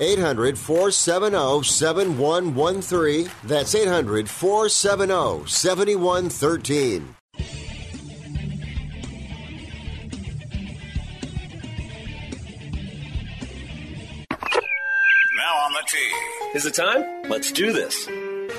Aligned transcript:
800 0.00 0.58
470 0.58 1.62
7113. 1.62 3.30
That's 3.44 3.74
800 3.74 4.28
470 4.28 5.46
7113. 5.46 7.14
Now 15.36 15.54
on 15.64 15.72
the 15.72 15.84
tee. 15.86 16.12
Is 16.54 16.66
it 16.66 16.74
time? 16.74 17.30
Let's 17.30 17.52
do 17.52 17.72
this. 17.72 18.08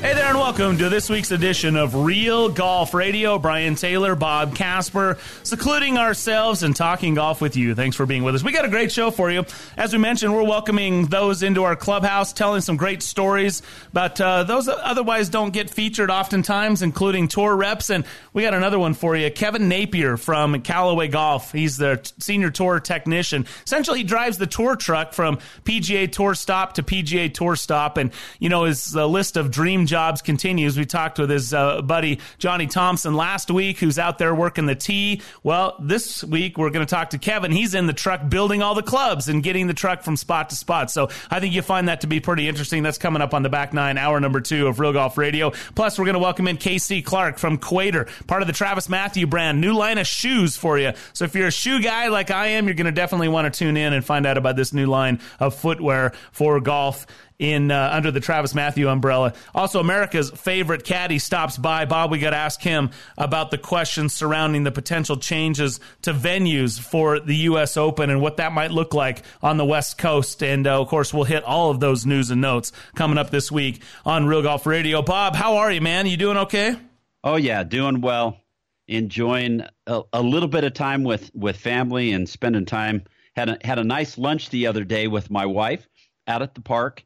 Hey 0.00 0.14
there, 0.14 0.28
and 0.28 0.38
welcome 0.38 0.78
to 0.78 0.88
this 0.88 1.10
week's 1.10 1.30
edition 1.30 1.76
of 1.76 1.94
Real 1.94 2.48
Golf 2.48 2.94
Radio. 2.94 3.38
Brian 3.38 3.74
Taylor, 3.74 4.14
Bob 4.14 4.54
Casper, 4.54 5.18
secluding 5.42 5.98
ourselves 5.98 6.62
and 6.62 6.74
talking 6.74 7.12
golf 7.12 7.42
with 7.42 7.54
you. 7.54 7.74
Thanks 7.74 7.96
for 7.96 8.06
being 8.06 8.24
with 8.24 8.34
us. 8.34 8.42
We 8.42 8.50
got 8.50 8.64
a 8.64 8.70
great 8.70 8.90
show 8.90 9.10
for 9.10 9.30
you. 9.30 9.44
As 9.76 9.92
we 9.92 9.98
mentioned, 9.98 10.34
we're 10.34 10.42
welcoming 10.42 11.04
those 11.08 11.42
into 11.42 11.64
our 11.64 11.76
clubhouse, 11.76 12.32
telling 12.32 12.62
some 12.62 12.78
great 12.78 13.02
stories 13.02 13.60
about 13.90 14.18
uh, 14.18 14.44
those 14.44 14.64
that 14.66 14.78
otherwise 14.78 15.28
don't 15.28 15.52
get 15.52 15.68
featured 15.68 16.10
oftentimes, 16.10 16.80
including 16.80 17.28
tour 17.28 17.54
reps. 17.54 17.90
And 17.90 18.06
we 18.32 18.42
got 18.42 18.54
another 18.54 18.78
one 18.78 18.94
for 18.94 19.14
you. 19.14 19.30
Kevin 19.30 19.68
Napier 19.68 20.16
from 20.16 20.62
Callaway 20.62 21.08
Golf. 21.08 21.52
He's 21.52 21.76
the 21.76 22.10
senior 22.18 22.48
tour 22.48 22.80
technician. 22.80 23.44
Essentially, 23.66 23.98
he 23.98 24.04
drives 24.04 24.38
the 24.38 24.46
tour 24.46 24.76
truck 24.76 25.12
from 25.12 25.36
PGA 25.64 26.10
Tour 26.10 26.34
stop 26.34 26.72
to 26.76 26.82
PGA 26.82 27.30
Tour 27.32 27.54
stop. 27.54 27.98
And, 27.98 28.12
you 28.38 28.48
know, 28.48 28.64
his 28.64 28.96
uh, 28.96 29.06
list 29.06 29.36
of 29.36 29.50
dream 29.50 29.88
jobs 29.90 30.22
continues. 30.22 30.78
We 30.78 30.86
talked 30.86 31.18
with 31.18 31.28
his 31.28 31.52
uh, 31.52 31.82
buddy 31.82 32.20
Johnny 32.38 32.66
Thompson 32.66 33.14
last 33.14 33.50
week, 33.50 33.78
who's 33.78 33.98
out 33.98 34.18
there 34.18 34.34
working 34.34 34.66
the 34.66 34.74
tee. 34.74 35.20
Well, 35.42 35.76
this 35.80 36.24
week 36.24 36.56
we're 36.56 36.70
going 36.70 36.86
to 36.86 36.90
talk 36.90 37.10
to 37.10 37.18
Kevin. 37.18 37.52
He's 37.52 37.74
in 37.74 37.86
the 37.86 37.92
truck 37.92 38.28
building 38.28 38.62
all 38.62 38.74
the 38.74 38.82
clubs 38.82 39.28
and 39.28 39.42
getting 39.42 39.66
the 39.66 39.74
truck 39.74 40.02
from 40.02 40.16
spot 40.16 40.50
to 40.50 40.56
spot. 40.56 40.90
So 40.90 41.10
I 41.30 41.40
think 41.40 41.54
you 41.54 41.62
find 41.62 41.88
that 41.88 42.02
to 42.02 42.06
be 42.06 42.20
pretty 42.20 42.48
interesting. 42.48 42.82
That's 42.82 42.98
coming 42.98 43.20
up 43.20 43.34
on 43.34 43.42
the 43.42 43.48
back 43.50 43.74
nine, 43.74 43.98
hour 43.98 44.20
number 44.20 44.40
two 44.40 44.68
of 44.68 44.80
Real 44.80 44.92
Golf 44.92 45.18
Radio. 45.18 45.50
Plus, 45.74 45.98
we're 45.98 46.06
going 46.06 46.14
to 46.14 46.20
welcome 46.20 46.46
in 46.48 46.56
KC 46.56 47.04
Clark 47.04 47.38
from 47.38 47.58
Cuater, 47.58 48.08
part 48.26 48.42
of 48.42 48.48
the 48.48 48.54
TravisMathew 48.54 49.28
brand. 49.28 49.60
New 49.60 49.74
line 49.74 49.98
of 49.98 50.06
shoes 50.06 50.56
for 50.56 50.78
you. 50.78 50.92
So 51.12 51.24
if 51.24 51.34
you're 51.34 51.48
a 51.48 51.52
shoe 51.52 51.82
guy 51.82 52.08
like 52.08 52.30
I 52.30 52.48
am, 52.48 52.66
you're 52.66 52.74
going 52.74 52.86
to 52.86 52.92
definitely 52.92 53.28
want 53.28 53.52
to 53.52 53.58
tune 53.58 53.76
in 53.76 53.92
and 53.92 54.04
find 54.04 54.24
out 54.24 54.38
about 54.38 54.54
this 54.54 54.72
new 54.72 54.86
line 54.86 55.20
of 55.40 55.54
footwear 55.54 56.12
for 56.30 56.60
golf 56.60 57.06
in 57.40 57.70
uh, 57.70 57.90
under 57.92 58.10
the 58.10 58.20
TravisMathew 58.20 58.86
umbrella. 58.86 59.32
Also, 59.54 59.80
America's 59.80 60.30
favorite 60.30 60.84
caddy 60.84 61.18
stops 61.18 61.56
by. 61.56 61.86
Bob, 61.86 62.10
we 62.10 62.18
got 62.18 62.30
to 62.30 62.36
ask 62.36 62.60
him 62.60 62.90
about 63.16 63.50
the 63.50 63.58
questions 63.58 64.12
surrounding 64.12 64.62
the 64.62 64.70
potential 64.70 65.16
changes 65.16 65.80
to 66.02 66.12
venues 66.12 66.78
for 66.78 67.18
the 67.18 67.34
U.S. 67.36 67.78
Open 67.78 68.10
and 68.10 68.20
what 68.20 68.36
that 68.36 68.52
might 68.52 68.70
look 68.70 68.92
like 68.92 69.22
on 69.42 69.56
the 69.56 69.64
West 69.64 69.96
Coast. 69.96 70.42
And 70.42 70.66
uh, 70.66 70.80
of 70.80 70.88
course, 70.88 71.14
we'll 71.14 71.24
hit 71.24 71.42
all 71.42 71.70
of 71.70 71.80
those 71.80 72.04
news 72.04 72.30
and 72.30 72.42
notes 72.42 72.72
coming 72.94 73.16
up 73.16 73.30
this 73.30 73.50
week 73.50 73.82
on 74.04 74.26
Real 74.26 74.42
Golf 74.42 74.66
Radio. 74.66 75.00
Bob, 75.00 75.34
how 75.34 75.56
are 75.56 75.72
you, 75.72 75.80
man? 75.80 76.06
You 76.06 76.18
doing 76.18 76.36
okay? 76.36 76.76
Oh 77.24 77.36
yeah, 77.36 77.64
doing 77.64 78.02
well. 78.02 78.38
Enjoying 78.86 79.62
a, 79.86 80.02
a 80.12 80.20
little 80.20 80.48
bit 80.48 80.64
of 80.64 80.74
time 80.74 81.04
with 81.04 81.30
with 81.34 81.56
family 81.56 82.12
and 82.12 82.28
spending 82.28 82.66
time. 82.66 83.04
Had 83.34 83.48
a, 83.48 83.58
had 83.64 83.78
a 83.78 83.84
nice 83.84 84.18
lunch 84.18 84.50
the 84.50 84.66
other 84.66 84.84
day 84.84 85.06
with 85.06 85.30
my 85.30 85.46
wife 85.46 85.88
out 86.26 86.42
at 86.42 86.54
the 86.54 86.60
park. 86.60 87.04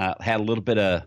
Uh, 0.00 0.14
had 0.20 0.40
a 0.40 0.42
little 0.42 0.64
bit 0.64 0.78
of, 0.78 1.06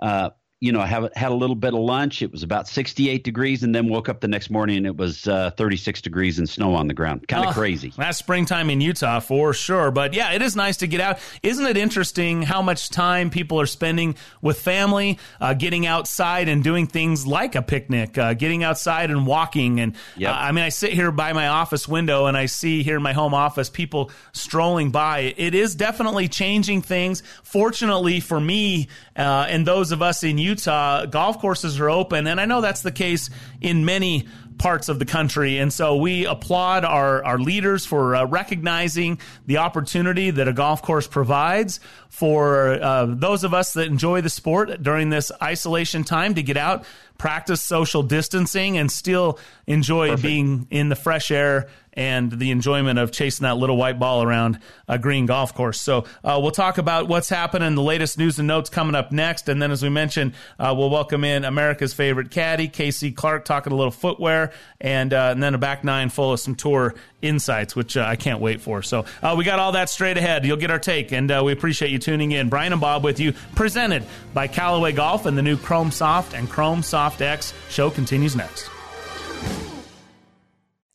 uh, 0.00 0.30
you 0.60 0.72
know, 0.72 0.80
have 0.80 1.08
had 1.14 1.30
a 1.30 1.34
little 1.34 1.54
bit 1.54 1.72
of 1.72 1.78
lunch. 1.78 2.20
It 2.20 2.32
was 2.32 2.42
about 2.42 2.66
68 2.66 3.22
degrees, 3.22 3.62
and 3.62 3.72
then 3.72 3.88
woke 3.88 4.08
up 4.08 4.20
the 4.20 4.26
next 4.26 4.50
morning 4.50 4.78
and 4.78 4.86
it 4.86 4.96
was 4.96 5.28
uh, 5.28 5.50
36 5.56 6.00
degrees 6.02 6.38
and 6.40 6.48
snow 6.48 6.74
on 6.74 6.88
the 6.88 6.94
ground. 6.94 7.28
Kind 7.28 7.44
of 7.44 7.50
Oh, 7.50 7.52
crazy. 7.54 7.92
That's 7.96 8.18
springtime 8.18 8.68
in 8.68 8.80
Utah 8.80 9.20
for 9.20 9.54
sure. 9.54 9.92
But 9.92 10.14
yeah, 10.14 10.32
it 10.32 10.42
is 10.42 10.56
nice 10.56 10.78
to 10.78 10.88
get 10.88 11.00
out. 11.00 11.20
Isn't 11.44 11.64
it 11.64 11.76
interesting 11.76 12.42
how 12.42 12.60
much 12.60 12.90
time 12.90 13.30
people 13.30 13.60
are 13.60 13.66
spending 13.66 14.16
with 14.42 14.58
family, 14.58 15.18
uh, 15.40 15.54
getting 15.54 15.86
outside 15.86 16.48
and 16.48 16.64
doing 16.64 16.88
things 16.88 17.24
like 17.24 17.54
a 17.54 17.62
picnic, 17.62 18.18
uh, 18.18 18.34
getting 18.34 18.64
outside 18.64 19.10
and 19.12 19.26
walking? 19.28 19.78
And 19.78 19.94
Yep. 20.16 20.32
uh, 20.32 20.36
I 20.36 20.50
mean, 20.50 20.64
I 20.64 20.70
sit 20.70 20.92
here 20.92 21.12
by 21.12 21.32
my 21.34 21.46
office 21.46 21.86
window 21.86 22.26
and 22.26 22.36
I 22.36 22.46
see 22.46 22.82
here 22.82 22.96
in 22.96 23.02
my 23.02 23.12
home 23.12 23.32
office 23.32 23.70
people 23.70 24.10
strolling 24.32 24.90
by. 24.90 25.34
It 25.36 25.54
is 25.54 25.76
definitely 25.76 26.26
changing 26.26 26.82
things. 26.82 27.22
Fortunately 27.44 28.18
for 28.18 28.40
me 28.40 28.88
uh, 29.16 29.46
and 29.48 29.66
those 29.66 29.92
of 29.92 30.02
us 30.02 30.22
in 30.24 30.36
Utah, 30.38 30.47
golf 30.56 31.40
courses 31.40 31.80
are 31.80 31.90
open. 31.90 32.26
And 32.26 32.40
I 32.40 32.44
know 32.44 32.60
that's 32.60 32.82
the 32.82 32.92
case 32.92 33.30
in 33.60 33.84
many 33.84 34.26
parts 34.58 34.88
of 34.88 34.98
the 34.98 35.04
country. 35.04 35.58
And 35.58 35.72
so 35.72 35.96
we 35.96 36.26
applaud 36.26 36.84
our, 36.84 37.24
our 37.24 37.38
leaders 37.38 37.86
for 37.86 38.16
uh, 38.16 38.26
recognizing 38.26 39.20
the 39.46 39.58
opportunity 39.58 40.30
that 40.30 40.48
a 40.48 40.52
golf 40.52 40.82
course 40.82 41.06
provides 41.06 41.80
for 42.08 42.72
uh, 42.72 43.06
those 43.06 43.44
of 43.44 43.54
us 43.54 43.74
that 43.74 43.86
enjoy 43.86 44.20
the 44.20 44.30
sport 44.30 44.82
during 44.82 45.10
this 45.10 45.30
isolation 45.40 46.04
time 46.04 46.34
to 46.34 46.42
get 46.42 46.56
out, 46.56 46.84
practice 47.18 47.60
social 47.60 48.02
distancing, 48.02 48.78
and 48.78 48.90
still 48.90 49.38
enjoy 49.66 50.16
being 50.16 50.66
in 50.70 50.88
the 50.88 50.96
fresh 50.96 51.30
air 51.30 51.68
and 51.98 52.30
the 52.30 52.52
enjoyment 52.52 52.96
of 52.96 53.10
chasing 53.10 53.42
that 53.42 53.56
little 53.56 53.76
white 53.76 53.98
ball 53.98 54.22
around 54.22 54.60
a 54.86 55.00
green 55.00 55.26
golf 55.26 55.52
course. 55.52 55.80
So 55.80 56.04
uh, 56.22 56.38
we'll 56.40 56.52
talk 56.52 56.78
about 56.78 57.08
what's 57.08 57.28
happening, 57.28 57.74
the 57.74 57.82
latest 57.82 58.18
news 58.18 58.38
and 58.38 58.46
notes 58.46 58.70
coming 58.70 58.94
up 58.94 59.10
next. 59.10 59.48
And 59.48 59.60
then, 59.60 59.72
as 59.72 59.82
we 59.82 59.88
mentioned, 59.88 60.34
uh, 60.60 60.72
we'll 60.78 60.90
welcome 60.90 61.24
in 61.24 61.44
America's 61.44 61.92
favorite 61.92 62.30
caddy, 62.30 62.68
Casey 62.68 63.10
Clark, 63.10 63.44
talking 63.44 63.72
a 63.72 63.76
little 63.76 63.90
footwear, 63.90 64.52
and, 64.80 65.12
uh, 65.12 65.30
and 65.32 65.42
then 65.42 65.54
a 65.54 65.58
back 65.58 65.82
nine 65.82 66.08
full 66.08 66.32
of 66.32 66.38
some 66.38 66.54
tour 66.54 66.94
insights, 67.20 67.74
which 67.74 67.96
uh, 67.96 68.02
I 68.02 68.14
can't 68.14 68.40
wait 68.40 68.60
for. 68.60 68.80
So 68.82 69.04
uh, 69.20 69.34
we 69.36 69.42
got 69.44 69.58
all 69.58 69.72
that 69.72 69.90
straight 69.90 70.18
ahead. 70.18 70.46
You'll 70.46 70.56
get 70.56 70.70
our 70.70 70.78
take, 70.78 71.10
and 71.10 71.28
uh, 71.28 71.42
we 71.44 71.50
appreciate 71.50 71.90
you 71.90 71.98
tuning 71.98 72.30
in. 72.30 72.48
Brian 72.48 72.72
and 72.72 72.80
Bob 72.80 73.02
with 73.02 73.18
you, 73.18 73.32
presented 73.56 74.04
by 74.32 74.46
Callaway 74.46 74.92
Golf 74.92 75.26
and 75.26 75.36
the 75.36 75.42
new 75.42 75.56
Chrome 75.56 75.90
Soft 75.90 76.32
and 76.32 76.48
Chrome 76.48 76.84
Soft 76.84 77.07
X. 77.22 77.54
Show 77.68 77.90
continues 77.90 78.36
next. 78.36 78.77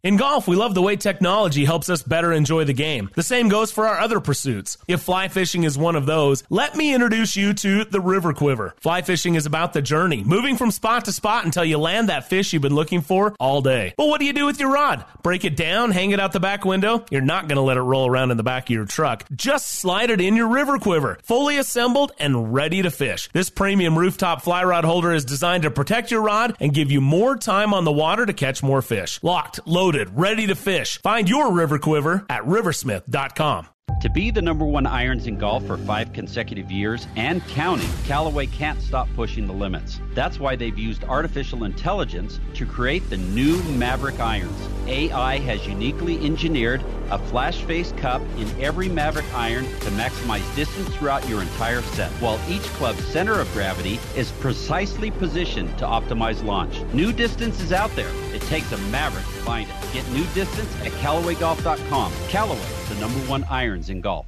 In 0.04 0.18
golf, 0.18 0.50
we 0.50 0.58
love 0.58 0.76
the 0.76 0.82
way 0.82 0.98
technology 0.98 1.64
helps 1.64 1.88
us 1.88 2.04
better 2.04 2.34
enjoy 2.34 2.66
the 2.66 2.74
game. 2.74 3.10
The 3.16 3.24
same 3.24 3.48
goes 3.48 3.72
for 3.72 3.88
our 3.88 4.02
other 4.02 4.20
pursuits. 4.20 4.78
If 4.86 5.04
fly 5.04 5.30
fishing 5.30 5.64
is 5.64 5.78
one 5.78 5.96
of 5.96 6.06
those, 6.06 6.44
let 6.50 6.76
me 6.76 6.94
introduce 6.94 7.38
you 7.38 7.54
to 7.54 7.86
the 7.86 8.02
River 8.02 8.34
Quiver. 8.34 8.76
Fly 8.82 9.02
fishing 9.02 9.36
is 9.36 9.46
about 9.46 9.72
the 9.72 9.82
journey, 9.82 10.22
moving 10.22 10.58
from 10.58 10.72
spot 10.72 11.06
to 11.06 11.14
spot 11.14 11.46
until 11.46 11.64
you 11.64 11.78
land 11.78 12.10
that 12.10 12.28
fish 12.28 12.52
you've 12.52 12.62
been 12.62 12.76
looking 12.76 13.00
for 13.00 13.34
all 13.40 13.62
day. 13.62 13.94
But 13.96 14.10
what 14.10 14.20
do 14.20 14.26
you 14.26 14.34
do 14.34 14.46
with 14.46 14.60
your 14.60 14.74
rod? 14.74 15.06
Break 15.22 15.46
it 15.46 15.56
down, 15.56 15.92
hang 15.92 16.12
it 16.12 16.20
out 16.20 16.34
the 16.34 16.42
back 16.42 16.66
window? 16.66 17.06
You're 17.10 17.22
not 17.22 17.48
going 17.48 17.56
to 17.56 17.62
let 17.62 17.78
it 17.78 17.82
roll 17.82 18.06
around 18.06 18.32
in 18.32 18.36
the 18.36 18.44
back 18.44 18.66
of 18.66 18.72
your 18.72 18.84
truck. 18.84 19.24
Just 19.34 19.68
slide 19.70 20.10
it 20.10 20.20
in 20.20 20.36
your 20.36 20.50
River 20.50 20.80
Quiver, 20.80 21.18
fully 21.24 21.56
assembled 21.56 22.12
and 22.20 22.54
ready 22.54 22.82
to 22.82 22.92
fish. 22.92 23.30
This 23.32 23.50
premium 23.50 23.98
rooftop 23.98 24.42
fly 24.42 24.66
rod 24.66 24.84
holder 24.84 25.14
is 25.14 25.24
designed 25.24 25.64
to 25.64 25.72
protect 25.72 26.12
your 26.12 26.24
rod 26.24 26.58
and 26.60 26.74
give 26.74 26.92
you 26.92 27.00
more 27.00 27.38
time 27.38 27.74
on 27.74 27.86
the 27.86 27.92
water 27.94 28.26
to 28.26 28.34
catch 28.34 28.62
more 28.62 28.82
fish. 28.82 29.18
Locked, 29.24 29.66
loaded, 29.66 29.93
ready 30.14 30.48
to 30.48 30.56
fish. 30.56 31.02
Find 31.02 31.30
your 31.30 31.52
River 31.52 31.80
Quiver 31.80 32.26
at 32.30 32.44
riversmith.com. 32.44 33.73
To 34.04 34.10
be 34.10 34.32
the 34.32 34.42
number 34.42 34.66
one 34.66 34.86
irons 34.86 35.28
in 35.28 35.38
golf 35.38 35.66
for 35.66 35.78
five 35.78 36.12
consecutive 36.12 36.70
years 36.70 37.08
and 37.16 37.42
counting, 37.48 37.88
Callaway 38.04 38.48
can't 38.48 38.82
stop 38.82 39.08
pushing 39.16 39.48
the 39.48 39.54
limits. 39.54 40.02
That's 40.14 40.42
why 40.42 40.58
they've 40.58 40.78
used 40.78 41.06
artificial 41.06 41.64
intelligence 41.64 42.42
to 42.56 42.66
create 42.66 43.10
the 43.10 43.16
new 43.16 43.64
Maverick 43.64 44.20
irons. 44.20 44.60
AI 44.88 45.38
has 45.40 45.66
uniquely 45.66 46.18
engineered 46.26 46.84
a 47.12 47.18
flash 47.18 47.62
face 47.64 47.94
cup 47.94 48.22
in 48.38 48.50
every 48.62 48.90
Maverick 48.90 49.32
iron 49.34 49.64
to 49.64 49.90
maximize 49.92 50.54
distance 50.56 50.94
throughout 50.96 51.28
your 51.30 51.42
entire 51.42 51.82
set, 51.82 52.12
while 52.14 52.40
each 52.50 52.64
club's 52.74 53.06
center 53.06 53.40
of 53.40 53.50
gravity 53.54 54.00
is 54.18 54.32
precisely 54.32 55.12
positioned 55.12 55.78
to 55.78 55.86
optimize 55.86 56.44
launch. 56.44 56.82
New 56.94 57.14
distance 57.14 57.62
is 57.62 57.72
out 57.72 57.92
there. 57.96 58.12
It 58.34 58.42
takes 58.44 58.72
a 58.74 58.78
Maverick 58.90 59.24
to 59.24 59.42
find 59.44 59.70
it. 59.70 59.76
Get 59.94 60.10
new 60.12 60.26
distance 60.34 60.76
at 60.82 60.92
CallawayGolf.com. 60.94 62.12
Callaway, 62.28 62.60
the 62.90 62.96
number 62.96 63.20
one 63.30 63.46
irons 63.74 63.90
in 63.90 64.02
golf. 64.02 64.28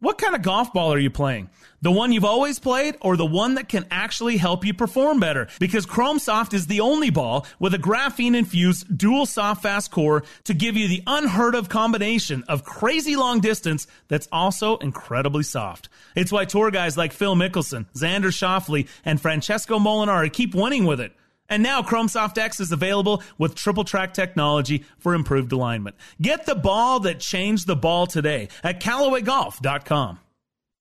What 0.00 0.18
kind 0.18 0.34
of 0.34 0.42
golf 0.42 0.72
ball 0.72 0.92
are 0.92 0.98
you 0.98 1.10
playing? 1.10 1.48
The 1.80 1.92
one 1.92 2.10
you've 2.10 2.24
always 2.24 2.58
played 2.58 2.96
or 3.02 3.16
the 3.16 3.26
one 3.26 3.54
that 3.54 3.68
can 3.68 3.86
actually 3.88 4.36
help 4.36 4.64
you 4.64 4.74
perform 4.74 5.20
better? 5.20 5.46
Because 5.60 5.86
Chrome 5.86 6.18
Soft 6.18 6.54
is 6.54 6.66
the 6.66 6.80
only 6.80 7.10
ball 7.10 7.46
with 7.60 7.72
a 7.74 7.78
graphene 7.78 8.34
infused 8.34 8.98
dual 8.98 9.26
soft 9.26 9.62
fast 9.62 9.92
core 9.92 10.24
to 10.44 10.54
give 10.54 10.76
you 10.76 10.88
the 10.88 11.04
unheard 11.06 11.54
of 11.54 11.68
combination 11.68 12.42
of 12.48 12.64
crazy 12.64 13.14
long 13.14 13.38
distance 13.38 13.86
that's 14.08 14.28
also 14.32 14.76
incredibly 14.78 15.44
soft. 15.44 15.88
It's 16.16 16.32
why 16.32 16.46
tour 16.46 16.72
guys 16.72 16.96
like 16.96 17.12
Phil 17.12 17.36
Mickelson, 17.36 17.86
Xander 17.94 18.32
Schauffele, 18.32 18.88
and 19.04 19.20
Francesco 19.20 19.78
Molinari 19.78 20.32
keep 20.32 20.52
winning 20.52 20.84
with 20.84 20.98
it. 20.98 21.12
And 21.52 21.62
now 21.62 21.82
Chrome 21.82 22.08
Soft 22.08 22.38
X 22.38 22.60
is 22.60 22.72
available 22.72 23.22
with 23.36 23.54
triple 23.54 23.84
track 23.84 24.14
technology 24.14 24.86
for 24.96 25.12
improved 25.12 25.52
alignment. 25.52 25.96
Get 26.18 26.46
the 26.46 26.54
ball 26.54 27.00
that 27.00 27.20
changed 27.20 27.66
the 27.66 27.76
ball 27.76 28.06
today 28.06 28.48
at 28.64 28.80
CallawayGolf.com. 28.80 30.18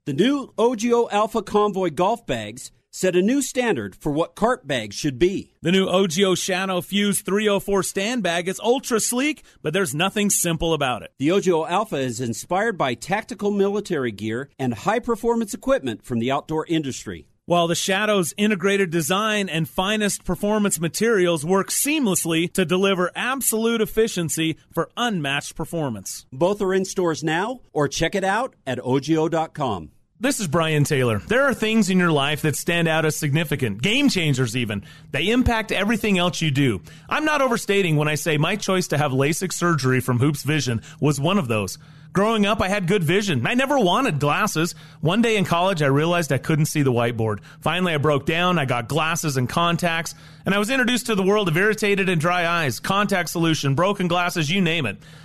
The 0.05 0.13
new 0.13 0.53
OGIO 0.57 1.11
Alpha 1.11 1.41
Convoy 1.41 1.89
golf 1.89 2.25
bags 2.25 2.71
set 2.89 3.17
a 3.17 3.21
new 3.21 3.41
standard 3.41 3.97
for 3.97 4.13
what 4.13 4.35
cart 4.35 4.65
bags 4.65 4.95
should 4.95 5.19
be. 5.19 5.51
The 5.61 5.73
new 5.73 5.87
OGIO 5.87 6.37
Shadow 6.37 6.79
Fuse 6.79 7.19
304 7.19 7.83
stand 7.83 8.23
bag 8.23 8.47
is 8.47 8.57
ultra 8.61 9.01
sleek, 9.01 9.43
but 9.61 9.73
there's 9.73 9.93
nothing 9.93 10.29
simple 10.29 10.73
about 10.73 11.03
it. 11.03 11.11
The 11.19 11.31
OGIO 11.31 11.69
Alpha 11.69 11.97
is 11.97 12.21
inspired 12.21 12.77
by 12.77 12.93
tactical 12.93 13.51
military 13.51 14.13
gear 14.13 14.49
and 14.57 14.73
high 14.73 14.99
performance 14.99 15.53
equipment 15.53 16.05
from 16.05 16.19
the 16.19 16.31
outdoor 16.31 16.65
industry 16.67 17.27
while 17.51 17.67
the 17.67 17.75
Shadow's 17.75 18.33
integrated 18.37 18.91
design 18.91 19.49
and 19.49 19.67
finest 19.67 20.23
performance 20.23 20.79
materials 20.79 21.45
work 21.45 21.67
seamlessly 21.67 22.49
to 22.53 22.63
deliver 22.63 23.11
absolute 23.13 23.81
efficiency 23.81 24.55
for 24.73 24.89
unmatched 24.95 25.53
performance. 25.53 26.25
Both 26.31 26.61
are 26.61 26.73
in 26.73 26.85
stores 26.85 27.25
now, 27.25 27.59
or 27.73 27.89
check 27.89 28.15
it 28.15 28.23
out 28.23 28.55
at 28.65 28.79
OGIO.com. 28.79 29.91
This 30.17 30.39
is 30.39 30.47
Brian 30.47 30.85
Taylor. 30.85 31.19
There 31.19 31.43
are 31.43 31.53
things 31.53 31.89
in 31.89 31.99
your 31.99 32.13
life 32.13 32.43
that 32.43 32.55
stand 32.55 32.87
out 32.87 33.03
as 33.03 33.17
significant, 33.17 33.81
game 33.81 34.07
changers 34.07 34.55
even. 34.55 34.85
They 35.11 35.29
impact 35.29 35.73
everything 35.73 36.17
else 36.17 36.41
you 36.41 36.51
do. 36.51 36.81
I'm 37.09 37.25
not 37.25 37.41
overstating 37.41 37.97
when 37.97 38.07
I 38.07 38.15
say 38.15 38.37
my 38.37 38.55
choice 38.55 38.87
to 38.89 38.97
have 38.97 39.11
LASIK 39.11 39.51
surgery 39.51 39.99
from 39.99 40.19
Hoopes 40.19 40.43
Vision 40.43 40.81
was 41.01 41.19
one 41.19 41.37
of 41.37 41.49
those. 41.49 41.77
Growing 42.13 42.45
up, 42.45 42.59
I 42.59 42.67
had 42.67 42.87
good 42.87 43.03
vision. 43.03 43.47
I 43.47 43.53
never 43.53 43.79
wanted 43.79 44.19
glasses. 44.19 44.75
One 44.99 45.21
day 45.21 45.37
in 45.37 45.45
college, 45.45 45.81
I 45.81 45.87
realized 45.87 46.33
I 46.33 46.39
couldn't 46.39 46.65
see 46.65 46.81
the 46.81 46.91
whiteboard. 46.91 47.39
Finally, 47.61 47.93
I 47.93 47.97
broke 47.99 48.25
down. 48.25 48.59
I 48.59 48.65
got 48.65 48.89
glasses 48.89 49.37
and 49.37 49.47
contacts, 49.47 50.13
and 50.45 50.53
I 50.53 50.59
was 50.59 50.69
introduced 50.69 51.05
to 51.05 51.15
the 51.15 51.23
world 51.23 51.47
of 51.47 51.55
irritated 51.55 52.09
and 52.09 52.19
dry 52.19 52.45
eyes, 52.45 52.81
contact 52.81 53.29
solution, 53.29 53.75
broken 53.75 54.09
glasses, 54.09 54.51
you 54.51 54.59
name 54.59 54.85
it. 54.85 54.97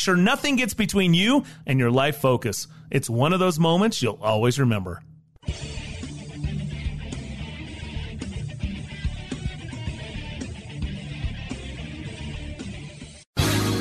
sure 0.00 0.16
nothing 0.16 0.56
gets 0.56 0.74
between 0.74 1.14
you 1.14 1.44
and 1.66 1.78
your 1.78 1.90
life 1.90 2.16
focus. 2.16 2.66
It's 2.90 3.08
one 3.08 3.32
of 3.32 3.38
those 3.38 3.58
moments 3.58 4.02
you'll 4.02 4.18
always 4.20 4.58
remember. 4.58 5.02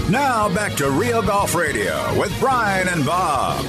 Now 0.09 0.51
back 0.53 0.73
to 0.77 0.89
Real 0.89 1.21
Golf 1.21 1.53
Radio 1.53 2.19
with 2.19 2.35
Brian 2.39 2.87
and 2.87 3.05
Bob. 3.05 3.63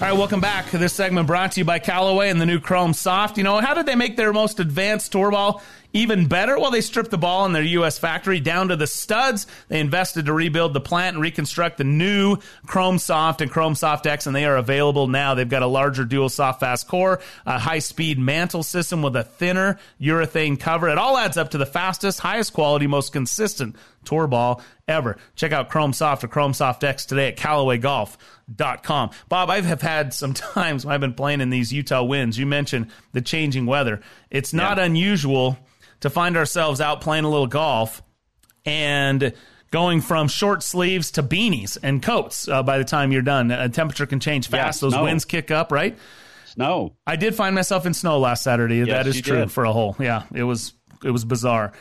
All 0.00 0.06
right, 0.08 0.16
welcome 0.16 0.40
back. 0.40 0.70
This 0.70 0.94
segment 0.94 1.26
brought 1.26 1.52
to 1.52 1.60
you 1.60 1.66
by 1.66 1.78
Callaway 1.78 2.30
and 2.30 2.40
the 2.40 2.46
new 2.46 2.58
Chrome 2.58 2.94
Soft. 2.94 3.36
You 3.36 3.44
know, 3.44 3.60
how 3.60 3.74
did 3.74 3.84
they 3.84 3.96
make 3.96 4.16
their 4.16 4.32
most 4.32 4.58
advanced 4.58 5.12
tour 5.12 5.30
ball 5.30 5.62
even 5.92 6.26
better? 6.26 6.58
Well, 6.58 6.70
they 6.70 6.80
stripped 6.80 7.10
the 7.10 7.18
ball 7.18 7.44
in 7.44 7.52
their 7.52 7.62
U.S. 7.62 7.98
factory 7.98 8.40
down 8.40 8.68
to 8.68 8.76
the 8.76 8.86
studs. 8.86 9.46
They 9.68 9.78
invested 9.78 10.24
to 10.24 10.32
rebuild 10.32 10.72
the 10.72 10.80
plant 10.80 11.16
and 11.16 11.22
reconstruct 11.22 11.76
the 11.76 11.84
new 11.84 12.38
Chrome 12.64 12.96
Soft 12.96 13.42
and 13.42 13.50
Chrome 13.50 13.74
Soft 13.74 14.06
X, 14.06 14.26
and 14.26 14.34
they 14.34 14.46
are 14.46 14.56
available 14.56 15.06
now. 15.06 15.34
They've 15.34 15.46
got 15.46 15.62
a 15.62 15.66
larger 15.66 16.06
dual 16.06 16.30
soft 16.30 16.60
fast 16.60 16.88
core, 16.88 17.20
a 17.44 17.58
high 17.58 17.80
speed 17.80 18.18
mantle 18.18 18.62
system 18.62 19.02
with 19.02 19.14
a 19.16 19.24
thinner 19.24 19.78
urethane 20.00 20.58
cover. 20.58 20.88
It 20.88 20.96
all 20.96 21.18
adds 21.18 21.36
up 21.36 21.50
to 21.50 21.58
the 21.58 21.66
fastest, 21.66 22.20
highest 22.20 22.54
quality, 22.54 22.86
most 22.86 23.12
consistent 23.12 23.76
tour 24.04 24.26
ball 24.26 24.62
ever. 24.88 25.16
Check 25.36 25.52
out 25.52 25.70
Chrome 25.70 25.92
Soft 25.92 26.24
or 26.24 26.28
Chrome 26.28 26.54
Soft 26.54 26.84
X 26.84 27.06
today 27.06 27.28
at 27.28 27.36
CallawayGolf.com. 27.36 29.10
Bob, 29.28 29.50
I 29.50 29.60
have 29.60 29.82
had 29.82 30.14
some 30.14 30.34
times 30.34 30.84
when 30.84 30.94
I've 30.94 31.00
been 31.00 31.14
playing 31.14 31.40
in 31.40 31.50
these 31.50 31.72
Utah 31.72 32.02
winds. 32.02 32.38
You 32.38 32.46
mentioned 32.46 32.90
the 33.12 33.20
changing 33.20 33.66
weather. 33.66 34.00
It's 34.30 34.52
not 34.52 34.78
yeah. 34.78 34.84
unusual 34.84 35.58
to 36.00 36.10
find 36.10 36.36
ourselves 36.36 36.80
out 36.80 37.00
playing 37.00 37.24
a 37.24 37.30
little 37.30 37.46
golf 37.46 38.02
and 38.64 39.32
going 39.70 40.00
from 40.00 40.28
short 40.28 40.62
sleeves 40.62 41.12
to 41.12 41.22
beanies 41.22 41.78
and 41.82 42.02
coats 42.02 42.48
uh, 42.48 42.62
by 42.62 42.78
the 42.78 42.84
time 42.84 43.12
you're 43.12 43.22
done. 43.22 43.50
A 43.50 43.68
temperature 43.68 44.06
can 44.06 44.20
change 44.20 44.48
fast. 44.48 44.82
Yeah, 44.82 44.90
Those 44.90 44.98
winds 44.98 45.24
kick 45.24 45.50
up, 45.50 45.72
right? 45.72 45.96
Snow. 46.46 46.96
I 47.06 47.16
did 47.16 47.34
find 47.34 47.54
myself 47.54 47.86
in 47.86 47.94
snow 47.94 48.18
last 48.18 48.42
Saturday. 48.42 48.78
Yes, 48.78 48.88
that 48.88 49.06
is 49.06 49.20
true 49.20 49.38
did. 49.38 49.52
for 49.52 49.64
a 49.64 49.72
hole. 49.72 49.94
Yeah, 50.00 50.24
it 50.34 50.42
was 50.42 50.72
it 51.04 51.10
was 51.10 51.24
bizarre. 51.24 51.72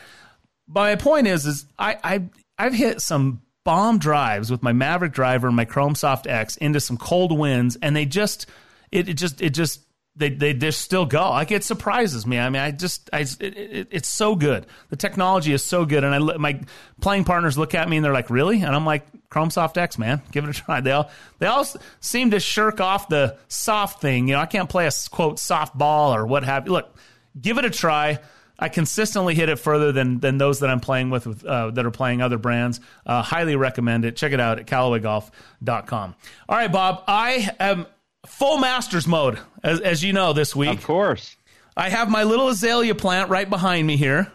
My 0.70 0.96
point 0.96 1.28
is, 1.28 1.46
is 1.46 1.66
I, 1.78 1.98
I 2.04 2.30
I've 2.58 2.74
hit 2.74 3.02
some 3.02 3.42
bomb 3.64 3.98
drives 3.98 4.52
with 4.52 4.64
my 4.64 4.74
Maverick 4.74 5.12
driver 5.12 5.48
and 5.48 5.56
my 5.56 5.66
Chrome 5.66 5.96
Soft 5.96 6.28
X 6.28 6.58
into 6.58 6.80
some 6.80 6.98
cold 6.98 7.38
winds, 7.38 7.78
and 7.82 7.96
they 7.96 8.06
just 8.06 8.46
it, 8.92 9.10
it 9.10 9.16
just 9.16 9.42
it 9.42 9.52
just 9.52 9.82
they 10.16 10.30
they 10.30 10.54
just 10.54 10.82
still 10.82 11.06
go. 11.06 11.32
Like 11.32 11.52
it 11.52 11.64
surprises 11.64 12.28
me. 12.28 12.38
I 12.38 12.50
mean, 12.50 12.62
I 12.62 12.72
just 12.72 13.10
I 13.12 13.22
it, 13.22 13.42
it, 13.42 13.88
it's 13.90 14.10
so 14.10 14.36
good. 14.36 14.68
The 14.90 14.96
technology 14.96 15.54
is 15.54 15.64
so 15.64 15.86
good, 15.86 16.04
and 16.04 16.14
I 16.14 16.38
my 16.38 16.62
playing 17.02 17.24
partners 17.24 17.58
look 17.58 17.74
at 17.74 17.90
me 17.90 17.98
and 17.98 18.06
they're 18.06 18.14
like, 18.14 18.30
"Really?" 18.30 18.62
And 18.62 18.76
I'm 18.76 18.86
like, 18.86 19.06
"Chrome 19.30 19.50
Soft 19.50 19.78
X, 19.78 19.98
man, 19.98 20.22
give 20.32 20.44
it 20.44 20.50
a 20.50 20.54
try." 20.54 20.82
They 20.82 20.92
all 20.92 21.10
they 21.40 21.48
all 21.48 21.66
seem 22.02 22.32
to 22.32 22.40
shirk 22.40 22.82
off 22.82 23.08
the 23.08 23.38
soft 23.48 24.02
thing. 24.02 24.28
You 24.28 24.36
know, 24.36 24.42
I 24.42 24.46
can't 24.46 24.70
play 24.70 24.88
a 24.88 24.92
quote 25.10 25.40
soft 25.40 25.78
ball 25.78 26.14
or 26.14 26.28
what 26.28 26.44
have 26.44 26.66
you. 26.66 26.74
Look, 26.74 26.96
give 27.40 27.58
it 27.58 27.66
a 27.66 27.70
try. 27.70 28.20
I 28.60 28.70
consistently 28.70 29.36
hit 29.36 29.50
it 29.50 29.58
further 29.58 29.92
than 29.92 30.20
than 30.20 30.38
those 30.38 30.60
that 30.60 30.70
I'm 30.70 30.82
playing 30.82 31.10
with, 31.10 31.26
with 31.26 31.46
uh, 31.46 31.72
that 31.72 31.86
are 31.86 31.92
playing 31.92 32.22
other 32.22 32.38
brands. 32.38 32.80
Uh, 33.06 33.22
highly 33.22 33.56
recommend 33.56 34.06
it. 34.06 34.16
Check 34.16 34.34
it 34.34 34.40
out 34.40 34.60
at 34.60 34.68
CallawayGolf.com. 34.68 36.16
All 36.50 36.58
right, 36.58 36.72
Bob. 36.72 37.04
I 37.08 37.50
am 37.60 37.88
full 38.26 38.58
masters 38.58 39.08
mode, 39.08 39.40
as, 39.64 39.80
as 39.80 40.04
you 40.04 40.14
know, 40.14 40.34
this 40.34 40.56
week. 40.56 40.78
Of 40.78 40.84
course. 40.84 41.36
I 41.76 41.90
have 41.90 42.10
my 42.10 42.24
little 42.24 42.50
azalea 42.50 42.94
plant 42.94 43.30
right 43.30 43.50
behind 43.50 43.88
me 43.88 43.96
here. 43.96 44.32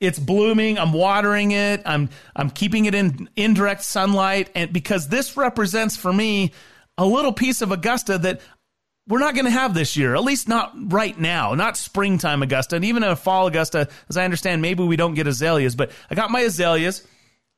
It's 0.00 0.18
blooming. 0.18 0.78
I'm 0.78 0.92
watering 0.92 1.50
it. 1.50 1.82
I'm 1.84 2.10
I'm 2.36 2.50
keeping 2.50 2.84
it 2.84 2.94
in 2.94 3.28
indirect 3.36 3.82
sunlight, 3.82 4.50
and 4.54 4.72
because 4.72 5.08
this 5.08 5.36
represents 5.36 5.96
for 5.96 6.12
me 6.12 6.52
a 6.96 7.06
little 7.06 7.32
piece 7.32 7.62
of 7.62 7.72
Augusta 7.72 8.18
that 8.18 8.40
we're 9.06 9.18
not 9.18 9.34
going 9.34 9.44
to 9.44 9.50
have 9.50 9.74
this 9.74 9.96
year, 9.96 10.14
at 10.14 10.22
least 10.22 10.48
not 10.48 10.72
right 10.92 11.18
now, 11.18 11.54
not 11.54 11.76
springtime 11.76 12.42
Augusta, 12.42 12.76
and 12.76 12.84
even 12.84 13.02
a 13.02 13.16
fall 13.16 13.46
Augusta. 13.46 13.88
As 14.08 14.16
I 14.16 14.24
understand, 14.24 14.62
maybe 14.62 14.82
we 14.82 14.96
don't 14.96 15.14
get 15.14 15.26
azaleas, 15.26 15.74
but 15.74 15.90
I 16.10 16.14
got 16.14 16.30
my 16.30 16.40
azaleas. 16.40 17.06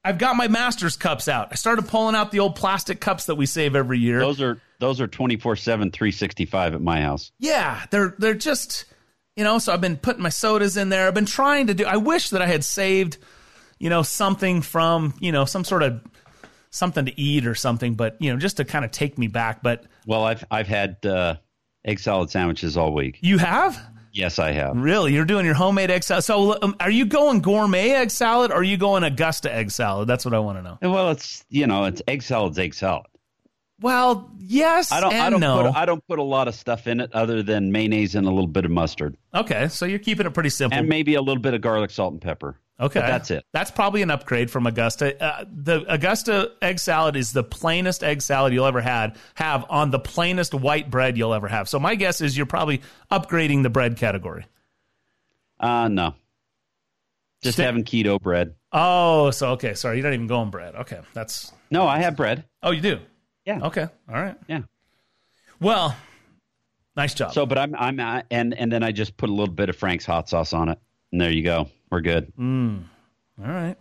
I've 0.05 0.19
got 0.19 0.37
my 0.37 0.47
Masters 0.49 0.97
cups 0.97 1.27
out. 1.27 1.49
I 1.51 1.57
started 1.57 1.89
pulling 1.89 2.15
out 2.15 2.31
the 2.31 2.41
old 2.41 2.55
plastic 2.55 3.01
cups 3.01 3.27
that 3.27 3.35
we 3.35 3.47
save 3.47 3.75
every 3.75 3.99
year. 3.99 4.21
Those 4.21 4.41
are 4.41 4.61
those 4.79 5.01
are 5.01 5.09
24/7 5.09 5.93
365 5.93 6.75
at 6.75 6.81
my 6.81 7.01
house. 7.01 7.33
Yeah, 7.39 7.85
they're 7.91 8.15
they're 8.19 8.35
just 8.35 8.85
you 9.35 9.45
know, 9.45 9.59
so 9.59 9.73
I've 9.73 9.81
been 9.81 9.97
putting 9.97 10.23
my 10.23 10.31
sodas 10.31 10.77
in 10.77 10.89
there. 10.89 11.09
I've 11.09 11.15
been 11.15 11.27
trying 11.27 11.67
to 11.69 11.75
do 11.75 11.85
I 11.85 11.97
wish 11.97 12.31
that 12.31 12.41
I 12.41 12.47
had 12.47 12.65
saved, 12.65 13.19
you 13.79 13.91
know, 13.91 14.03
something 14.03 14.63
from, 14.63 15.15
you 15.21 15.33
know, 15.33 15.45
some 15.45 15.65
sort 15.65 15.83
of 15.83 16.01
something 16.71 17.07
to 17.07 17.21
eat 17.21 17.47
or 17.47 17.55
something, 17.55 17.95
but 17.95 18.17
you 18.21 18.33
know, 18.33 18.39
just 18.39 18.57
to 18.59 18.65
kind 18.65 18.85
of 18.85 18.91
take 18.91 19.19
me 19.19 19.27
back. 19.27 19.63
But 19.63 19.85
Well, 20.07 20.25
I've 20.25 20.45
I've 20.51 20.69
had 20.69 21.05
uh, 21.05 21.37
egg 21.85 21.99
salad 21.99 22.31
sandwiches 22.31 22.77
all 22.77 22.93
week. 22.93 23.19
you 23.23 23.39
have 23.39 23.81
Yes, 24.13 24.39
I 24.39 24.53
have. 24.53 24.75
really, 24.77 25.13
you're 25.13 25.27
doing 25.27 25.45
your 25.45 25.55
homemade 25.55 25.91
egg 25.91 26.03
salad. 26.03 26.25
So, 26.25 26.57
um, 26.63 26.75
are 26.81 26.91
you 26.91 27.05
going 27.05 27.41
gourmet 27.41 27.91
egg 27.91 28.11
salad 28.11 28.51
or 28.51 28.57
are 28.57 28.63
you 28.63 28.79
going 28.79 29.05
Augusta 29.05 29.53
egg 29.55 29.71
salad? 29.71 30.09
That's 30.09 30.25
what 30.25 30.33
I 30.33 30.39
want 30.39 30.57
to 30.59 30.63
know. 30.63 30.79
Well, 30.91 31.11
it's 31.11 31.45
you 31.51 31.67
know, 31.67 31.85
it's 31.85 32.01
egg 32.09 32.23
salad's 32.23 32.59
egg 32.59 32.73
salad. 32.73 33.07
Well, 33.79 34.31
yes 34.39 34.91
I 34.91 35.01
don't 35.01 35.13
I 35.13 35.29
don't 35.29 35.41
no. 35.41 35.65
put 35.65 35.77
I 35.77 35.85
don't 35.85 36.03
put 36.09 36.19
a 36.19 36.23
lot 36.23 36.49
of 36.49 36.55
stuff 36.55 36.87
in 36.87 37.01
it 37.01 37.13
other 37.13 37.43
than 37.43 37.73
mayonnaise 37.73 38.15
and 38.15 38.27
a 38.27 38.31
little 38.31 38.47
bit 38.47 38.65
of 38.65 38.71
mustard 38.71 39.19
okay, 39.35 39.69
so 39.69 39.85
you're 39.85 39.99
keeping 39.99 40.25
it 40.27 40.33
pretty 40.33 40.49
simple. 40.49 40.79
and 40.79 40.89
maybe 40.89 41.15
a 41.15 41.21
little 41.21 41.43
bit 41.43 41.53
of 41.53 41.61
garlic, 41.61 41.91
salt, 41.91 42.13
and 42.13 42.23
pepper. 42.23 42.59
Okay, 42.79 43.01
But 43.01 43.07
that's 43.07 43.31
it. 43.31 43.45
That's 43.53 43.71
probably 43.71 44.03
an 44.03 44.11
upgrade 44.11 44.51
from 44.51 44.67
Augusta. 44.67 45.23
Uh, 45.23 45.45
the 45.51 45.85
Augusta 45.91 46.53
egg 46.61 46.79
salad 46.79 47.17
is 47.17 47.33
the 47.33 47.43
plainest 47.43 48.05
egg 48.05 48.21
salad 48.21 48.53
you'll 48.53 48.67
ever 48.67 48.83
had 48.83 49.17
have 49.35 49.65
on 49.71 49.91
the 49.91 49.99
plainest 49.99 50.53
white 50.53 50.91
bread 50.91 51.17
you'll 51.17 51.33
ever 51.33 51.49
have. 51.49 51.71
So 51.71 51.79
my 51.79 51.95
guess 51.95 52.21
is 52.21 52.37
you're 52.37 52.45
probably 52.45 52.83
upgrading 53.11 53.63
the 53.63 53.71
bread 53.71 53.97
category. 53.97 54.45
Uh 55.59 55.89
no. 55.89 56.15
Just 57.43 57.59
having 57.59 57.85
keto 57.85 58.21
bread. 58.21 58.55
Oh, 58.73 59.31
so 59.31 59.53
okay, 59.53 59.73
sorry, 59.75 59.97
you're 59.97 60.05
not 60.05 60.13
even 60.13 60.27
going 60.27 60.51
bread. 60.51 60.75
Okay, 60.75 61.01
that's 61.15 61.53
No, 61.71 61.87
I 61.87 62.01
have 62.01 62.15
bread. 62.15 62.45
oh, 62.63 62.73
you 62.73 62.81
do. 62.83 62.99
Yeah. 63.47 63.61
Okay, 63.63 63.87
all 64.09 64.15
right. 64.15 64.37
Yeah. 64.49 64.63
Well, 65.61 65.97
nice 66.97 67.15
job. 67.15 67.33
So, 67.33 67.47
but 67.47 67.57
I'm 67.57 67.75
I'm 67.75 67.99
uh, 68.01 68.23
and 68.31 68.53
and 68.53 68.71
then 68.71 68.83
I 68.83 68.93
just 68.93 69.17
put 69.17 69.31
a 69.31 69.33
little 69.33 69.55
bit 69.55 69.71
of 69.71 69.77
Frank's 69.77 70.05
hot 70.05 70.29
sauce 70.29 70.53
on 70.53 70.69
it, 70.69 70.79
and 71.13 71.21
there 71.21 71.31
you 71.31 71.43
go. 71.43 71.71
We're 71.91 72.01
good, 72.01 72.33
all 72.39 72.81
right. 73.39 73.77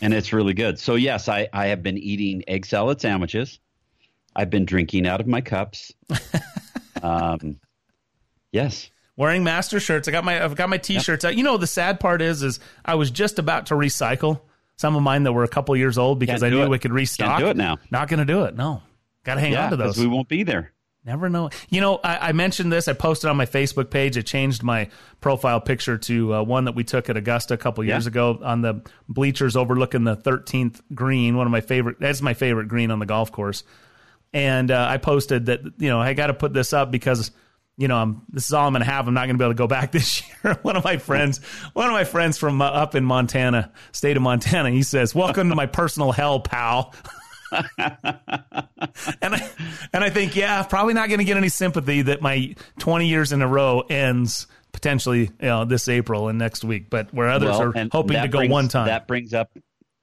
and 0.00 0.14
it's 0.14 0.32
really 0.32 0.54
good. 0.54 0.78
So 0.78 0.94
yes, 0.94 1.28
I 1.28 1.48
I 1.52 1.66
have 1.66 1.82
been 1.82 1.98
eating 1.98 2.42
egg 2.48 2.64
salad 2.66 3.00
sandwiches. 3.00 3.58
I've 4.34 4.50
been 4.50 4.64
drinking 4.64 5.06
out 5.06 5.20
of 5.20 5.26
my 5.26 5.40
cups. 5.40 5.92
um, 7.02 7.58
yes. 8.52 8.90
Wearing 9.16 9.44
master 9.44 9.80
shirts. 9.80 10.08
I 10.08 10.12
got 10.12 10.24
my 10.24 10.42
I've 10.42 10.54
got 10.56 10.68
my 10.70 10.78
t-shirts 10.78 11.24
out. 11.24 11.36
You 11.36 11.42
know 11.44 11.56
the 11.58 11.66
sad 11.66 12.00
part 12.00 12.22
is 12.22 12.42
is 12.42 12.60
I 12.84 12.94
was 12.94 13.10
just 13.10 13.38
about 13.38 13.66
to 13.66 13.74
recycle 13.74 14.40
some 14.76 14.96
of 14.96 15.02
mine 15.02 15.24
that 15.24 15.32
were 15.32 15.44
a 15.44 15.48
couple 15.48 15.76
years 15.76 15.98
old 15.98 16.18
because 16.18 16.40
Can't 16.40 16.54
I 16.54 16.56
knew 16.56 16.62
it. 16.62 16.70
we 16.70 16.78
could 16.78 16.92
restock. 16.92 17.28
Can't 17.28 17.40
do 17.44 17.50
it 17.50 17.56
now. 17.56 17.76
Not 17.90 18.08
going 18.08 18.20
to 18.20 18.24
do 18.24 18.44
it. 18.44 18.56
No. 18.56 18.82
Got 19.24 19.34
to 19.34 19.40
hang 19.40 19.52
Yeah, 19.52 19.64
on 19.66 19.70
to 19.72 19.76
those. 19.76 19.98
we 19.98 20.06
won't 20.06 20.28
be 20.28 20.42
there. 20.42 20.72
Never 21.04 21.30
know. 21.30 21.48
You 21.70 21.80
know, 21.80 21.98
I, 22.04 22.28
I 22.28 22.32
mentioned 22.32 22.70
this. 22.70 22.86
I 22.86 22.92
posted 22.92 23.30
on 23.30 23.36
my 23.38 23.46
Facebook 23.46 23.90
page. 23.90 24.18
I 24.18 24.20
changed 24.20 24.62
my 24.62 24.90
profile 25.22 25.58
picture 25.60 25.96
to 25.96 26.34
uh, 26.34 26.42
one 26.42 26.66
that 26.66 26.74
we 26.74 26.84
took 26.84 27.08
at 27.08 27.16
Augusta 27.16 27.54
a 27.54 27.56
couple 27.56 27.82
years 27.84 28.04
Yeah. 28.04 28.10
ago 28.10 28.38
on 28.42 28.60
the 28.60 28.82
bleachers 29.08 29.56
overlooking 29.56 30.04
the 30.04 30.16
13th 30.16 30.80
green. 30.94 31.36
One 31.38 31.46
of 31.46 31.50
my 31.50 31.62
favorite. 31.62 31.96
That's 32.00 32.20
my 32.20 32.34
favorite 32.34 32.68
green 32.68 32.90
on 32.90 32.98
the 32.98 33.06
golf 33.06 33.32
course. 33.32 33.64
And 34.34 34.70
uh, 34.70 34.86
I 34.88 34.98
posted 34.98 35.46
that 35.46 35.60
you 35.78 35.88
know 35.88 36.00
I 36.00 36.12
got 36.14 36.26
to 36.28 36.34
put 36.34 36.52
this 36.52 36.72
up 36.74 36.90
because 36.90 37.30
you 37.78 37.88
know 37.88 37.96
I'm 37.96 38.22
this 38.28 38.44
is 38.46 38.52
all 38.52 38.66
I'm 38.66 38.74
going 38.74 38.84
to 38.84 38.90
have. 38.90 39.08
I'm 39.08 39.14
not 39.14 39.22
going 39.26 39.36
to 39.36 39.38
be 39.38 39.44
able 39.44 39.54
to 39.54 39.58
go 39.58 39.66
back 39.66 39.90
this 39.92 40.22
year. 40.44 40.58
one 40.62 40.76
of 40.76 40.84
my 40.84 40.98
friends, 40.98 41.38
one 41.72 41.86
of 41.86 41.92
my 41.92 42.04
friends 42.04 42.36
from 42.36 42.60
uh, 42.60 42.66
up 42.66 42.94
in 42.94 43.04
Montana, 43.06 43.72
state 43.92 44.16
of 44.18 44.22
Montana, 44.22 44.70
he 44.70 44.82
says, 44.82 45.14
"Welcome 45.14 45.48
to 45.48 45.54
my 45.56 45.66
personal 45.66 46.12
hell, 46.12 46.40
pal." 46.40 46.94
and 49.22 49.34
I 49.34 49.50
and 49.92 50.04
I 50.04 50.10
think, 50.10 50.36
yeah, 50.36 50.62
probably 50.62 50.94
not 50.94 51.08
going 51.08 51.18
to 51.18 51.24
get 51.24 51.36
any 51.36 51.48
sympathy 51.48 52.02
that 52.02 52.22
my 52.22 52.54
20 52.78 53.06
years 53.08 53.32
in 53.32 53.42
a 53.42 53.48
row 53.48 53.80
ends 53.80 54.46
potentially, 54.72 55.22
you 55.22 55.48
know, 55.48 55.64
this 55.64 55.88
April 55.88 56.28
and 56.28 56.38
next 56.38 56.64
week. 56.64 56.90
But 56.90 57.12
where 57.12 57.28
others 57.28 57.50
Well, 57.58 57.72
are 57.76 57.88
hoping 57.92 58.20
to 58.20 58.28
go 58.28 58.38
brings- 58.38 58.52
one 58.52 58.68
time. 58.68 58.86
That 58.86 59.06
brings 59.06 59.34
up 59.34 59.50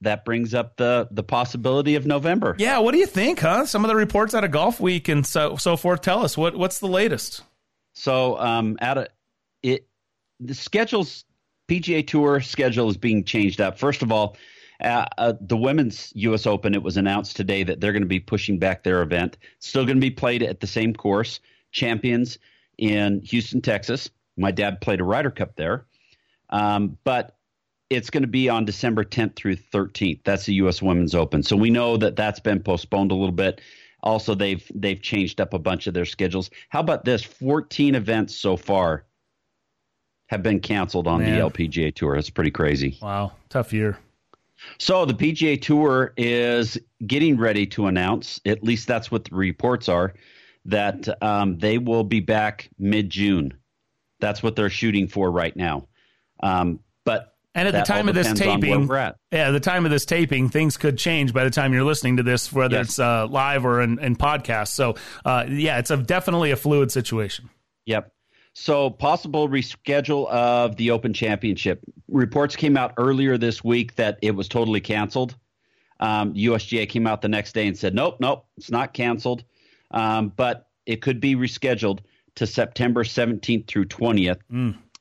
that 0.02 0.24
brings 0.24 0.54
up 0.54 0.76
the 0.76 1.08
the 1.10 1.22
possibility 1.24 1.96
of 1.96 2.06
November. 2.06 2.54
yeah, 2.58 2.78
what 2.78 2.92
do 2.92 2.98
you 2.98 3.06
think, 3.06 3.40
huh? 3.40 3.66
Some 3.66 3.84
of 3.84 3.88
the 3.88 3.96
reports 3.96 4.34
out 4.34 4.44
of 4.44 4.50
Golfweek 4.50 5.08
and 5.08 5.26
so 5.26 5.56
so 5.56 5.76
forth 5.76 6.02
tell 6.02 6.24
us 6.24 6.36
what 6.36 6.54
what's 6.56 6.78
the 6.78 6.86
latest. 6.88 7.42
So 7.94 8.38
um, 8.38 8.76
out 8.80 8.98
of 8.98 9.08
it, 9.62 9.88
the 10.38 10.54
schedules 10.54 11.24
PGA 11.68 12.06
Tour 12.06 12.40
schedule 12.40 12.88
is 12.88 12.96
being 12.96 13.24
changed 13.24 13.60
up. 13.60 13.76
First 13.78 14.02
of 14.02 14.12
all, 14.12 14.36
uh, 14.82 15.06
uh, 15.16 15.32
the 15.40 15.56
women's 15.56 16.12
U.S. 16.14 16.46
Open. 16.46 16.74
It 16.74 16.82
was 16.82 16.96
announced 16.96 17.36
today 17.36 17.62
that 17.64 17.80
they're 17.80 17.92
going 17.92 18.02
to 18.02 18.08
be 18.08 18.20
pushing 18.20 18.58
back 18.58 18.82
their 18.82 19.02
event. 19.02 19.36
Still 19.58 19.84
going 19.84 19.96
to 19.96 20.00
be 20.00 20.10
played 20.10 20.42
at 20.42 20.60
the 20.60 20.66
same 20.66 20.94
course, 20.94 21.40
Champions 21.72 22.38
in 22.78 23.20
Houston, 23.22 23.60
Texas. 23.60 24.10
My 24.36 24.50
dad 24.52 24.80
played 24.80 25.00
a 25.00 25.04
Ryder 25.04 25.32
Cup 25.32 25.56
there, 25.56 25.86
um, 26.50 26.96
but 27.02 27.36
it's 27.90 28.10
going 28.10 28.22
to 28.22 28.28
be 28.28 28.48
on 28.48 28.64
December 28.64 29.02
10th 29.02 29.34
through 29.34 29.56
13th. 29.56 30.20
That's 30.24 30.44
the 30.44 30.54
U.S. 30.54 30.80
Women's 30.80 31.14
Open. 31.14 31.42
So 31.42 31.56
we 31.56 31.70
know 31.70 31.96
that 31.96 32.16
that's 32.16 32.40
been 32.40 32.62
postponed 32.62 33.10
a 33.10 33.14
little 33.14 33.32
bit. 33.32 33.60
Also, 34.02 34.36
they've 34.36 34.64
they've 34.74 35.02
changed 35.02 35.40
up 35.40 35.54
a 35.54 35.58
bunch 35.58 35.88
of 35.88 35.94
their 35.94 36.04
schedules. 36.04 36.50
How 36.68 36.80
about 36.80 37.04
this? 37.04 37.24
14 37.24 37.96
events 37.96 38.36
so 38.36 38.56
far 38.56 39.06
have 40.28 40.42
been 40.42 40.60
canceled 40.60 41.08
on 41.08 41.20
Man. 41.20 41.34
the 41.34 41.50
LPGA 41.50 41.92
Tour. 41.92 42.14
That's 42.14 42.30
pretty 42.30 42.52
crazy. 42.52 42.96
Wow, 43.02 43.32
tough 43.48 43.72
year. 43.72 43.98
So 44.78 45.04
the 45.04 45.14
PGA 45.14 45.60
Tour 45.60 46.12
is 46.16 46.78
getting 47.06 47.36
ready 47.36 47.66
to 47.68 47.86
announce, 47.86 48.40
at 48.46 48.62
least 48.62 48.86
that's 48.86 49.10
what 49.10 49.24
the 49.24 49.34
reports 49.34 49.88
are, 49.88 50.14
that 50.64 51.08
um, 51.22 51.58
they 51.58 51.78
will 51.78 52.04
be 52.04 52.20
back 52.20 52.68
mid 52.78 53.10
June. 53.10 53.54
That's 54.20 54.42
what 54.42 54.56
they're 54.56 54.70
shooting 54.70 55.08
for 55.08 55.30
right 55.30 55.56
now. 55.56 55.88
Um, 56.42 56.80
but 57.04 57.34
And 57.54 57.68
at 57.68 57.72
the 57.74 57.82
time 57.82 58.08
of 58.08 58.14
this 58.14 58.26
depends 58.32 58.42
on 58.42 58.60
where 58.60 58.60
taping, 58.60 58.88
yeah, 59.32 59.48
at 59.48 59.50
the 59.52 59.60
time 59.60 59.84
of 59.84 59.90
this 59.90 60.04
taping, 60.04 60.48
things 60.48 60.76
could 60.76 60.98
change 60.98 61.32
by 61.32 61.44
the 61.44 61.50
time 61.50 61.72
you're 61.72 61.84
listening 61.84 62.16
to 62.18 62.22
this, 62.22 62.52
whether 62.52 62.76
Yes. 62.76 62.88
it's 62.88 62.98
uh, 62.98 63.26
live 63.28 63.64
or 63.64 63.80
in, 63.80 63.98
in 64.00 64.16
podcast. 64.16 64.68
So, 64.68 64.96
uh, 65.24 65.46
yeah, 65.48 65.78
it's 65.78 65.90
a 65.90 65.96
definitely 65.96 66.50
a 66.50 66.56
fluid 66.56 66.90
situation. 66.92 67.48
Yep. 67.86 68.12
So 68.60 68.90
possible 68.90 69.48
reschedule 69.48 70.28
of 70.28 70.74
the 70.74 70.90
Open 70.90 71.14
Championship. 71.14 71.80
Reports 72.08 72.56
came 72.56 72.76
out 72.76 72.92
earlier 72.96 73.38
this 73.38 73.62
week 73.62 73.94
that 73.94 74.18
it 74.20 74.32
was 74.32 74.48
totally 74.48 74.80
canceled. 74.80 75.36
Um, 76.00 76.34
USGA 76.34 76.88
came 76.88 77.06
out 77.06 77.22
the 77.22 77.28
next 77.28 77.52
day 77.52 77.68
and 77.68 77.78
said, 77.78 77.94
nope, 77.94 78.16
nope, 78.18 78.46
it's 78.56 78.70
not 78.70 78.94
canceled, 78.94 79.44
um, 79.92 80.32
but 80.34 80.66
it 80.86 81.00
could 81.02 81.20
be 81.20 81.36
rescheduled 81.36 82.00
to 82.34 82.48
September 82.48 83.04
17th 83.04 83.68
through 83.68 83.86
20th 83.86 84.40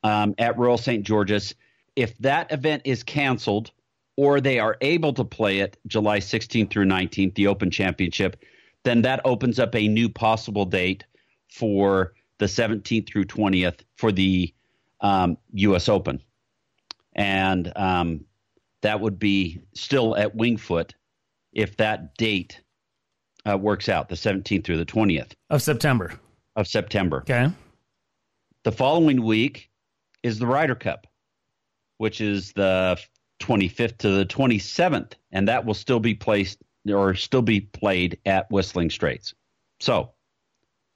um, 0.04 0.36
at 0.38 0.56
Royal 0.56 0.78
St. 0.78 1.04
George's. 1.04 1.56
If 1.96 2.16
that 2.20 2.52
event 2.52 2.84
is 2.86 3.02
canceled 3.02 3.72
or 4.18 4.40
they 4.40 4.60
are 4.60 4.78
able 4.82 5.14
to 5.14 5.24
play 5.24 5.60
it 5.60 5.78
July 5.88 6.20
16th 6.20 6.70
through 6.70 6.86
19th, 6.86 7.34
the 7.34 7.48
Open 7.48 7.72
Championship, 7.72 8.38
then 8.84 9.02
that 9.02 9.20
opens 9.26 9.58
up 9.58 9.74
a 9.74 9.88
new 9.88 10.10
possible 10.10 10.66
date 10.66 11.06
for 11.50 12.14
the 12.40 12.46
17th 12.46 13.08
through 13.08 13.26
20th 13.26 13.80
for 13.96 14.12
the 14.12 14.54
um, 15.02 15.38
U.S. 15.54 15.90
Open. 15.90 16.22
And 17.16 17.72
um, 17.76 18.26
that 18.82 19.00
would 19.00 19.18
be 19.20 19.62
still 19.74 20.16
at 20.16 20.36
Wingfoot 20.36 20.92
if 21.54 21.78
that 21.78 22.16
date 22.16 22.62
uh, 23.50 23.58
works 23.58 23.90
out, 23.90 24.10
the 24.10 24.16
17th 24.16 24.64
through 24.64 24.78
the 24.78 24.86
20th 24.86 25.32
Of 25.50 25.62
September. 25.62 26.14
of 26.56 26.68
September. 26.68 27.20
Okay. 27.22 27.50
The 28.64 28.72
following 28.72 29.24
week 29.24 29.70
is 30.24 30.38
the 30.40 30.46
Ryder 30.48 30.76
Cup, 30.76 31.08
which 31.98 32.22
is 32.22 32.52
the 32.54 33.00
25th 33.40 33.98
to 34.00 34.10
the 34.10 34.26
27th, 34.26 35.14
and 35.32 35.48
that 35.48 35.66
will 35.66 35.74
still 35.74 36.00
be 36.00 36.14
placed 36.14 36.60
or 36.90 37.16
still 37.16 37.42
be 37.42 37.62
played 37.62 38.20
at 38.26 38.50
Whistling 38.52 38.90
Straits. 38.90 39.34
So 39.80 40.12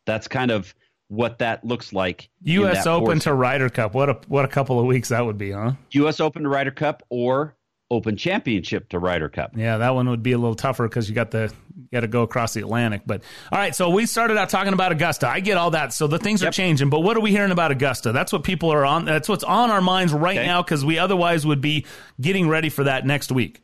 that's 0.06 0.28
kind 0.28 0.52
of 0.52 0.74
what 1.12 1.40
that 1.40 1.66
looks 1.66 1.92
like. 1.92 2.30
U.S. 2.44 2.88
Open 2.88 3.06
portion. 3.06 3.20
to 3.22 3.34
Ryder 3.34 3.70
Cup. 3.70 3.94
What 3.94 4.10
a 4.10 4.14
what 4.30 4.46
a 4.46 4.48
couple 4.48 4.80
of 4.80 4.86
weeks 4.86 5.10
that 5.10 5.26
would 5.26 5.38
be, 5.38 5.52
huh? 5.52 5.74
U.S. 5.92 6.22
Open 6.22 6.44
to 6.44 6.50
Ryder 6.50 6.72
Cup 6.72 7.04
or 7.10 7.54
Open 7.90 8.16
Championship 8.16 8.88
to 8.90 9.00
Ryder 9.00 9.28
Cup. 9.28 9.52
Yeah, 9.58 9.78
that 9.80 9.94
one 9.94 10.10
would 10.10 10.24
be 10.24 10.32
a 10.32 10.38
little 10.38 10.56
tougher 10.56 10.88
because 10.88 11.10
you 11.10 11.14
got 11.16 11.32
the 11.32 11.54
you 11.76 11.88
got 11.92 12.00
to 12.00 12.08
go 12.08 12.22
across 12.22 12.54
the 12.54 12.62
Atlantic. 12.62 13.02
But 13.06 13.24
all 13.52 13.60
right, 13.60 13.76
so 13.76 13.90
we 13.90 14.06
started 14.06 14.38
out 14.38 14.50
talking 14.50 14.72
about 14.72 14.94
Augusta. 14.94 15.28
I 15.28 15.42
get 15.42 15.58
all 15.58 15.72
that. 15.72 15.92
So 15.92 16.08
the 16.08 16.18
things 16.18 16.42
are 16.44 16.52
changing. 16.52 16.90
But 16.90 17.02
what 17.02 17.18
are 17.18 17.22
we 17.22 17.32
hearing 17.32 17.52
about 17.52 17.72
Augusta? 17.72 18.14
That's 18.14 18.32
what 18.32 18.46
people 18.46 18.72
are 18.72 18.86
on. 18.86 19.04
That's 19.04 19.28
what's 19.28 19.44
on 19.44 19.70
our 19.70 19.82
minds 19.82 20.14
right 20.14 20.38
Okay. 20.38 20.48
now 20.48 20.64
because 20.64 20.86
we 20.86 20.98
otherwise 20.98 21.46
would 21.46 21.60
be 21.60 21.86
getting 22.22 22.48
ready 22.48 22.70
for 22.70 22.86
that 22.86 23.06
next 23.06 23.34
week. 23.34 23.62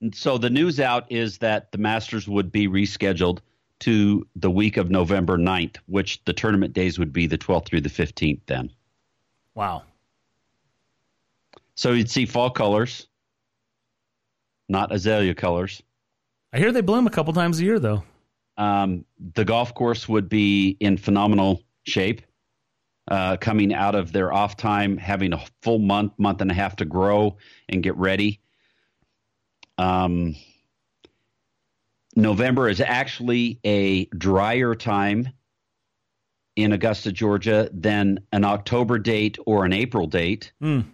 And 0.00 0.14
so 0.14 0.38
the 0.38 0.50
news 0.50 0.78
out 0.78 1.10
is 1.10 1.38
that 1.38 1.72
the 1.72 1.78
Masters 1.78 2.28
would 2.28 2.52
be 2.52 2.68
rescheduled 2.68 3.40
to 3.80 4.26
the 4.36 4.50
week 4.50 4.76
of 4.76 4.90
November 4.90 5.36
9th, 5.36 5.76
which 5.86 6.24
the 6.24 6.32
tournament 6.32 6.72
days 6.72 6.98
would 6.98 7.12
be 7.12 7.26
the 7.26 7.38
12th 7.38 7.66
through 7.66 7.80
the 7.80 7.88
15th 7.88 8.40
then. 8.46 8.70
Wow. 9.54 9.82
So 11.74 11.92
you'd 11.92 12.10
see 12.10 12.26
fall 12.26 12.50
colors, 12.50 13.08
not 14.68 14.92
azalea 14.92 15.34
colors. 15.34 15.82
I 16.52 16.58
hear 16.58 16.72
they 16.72 16.80
bloom 16.80 17.06
a 17.06 17.10
couple 17.10 17.32
times 17.32 17.60
a 17.60 17.64
year 17.64 17.78
though. 17.78 18.04
Um, 18.56 19.04
the 19.34 19.44
golf 19.44 19.74
course 19.74 20.08
would 20.08 20.28
be 20.28 20.76
in 20.78 20.96
phenomenal 20.96 21.62
shape, 21.84 22.22
uh, 23.10 23.36
coming 23.38 23.74
out 23.74 23.96
of 23.96 24.12
their 24.12 24.32
off 24.32 24.56
time, 24.56 24.96
having 24.96 25.32
a 25.32 25.44
full 25.62 25.80
month, 25.80 26.12
month 26.16 26.40
and 26.40 26.50
a 26.50 26.54
half 26.54 26.76
to 26.76 26.84
grow 26.84 27.36
and 27.68 27.82
get 27.82 27.96
ready. 27.96 28.40
Um, 29.78 30.36
November 32.16 32.68
is 32.68 32.80
actually 32.80 33.60
a 33.64 34.06
drier 34.06 34.74
time 34.74 35.28
in 36.56 36.72
Augusta, 36.72 37.10
Georgia, 37.12 37.68
than 37.72 38.20
an 38.32 38.44
October 38.44 38.98
date 38.98 39.38
or 39.46 39.64
an 39.64 39.72
April 39.72 40.06
date. 40.06 40.52
Mm. 40.62 40.84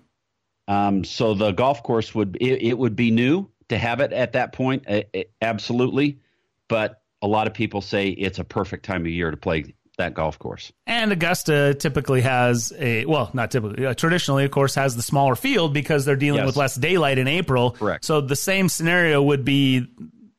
Um, 0.68 1.04
so 1.04 1.34
the 1.34 1.52
golf 1.52 1.82
course 1.82 2.14
would 2.14 2.38
it, 2.40 2.62
it, 2.62 2.78
would 2.78 2.96
be 2.96 3.10
new 3.10 3.50
to 3.68 3.76
have 3.76 4.00
it 4.00 4.12
at 4.12 4.34
that 4.34 4.52
point, 4.52 4.84
uh, 4.88 5.02
absolutely. 5.42 6.20
But 6.68 7.02
a 7.22 7.26
lot 7.26 7.46
of 7.46 7.54
people 7.54 7.80
say 7.80 8.08
it's 8.08 8.38
a 8.38 8.44
perfect 8.44 8.84
time 8.84 9.02
of 9.02 9.08
year 9.08 9.30
to 9.30 9.36
play 9.36 9.74
that 9.98 10.14
golf 10.14 10.38
course. 10.38 10.72
And 10.86 11.12
Augusta 11.12 11.74
typically 11.74 12.22
has 12.22 12.72
a 12.78 13.04
well, 13.04 13.30
not 13.34 13.50
typically, 13.50 13.84
uh, 13.84 13.94
traditionally, 13.94 14.44
of 14.44 14.50
course, 14.50 14.74
has 14.76 14.96
the 14.96 15.02
smaller 15.02 15.34
field 15.34 15.74
because 15.74 16.04
they're 16.04 16.16
dealing 16.16 16.38
yes. 16.38 16.46
with 16.46 16.56
less 16.56 16.76
daylight 16.76 17.18
in 17.18 17.28
April. 17.28 17.72
Correct. 17.72 18.04
So 18.04 18.20
the 18.20 18.36
same 18.36 18.68
scenario 18.68 19.20
would 19.22 19.44
be 19.44 19.86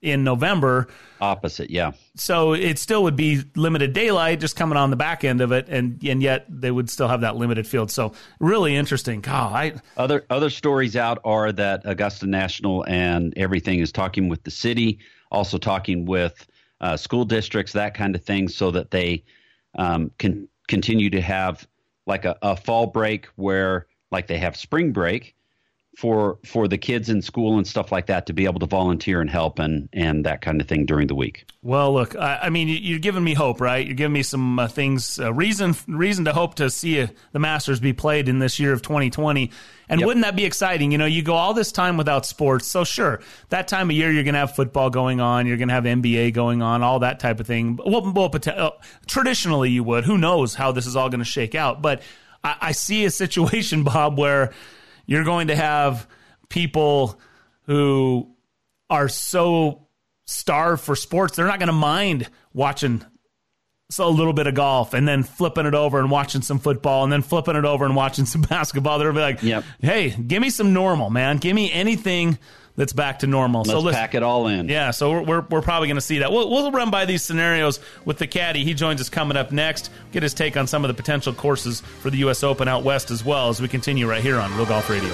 in 0.02 0.24
November. 0.24 0.88
Opposite, 1.20 1.70
yeah. 1.70 1.92
So 2.16 2.54
it 2.54 2.80
still 2.80 3.04
would 3.04 3.16
be 3.16 3.44
limited 3.56 3.94
daylight, 3.94 4.40
just 4.40 4.56
coming 4.56 4.78
on 4.78 4.90
the 4.90 4.96
back 4.96 5.24
end 5.24 5.42
of 5.42 5.52
it, 5.52 5.68
and 5.70 6.04
and 6.04 6.22
yet 6.22 6.46
they 6.50 6.72
would 6.72 6.90
still 6.90 7.08
have 7.08 7.22
that 7.22 7.36
limited 7.36 7.68
field. 7.68 7.92
So 7.92 8.14
really 8.40 8.76
interesting. 8.76 9.22
God, 9.22 9.54
I, 9.54 9.74
other 9.98 10.26
other 10.30 10.50
stories 10.50 10.96
out 10.96 11.20
are 11.24 11.52
that 11.52 11.82
Augusta 11.86 12.26
National 12.26 12.84
and 12.88 13.34
everything 13.38 13.80
is 13.80 13.92
talking 13.92 14.28
with 14.30 14.44
the 14.44 14.52
city, 14.52 15.00
also 15.32 15.58
talking 15.58 16.06
with 16.06 16.48
uh, 16.82 16.98
school 16.98 17.26
districts, 17.26 17.74
that 17.74 17.94
kind 17.94 18.16
of 18.16 18.24
thing, 18.24 18.48
so 18.48 18.72
that 18.72 18.90
they 18.90 19.24
um, 19.76 20.12
can 20.18 20.48
continue 20.68 21.10
to 21.12 21.22
have 21.22 21.68
like 22.08 22.26
a, 22.26 22.36
a 22.42 22.56
fall 22.56 22.88
break 22.88 23.28
where 23.36 23.86
like 24.12 24.28
they 24.28 24.38
have 24.38 24.58
spring 24.58 24.92
break 24.92 25.36
for 25.98 26.40
for 26.46 26.68
the 26.68 26.78
kids 26.78 27.10
in 27.10 27.22
school 27.22 27.58
and 27.58 27.68
stuff 27.68 27.92
like 27.92 28.06
that 28.06 28.26
to 28.26 28.34
be 28.34 28.46
able 28.46 28.60
to 28.60 28.66
volunteer 28.66 29.20
and 29.20 29.30
help 29.30 29.60
and 29.60 29.90
and 29.92 30.26
that 30.26 30.42
kind 30.42 30.62
of 30.62 30.68
thing 30.68 30.86
during 30.86 31.08
the 31.08 31.16
week. 31.16 31.46
Well, 31.64 31.94
look, 31.94 32.16
I, 32.16 32.40
I 32.44 32.50
mean, 32.50 32.70
you're 32.70 33.00
giving 33.00 33.24
me 33.24 33.34
hope, 33.34 33.62
right? 33.62 33.86
You're 33.86 33.96
giving 33.96 34.14
me 34.14 34.24
some 34.24 34.58
uh, 34.58 34.68
things, 34.68 35.20
uh, 35.20 35.34
reason 35.34 35.76
reason 35.88 36.26
to 36.26 36.34
hope 36.34 36.56
to 36.56 36.70
see 36.70 37.02
uh, 37.02 37.08
the 37.34 37.40
Masters 37.40 37.80
be 37.80 37.94
played 37.94 38.30
in 38.30 38.40
this 38.40 38.60
year 38.60 38.74
of 38.74 38.82
2020. 38.82 39.52
And 39.90 40.00
yep. 40.00 40.08
wouldn't 40.08 40.26
that 40.26 40.38
be 40.38 40.46
exciting? 40.46 40.94
You 40.94 40.98
know, 40.98 41.06
you 41.06 41.22
go 41.22 41.34
all 41.36 41.54
this 41.54 41.74
time 41.74 41.98
without 41.98 42.26
sports. 42.26 42.66
So 42.66 42.86
sure, 42.86 43.20
that 43.50 43.68
time 43.68 43.90
of 43.90 43.96
year 43.96 44.12
you're 44.12 44.24
going 44.24 44.36
to 44.36 44.40
have 44.40 44.56
football 44.56 44.90
going 44.90 45.20
on, 45.20 45.46
you're 45.46 45.58
going 45.58 45.68
to 45.68 45.74
have 45.74 45.84
NBA 45.84 46.34
going 46.34 46.62
on, 46.62 46.82
all 46.82 47.00
that 47.00 47.20
type 47.20 47.42
of 47.42 47.48
thing. 47.48 47.78
Well, 47.86 48.12
well 48.14 48.32
uh, 48.48 48.72
traditionally 49.06 49.70
you 49.70 49.84
would. 49.84 50.06
Who 50.06 50.18
knows 50.18 50.56
how 50.56 50.72
this 50.72 50.88
is 50.88 50.96
all 50.96 51.10
going 51.10 51.20
to 51.20 51.26
shake 51.26 51.54
out? 51.54 51.82
But 51.82 52.02
I, 52.44 52.56
I 52.62 52.72
see 52.72 53.04
a 53.04 53.12
situation, 53.12 53.84
Bob, 53.84 54.18
where 54.18 54.54
you're 55.06 55.24
going 55.24 55.48
to 55.48 55.56
have 55.56 56.08
people 56.50 57.20
who 57.64 58.30
are 58.90 59.08
so 59.08 59.88
starved 60.26 60.82
for 60.82 60.96
sports, 60.96 61.36
they're 61.36 61.48
not 61.48 61.60
going 61.60 61.68
to 61.68 61.74
mind 61.74 62.30
watching 62.54 63.04
so 63.90 64.08
a 64.08 64.10
little 64.10 64.34
bit 64.34 64.48
of 64.48 64.56
golf 64.56 64.94
and 64.94 65.06
then 65.06 65.22
flipping 65.22 65.66
it 65.66 65.74
over 65.74 66.00
and 66.00 66.10
watching 66.10 66.42
some 66.42 66.60
football 66.60 67.04
and 67.04 67.12
then 67.12 67.22
flipping 67.22 67.58
it 67.58 67.66
over 67.66 67.86
and 67.86 67.96
watching 67.96 68.26
some 68.26 68.42
basketball. 68.50 68.98
They'll 69.00 69.12
be 69.12 69.20
like, 69.20 69.44
yep. 69.44 69.64
"Hey, 69.80 70.10
give 70.12 70.42
me 70.42 70.50
some 70.50 70.74
normal, 70.74 71.10
man. 71.10 71.38
Give 71.38 71.54
me 71.54 71.72
anything 71.72 72.40
that's 72.76 72.94
back 72.94 73.20
to 73.20 73.28
normal." 73.28 73.62
Let's 73.62 73.72
so 73.72 73.80
let's 73.80 73.98
pack 73.98 74.16
it 74.16 74.24
all 74.24 74.48
in. 74.48 74.70
Yeah, 74.70 74.92
so 74.92 75.12
we're 75.12 75.24
we're, 75.24 75.42
we're 75.50 75.62
probably 75.62 75.88
going 75.88 75.96
to 75.96 76.02
see 76.02 76.20
that. 76.20 76.32
We'll, 76.32 76.50
we'll 76.50 76.72
run 76.72 76.92
by 76.92 77.06
these 77.06 77.24
scenarios 77.24 77.80
with 78.06 78.18
the 78.18 78.28
caddy. 78.28 78.64
He 78.64 78.74
joins 78.74 79.02
us 79.02 79.10
coming 79.10 79.38
up 79.38 79.52
next. 79.52 79.90
Get 80.12 80.24
his 80.24 80.34
take 80.34 80.58
on 80.58 80.68
some 80.68 80.84
of 80.84 80.88
the 80.90 80.96
potential 80.96 81.34
courses 81.34 81.82
for 81.82 82.10
the 82.10 82.18
U.S. 82.20 82.44
Open 82.44 82.68
out 82.68 82.84
west 82.84 83.12
as 83.12 83.24
well 83.24 83.50
as 83.50 83.62
we 83.62 83.68
continue 83.68 84.10
right 84.10 84.22
here 84.22 84.40
on 84.40 84.56
Real 84.56 84.66
Golf 84.66 84.90
Radio. 84.90 85.14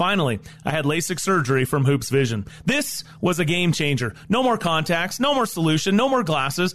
Finally, 0.00 0.40
I 0.64 0.70
had 0.70 0.86
LASIK 0.86 1.20
surgery 1.20 1.66
from 1.66 1.84
Hoopes 1.84 2.08
Vision. 2.08 2.46
This 2.64 3.04
was 3.20 3.38
a 3.38 3.44
game 3.44 3.70
changer. 3.70 4.14
No 4.30 4.42
more 4.42 4.56
contacts, 4.56 5.20
no 5.20 5.34
more 5.34 5.44
solution, 5.44 5.94
no 5.94 6.08
more 6.08 6.22
glasses. 6.22 6.74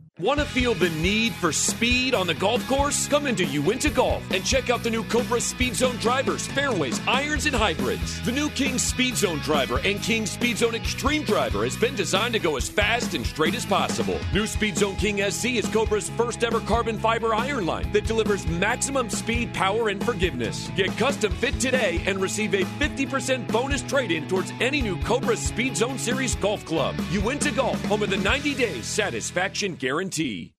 Want 0.21 0.39
to 0.39 0.45
feel 0.45 0.75
the 0.75 0.91
need 0.91 1.33
for 1.33 1.51
speed 1.51 2.13
on 2.13 2.27
the 2.27 2.35
golf 2.35 2.67
course? 2.67 3.07
Come 3.07 3.25
into 3.25 3.43
Uinta 3.43 3.89
Golf 3.89 4.21
and 4.29 4.45
check 4.45 4.69
out 4.69 4.83
the 4.83 4.89
new 4.91 5.03
Cobra 5.05 5.41
Speed 5.41 5.75
Zone 5.75 5.95
drivers, 5.95 6.45
fairways, 6.45 7.01
irons, 7.07 7.47
and 7.47 7.55
hybrids. 7.55 8.21
The 8.21 8.31
new 8.31 8.47
King 8.51 8.77
Speed 8.77 9.17
Zone 9.17 9.39
driver 9.39 9.79
and 9.79 9.99
King 10.03 10.27
Speed 10.27 10.59
Zone 10.59 10.75
Extreme 10.75 11.23
driver 11.23 11.63
has 11.63 11.75
been 11.75 11.95
designed 11.95 12.35
to 12.35 12.39
go 12.39 12.55
as 12.55 12.69
fast 12.69 13.15
and 13.15 13.25
straight 13.25 13.55
as 13.55 13.65
possible. 13.65 14.19
New 14.31 14.45
Speed 14.45 14.77
Zone 14.77 14.95
King 14.97 15.27
SC 15.31 15.55
is 15.55 15.67
Cobra's 15.69 16.11
first 16.11 16.43
ever 16.43 16.59
carbon 16.59 16.99
fiber 16.99 17.33
iron 17.33 17.65
line 17.65 17.91
that 17.91 18.05
delivers 18.05 18.45
maximum 18.45 19.09
speed, 19.09 19.51
power, 19.55 19.89
and 19.89 20.05
forgiveness. 20.05 20.69
Get 20.75 20.95
custom 20.99 21.31
fit 21.31 21.59
today 21.59 21.99
and 22.05 22.21
receive 22.21 22.53
a 22.53 22.61
50% 22.61 23.47
bonus 23.47 23.81
trade 23.81 24.11
in 24.11 24.27
towards 24.27 24.53
any 24.61 24.83
new 24.83 25.01
Cobra 25.01 25.35
Speed 25.35 25.75
Zone 25.75 25.97
Series 25.97 26.35
golf 26.35 26.63
club. 26.63 26.93
Uinta 27.09 27.49
Golf, 27.49 27.83
home 27.85 28.03
of 28.03 28.11
the 28.11 28.17
90 28.17 28.53
days 28.53 28.85
satisfaction 28.85 29.73
guarantee 29.73 30.10
County. 30.11 30.53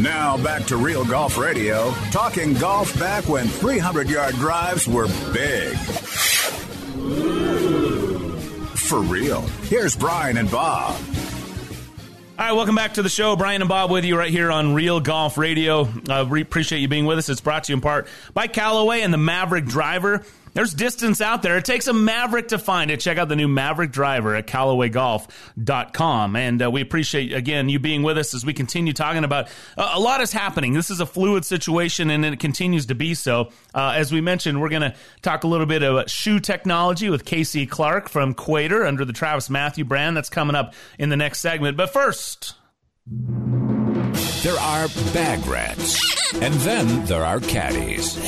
Now 0.00 0.38
back 0.38 0.64
to 0.66 0.78
Real 0.78 1.04
Golf 1.04 1.36
Radio, 1.36 1.90
talking 2.10 2.54
golf 2.54 2.98
back 2.98 3.28
when 3.28 3.46
300 3.46 4.08
yard 4.08 4.34
drives 4.36 4.88
were 4.88 5.08
big. 5.32 5.76
For 8.78 9.00
real. 9.00 9.42
Here's 9.64 9.94
Brian 9.94 10.38
and 10.38 10.50
Bob. 10.50 10.98
All 12.38 12.46
right, 12.46 12.52
welcome 12.52 12.74
back 12.74 12.94
to 12.94 13.02
the 13.02 13.10
show. 13.10 13.36
Brian 13.36 13.60
and 13.60 13.68
Bob 13.68 13.90
with 13.90 14.06
you 14.06 14.16
right 14.16 14.30
here 14.30 14.50
on 14.50 14.72
Real 14.72 14.98
Golf 14.98 15.36
Radio. 15.36 15.86
Uh, 16.08 16.26
we 16.28 16.40
appreciate 16.40 16.78
you 16.78 16.88
being 16.88 17.04
with 17.04 17.18
us. 17.18 17.28
It's 17.28 17.42
brought 17.42 17.64
to 17.64 17.72
you 17.72 17.76
in 17.76 17.82
part 17.82 18.08
by 18.32 18.46
Callaway 18.46 19.02
and 19.02 19.12
the 19.12 19.18
Maverick 19.18 19.66
Driver. 19.66 20.24
There's 20.52 20.74
distance 20.74 21.20
out 21.20 21.42
there. 21.42 21.56
It 21.56 21.64
takes 21.64 21.86
a 21.86 21.92
Maverick 21.92 22.48
to 22.48 22.58
find 22.58 22.90
it. 22.90 23.00
Check 23.00 23.18
out 23.18 23.28
the 23.28 23.36
new 23.36 23.48
Maverick 23.48 23.92
driver 23.92 24.34
at 24.34 24.46
CallawayGolf.com. 24.46 26.36
And 26.36 26.62
uh, 26.62 26.70
we 26.70 26.80
appreciate, 26.80 27.32
again, 27.32 27.68
you 27.68 27.78
being 27.78 28.02
with 28.02 28.18
us 28.18 28.34
as 28.34 28.44
we 28.44 28.52
continue 28.52 28.92
talking 28.92 29.24
about 29.24 29.48
uh, 29.76 29.92
a 29.94 30.00
lot 30.00 30.20
is 30.20 30.32
happening. 30.32 30.72
This 30.72 30.90
is 30.90 31.00
a 31.00 31.06
fluid 31.06 31.44
situation 31.44 32.10
and 32.10 32.24
it 32.24 32.40
continues 32.40 32.86
to 32.86 32.94
be 32.94 33.14
so. 33.14 33.50
Uh, 33.74 33.94
as 33.96 34.12
we 34.12 34.20
mentioned, 34.20 34.60
we're 34.60 34.68
going 34.68 34.82
to 34.82 34.94
talk 35.22 35.44
a 35.44 35.46
little 35.46 35.66
bit 35.66 35.82
about 35.82 36.10
shoe 36.10 36.40
technology 36.40 37.10
with 37.10 37.24
Casey 37.24 37.66
Clark 37.66 38.08
from 38.08 38.34
Cuater 38.34 38.86
under 38.86 39.04
the 39.04 39.12
TravisMathew 39.12 39.86
brand. 39.86 40.16
That's 40.16 40.30
coming 40.30 40.56
up 40.56 40.74
in 40.98 41.10
the 41.10 41.16
next 41.16 41.40
segment. 41.40 41.76
But 41.76 41.92
first, 41.92 42.54
there 44.42 44.58
are 44.58 44.88
bag 45.12 45.46
rats, 45.46 46.00
and 46.34 46.54
then 46.54 47.04
there 47.04 47.24
are 47.24 47.40
caddies. 47.40 48.18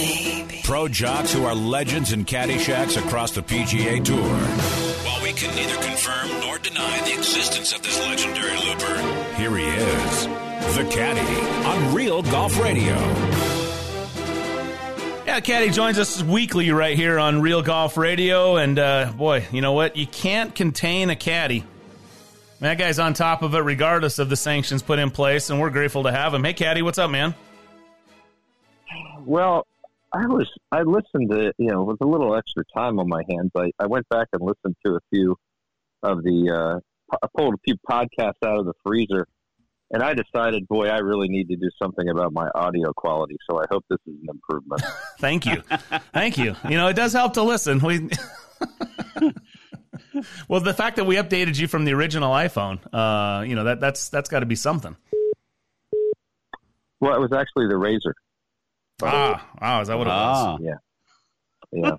Pro 0.64 0.86
jocks 0.88 1.32
who 1.32 1.44
are 1.44 1.54
legends 1.54 2.12
in 2.12 2.24
caddy 2.24 2.58
shacks 2.58 2.96
across 2.96 3.30
the 3.32 3.42
PGA 3.42 4.04
Tour. 4.04 4.18
While 4.18 5.22
we 5.22 5.32
can 5.32 5.54
neither 5.54 5.82
confirm 5.82 6.28
nor 6.40 6.58
deny 6.58 7.00
the 7.00 7.14
existence 7.14 7.72
of 7.72 7.82
this 7.82 7.98
legendary 8.00 8.58
looper, 8.58 8.96
here 9.36 9.56
he 9.56 9.64
is, 9.64 10.26
the 10.76 10.88
caddy 10.90 11.66
on 11.66 11.94
Real 11.94 12.22
Golf 12.22 12.60
Radio. 12.60 12.94
Yeah, 15.24 15.40
Caddy 15.40 15.70
joins 15.70 15.98
us 15.98 16.22
weekly 16.22 16.72
right 16.72 16.94
here 16.94 17.18
on 17.18 17.40
Real 17.40 17.62
Golf 17.62 17.96
Radio. 17.96 18.56
And 18.56 18.78
uh, 18.78 19.12
boy, 19.16 19.46
you 19.50 19.62
know 19.62 19.72
what? 19.72 19.96
You 19.96 20.06
can't 20.06 20.54
contain 20.54 21.08
a 21.08 21.16
caddy. 21.16 21.64
That 22.62 22.78
guy's 22.78 23.00
on 23.00 23.12
top 23.12 23.42
of 23.42 23.56
it 23.56 23.58
regardless 23.58 24.20
of 24.20 24.28
the 24.28 24.36
sanctions 24.36 24.82
put 24.82 25.00
in 25.00 25.10
place, 25.10 25.50
and 25.50 25.60
we're 25.60 25.70
grateful 25.70 26.04
to 26.04 26.12
have 26.12 26.32
him. 26.32 26.44
Hey, 26.44 26.54
Caddy, 26.54 26.80
what's 26.80 26.96
up, 26.96 27.10
man? 27.10 27.34
Well, 29.24 29.66
I 30.12 30.26
was 30.26 30.48
I 30.70 30.82
listened 30.82 31.30
to 31.32 31.52
you 31.58 31.72
know 31.72 31.82
with 31.82 32.00
a 32.02 32.06
little 32.06 32.36
extra 32.36 32.62
time 32.72 33.00
on 33.00 33.08
my 33.08 33.22
hands. 33.28 33.50
I, 33.56 33.72
I 33.80 33.86
went 33.86 34.08
back 34.10 34.28
and 34.32 34.42
listened 34.42 34.76
to 34.86 34.94
a 34.94 35.00
few 35.10 35.34
of 36.04 36.22
the 36.22 36.80
uh, 37.12 37.16
I 37.20 37.26
pulled 37.36 37.54
a 37.54 37.58
few 37.64 37.74
podcasts 37.90 38.46
out 38.46 38.60
of 38.60 38.66
the 38.66 38.74
freezer, 38.86 39.26
and 39.90 40.00
I 40.00 40.14
decided, 40.14 40.68
boy, 40.68 40.86
I 40.86 40.98
really 40.98 41.28
need 41.28 41.48
to 41.48 41.56
do 41.56 41.68
something 41.82 42.08
about 42.10 42.32
my 42.32 42.48
audio 42.54 42.92
quality. 42.92 43.38
So 43.50 43.60
I 43.60 43.64
hope 43.72 43.84
this 43.90 43.98
is 44.06 44.14
an 44.22 44.28
improvement. 44.30 44.82
Thank 45.18 45.46
you, 45.46 45.64
thank 46.12 46.38
you. 46.38 46.54
You 46.68 46.76
know, 46.76 46.86
it 46.86 46.94
does 46.94 47.12
help 47.12 47.34
to 47.34 47.42
listen. 47.42 47.80
We. 47.80 48.08
well, 50.48 50.60
the 50.60 50.74
fact 50.74 50.96
that 50.96 51.04
we 51.04 51.16
updated 51.16 51.58
you 51.58 51.68
from 51.68 51.84
the 51.84 51.92
original 51.92 52.32
iPhone, 52.32 52.78
uh, 52.92 53.42
you 53.42 53.54
know 53.54 53.64
that 53.64 53.80
that's 53.80 54.08
that's 54.08 54.28
got 54.28 54.40
to 54.40 54.46
be 54.46 54.56
something. 54.56 54.96
Well, 57.00 57.14
it 57.14 57.20
was 57.20 57.32
actually 57.32 57.66
the 57.66 57.74
Razr. 57.74 58.12
Ah, 59.02 59.48
ah, 59.60 59.80
is 59.80 59.88
that 59.88 59.98
what 59.98 60.06
it 60.06 60.10
was? 60.10 60.60
Yeah, 60.62 60.74
yeah. 61.72 61.96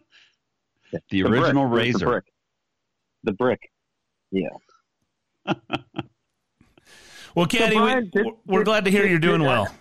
the, 0.92 1.02
the, 1.10 1.24
original 1.24 1.68
brick, 1.68 1.94
Razr. 1.94 2.00
The 2.00 2.06
brick. 2.06 2.24
The 3.24 3.32
brick. 3.34 3.72
Yeah. 4.32 4.48
well, 7.36 7.46
Caddy, 7.48 7.76
so 7.76 7.86
we, 7.86 8.10
did, 8.10 8.26
we're 8.46 8.60
did, 8.60 8.66
glad 8.66 8.86
to 8.86 8.92
hear 8.92 9.02
did, 9.02 9.12
you're 9.12 9.20
doing 9.20 9.42
well. 9.42 9.74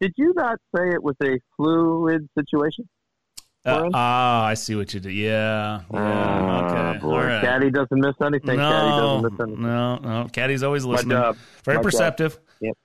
Did 0.00 0.12
you 0.16 0.32
not 0.34 0.58
say 0.74 0.90
it 0.90 1.02
was 1.02 1.14
a 1.22 1.38
fluid 1.56 2.28
situation? 2.36 2.88
Uh, 3.66 3.88
ah, 3.94 4.44
I 4.44 4.54
see 4.54 4.74
what 4.74 4.92
you 4.92 5.00
did. 5.00 5.12
Yeah. 5.12 5.80
yeah. 5.90 5.98
Uh, 5.98 6.90
okay. 6.92 6.98
Boy. 6.98 7.10
All 7.10 7.18
right. 7.18 7.42
Caddy 7.42 7.70
doesn't 7.70 7.98
miss 7.98 8.14
anything. 8.20 8.58
No, 8.58 8.70
Caddy 8.70 8.90
doesn't 8.90 9.22
miss 9.32 9.40
anything. 9.40 9.62
No, 9.62 9.96
no. 9.96 10.28
Caddy's 10.32 10.62
always 10.62 10.84
listening. 10.84 11.16
Very 11.64 11.78
My 11.78 11.82
perceptive. 11.82 12.32
Job. 12.34 12.42
Yep. 12.60 12.76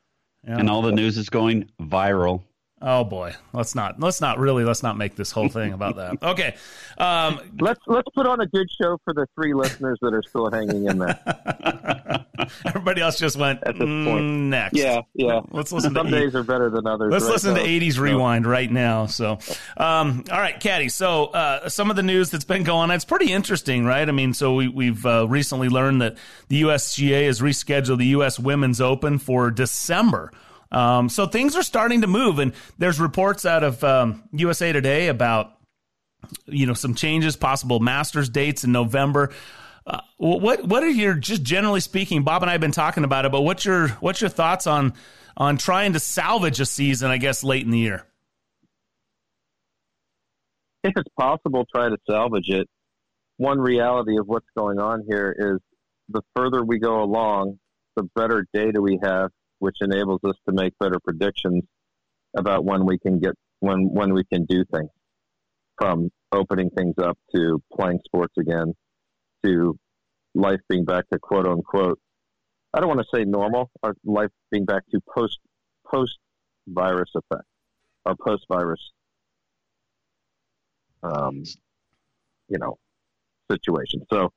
Yeah. 0.47 0.57
And 0.57 0.69
all 0.69 0.81
the 0.81 0.93
news 0.93 1.17
is 1.17 1.29
going 1.29 1.69
viral. 1.81 2.43
Oh 2.81 3.03
boy, 3.03 3.35
let's 3.51 3.75
not 3.75 3.99
let's 3.99 4.21
not 4.21 4.39
really 4.39 4.63
let's 4.63 4.83
not 4.83 4.95
make 4.95 5.15
this 5.15 5.31
whole 5.31 5.49
thing 5.49 5.73
about 5.73 5.97
that. 5.97 6.23
Okay, 6.23 6.55
um, 6.97 7.41
let's 7.59 7.79
let's 7.87 8.07
put 8.15 8.25
on 8.25 8.39
a 8.39 8.47
good 8.47 8.69
show 8.81 8.97
for 9.03 9.13
the 9.13 9.27
three 9.35 9.53
listeners 9.53 9.97
that 10.01 10.13
are 10.13 10.23
still 10.23 10.49
hanging 10.49 10.85
in 10.85 10.97
there. 10.97 11.19
Everybody 12.65 13.01
else 13.01 13.19
just 13.19 13.35
went 13.35 13.59
at 13.65 13.77
this 13.77 13.87
mm, 13.87 14.05
point. 14.05 14.23
Next, 14.25 14.77
yeah, 14.77 15.01
yeah. 15.13 15.41
Let's 15.51 15.73
listen. 15.73 15.93
Some 15.93 16.07
to 16.07 16.11
days 16.11 16.35
are 16.35 16.43
better 16.43 16.69
than 16.69 16.87
others. 16.87 17.11
Let's 17.11 17.25
right 17.25 17.33
listen 17.33 17.53
now. 17.55 17.63
to 17.63 17.67
'80s 17.67 17.99
Rewind 17.99 18.47
right 18.47 18.71
now. 18.71 19.07
So, 19.07 19.39
um, 19.75 20.23
all 20.31 20.39
right, 20.39 20.57
Caddy. 20.57 20.87
So, 20.87 21.25
uh, 21.25 21.67
some 21.67 21.89
of 21.89 21.97
the 21.97 22.03
news 22.03 22.29
that's 22.29 22.45
been 22.45 22.63
going 22.63 22.91
on, 22.91 22.91
it's 22.91 23.03
pretty 23.03 23.33
interesting, 23.33 23.85
right? 23.85 24.07
I 24.07 24.11
mean, 24.13 24.33
so 24.33 24.53
we, 24.53 24.69
we've 24.69 25.05
uh, 25.05 25.27
recently 25.27 25.67
learned 25.67 26.01
that 26.01 26.17
the 26.47 26.61
USGA 26.61 27.25
has 27.25 27.41
rescheduled 27.41 27.97
the 27.97 28.07
U.S. 28.07 28.39
Women's 28.39 28.79
Open 28.79 29.17
for 29.17 29.51
December. 29.51 30.31
Um, 30.71 31.09
so 31.09 31.25
things 31.25 31.55
are 31.55 31.63
starting 31.63 32.01
to 32.01 32.07
move, 32.07 32.39
and 32.39 32.53
there's 32.77 32.99
reports 32.99 33.45
out 33.45 33.63
of 33.63 33.83
um, 33.83 34.23
USA 34.33 34.71
Today 34.71 35.07
about 35.07 35.51
you 36.45 36.65
know 36.65 36.73
some 36.73 36.93
changes, 36.93 37.35
possible 37.35 37.79
Masters 37.79 38.29
dates 38.29 38.63
in 38.63 38.71
November. 38.71 39.31
Uh, 39.87 40.01
what 40.17 40.63
what 40.65 40.83
are 40.83 40.89
your 40.89 41.15
just 41.15 41.41
generally 41.41 41.79
speaking? 41.79 42.23
Bob 42.23 42.43
and 42.43 42.49
I 42.49 42.53
have 42.53 42.61
been 42.61 42.71
talking 42.71 43.03
about 43.03 43.25
it, 43.25 43.31
but 43.31 43.41
what's 43.41 43.65
your 43.65 43.89
what's 43.99 44.21
your 44.21 44.29
thoughts 44.29 44.67
on 44.67 44.93
on 45.35 45.57
trying 45.57 45.93
to 45.93 45.99
salvage 45.99 46.59
a 46.59 46.65
season? 46.65 47.09
I 47.09 47.17
guess 47.17 47.43
late 47.43 47.63
in 47.63 47.71
the 47.71 47.79
year. 47.79 48.05
If 50.83 50.93
it's 50.95 51.09
possible, 51.19 51.65
try 51.73 51.89
to 51.89 51.97
salvage 52.09 52.49
it. 52.49 52.67
One 53.37 53.59
reality 53.59 54.17
of 54.17 54.27
what's 54.27 54.47
going 54.55 54.79
on 54.79 55.03
here 55.09 55.35
is 55.37 55.59
the 56.09 56.21
further 56.35 56.63
we 56.63 56.79
go 56.79 57.01
along, 57.01 57.59
the 57.95 58.03
better 58.15 58.45
data 58.53 58.81
we 58.81 58.99
have 59.01 59.31
which 59.59 59.77
enables 59.81 60.19
us 60.23 60.35
to 60.47 60.53
make 60.53 60.73
better 60.79 60.99
predictions 60.99 61.63
about 62.35 62.65
when 62.65 62.85
we 62.85 62.97
can 62.97 63.19
get 63.19 63.33
when 63.59 63.89
when 63.93 64.13
we 64.13 64.23
can 64.23 64.45
do 64.45 64.63
things 64.73 64.89
from 65.77 66.09
opening 66.31 66.69
things 66.71 66.95
up 67.01 67.17
to 67.33 67.61
playing 67.73 67.99
sports 68.05 68.33
again 68.37 68.73
to 69.43 69.77
life 70.35 70.59
being 70.69 70.85
back 70.85 71.07
to 71.11 71.19
quote 71.19 71.47
unquote 71.47 71.99
I 72.73 72.79
don't 72.79 72.89
want 72.89 72.99
to 72.99 73.17
say 73.17 73.25
normal 73.25 73.71
or 73.81 73.95
life 74.03 74.29
being 74.51 74.65
back 74.65 74.83
to 74.91 74.99
post 75.13 75.39
post 75.89 76.17
virus 76.67 77.09
effect 77.15 77.47
or 78.05 78.15
post 78.15 78.45
virus 78.47 78.91
um, 81.01 81.43
you 82.47 82.59
know 82.59 82.77
situation. 83.51 84.01
So 84.11 84.29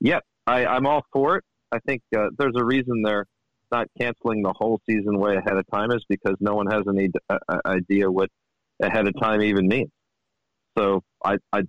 yeah 0.00 0.20
I, 0.46 0.66
I'm 0.66 0.86
all 0.86 1.04
for 1.12 1.36
it. 1.36 1.44
I 1.72 1.78
think 1.86 2.02
uh, 2.16 2.28
there's 2.38 2.54
a 2.56 2.64
reason 2.64 3.02
they're 3.02 3.26
not 3.76 3.88
canceling 4.00 4.42
the 4.42 4.52
whole 4.56 4.80
season 4.88 5.18
way 5.18 5.36
ahead 5.36 5.56
of 5.56 5.64
time 5.72 5.90
is 5.90 6.04
because 6.08 6.36
no 6.40 6.54
one 6.54 6.66
has 6.66 6.82
any 6.88 7.10
uh, 7.28 7.38
uh, 7.48 7.58
idea 7.66 8.10
what 8.10 8.30
ahead 8.82 9.06
of 9.06 9.14
time 9.20 9.42
even 9.42 9.68
means. 9.68 9.90
So 10.78 11.02
I, 11.24 11.36
I, 11.52 11.62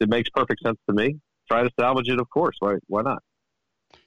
it 0.00 0.08
makes 0.08 0.28
perfect 0.30 0.62
sense 0.64 0.78
to 0.88 0.94
me. 0.94 1.18
Try 1.50 1.62
to 1.62 1.70
salvage 1.78 2.08
it, 2.08 2.20
of 2.20 2.28
course. 2.30 2.56
Why, 2.60 2.76
why 2.86 3.02
not? 3.02 3.22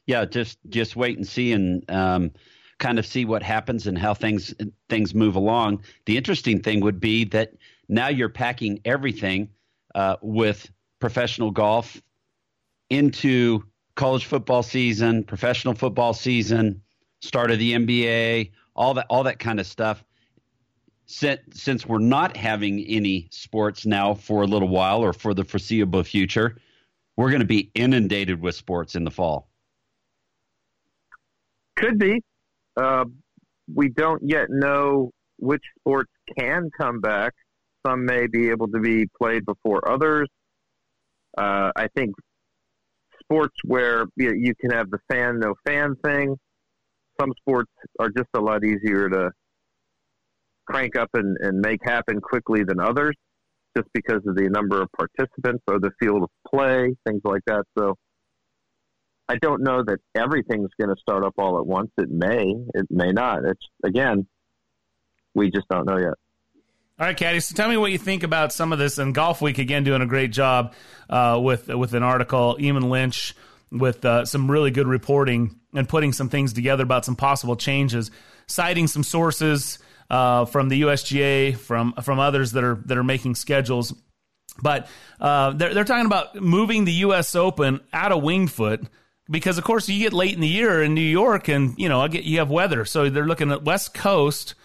Yeah, 0.08 0.25
just 0.25 0.58
just 0.69 0.95
wait 0.95 1.17
and 1.17 1.27
see, 1.27 1.51
and 1.51 1.89
um, 1.91 2.31
kind 2.79 2.99
of 2.99 3.05
see 3.05 3.25
what 3.25 3.43
happens 3.43 3.88
and 3.88 3.97
how 3.97 4.13
things 4.13 4.53
things 4.89 5.13
move 5.13 5.36
along. 5.36 5.84
The 6.05 6.17
interesting 6.17 6.62
thing 6.62 6.81
would 6.81 6.99
be 6.99 7.25
that 7.25 7.53
now 7.88 8.10
you're 8.10 8.29
packing 8.29 8.81
everything 8.86 9.49
uh, 9.93 10.17
with 10.21 10.69
professional 10.99 11.51
golf 11.51 12.01
into 12.89 13.63
college 13.95 14.25
football 14.25 14.63
season, 14.63 15.23
professional 15.23 15.73
football 15.73 16.13
season, 16.13 16.81
start 17.21 17.51
of 17.51 17.60
the 17.60 17.73
NBA, 17.73 18.51
all 18.75 18.93
that 18.95 19.08
all 19.10 19.23
that 19.23 19.39
kind 19.39 19.60
of 19.60 19.67
stuff. 19.67 20.04
Since, 21.08 21.41
since 21.54 21.86
we're 21.86 21.99
not 21.99 22.36
having 22.36 22.80
any 22.80 23.28
sports 23.30 23.86
now 23.86 24.15
for 24.15 24.41
a 24.41 24.47
little 24.47 24.67
while 24.67 25.01
or 25.01 25.13
for 25.13 25.36
the 25.36 25.43
foreseeable 25.43 26.04
future, 26.04 26.58
we're 27.15 27.30
going 27.30 27.41
to 27.41 27.47
be 27.47 27.69
inundated 27.75 28.41
with 28.41 28.56
sports 28.56 28.95
in 28.95 29.04
the 29.04 29.12
fall. 29.12 29.47
Could 31.75 31.99
be. 31.99 32.23
Uh, 32.75 33.06
we 33.73 33.89
don't 33.89 34.21
yet 34.28 34.47
know 34.49 35.12
which 35.38 35.63
sports 35.80 36.12
can 36.39 36.69
come 36.75 37.01
back. 37.01 37.34
Some 37.86 38.06
may 38.06 38.28
be 38.28 38.49
able 38.49 38.67
to 38.69 38.80
be 38.80 39.06
played 39.17 39.45
before 39.45 39.88
others. 39.88 40.28
Uh, 41.38 41.71
I 41.75 41.88
think 41.95 42.15
sports 43.21 43.56
where 43.63 44.06
you, 44.15 44.34
you 44.34 44.54
can 44.56 44.71
have 44.71 44.89
the 44.89 44.99
fan 45.10 45.39
no 45.39 45.56
fan 45.65 45.95
thing 46.04 46.38
some 47.19 47.34
sports 47.39 47.71
are 47.99 48.10
just 48.10 48.30
a 48.36 48.39
lot 48.39 48.63
easier 48.63 49.10
to 49.10 49.32
crank 50.65 50.95
up 50.97 51.10
and, 51.13 51.38
and 51.41 51.60
make 51.60 51.80
happen 51.84 52.19
quickly 52.21 52.63
than 52.63 52.80
others, 52.80 53.15
just 53.78 53.88
because 53.93 54.21
of 54.28 54.36
the 54.36 54.49
number 54.49 54.82
of 54.82 54.89
participants 54.97 55.63
or 55.67 55.80
the 55.80 55.91
field 55.99 56.23
of 56.23 56.30
play, 56.51 56.95
things 57.06 57.21
like 57.23 57.41
that. 57.47 57.63
So 57.78 57.95
I 59.28 59.36
don't 59.38 59.63
know 59.63 59.84
that 59.84 59.99
everything's 60.15 60.71
going 60.80 60.93
to 60.93 60.99
start 60.99 61.23
up 61.23 61.34
all 61.38 61.60
at 61.60 61.65
once. 61.65 61.91
It 61.97 62.10
may, 62.10 62.54
it 62.73 62.86
may 62.89 63.12
not. 63.12 63.39
It's 63.45 63.65
again, 63.84 64.28
we 65.34 65.51
just 65.51 65.67
don't 65.69 65.86
know 65.86 65.97
yet. 65.97 66.13
All 66.97 67.06
right, 67.06 67.17
Caddy. 67.17 67.41
So 67.41 67.54
tell 67.56 67.67
me 67.67 67.75
what 67.75 67.91
you 67.91 67.97
think 67.97 68.23
about 68.23 68.54
some 68.54 68.71
of 68.71 68.80
this. 68.80 68.97
And 68.97 69.13
Golfweek 69.13 69.58
again 69.58 69.84
doing 69.84 70.01
a 70.01 70.06
great 70.06 70.32
job 70.32 70.73
uh, 71.10 71.38
with 71.41 71.67
with 71.67 71.93
an 71.93 72.04
article. 72.04 72.56
Eamon 72.58 72.89
Lynch 72.89 73.36
with 73.77 74.03
uh, 74.05 74.25
some 74.25 74.49
really 74.49 74.71
good 74.71 74.88
reporting 74.88 75.59
and 75.73 75.88
putting 75.88 76.13
some 76.13 76.29
things 76.29 76.53
together 76.53 76.83
about 76.83 77.05
some 77.05 77.15
possible 77.15 77.55
changes, 77.55 78.11
citing 78.47 78.88
some 78.88 79.03
sources 79.03 79.79
uh, 80.09 80.45
from 80.45 80.69
the 80.69 80.81
USGA, 80.81 81.57
from 81.57 81.93
from 82.03 82.19
others 82.19 82.53
that 82.53 82.63
are 82.63 82.75
that 82.85 82.97
are 82.97 83.03
making 83.03 83.35
schedules. 83.35 83.93
But 84.61 84.88
uh, 85.19 85.51
they're 85.51 85.73
they're 85.73 85.83
talking 85.83 86.05
about 86.05 86.35
moving 86.35 86.85
the 86.85 86.93
U.S. 86.93 87.35
Open 87.35 87.81
out 87.91 88.11
of 88.11 88.23
Wingfoot 88.23 88.88
because, 89.29 89.57
of 89.57 89.63
course, 89.63 89.89
you 89.89 89.99
get 89.99 90.13
late 90.13 90.33
in 90.33 90.41
the 90.41 90.47
year 90.47 90.81
in 90.81 90.93
New 90.93 91.01
York, 91.01 91.47
and 91.47 91.77
you 91.77 91.89
know 91.89 92.05
you 92.05 92.39
have 92.39 92.49
weather, 92.49 92.85
so 92.85 93.09
they're 93.09 93.25
looking 93.25 93.51
at 93.51 93.63
West 93.63 93.93
Coast 93.93 94.55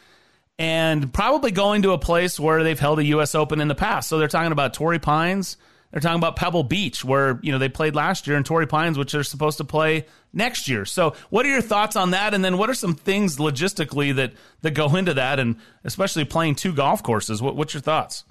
and 0.59 1.11
probably 1.14 1.51
going 1.51 1.81
to 1.83 1.92
a 1.92 1.99
place 1.99 2.38
where 2.38 2.62
they've 2.62 2.79
held 2.79 2.99
a 2.99 3.05
U.S. 3.07 3.35
Open 3.35 3.62
in 3.62 3.68
the 3.68 3.75
past. 3.75 4.09
So 4.09 4.18
they're 4.18 4.29
talking 4.29 4.53
about 4.53 4.75
Torrey 4.75 4.99
Pines. 4.99 5.57
They're 5.90 6.00
talking 6.00 6.18
about 6.18 6.37
Pebble 6.37 6.62
Beach, 6.62 7.05
where 7.05 7.40
you 7.42 7.50
know 7.50 7.59
they 7.59 7.68
played 7.68 7.96
last 7.96 8.26
year, 8.26 8.37
and 8.37 8.46
Torrey 8.46 8.66
Pines, 8.66 8.96
which 8.96 9.12
they're 9.12 9.24
supposed 9.24 9.59
to 9.59 9.64
play 9.64 10.07
next 10.33 10.68
year. 10.68 10.85
So, 10.85 11.14
what 11.31 11.44
are 11.44 11.48
your 11.48 11.62
thoughts 11.62 11.96
on 11.96 12.12
that? 12.12 12.33
And 12.33 12.44
then, 12.44 12.59
what 12.59 12.70
are 12.70 12.74
some 12.74 12.94
things 12.94 13.38
logistically 13.38 14.14
that 14.14 14.33
that 14.62 14.72
go 14.72 14.94
into 14.94 15.14
that, 15.14 15.40
and 15.40 15.57
especially 15.83 16.24
playing 16.24 16.55
two 16.55 16.72
golf 16.72 17.03
courses? 17.03 17.42
What, 17.42 17.57
what's 17.57 17.74
your 17.74 17.81
thoughts? 17.81 18.24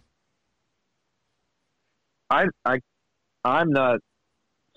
I 2.30 2.45
I 2.63 2.80
I'm 3.43 3.72
not 3.72 4.00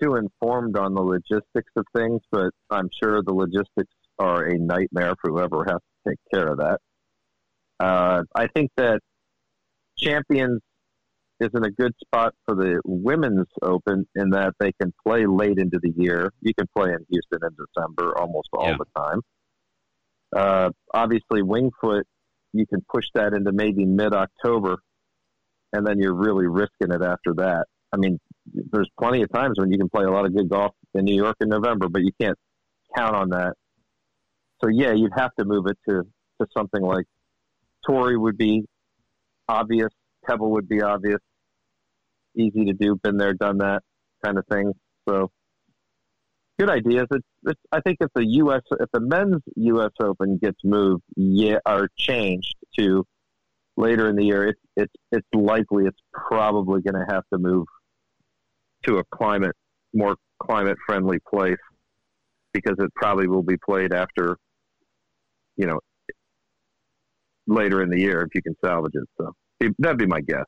too 0.03 0.17
informed 0.17 0.77
on 0.77 0.95
the 0.95 1.03
logistics 1.03 1.71
of 1.77 1.85
things, 1.95 2.21
but 2.33 2.51
I'm 2.71 2.89
sure 3.01 3.23
the 3.23 3.33
logistics 3.33 3.95
are 4.19 4.45
a 4.45 4.59
nightmare 4.59 5.15
for 5.21 5.31
whoever 5.31 5.65
has 5.65 5.79
to 5.79 6.11
take 6.11 6.19
care 6.33 6.49
of 6.49 6.59
that. 6.59 6.81
Uh, 7.79 8.23
I 8.35 8.49
think 8.49 8.71
that 8.77 9.01
Champions 9.99 10.61
is 11.43 11.51
in 11.55 11.65
a 11.65 11.71
good 11.71 11.93
spot 12.01 12.35
for 12.47 12.55
the 12.55 12.81
Women's 12.85 13.49
Open 13.63 14.07
in 14.15 14.31
that 14.31 14.55
they 14.61 14.73
can 14.81 14.93
play 15.07 15.27
late 15.27 15.59
into 15.59 15.79
the 15.83 15.93
year. 15.97 16.33
You 16.41 16.55
can 16.55 16.67
play 16.77 16.91
in 16.91 17.05
Houston 17.11 17.41
in 17.43 17.57
December 17.57 18.17
almost 18.19 18.49
all 18.53 18.69
yeah. 18.69 18.77
the 18.79 19.01
time. 19.01 19.21
Uh, 20.35 20.71
obviously, 20.95 21.43
Wingfoot, 21.43 22.03
you 22.53 22.67
can 22.67 22.85
push 22.91 23.07
that 23.15 23.35
into 23.35 23.53
maybe 23.53 23.85
mid 23.85 24.15
October, 24.15 24.79
and 25.73 25.87
then 25.87 25.99
you're 25.99 26.15
really 26.15 26.47
risking 26.47 26.91
it 26.91 27.03
after 27.03 27.35
that. 27.35 27.67
I 27.93 27.99
mean, 27.99 28.19
there's 28.73 28.89
plenty 28.99 29.23
of 29.23 29.33
times 29.33 29.55
when 29.59 29.71
you 29.71 29.79
can 29.79 29.89
play 29.91 30.05
a 30.05 30.11
lot 30.11 30.25
of 30.25 30.35
good 30.35 30.49
golf 30.49 30.73
in 30.95 31.05
New 31.05 31.15
York 31.15 31.37
in 31.41 31.49
November, 31.49 31.89
but 31.89 32.03
you 32.03 32.13
can't 32.21 32.39
count 32.97 33.15
on 33.15 33.31
that. 33.31 33.55
So 34.63 34.71
yeah, 34.71 34.93
you'd 34.93 35.13
have 35.17 35.35
to 35.39 35.45
move 35.45 35.67
it 35.67 35.79
to 35.89 36.05
to 36.41 36.47
something 36.57 36.83
like 36.83 37.05
Torrey 37.87 38.17
would 38.17 38.39
be 38.39 38.65
obvious. 39.49 39.91
Pebble 40.27 40.53
would 40.53 40.69
be 40.69 40.83
obvious. 40.83 41.19
Easy 42.37 42.65
to 42.67 42.73
do. 42.73 42.97
Been 43.03 43.17
there, 43.17 43.35
done 43.35 43.59
that 43.59 43.83
kind 44.25 44.39
of 44.39 44.47
thing. 44.47 44.73
So 45.09 45.31
good 46.59 46.71
ideas. 46.71 47.07
It's, 47.11 47.27
it's, 47.45 47.61
I 47.73 47.81
think 47.81 47.99
if 48.01 48.09
the 48.15 48.25
U.S. 48.27 48.63
if 48.81 48.89
the 48.93 49.01
men's 49.01 49.43
U.S. 49.57 49.91
Open 50.01 50.39
gets 50.39 50.59
moved, 50.65 51.03
yeah, 51.17 51.59
or 51.67 51.89
changed 51.97 52.55
to 52.79 53.05
later 53.77 54.09
in 54.09 54.17
the 54.17 54.25
year, 54.25 54.49
it's 54.49 54.61
it's 54.77 54.93
it's 55.11 55.29
likely 55.35 55.87
it's 55.87 55.99
probably 56.13 56.83
going 56.83 56.95
to 56.95 57.13
have 57.13 57.25
to 57.33 57.39
move 57.39 57.67
to 58.85 58.99
a 58.99 59.05
climate 59.15 59.57
more 59.95 60.17
climate 60.41 60.79
friendly 60.87 61.19
place 61.29 61.59
because 62.53 62.77
it 62.79 62.93
probably 62.95 63.29
will 63.29 63.43
be 63.43 63.57
played 63.57 63.93
after 63.93 64.37
you 65.57 65.67
know 65.67 65.79
later 67.47 67.83
in 67.83 67.91
the 67.91 67.99
year 67.99 68.23
if 68.23 68.35
you 68.35 68.43
can 68.43 68.55
salvage 68.65 68.95
it. 68.95 69.09
So 69.19 69.33
that'd 69.79 69.99
be 69.99 70.07
my 70.07 70.21
guess. 70.21 70.45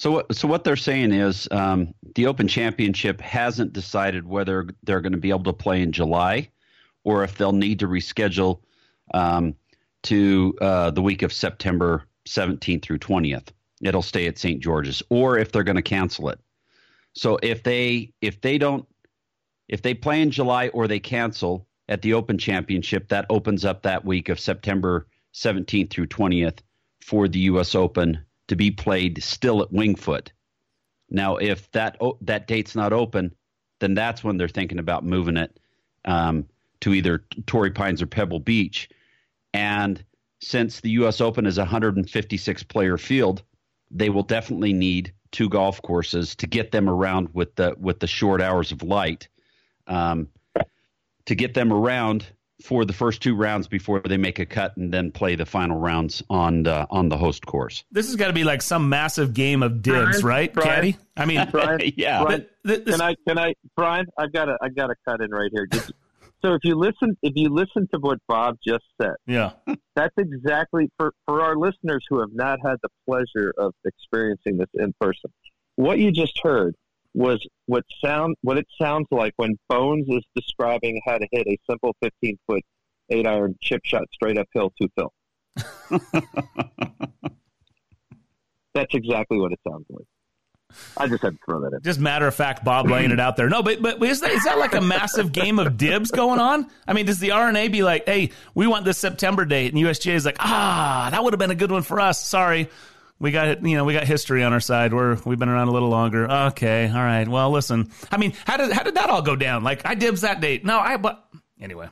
So, 0.00 0.24
so 0.32 0.48
what 0.48 0.64
they're 0.64 0.76
saying 0.76 1.12
is 1.12 1.46
um, 1.50 1.92
the 2.14 2.26
Open 2.26 2.48
Championship 2.48 3.20
hasn't 3.20 3.74
decided 3.74 4.26
whether 4.26 4.66
they're 4.82 5.02
going 5.02 5.12
to 5.12 5.18
be 5.18 5.28
able 5.28 5.44
to 5.44 5.52
play 5.52 5.82
in 5.82 5.92
July, 5.92 6.48
or 7.04 7.22
if 7.22 7.36
they'll 7.36 7.52
need 7.52 7.80
to 7.80 7.86
reschedule 7.86 8.60
um, 9.12 9.54
to 10.04 10.56
uh, 10.62 10.90
the 10.90 11.02
week 11.02 11.20
of 11.20 11.34
September 11.34 12.06
17th 12.26 12.80
through 12.80 13.00
20th. 13.00 13.48
It'll 13.82 14.00
stay 14.00 14.26
at 14.26 14.38
St. 14.38 14.62
George's, 14.62 15.02
or 15.10 15.36
if 15.36 15.52
they're 15.52 15.64
going 15.64 15.76
to 15.76 15.82
cancel 15.82 16.30
it. 16.30 16.40
So 17.12 17.38
if 17.42 17.62
they 17.62 18.14
if 18.22 18.40
they 18.40 18.56
don't 18.56 18.88
if 19.68 19.82
they 19.82 19.92
play 19.92 20.22
in 20.22 20.30
July 20.30 20.68
or 20.68 20.88
they 20.88 21.00
cancel 21.00 21.66
at 21.90 22.00
the 22.00 22.14
Open 22.14 22.38
Championship, 22.38 23.08
that 23.08 23.26
opens 23.28 23.66
up 23.66 23.82
that 23.82 24.06
week 24.06 24.30
of 24.30 24.40
September 24.40 25.08
17th 25.34 25.90
through 25.90 26.06
20th 26.06 26.60
for 27.02 27.28
the 27.28 27.40
U.S. 27.40 27.74
Open 27.74 28.24
to 28.50 28.56
be 28.56 28.72
played 28.72 29.22
still 29.22 29.62
at 29.62 29.70
Wingfoot. 29.70 30.30
Now, 31.08 31.36
if 31.36 31.70
that 31.70 31.96
that 32.22 32.48
date's 32.48 32.74
not 32.74 32.92
open, 32.92 33.32
then 33.78 33.94
that's 33.94 34.24
when 34.24 34.38
they're 34.38 34.48
thinking 34.48 34.80
about 34.80 35.04
moving 35.04 35.36
it 35.36 35.60
um, 36.04 36.46
to 36.80 36.92
either 36.92 37.24
Torrey 37.46 37.70
Pines 37.70 38.02
or 38.02 38.06
Pebble 38.06 38.40
Beach. 38.40 38.88
And 39.54 40.04
since 40.40 40.80
the 40.80 40.90
U.S. 40.90 41.20
Open 41.20 41.46
is 41.46 41.58
a 41.58 41.62
156 41.62 42.62
player 42.64 42.98
field, 42.98 43.44
they 43.88 44.10
will 44.10 44.24
definitely 44.24 44.72
need 44.72 45.12
two 45.30 45.48
golf 45.48 45.80
courses 45.82 46.34
to 46.34 46.48
get 46.48 46.72
them 46.72 46.90
around 46.90 47.28
with 47.32 47.54
the 47.54 47.76
with 47.78 48.00
the 48.00 48.08
short 48.08 48.40
hours 48.40 48.72
of 48.72 48.82
light. 48.82 49.28
Um, 49.86 50.26
to 51.26 51.36
get 51.36 51.54
them 51.54 51.72
around 51.72 52.26
for 52.62 52.84
the 52.84 52.92
first 52.92 53.22
two 53.22 53.34
rounds 53.34 53.68
before 53.68 54.00
they 54.00 54.16
make 54.16 54.38
a 54.38 54.46
cut 54.46 54.76
and 54.76 54.92
then 54.92 55.10
play 55.10 55.34
the 55.34 55.46
final 55.46 55.78
rounds 55.78 56.22
on 56.30 56.62
the, 56.64 56.86
on 56.90 57.08
the 57.08 57.16
host 57.16 57.46
course. 57.46 57.84
This 57.90 58.06
has 58.06 58.16
got 58.16 58.28
to 58.28 58.32
be 58.32 58.44
like 58.44 58.62
some 58.62 58.88
massive 58.88 59.34
game 59.34 59.62
of 59.62 59.82
dibs, 59.82 60.22
Brian, 60.22 60.24
right, 60.24 60.54
Brian, 60.54 60.68
Caddy? 60.68 60.96
I 61.16 61.24
mean, 61.26 61.48
Brian, 61.50 61.80
yeah. 61.96 62.22
Brian, 62.22 62.46
this, 62.64 62.84
can 62.84 63.00
I 63.00 63.14
can 63.26 63.38
I 63.38 63.54
Brian? 63.76 64.06
I've 64.18 64.32
got 64.32 64.46
to 64.46 64.56
I 64.60 64.68
got 64.68 64.88
to 64.88 64.94
cut 65.06 65.20
in 65.20 65.30
right 65.30 65.50
here. 65.52 65.68
so 66.42 66.54
if 66.54 66.60
you 66.64 66.74
listen 66.74 67.16
if 67.22 67.32
you 67.36 67.48
listen 67.48 67.88
to 67.92 68.00
what 68.00 68.18
Bob 68.28 68.56
just 68.66 68.84
said, 69.00 69.14
yeah, 69.26 69.52
that's 69.94 70.14
exactly 70.18 70.90
for 70.98 71.12
for 71.26 71.42
our 71.42 71.56
listeners 71.56 72.04
who 72.08 72.20
have 72.20 72.32
not 72.32 72.58
had 72.64 72.76
the 72.82 72.88
pleasure 73.06 73.52
of 73.58 73.74
experiencing 73.84 74.58
this 74.58 74.68
in 74.74 74.94
person. 75.00 75.30
What 75.76 75.98
you 75.98 76.12
just 76.12 76.38
heard 76.42 76.74
was 77.14 77.44
what 77.66 77.84
sound 78.04 78.36
what 78.42 78.56
it 78.58 78.66
sounds 78.80 79.06
like 79.10 79.32
when 79.36 79.58
Bones 79.68 80.06
is 80.08 80.22
describing 80.34 81.00
how 81.06 81.18
to 81.18 81.26
hit 81.32 81.46
a 81.46 81.58
simple 81.68 81.94
15 82.02 82.38
foot 82.46 82.62
eight 83.10 83.26
iron 83.26 83.56
chip 83.60 83.80
shot 83.84 84.04
straight 84.12 84.38
uphill 84.38 84.72
to 84.80 84.88
Phil. 84.96 85.12
That's 88.74 88.94
exactly 88.94 89.38
what 89.38 89.52
it 89.52 89.58
sounds 89.68 89.86
like. 89.90 90.04
I 90.96 91.08
just 91.08 91.22
had 91.22 91.32
to 91.32 91.38
throw 91.44 91.60
that 91.62 91.72
in. 91.72 91.82
Just 91.82 91.98
matter 91.98 92.26
of 92.28 92.34
fact, 92.34 92.64
Bob 92.64 92.88
laying 92.88 93.10
it 93.10 93.18
out 93.18 93.36
there. 93.36 93.48
No, 93.48 93.62
but 93.62 93.82
but 93.82 94.02
is 94.02 94.20
that 94.20 94.30
is 94.30 94.44
that 94.44 94.58
like 94.58 94.74
a 94.74 94.80
massive 94.80 95.32
game 95.32 95.58
of 95.58 95.76
dibs 95.76 96.12
going 96.12 96.38
on? 96.38 96.70
I 96.86 96.92
mean, 96.92 97.06
does 97.06 97.18
the 97.18 97.32
R&A 97.32 97.68
be 97.68 97.82
like, 97.82 98.06
hey, 98.06 98.30
we 98.54 98.68
want 98.68 98.84
this 98.84 98.98
September 98.98 99.44
date, 99.44 99.72
and 99.74 99.82
USGA 99.82 100.14
is 100.14 100.24
like, 100.24 100.36
ah, 100.38 101.08
that 101.10 101.24
would 101.24 101.32
have 101.32 101.40
been 101.40 101.50
a 101.50 101.56
good 101.56 101.72
one 101.72 101.82
for 101.82 101.98
us. 101.98 102.24
Sorry, 102.24 102.68
we 103.20 103.30
got 103.30 103.64
you 103.64 103.76
know 103.76 103.84
we 103.84 103.92
got 103.92 104.04
history 104.04 104.42
on 104.42 104.52
our 104.52 104.60
side. 104.60 104.92
We're 104.92 105.16
we've 105.24 105.38
been 105.38 105.48
around 105.48 105.68
a 105.68 105.72
little 105.72 105.90
longer. 105.90 106.28
Okay, 106.30 106.88
all 106.88 106.94
right. 106.94 107.28
Well, 107.28 107.50
listen. 107.50 107.90
I 108.10 108.16
mean, 108.16 108.32
how 108.46 108.56
did 108.56 108.72
how 108.72 108.82
did 108.82 108.94
that 108.94 109.10
all 109.10 109.22
go 109.22 109.36
down? 109.36 109.62
Like 109.62 109.86
I 109.86 109.94
dibs 109.94 110.22
that 110.22 110.40
date. 110.40 110.64
No, 110.64 110.78
I 110.78 110.96
but 110.96 111.24
anyway. 111.60 111.88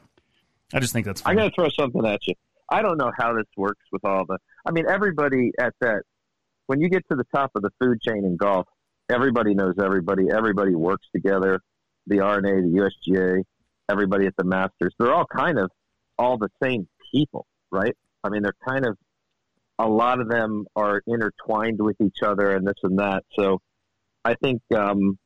I 0.72 0.80
just 0.80 0.92
think 0.92 1.06
that's. 1.06 1.20
Funny. 1.20 1.38
I 1.38 1.42
got 1.42 1.48
to 1.48 1.54
throw 1.54 1.68
something 1.70 2.04
at 2.04 2.26
you. 2.26 2.34
I 2.70 2.82
don't 2.82 2.98
know 2.98 3.10
how 3.16 3.34
this 3.34 3.46
works 3.56 3.84
with 3.92 4.04
all 4.04 4.24
the. 4.26 4.38
I 4.66 4.72
mean, 4.72 4.86
everybody 4.88 5.52
at 5.58 5.74
that. 5.80 6.02
When 6.66 6.80
you 6.80 6.90
get 6.90 7.02
to 7.10 7.16
the 7.16 7.24
top 7.34 7.52
of 7.54 7.62
the 7.62 7.70
food 7.80 8.00
chain 8.02 8.24
in 8.26 8.36
golf, 8.36 8.66
everybody 9.10 9.54
knows 9.54 9.74
everybody. 9.82 10.26
Everybody 10.30 10.74
works 10.74 11.06
together. 11.14 11.60
The 12.06 12.20
R&A, 12.20 12.42
the 12.42 12.90
USGA, 13.08 13.42
everybody 13.90 14.26
at 14.26 14.34
the 14.36 14.44
Masters. 14.44 14.94
They're 14.98 15.12
all 15.12 15.26
kind 15.26 15.58
of 15.58 15.70
all 16.18 16.36
the 16.36 16.48
same 16.62 16.88
people, 17.12 17.46
right? 17.70 17.96
I 18.24 18.28
mean, 18.28 18.42
they're 18.42 18.56
kind 18.66 18.84
of 18.84 18.98
a 19.78 19.88
lot 19.88 20.20
of 20.20 20.28
them 20.28 20.66
are 20.74 21.02
intertwined 21.06 21.80
with 21.80 21.96
each 22.00 22.22
other 22.22 22.54
and 22.54 22.66
this 22.66 22.78
and 22.82 22.98
that. 22.98 23.24
So 23.38 23.60
I 24.24 24.34
think 24.34 24.60
um, 24.76 25.18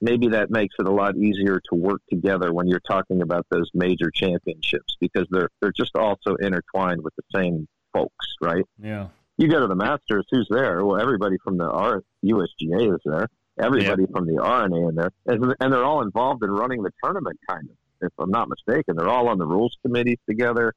maybe 0.00 0.28
that 0.28 0.50
makes 0.50 0.74
it 0.78 0.86
a 0.86 0.92
lot 0.92 1.16
easier 1.16 1.60
to 1.70 1.74
work 1.74 2.02
together 2.10 2.52
when 2.52 2.68
you're 2.68 2.80
talking 2.80 3.22
about 3.22 3.46
those 3.50 3.70
major 3.74 4.10
championships 4.10 4.96
because 5.00 5.26
they're 5.30 5.48
they're 5.60 5.72
just 5.72 5.96
also 5.96 6.34
intertwined 6.36 7.02
with 7.02 7.14
the 7.16 7.24
same 7.34 7.66
folks, 7.92 8.26
right? 8.40 8.64
Yeah. 8.82 9.08
You 9.38 9.48
go 9.48 9.60
to 9.60 9.66
the 9.66 9.76
Masters, 9.76 10.26
who's 10.30 10.48
there? 10.50 10.84
Well, 10.84 11.00
everybody 11.00 11.36
from 11.44 11.58
the 11.58 11.70
R- 11.70 12.02
USGA 12.24 12.94
is 12.94 13.00
there. 13.04 13.28
Everybody 13.58 14.02
yeah. 14.02 14.08
from 14.12 14.26
the 14.26 14.42
R&A 14.42 14.88
in 14.88 14.94
there, 14.94 15.10
and, 15.26 15.54
and 15.60 15.72
they're 15.72 15.84
all 15.84 16.02
involved 16.02 16.42
in 16.42 16.50
running 16.50 16.82
the 16.82 16.90
tournament, 17.02 17.38
kind 17.48 17.68
of. 17.70 17.76
If 18.02 18.12
I'm 18.18 18.30
not 18.30 18.48
mistaken, 18.48 18.96
they're 18.96 19.08
all 19.08 19.28
on 19.28 19.38
the 19.38 19.46
rules 19.46 19.76
committees 19.82 20.18
together. 20.28 20.74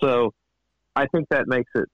So 0.00 0.32
I 0.96 1.06
think 1.06 1.26
that 1.30 1.46
makes 1.46 1.70
it 1.74 1.88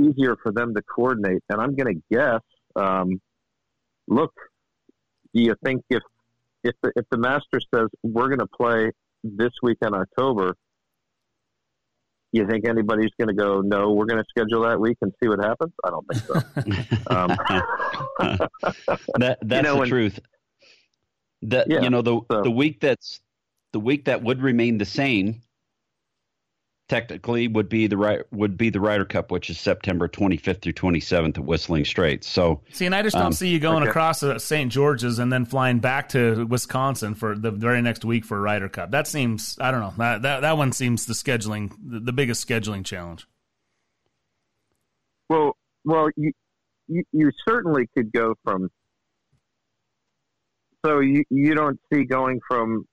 easier 0.00 0.36
for 0.42 0.52
them 0.52 0.74
to 0.74 0.82
coordinate. 0.82 1.42
And 1.48 1.60
I'm 1.60 1.74
going 1.76 1.94
to 1.94 2.02
guess. 2.14 2.40
Um, 2.76 3.20
look, 4.08 4.32
do 5.34 5.42
you 5.42 5.54
think 5.64 5.82
if 5.88 6.02
if 6.64 6.74
the, 6.82 6.92
if 6.96 7.04
the 7.10 7.18
master 7.18 7.60
says 7.74 7.88
we're 8.02 8.28
going 8.28 8.38
to 8.40 8.46
play 8.46 8.90
this 9.24 9.52
week 9.62 9.78
in 9.82 9.94
October, 9.94 10.54
You 12.32 12.46
think 12.46 12.66
anybody's 12.66 13.10
going 13.18 13.28
to 13.28 13.34
go? 13.34 13.60
No, 13.60 13.92
we're 13.92 14.06
going 14.06 14.22
to 14.22 14.28
schedule 14.28 14.62
that 14.62 14.80
week 14.80 14.96
and 15.02 15.12
see 15.22 15.28
what 15.28 15.44
happens. 15.44 15.72
I 15.84 15.90
don't 15.90 16.06
think 16.08 16.22
so. 16.24 16.34
um, 17.14 17.28
that 19.18 19.38
that's 19.42 19.64
know, 19.64 19.80
the 19.80 19.86
truth. 19.86 20.18
That 21.42 21.70
Yeah, 21.70 21.82
you 21.82 21.90
know 21.90 22.02
the 22.02 22.20
so- 22.30 22.42
the 22.42 22.50
week 22.50 22.80
that's 22.80 23.20
the 23.72 23.80
week 23.80 24.04
that 24.06 24.22
would 24.22 24.40
remain 24.42 24.78
the 24.78 24.84
same 24.84 25.42
technically 26.88 27.48
would 27.48 27.68
be 27.68 27.86
the 27.86 27.96
right 27.96 28.20
would 28.32 28.56
be 28.56 28.70
the 28.70 28.80
Ryder 28.80 29.04
Cup, 29.04 29.30
which 29.30 29.48
is 29.48 29.58
September 29.58 30.08
25th 30.08 30.60
through 30.62 30.72
27th 30.72 31.38
at 31.38 31.44
Whistling 31.44 31.84
Straits. 31.84 32.26
So 32.26 32.60
See, 32.72 32.86
and 32.86 32.94
I 32.94 33.02
just 33.02 33.16
don't 33.16 33.26
Um, 33.26 33.32
see 33.32 33.48
you 33.48 33.58
going 33.58 33.82
okay. 33.82 33.90
across 33.90 34.22
St. 34.44 34.70
George's 34.70 35.18
and 35.18 35.32
then 35.32 35.44
flying 35.44 35.78
back 35.78 36.08
to 36.10 36.44
Wisconsin 36.46 37.14
for 37.14 37.36
the 37.36 37.50
very 37.50 37.80
next 37.82 38.04
week 38.04 38.24
for 38.24 38.40
Ryder 38.40 38.68
Cup. 38.68 38.90
That 38.90 39.06
seems, 39.06 39.56
I 39.60 39.70
don't 39.70 39.80
know, 39.80 39.94
that 39.98 40.22
that, 40.22 40.40
that 40.40 40.56
one 40.56 40.72
seems 40.72 41.06
the 41.06 41.14
scheduling, 41.14 41.72
the, 41.82 42.00
the 42.00 42.12
biggest 42.12 42.46
scheduling 42.46 42.84
challenge. 42.84 43.26
Well, 45.28 45.56
well, 45.84 46.10
you, 46.16 46.32
you 46.88 47.02
you 47.12 47.30
certainly 47.48 47.88
could 47.96 48.12
go 48.12 48.34
from. 48.44 48.68
So 50.84 51.00
you 51.00 51.24
you 51.30 51.54
don't 51.54 51.78
see 51.92 52.04
going 52.04 52.40
from 52.46 52.84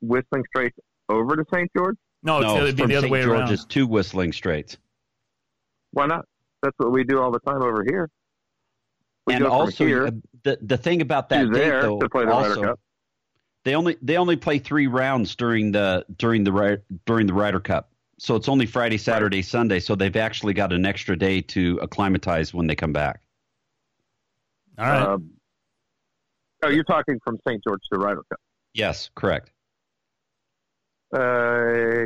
Whistling 0.00 0.44
Straits 0.48 0.76
over 1.08 1.34
to 1.34 1.44
St. 1.52 1.68
George? 1.76 1.96
No, 2.28 2.40
it's, 2.40 2.46
no, 2.46 2.62
it'd 2.62 2.76
be 2.76 2.82
from 2.82 2.90
the 2.90 2.96
other 2.96 3.06
St. 3.06 3.12
way 3.12 3.22
George's 3.22 3.60
around. 3.60 3.70
to 3.70 3.86
Whistling 3.86 4.32
Straits. 4.32 4.76
Why 5.92 6.04
not? 6.04 6.26
That's 6.62 6.76
what 6.76 6.92
we 6.92 7.02
do 7.02 7.22
all 7.22 7.30
the 7.30 7.40
time 7.40 7.62
over 7.62 7.82
here. 7.88 8.10
We 9.26 9.32
and 9.32 9.46
also 9.46 9.86
here 9.86 10.08
uh, 10.08 10.10
the 10.42 10.58
the 10.60 10.76
thing 10.76 11.00
about 11.00 11.30
that 11.30 11.44
date 11.44 11.52
there 11.52 11.82
though 11.82 11.98
to 11.98 12.08
play 12.10 12.26
the 12.26 12.32
also, 12.32 12.62
Cup. 12.62 12.80
they 13.64 13.74
only 13.74 13.96
they 14.02 14.18
only 14.18 14.36
play 14.36 14.58
three 14.58 14.88
rounds 14.88 15.36
during 15.36 15.72
the 15.72 16.04
during 16.18 16.44
the 16.44 16.82
during 17.06 17.26
the 17.26 17.32
Ryder 17.32 17.60
Cup. 17.60 17.92
So 18.18 18.36
it's 18.36 18.48
only 18.48 18.66
Friday, 18.66 18.98
Saturday, 18.98 19.40
Sunday. 19.40 19.80
So 19.80 19.94
they've 19.94 20.16
actually 20.16 20.52
got 20.52 20.72
an 20.72 20.84
extra 20.84 21.16
day 21.16 21.40
to 21.42 21.78
acclimatize 21.80 22.52
when 22.52 22.66
they 22.66 22.74
come 22.74 22.92
back. 22.92 23.22
All 24.78 24.84
right. 24.84 25.02
Um, 25.02 25.30
oh, 26.62 26.68
you're 26.68 26.84
talking 26.84 27.18
from 27.24 27.38
St. 27.46 27.62
George 27.64 27.80
to 27.90 27.98
Ryder 27.98 28.22
Cup. 28.28 28.40
Yes, 28.74 29.08
correct. 29.14 29.50
Uh, 31.14 32.04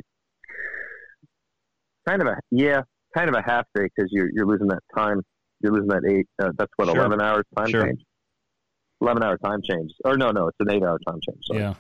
kind 2.08 2.20
of 2.22 2.28
a 2.28 2.36
yeah, 2.50 2.82
kind 3.14 3.28
of 3.28 3.34
a 3.34 3.42
half 3.42 3.64
day 3.74 3.84
because 3.84 4.10
you're 4.12 4.30
you're 4.32 4.46
losing 4.46 4.68
that 4.68 4.82
time. 4.96 5.20
You're 5.60 5.72
losing 5.72 5.88
that 5.88 6.02
eight. 6.08 6.26
Uh, 6.42 6.50
that's 6.58 6.72
what 6.76 6.88
Sure. 6.88 6.96
eleven 6.96 7.20
hours 7.20 7.44
time 7.56 7.68
Sure. 7.68 7.86
change. 7.86 8.00
Eleven 9.00 9.22
hour 9.22 9.36
time 9.38 9.60
change, 9.62 9.90
or 10.04 10.16
no, 10.16 10.30
no, 10.30 10.48
it's 10.48 10.56
an 10.60 10.70
eight 10.70 10.82
hour 10.82 10.98
time 11.06 11.18
change. 11.28 11.38
Sorry. 11.44 11.60
yeah. 11.60 11.74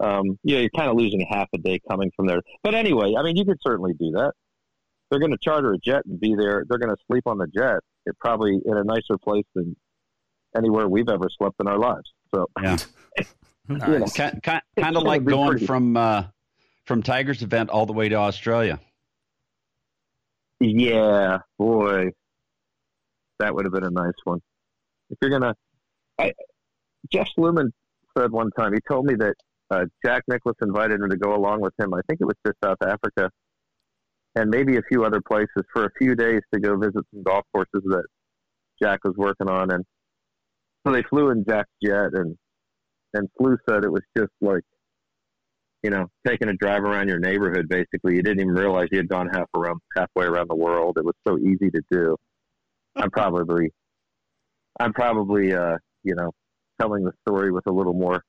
Um, 0.00 0.38
yeah, 0.44 0.60
you're 0.60 0.70
kind 0.74 0.88
of 0.88 0.96
losing 0.96 1.20
half 1.28 1.48
a 1.54 1.58
day 1.58 1.78
coming 1.90 2.10
from 2.16 2.26
there. 2.26 2.40
But 2.62 2.74
anyway, 2.74 3.14
I 3.18 3.22
mean, 3.22 3.36
you 3.36 3.44
could 3.44 3.58
certainly 3.60 3.92
do 3.92 4.12
that. 4.12 4.32
They're 5.10 5.20
going 5.20 5.32
to 5.32 5.38
charter 5.42 5.72
a 5.74 5.78
jet 5.78 6.02
and 6.06 6.18
be 6.20 6.34
there. 6.36 6.64
They're 6.68 6.78
going 6.78 6.94
to 6.94 7.02
sleep 7.10 7.24
on 7.26 7.36
the 7.38 7.46
jet. 7.48 7.80
It 8.06 8.16
probably 8.18 8.60
in 8.64 8.76
a 8.76 8.84
nicer 8.84 9.18
place 9.22 9.44
than 9.54 9.76
anywhere 10.56 10.88
we've 10.88 11.08
ever 11.08 11.28
slept 11.36 11.56
in 11.60 11.66
our 11.68 11.78
lives. 11.78 12.10
So 12.34 12.46
Yeah. 12.62 12.76
Nice. 13.68 14.14
Kind, 14.14 14.42
kind, 14.42 14.62
kind 14.76 14.96
of 14.96 15.04
like 15.04 15.24
going 15.24 15.50
pretty. 15.50 15.66
from 15.66 15.96
uh, 15.96 16.24
from 16.86 17.02
Tigers 17.04 17.42
event 17.42 17.70
all 17.70 17.86
the 17.86 17.92
way 17.92 18.08
to 18.08 18.16
Australia. 18.16 18.80
Yeah, 20.60 21.38
boy, 21.58 22.10
that 23.38 23.54
would 23.54 23.64
have 23.64 23.72
been 23.72 23.84
a 23.84 23.90
nice 23.90 24.12
one. 24.24 24.40
If 25.08 25.18
you're 25.22 25.30
gonna, 25.30 25.54
I, 26.18 26.32
Jeff 27.10 27.28
Sluman 27.36 27.70
said 28.16 28.30
one 28.30 28.50
time. 28.58 28.74
He 28.74 28.80
told 28.88 29.06
me 29.06 29.14
that 29.14 29.34
uh, 29.70 29.86
Jack 30.04 30.24
Nicklaus 30.28 30.56
invited 30.60 31.00
him 31.00 31.08
to 31.10 31.16
go 31.16 31.34
along 31.34 31.60
with 31.60 31.72
him. 31.78 31.94
I 31.94 32.00
think 32.08 32.20
it 32.20 32.26
was 32.26 32.36
to 32.44 32.52
South 32.62 32.78
Africa, 32.82 33.30
and 34.36 34.50
maybe 34.50 34.76
a 34.76 34.82
few 34.82 35.04
other 35.04 35.20
places 35.20 35.64
for 35.72 35.86
a 35.86 35.90
few 35.98 36.14
days 36.14 36.42
to 36.52 36.60
go 36.60 36.76
visit 36.76 37.04
some 37.12 37.22
golf 37.22 37.44
courses 37.54 37.82
that 37.86 38.04
Jack 38.82 39.00
was 39.04 39.14
working 39.16 39.48
on. 39.48 39.72
And 39.72 39.84
so 40.86 40.92
they 40.92 41.02
flew 41.04 41.30
in 41.30 41.44
Jack's 41.48 41.70
jet, 41.82 42.10
and 42.12 42.36
and 43.14 43.28
Flew 43.38 43.56
said 43.68 43.84
it 43.84 43.90
was 43.90 44.02
just 44.16 44.32
like 44.40 44.62
you 45.82 45.90
know, 45.90 46.06
taking 46.26 46.48
a 46.48 46.52
drive 46.54 46.82
around 46.82 47.08
your 47.08 47.18
neighborhood. 47.18 47.68
Basically, 47.68 48.16
you 48.16 48.22
didn't 48.22 48.40
even 48.40 48.54
realize 48.54 48.88
you 48.90 48.98
had 48.98 49.08
gone 49.08 49.28
half 49.28 49.48
around, 49.54 49.80
halfway 49.96 50.26
around 50.26 50.48
the 50.50 50.56
world. 50.56 50.98
It 50.98 51.04
was 51.04 51.14
so 51.26 51.38
easy 51.38 51.70
to 51.70 51.80
do. 51.90 52.16
I'm 52.96 53.10
probably, 53.12 53.72
I'm 54.78 54.92
probably, 54.92 55.54
uh, 55.54 55.76
you 56.02 56.14
know, 56.14 56.32
telling 56.80 57.04
the 57.04 57.12
story 57.26 57.50
with 57.50 57.66
a 57.66 57.72
little 57.72 57.94
more 57.94 58.22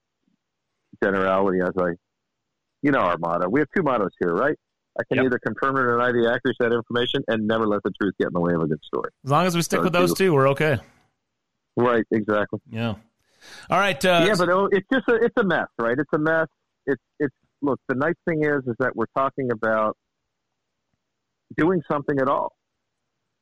generality 1.03 1.59
as 1.61 1.71
I, 1.77 1.91
you 2.81 2.91
know, 2.91 2.99
our 2.99 3.17
motto. 3.17 3.49
We 3.49 3.59
have 3.59 3.69
two 3.75 3.83
mottos 3.83 4.11
here, 4.19 4.33
right? 4.33 4.57
I 4.99 5.03
can 5.05 5.17
Yep. 5.17 5.25
either 5.27 5.39
confirm 5.39 5.77
or 5.77 5.91
deny 5.91 6.11
the 6.11 6.29
accuracy 6.29 6.57
of 6.61 6.69
that 6.69 6.75
information, 6.75 7.23
and 7.27 7.47
never 7.47 7.65
let 7.65 7.81
the 7.83 7.91
truth 7.91 8.13
get 8.19 8.27
in 8.27 8.33
the 8.33 8.41
way 8.41 8.53
of 8.53 8.61
a 8.61 8.67
good 8.67 8.83
story. 8.83 9.09
As 9.23 9.31
long 9.31 9.45
as 9.45 9.55
we 9.55 9.61
stick 9.61 9.79
So 9.79 9.83
with 9.83 9.93
those 9.93 10.13
two, 10.13 10.33
we're 10.33 10.49
okay. 10.49 10.79
Right? 11.77 12.05
Exactly. 12.11 12.59
Yeah. 12.69 12.95
All 13.69 13.79
right. 13.79 14.03
Uh, 14.03 14.25
yeah, 14.27 14.35
but 14.37 14.49
oh, 14.49 14.67
it's 14.71 14.85
just 14.91 15.07
a, 15.07 15.15
it's 15.15 15.33
a 15.37 15.43
mess, 15.43 15.67
right? 15.79 15.97
It's 15.97 16.11
a 16.13 16.17
mess. 16.17 16.47
It's 16.85 17.01
it's 17.19 17.35
look. 17.61 17.79
The 17.87 17.95
nice 17.95 18.15
thing 18.27 18.43
is, 18.43 18.61
is 18.67 18.75
that 18.79 18.95
we're 18.95 19.05
talking 19.15 19.51
about 19.51 19.95
doing 21.57 21.81
something 21.91 22.19
at 22.19 22.27
all 22.27 22.53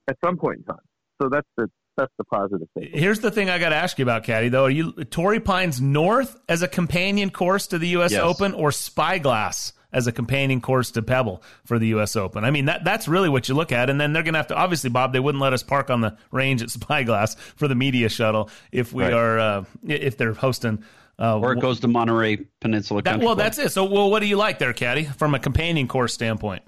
at 0.08 0.17
some 0.23 0.38
point 0.38 0.60
in 0.60 0.63
time. 0.63 0.84
So 1.21 1.29
that's 1.29 1.47
the 1.58 1.69
that's 1.97 2.13
the 2.17 2.23
positive 2.25 2.67
thing. 2.77 2.89
Here's 2.93 3.19
the 3.19 3.29
thing 3.29 3.49
I 3.49 3.60
got 3.60 3.69
to 3.69 3.75
ask 3.75 3.99
you 3.99 4.03
about, 4.03 4.23
Caddy. 4.23 4.47
Though, 4.49 4.63
are 4.65 4.69
you 4.69 4.91
Torrey 4.93 5.39
Pines 5.41 5.82
North 5.82 6.39
as 6.47 6.62
a 6.62 6.67
companion 6.67 7.29
course 7.29 7.67
to 7.67 7.77
the 7.77 7.89
U.S. 7.89 8.13
Yes. 8.13 8.21
Open, 8.21 8.53
or 8.53 8.71
Spyglass 8.71 9.73
as 9.91 10.05
a 10.08 10.12
companion 10.12 10.62
course 10.62 10.91
to 10.91 11.01
Pebble 11.01 11.43
for 11.65 11.77
the 11.77 11.88
U.S. 11.88 12.15
Open? 12.15 12.45
I 12.45 12.51
mean, 12.51 12.65
that 12.65 12.86
that's 12.86 13.10
really 13.10 13.27
what 13.27 13.49
you 13.49 13.55
look 13.55 13.73
at. 13.73 13.89
And 13.89 13.99
then 13.99 14.13
they're 14.13 14.23
going 14.23 14.34
to 14.36 14.39
have 14.39 14.47
to 14.47 14.55
obviously, 14.55 14.89
Bob. 14.89 15.12
They 15.12 15.19
wouldn't 15.19 15.41
let 15.41 15.51
us 15.51 15.62
park 15.62 15.89
on 15.89 15.99
the 15.99 16.15
range 16.32 16.62
at 16.62 16.69
Spyglass 16.69 17.36
for 17.36 17.67
the 17.67 17.75
media 17.75 18.08
shuttle 18.08 18.49
if 18.71 18.93
we 18.93 19.03
Right. 19.03 19.13
are 19.13 19.39
uh, 19.39 19.63
if 19.86 20.15
they're 20.15 20.34
hosting. 20.34 20.84
Uh, 21.19 21.38
Or 21.39 21.51
it 21.53 21.60
goes 21.60 21.82
to 21.82 21.88
Monterey 21.89 22.45
Peninsula 22.62 23.01
that, 23.01 23.12
Country 23.12 23.25
well, 23.25 23.36
Club. 23.36 23.45
that's 23.45 23.58
it. 23.58 23.71
So, 23.71 23.84
well, 23.84 24.10
what 24.10 24.21
do 24.21 24.25
you 24.27 24.38
like 24.38 24.58
there, 24.60 24.71
Caddy, 24.73 25.03
from 25.03 25.36
a 25.36 25.39
companion 25.39 25.88
course 25.88 26.13
standpoint? 26.13 26.63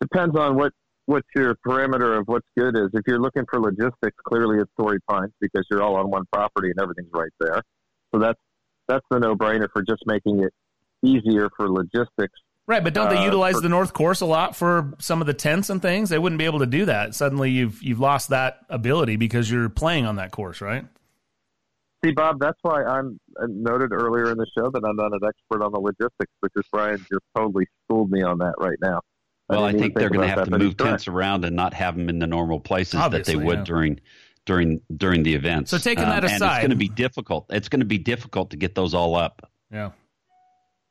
Depends 0.00 0.36
on 0.36 0.54
what 0.56 0.72
what 1.06 1.24
your 1.34 1.56
parameter 1.66 2.16
of 2.18 2.28
what's 2.28 2.46
good 2.56 2.76
is. 2.76 2.88
If 2.94 3.02
you're 3.06 3.18
looking 3.18 3.44
for 3.50 3.58
logistics, 3.60 4.16
clearly 4.24 4.60
it's 4.60 4.70
Torrey 4.78 5.00
Pines 5.08 5.32
because 5.40 5.66
you're 5.70 5.82
all 5.82 5.96
on 5.96 6.08
one 6.08 6.22
property 6.32 6.70
and 6.70 6.80
everything's 6.80 7.10
right 7.12 7.32
there. 7.40 7.60
So 8.14 8.20
that's 8.20 8.38
that's 8.86 9.04
the 9.10 9.18
no 9.18 9.34
brainer 9.34 9.66
for 9.72 9.82
just 9.82 10.02
making 10.06 10.44
it 10.44 10.52
easier 11.02 11.48
for 11.56 11.68
logistics. 11.68 12.38
Right, 12.68 12.84
but 12.84 12.94
don't 12.94 13.08
they 13.10 13.16
Uh, 13.18 13.24
utilize 13.24 13.56
for- 13.56 13.60
the 13.62 13.68
North 13.68 13.92
Course 13.92 14.20
a 14.20 14.26
lot 14.26 14.54
for 14.54 14.94
some 15.00 15.20
of 15.20 15.26
the 15.26 15.34
tents 15.34 15.68
and 15.70 15.82
things? 15.82 16.10
They 16.10 16.18
wouldn't 16.18 16.38
be 16.38 16.44
able 16.44 16.60
to 16.60 16.66
do 16.66 16.84
that. 16.84 17.14
Suddenly, 17.16 17.50
you've 17.50 17.82
you've 17.82 17.98
lost 18.00 18.30
that 18.30 18.60
ability 18.68 19.16
because 19.16 19.50
you're 19.50 19.68
playing 19.68 20.06
on 20.06 20.16
that 20.16 20.30
course, 20.30 20.60
right? 20.60 20.86
See, 22.04 22.12
Bob, 22.12 22.38
that's 22.40 22.58
why 22.62 22.82
I'm 22.82 23.18
I 23.38 23.44
noted 23.48 23.92
earlier 23.92 24.30
in 24.30 24.38
the 24.38 24.46
show 24.56 24.70
that 24.70 24.82
I'm 24.84 24.96
not 24.96 25.12
an 25.12 25.20
expert 25.26 25.62
on 25.62 25.72
the 25.72 25.80
logistics 25.80 26.32
because 26.42 26.64
Brian 26.72 26.98
just 26.98 27.24
totally 27.36 27.66
schooled 27.84 28.10
me 28.10 28.22
on 28.22 28.38
that 28.38 28.54
right 28.58 28.78
now. 28.80 29.00
Well, 29.50 29.64
I 29.64 29.72
didn't 29.72 29.82
think 29.82 29.94
they're 29.96 30.10
going 30.10 30.28
to 30.28 30.34
have 30.34 30.44
to 30.44 30.50
move 30.50 30.60
he's 30.60 30.74
correct. 30.74 30.90
tents 30.90 31.08
around 31.08 31.44
and 31.44 31.56
not 31.56 31.74
have 31.74 31.96
them 31.96 32.08
in 32.08 32.20
the 32.20 32.26
normal 32.26 32.60
places 32.60 32.94
Obviously, 32.94 33.34
that 33.34 33.40
they 33.40 33.44
would 33.44 33.58
yeah. 33.58 33.64
during 33.64 34.00
during 34.46 34.80
during 34.96 35.22
the 35.24 35.34
events. 35.34 35.70
So 35.70 35.78
taking 35.78 36.04
that 36.04 36.24
Um, 36.24 36.30
and 36.30 36.42
it's 36.42 36.58
going 36.58 36.70
to 36.70 36.76
be 36.76 36.88
difficult. 36.88 37.46
It's 37.50 37.68
going 37.68 37.80
to 37.80 37.86
be 37.86 37.98
difficult 37.98 38.50
to 38.50 38.56
get 38.56 38.74
those 38.74 38.94
all 38.94 39.14
up. 39.14 39.50
Yeah. 39.70 39.90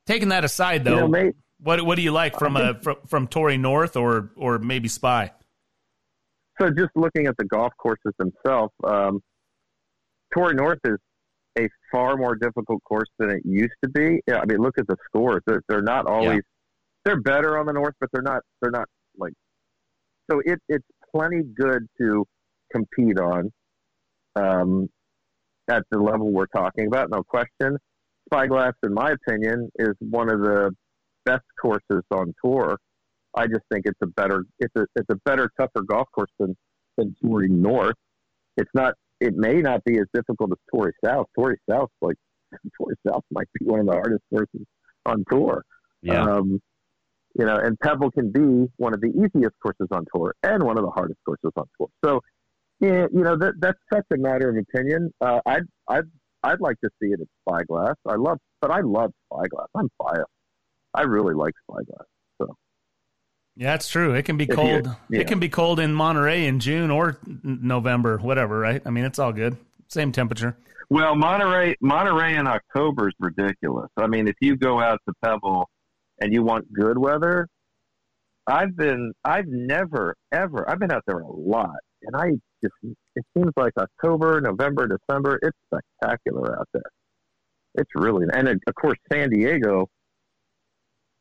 Taking 0.06 0.30
that 0.30 0.44
aside, 0.44 0.86
You 0.86 0.92
though, 0.92 1.00
know, 1.02 1.08
mate, 1.08 1.36
what 1.60 1.82
what 1.86 1.96
do 1.96 2.02
you 2.02 2.12
like 2.12 2.38
from 2.38 2.58
a 2.58 2.80
from, 2.82 2.98
from 3.08 3.28
Torrey 3.28 3.58
North 3.58 3.96
or 3.96 4.32
or 4.36 4.60
maybe 4.60 4.88
Spy? 4.88 5.32
So 6.60 6.70
just 6.70 6.92
looking 6.96 7.28
at 7.28 7.38
the 7.38 7.46
golf 7.46 7.72
courses 7.78 8.14
themselves, 8.18 8.74
um, 8.84 9.22
Torrey 10.34 10.56
North 10.56 10.80
is 10.86 10.98
a 11.58 11.68
far 11.92 12.16
more 12.16 12.36
difficult 12.36 12.84
course 12.84 13.10
than 13.18 13.32
it 13.32 13.42
used 13.44 13.74
to 13.84 13.90
be. 13.90 14.22
Yeah, 14.28 14.40
I 14.40 14.46
mean, 14.46 14.60
look 14.60 14.78
at 14.78 14.88
the 14.88 14.96
scores; 15.06 15.42
they're, 15.46 15.62
they're 15.68 15.82
not 15.82 16.06
always 16.06 16.42
they're 17.06 17.22
better 17.22 17.58
on 17.58 17.66
the 17.66 17.74
North, 17.74 17.96
but 18.00 18.10
they're 18.14 18.22
not 18.22 18.42
they're 18.62 18.72
not 18.72 18.88
like 19.18 19.34
so. 20.30 20.42
It 20.46 20.60
it's 20.68 20.86
plenty 21.16 21.42
good 21.44 21.88
to 22.00 22.26
compete 22.74 23.20
on 23.20 23.52
um, 24.36 24.88
at 25.70 25.84
the 25.92 26.00
level 26.00 26.32
we're 26.32 26.46
talking 26.48 26.88
about, 26.88 27.10
no 27.10 27.24
question. 27.24 27.78
Spyglass, 28.28 28.74
in 28.84 28.94
my 28.94 29.12
opinion, 29.12 29.70
is 29.80 29.96
one 30.00 30.32
of 30.32 30.42
the 30.42 30.72
best 31.26 31.44
courses 31.60 32.04
on 32.12 32.34
tour. 32.44 32.78
I 33.36 33.48
just 33.48 33.64
think 33.72 33.86
it's 33.86 34.00
a 34.02 34.08
better 34.08 34.44
it's 34.60 34.76
a 34.76 34.86
it's 34.96 35.10
a 35.10 35.16
better 35.26 35.50
tougher 35.60 35.82
golf 35.86 36.08
course 36.14 36.32
than 36.40 36.56
than 36.98 37.16
Torrey 37.22 37.50
North. 37.50 37.96
It's 38.58 38.72
not 38.74 38.94
it 39.20 39.36
may 39.36 39.62
not 39.62 39.84
be 39.84 39.98
as 40.00 40.06
difficult 40.14 40.52
as 40.52 40.58
Torrey 40.74 40.94
South. 41.04 41.28
Torrey 41.38 41.58
South 41.70 41.90
like 42.02 42.16
Torrey 42.78 42.96
South 43.08 43.24
might 43.32 43.48
be 43.60 43.66
one 43.66 43.80
of 43.80 43.86
the 43.86 43.94
hardest 43.94 44.24
courses 44.30 44.66
on 45.06 45.24
tour. 45.30 45.64
Yeah. 46.02 46.24
Um, 46.24 46.60
you 47.38 47.46
know, 47.46 47.58
and 47.58 47.80
Pebble 47.80 48.12
can 48.12 48.32
be 48.32 48.72
one 48.78 48.94
of 48.94 49.02
the 49.02 49.08
easiest 49.08 49.56
courses 49.62 49.88
on 49.92 50.06
tour 50.14 50.34
and 50.44 50.64
one 50.64 50.78
of 50.78 50.84
the 50.84 50.90
hardest 50.90 51.20
courses 51.26 51.52
on 51.56 51.66
tour. 51.78 51.90
So, 52.04 52.22
yeah, 52.80 53.06
you 53.14 53.24
know, 53.24 53.38
that 53.38 53.54
that's 53.60 53.78
such 53.94 54.06
a 54.14 54.18
matter 54.18 54.50
of 54.50 54.58
opinion. 54.58 55.12
Uh, 55.22 55.40
I'd 55.46 55.64
I'd 55.88 56.06
I'd 56.44 56.62
like 56.62 56.80
to 56.82 56.90
see 57.02 57.10
it 57.10 57.20
at 57.20 57.28
Spyglass. 57.42 57.96
I 58.08 58.16
love, 58.16 58.40
but 58.62 58.72
I 58.72 58.82
love 58.82 59.12
Spyglass. 59.32 59.68
I'm 59.76 59.90
biased. 60.00 60.26
I 60.94 61.04
really 61.04 61.36
like 61.36 61.54
Spyglass. 61.70 62.08
Yeah, 63.60 63.72
that's 63.72 63.90
true. 63.90 64.14
It 64.14 64.24
can 64.24 64.38
be 64.38 64.46
If 64.46 64.56
cold. 64.56 64.90
yeah. 65.10 65.20
It 65.20 65.28
can 65.28 65.38
be 65.38 65.50
cold 65.50 65.82
in 65.82 65.94
Monterey 65.94 66.46
in 66.46 66.62
June 66.62 66.90
or 66.90 67.20
November, 67.44 68.18
whatever, 68.18 68.58
right? 68.58 68.82
I 68.86 68.90
mean, 68.90 69.04
it's 69.04 69.20
all 69.20 69.34
good. 69.34 69.58
Same 69.90 70.14
temperature. 70.14 70.56
Well, 70.90 71.14
Monterey, 71.14 71.76
Monterey 71.82 72.38
in 72.38 72.48
October 72.48 73.10
is 73.10 73.16
ridiculous. 73.20 73.90
I 73.98 74.08
mean, 74.08 74.30
if 74.30 74.36
you 74.40 74.56
go 74.56 74.80
out 74.80 75.02
to 75.10 75.14
Pebble 75.22 75.68
and 76.22 76.34
you 76.34 76.42
want 76.42 76.72
good 76.72 76.98
weather, 76.98 77.50
I've 78.48 78.78
been, 78.78 79.12
I've 79.26 79.48
never, 79.48 80.16
ever, 80.32 80.68
I've 80.70 80.80
been 80.80 80.94
out 80.94 81.04
there 81.06 81.20
a 81.20 81.30
lot, 81.30 81.76
and 82.04 82.16
I 82.16 82.32
just, 82.64 82.74
it 83.18 83.26
seems 83.38 83.52
like 83.58 83.74
October, 83.78 84.40
November, 84.40 84.88
December, 84.88 85.38
it's 85.42 85.58
spectacular 86.00 86.58
out 86.58 86.70
there. 86.74 86.82
It's 87.76 87.92
really, 87.94 88.26
and 88.32 88.48
of 88.48 88.76
course, 88.76 88.98
San 89.12 89.30
Diego. 89.32 89.90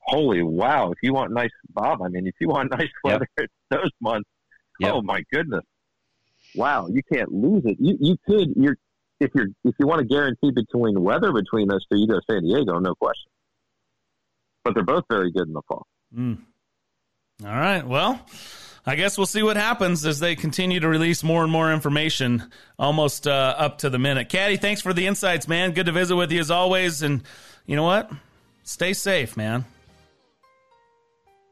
Holy 0.09 0.43
wow! 0.43 0.91
If 0.91 0.99
you 1.03 1.13
want 1.13 1.33
nice, 1.33 1.51
Bob, 1.71 2.03
I 2.03 2.09
mean, 2.09 2.27
if 2.27 2.35
you 2.41 2.49
want 2.49 2.71
nice 2.79 2.89
weather, 3.05 3.29
it's 3.37 3.53
those 3.71 3.91
months. 4.01 4.29
Yep. 4.81 4.93
Oh 4.95 5.03
my 5.03 5.23
goodness! 5.33 5.65
Wow, 6.55 6.89
you 6.89 7.03
can't 7.13 7.31
lose 7.31 7.63
it. 7.67 7.77
You 7.79 7.97
you 8.01 8.17
could 8.27 8.55
you're 8.57 8.77
if 9.21 9.31
you're 9.35 9.49
if 9.65 9.75
you 9.79 9.87
want 9.87 10.01
to 10.01 10.07
guarantee 10.07 10.51
between 10.51 11.03
weather 11.03 11.33
between 11.33 11.69
those 11.69 11.85
two, 11.87 11.99
you 11.99 12.07
go 12.07 12.21
San 12.31 12.43
Diego, 12.43 12.79
no 12.79 12.95
question. 12.95 13.31
But 14.65 14.75
they're 14.75 14.85
both 14.85 15.05
very 15.11 15.31
good 15.31 15.47
in 15.49 15.55
the 15.55 15.63
fall. 15.69 15.87
Mm. 16.17 16.39
All 17.45 17.51
right. 17.51 17.87
Well, 17.87 18.21
I 18.85 18.97
guess 18.97 19.17
we'll 19.17 19.27
see 19.27 19.43
what 19.43 19.57
happens 19.57 20.05
as 20.05 20.19
they 20.19 20.35
continue 20.35 20.81
to 20.81 20.89
release 20.89 21.23
more 21.23 21.43
and 21.43 21.53
more 21.53 21.73
information 21.73 22.45
almost 22.79 23.27
uh, 23.29 23.55
up 23.57 23.79
to 23.79 23.91
the 23.91 23.99
minute. 23.99 24.29
Caddy, 24.29 24.57
thanks 24.57 24.81
for 24.81 24.93
the 24.93 25.07
insights, 25.07 25.47
man. 25.47 25.73
Good 25.73 25.87
to 25.87 25.93
visit 25.93 26.17
with 26.17 26.33
you 26.33 26.41
as 26.41 26.51
always. 26.51 27.03
And 27.03 27.23
you 27.67 27.77
know 27.77 27.85
what? 27.85 28.11
Stay 28.65 28.93
safe, 28.93 29.37
man. 29.37 29.65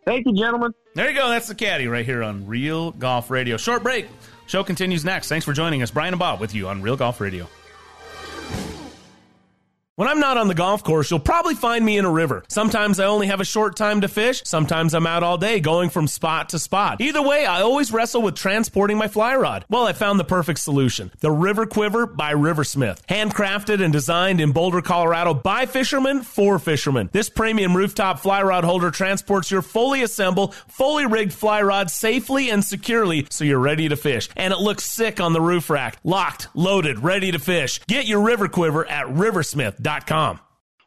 Thank 0.07 0.27
you, 0.27 0.33
gentlemen. 0.35 0.73
There 0.95 1.11
you 1.11 1.17
go. 1.17 1.29
That's 1.29 1.49
the 1.49 1.55
caddy 1.55 1.89
right 1.89 2.05
here 2.05 2.23
on 2.23 2.47
Real 2.47 2.93
Golf 2.93 3.31
Radio. 3.31 3.57
Short 3.57 3.83
break. 3.83 4.07
Show 4.47 4.63
continues 4.63 5.05
next. 5.05 5.29
Thanks 5.29 5.45
for 5.45 5.53
joining 5.53 5.83
us. 5.83 5.91
Brian 5.91 6.15
and 6.15 6.19
Bob 6.19 6.41
with 6.41 6.55
you 6.55 6.69
on 6.69 6.81
Real 6.81 6.97
Golf 6.97 7.21
Radio. 7.21 7.49
When 9.97 10.09
I'm 10.09 10.20
not 10.20 10.36
on 10.36 10.47
the 10.47 10.55
golf 10.55 10.84
course, 10.84 11.11
you'll 11.11 11.20
probably 11.20 11.55
find 11.55 11.82
me 11.82 11.97
in 11.97 12.05
a 12.05 12.11
river. 12.11 12.44
Sometimes 12.49 13.01
I 13.01 13.07
only 13.07 13.28
have 13.28 13.40
a 13.40 13.47
short 13.47 13.76
time 13.76 14.03
to 14.03 14.09
fish. 14.09 14.42
Sometimes 14.44 14.92
I'm 14.92 15.07
out 15.07 15.22
all 15.22 15.38
day 15.38 15.59
going 15.59 15.88
from 15.88 16.07
spot 16.07 16.51
to 16.51 16.59
spot. 16.59 17.01
Either 17.01 17.22
way, 17.22 17.47
I 17.47 17.62
always 17.62 17.90
wrestle 17.90 18.20
with 18.20 18.34
transporting 18.34 18.99
my 18.99 19.09
fly 19.09 19.34
rod. 19.36 19.64
Well, 19.70 19.86
I 19.86 19.94
found 19.94 20.20
the 20.20 20.24
perfect 20.24 20.59
solution. 20.59 21.12
The 21.20 21.30
River 21.30 21.64
Quiver 21.64 22.05
by 22.05 22.34
Riversmith. 22.34 23.07
Handcrafted 23.07 23.82
and 23.82 23.90
designed 23.90 24.38
in 24.38 24.53
Boulder, 24.53 24.82
Colorado 24.82 25.32
by 25.32 25.64
fishermen 25.64 26.20
for 26.20 26.59
fishermen. 26.59 27.09
This 27.12 27.30
premium 27.30 27.74
rooftop 27.74 28.18
fly 28.18 28.42
rod 28.42 28.64
holder 28.64 28.90
transports 28.90 29.51
your 29.51 29.62
fully 29.62 30.03
assembled, 30.03 30.55
fully 30.55 31.07
rigged 31.07 31.32
fly 31.32 31.62
rod 31.62 31.90
safely 31.90 32.51
and 32.51 32.62
securely 32.62 33.26
so 33.30 33.44
you're 33.44 33.59
ready 33.59 33.88
to 33.88 33.97
fish. 33.97 34.28
And 34.36 34.53
it 34.53 34.59
looks 34.59 34.84
sick 34.84 35.20
on 35.20 35.32
the 35.32 35.40
roof 35.40 35.70
rack. 35.70 35.97
Locked, 36.05 36.49
loaded, 36.53 36.99
ready 36.99 37.32
to 37.32 37.38
fish. 37.38 37.80
Get 37.86 38.05
your 38.05 38.20
River 38.20 38.47
Quiver 38.47 38.84
at 38.84 39.07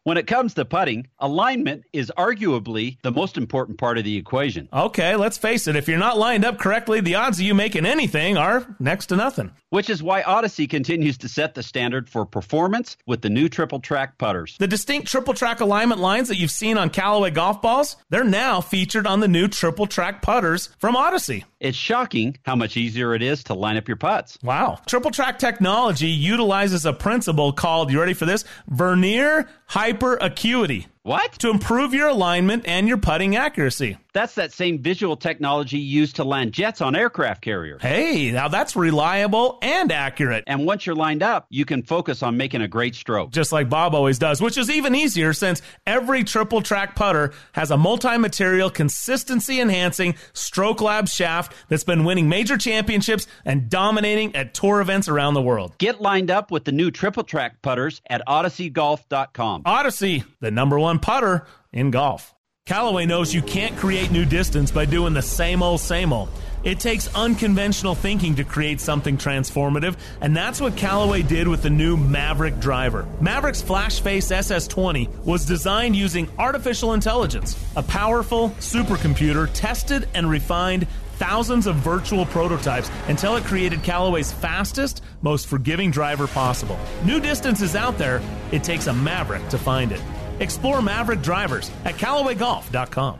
When 0.03 0.17
it 0.17 0.27
comes 0.27 0.55
to 0.55 0.65
putting, 0.65 1.07
alignment 1.19 1.85
is 1.93 2.11
arguably 2.17 2.97
the 3.01 3.11
most 3.11 3.37
important 3.37 3.77
part 3.77 3.97
of 3.97 4.03
the 4.03 4.17
equation. 4.17 4.67
Okay, 4.73 5.15
let's 5.15 5.37
face 5.37 5.67
it. 5.67 5.77
If 5.77 5.87
you're 5.87 5.97
not 5.97 6.17
lined 6.17 6.43
up 6.43 6.59
correctly, 6.59 6.99
the 6.99 7.15
odds 7.15 7.39
of 7.39 7.45
you 7.45 7.53
making 7.53 7.85
anything 7.85 8.35
are 8.35 8.75
next 8.77 9.05
to 9.05 9.15
nothing. 9.15 9.51
Which 9.71 9.89
is 9.89 10.01
why 10.01 10.23
Odyssey 10.23 10.65
continues 10.65 11.19
to 11.19 11.29
set 11.29 11.53
the 11.53 11.61
standard 11.61 12.09
for 12.09 12.25
performance 12.25 12.97
with 13.05 13.21
the 13.21 13.29
new 13.29 13.47
triple 13.47 13.79
track 13.79 14.17
putters. 14.17 14.55
The 14.57 14.67
distinct 14.67 15.07
triple 15.07 15.35
track 15.35 15.59
alignment 15.59 16.01
lines 16.01 16.27
that 16.29 16.37
you've 16.37 16.49
seen 16.49 16.77
on 16.77 16.89
Callaway 16.89 17.29
golf 17.29 17.61
balls, 17.61 17.95
they're 18.09 18.23
now 18.23 18.61
featured 18.61 19.05
on 19.05 19.19
the 19.19 19.27
new 19.27 19.47
triple 19.47 19.85
track 19.85 20.23
putters 20.23 20.69
from 20.79 20.95
Odyssey. 20.95 21.45
It's 21.59 21.77
shocking 21.77 22.37
how 22.43 22.55
much 22.55 22.77
easier 22.77 23.13
it 23.13 23.21
is 23.21 23.43
to 23.43 23.53
line 23.53 23.77
up 23.77 23.87
your 23.87 23.97
putts. 23.97 24.39
Wow. 24.41 24.79
Triple 24.87 25.11
track 25.11 25.37
technology 25.37 26.07
utilizes 26.07 26.87
a 26.87 26.93
principle 26.93 27.53
called, 27.53 27.91
you 27.91 27.99
ready 27.99 28.15
for 28.15 28.25
this? 28.25 28.45
Vernier 28.69 29.47
hyper 29.67 30.15
acuity. 30.15 30.87
What? 31.03 31.31
To 31.39 31.49
improve 31.49 31.93
your 31.93 32.09
alignment 32.09 32.67
and 32.67 32.85
your 32.85 32.97
putting 32.97 33.37
accuracy. 33.37 33.97
That's 34.11 34.35
that 34.35 34.51
same 34.51 34.81
visual 34.81 35.15
technology 35.15 35.77
used 35.77 36.17
to 36.17 36.23
land 36.23 36.51
jets 36.51 36.81
on 36.81 36.95
aircraft 36.95 37.41
carriers. 37.41 37.81
Hey, 37.81 38.31
now 38.31 38.47
that's 38.47 38.75
reliable 38.75 39.59
and 39.61 39.91
accurate. 39.91 40.43
And 40.47 40.65
once 40.65 40.85
you're 40.85 40.95
lined 40.95 41.23
up, 41.23 41.45
you 41.49 41.63
can 41.63 41.83
focus 41.83 42.21
on 42.23 42.35
making 42.35 42.61
a 42.61 42.67
great 42.67 42.95
stroke. 42.95 43.31
Just 43.31 43.51
like 43.51 43.69
Bob 43.69 43.95
always 43.95 44.17
does, 44.19 44.41
which 44.41 44.57
is 44.57 44.69
even 44.69 44.93
easier 44.93 45.31
since 45.31 45.61
every 45.85 46.23
triple 46.23 46.61
track 46.61 46.95
putter 46.95 47.31
has 47.53 47.71
a 47.71 47.77
multi 47.77 48.17
material, 48.17 48.69
consistency 48.69 49.61
enhancing 49.61 50.15
Stroke 50.33 50.81
Lab 50.81 51.07
shaft 51.07 51.53
that's 51.69 51.83
been 51.83 52.03
winning 52.03 52.27
major 52.27 52.57
championships 52.57 53.27
and 53.45 53.69
dominating 53.69 54.35
at 54.35 54.53
tour 54.53 54.81
events 54.81 55.07
around 55.07 55.35
the 55.35 55.41
world. 55.41 55.77
Get 55.77 56.01
lined 56.01 56.31
up 56.31 56.51
with 56.51 56.65
the 56.65 56.71
new 56.71 56.89
triple 56.91 57.23
track 57.23 57.61
putters 57.61 58.01
at 58.09 58.21
odysseygolf.com. 58.27 59.61
Odyssey, 59.65 60.23
the 60.39 60.51
number 60.51 60.79
one 60.79 60.88
putter 60.97 61.45
in 61.71 61.91
golf. 61.91 62.33
Callaway 62.65 63.07
knows 63.07 63.33
you 63.33 63.41
can't 63.41 63.75
create 63.77 64.11
new 64.11 64.25
distance 64.25 64.69
by 64.69 64.85
doing 64.85 65.13
the 65.13 65.23
same 65.23 65.63
old, 65.63 65.79
same 65.79 66.13
old. 66.13 66.29
It 66.63 66.79
takes 66.79 67.13
unconventional 67.15 67.95
thinking 67.95 68.35
to 68.35 68.43
create 68.43 68.79
something 68.79 69.17
transformative, 69.17 69.97
and 70.21 70.35
that's 70.37 70.61
what 70.61 70.77
Callaway 70.77 71.23
did 71.23 71.47
with 71.47 71.63
the 71.63 71.69
new 71.71 71.97
Maverick 71.97 72.59
driver. 72.59 73.07
Maverick's 73.21 73.63
Flashface 73.63 74.31
SS20 74.31 75.25
was 75.25 75.45
designed 75.45 75.95
using 75.95 76.29
artificial 76.37 76.93
intelligence, 76.93 77.57
a 77.75 77.81
powerful 77.81 78.49
supercomputer 78.59 79.49
tested 79.53 80.07
and 80.13 80.29
refined 80.29 80.85
thousands 81.13 81.65
of 81.65 81.75
virtual 81.77 82.25
prototypes 82.27 82.91
until 83.07 83.35
it 83.35 83.43
created 83.45 83.81
Callaway's 83.83 84.31
fastest, 84.31 85.01
most 85.21 85.47
forgiving 85.47 85.91
driver 85.91 86.27
possible. 86.27 86.77
New 87.03 87.19
distance 87.19 87.61
is 87.61 87.75
out 87.75 87.97
there, 87.97 88.21
it 88.51 88.63
takes 88.63 88.87
a 88.87 88.93
Maverick 88.93 89.47
to 89.49 89.57
find 89.57 89.91
it. 89.91 90.01
Explore 90.39 90.81
Maverick 90.81 91.21
drivers 91.21 91.69
at 91.85 91.95
CallawayGolf.com. 91.95 93.19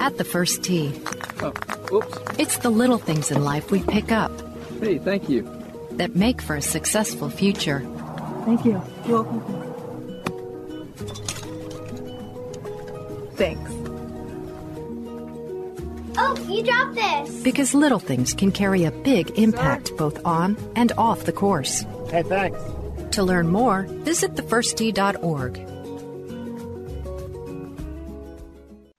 At 0.00 0.16
the 0.16 0.24
first 0.24 0.62
tee, 0.62 0.92
Oh, 1.42 1.52
oops. 1.92 2.18
it's 2.38 2.58
the 2.58 2.70
little 2.70 2.98
things 2.98 3.30
in 3.30 3.42
life 3.44 3.70
we 3.70 3.82
pick 3.82 4.12
up 4.12 4.30
Hey, 4.80 4.98
thank 4.98 5.28
you. 5.28 5.42
that 5.92 6.14
make 6.14 6.40
for 6.40 6.54
a 6.56 6.62
successful 6.62 7.28
future. 7.30 7.80
Thank 8.44 8.64
you. 8.64 8.80
You're 9.06 9.22
welcome. 9.22 9.42
Thanks. 13.36 13.70
Oh, 16.20 16.36
you 16.48 16.62
dropped 16.64 16.94
this. 16.96 17.42
Because 17.42 17.74
little 17.74 18.00
things 18.00 18.32
can 18.34 18.50
carry 18.52 18.84
a 18.84 18.90
big 18.90 19.30
impact 19.38 19.96
both 19.96 20.24
on 20.24 20.56
and 20.74 20.90
off 20.98 21.24
the 21.24 21.32
course. 21.32 21.84
Hey, 22.10 22.22
thanks. 22.22 22.58
To 23.12 23.22
learn 23.22 23.48
more, 23.48 23.82
visit 23.82 24.34
thefirsttee.org. 24.34 25.58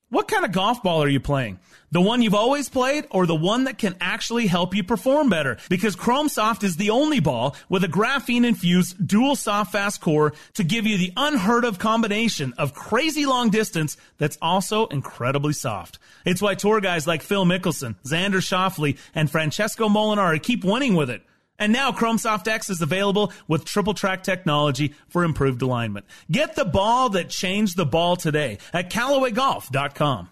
What 0.09 0.27
kind 0.27 0.43
of 0.43 0.51
golf 0.51 0.81
ball 0.81 1.03
are 1.03 1.07
you 1.07 1.19
playing? 1.19 1.59
The 1.91 2.01
one 2.01 2.21
you've 2.21 2.35
always 2.35 2.69
played 2.69 3.07
or 3.09 3.25
the 3.25 3.35
one 3.35 3.63
that 3.63 3.79
can 3.79 3.95
actually 3.99 4.45
help 4.45 4.75
you 4.75 4.83
perform 4.83 5.29
better? 5.29 5.57
Because 5.69 5.95
Chrome 5.95 6.29
Soft 6.29 6.63
is 6.63 6.75
the 6.75 6.91
only 6.91 7.19
ball 7.19 7.55
with 7.67 7.83
a 7.83 7.87
graphene 7.87 8.45
infused 8.45 9.07
dual 9.07 9.35
soft 9.35 9.71
fast 9.71 9.99
core 10.01 10.33
to 10.53 10.63
give 10.63 10.85
you 10.85 10.97
the 10.97 11.13
unheard 11.17 11.65
of 11.65 11.79
combination 11.79 12.53
of 12.57 12.75
crazy 12.75 13.25
long 13.25 13.49
distance 13.49 13.97
that's 14.19 14.37
also 14.41 14.85
incredibly 14.87 15.53
soft. 15.53 15.97
It's 16.25 16.41
why 16.41 16.55
tour 16.55 16.79
guys 16.79 17.07
like 17.07 17.23
Phil 17.23 17.45
Mickelson, 17.45 17.95
Xander 18.03 18.41
Schauffele, 18.41 18.97
and 19.15 19.29
Francesco 19.29 19.89
Molinari 19.89 20.41
keep 20.41 20.63
winning 20.63 20.95
with 20.95 21.09
it. 21.09 21.23
And 21.59 21.73
now 21.73 21.91
Chrome 21.91 22.17
Soft 22.17 22.47
X 22.47 22.69
is 22.69 22.81
available 22.81 23.31
with 23.47 23.65
triple 23.65 23.93
track 23.93 24.23
technology 24.23 24.95
for 25.09 25.23
improved 25.23 25.61
alignment. 25.61 26.05
Get 26.31 26.55
the 26.55 26.65
ball 26.65 27.09
that 27.09 27.29
changed 27.29 27.77
the 27.77 27.85
ball 27.85 28.15
today 28.15 28.57
at 28.73 28.89
CallawayGolf.com. 28.89 30.29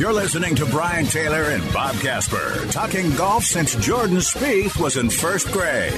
You're 0.00 0.14
listening 0.14 0.54
to 0.54 0.64
Brian 0.64 1.04
Taylor 1.04 1.42
and 1.42 1.62
Bob 1.74 1.94
Casper 1.96 2.66
talking 2.70 3.14
golf 3.16 3.44
since 3.44 3.74
Jordan 3.74 4.16
Spieth 4.16 4.80
was 4.80 4.96
in 4.96 5.10
first 5.10 5.52
grade. 5.52 5.92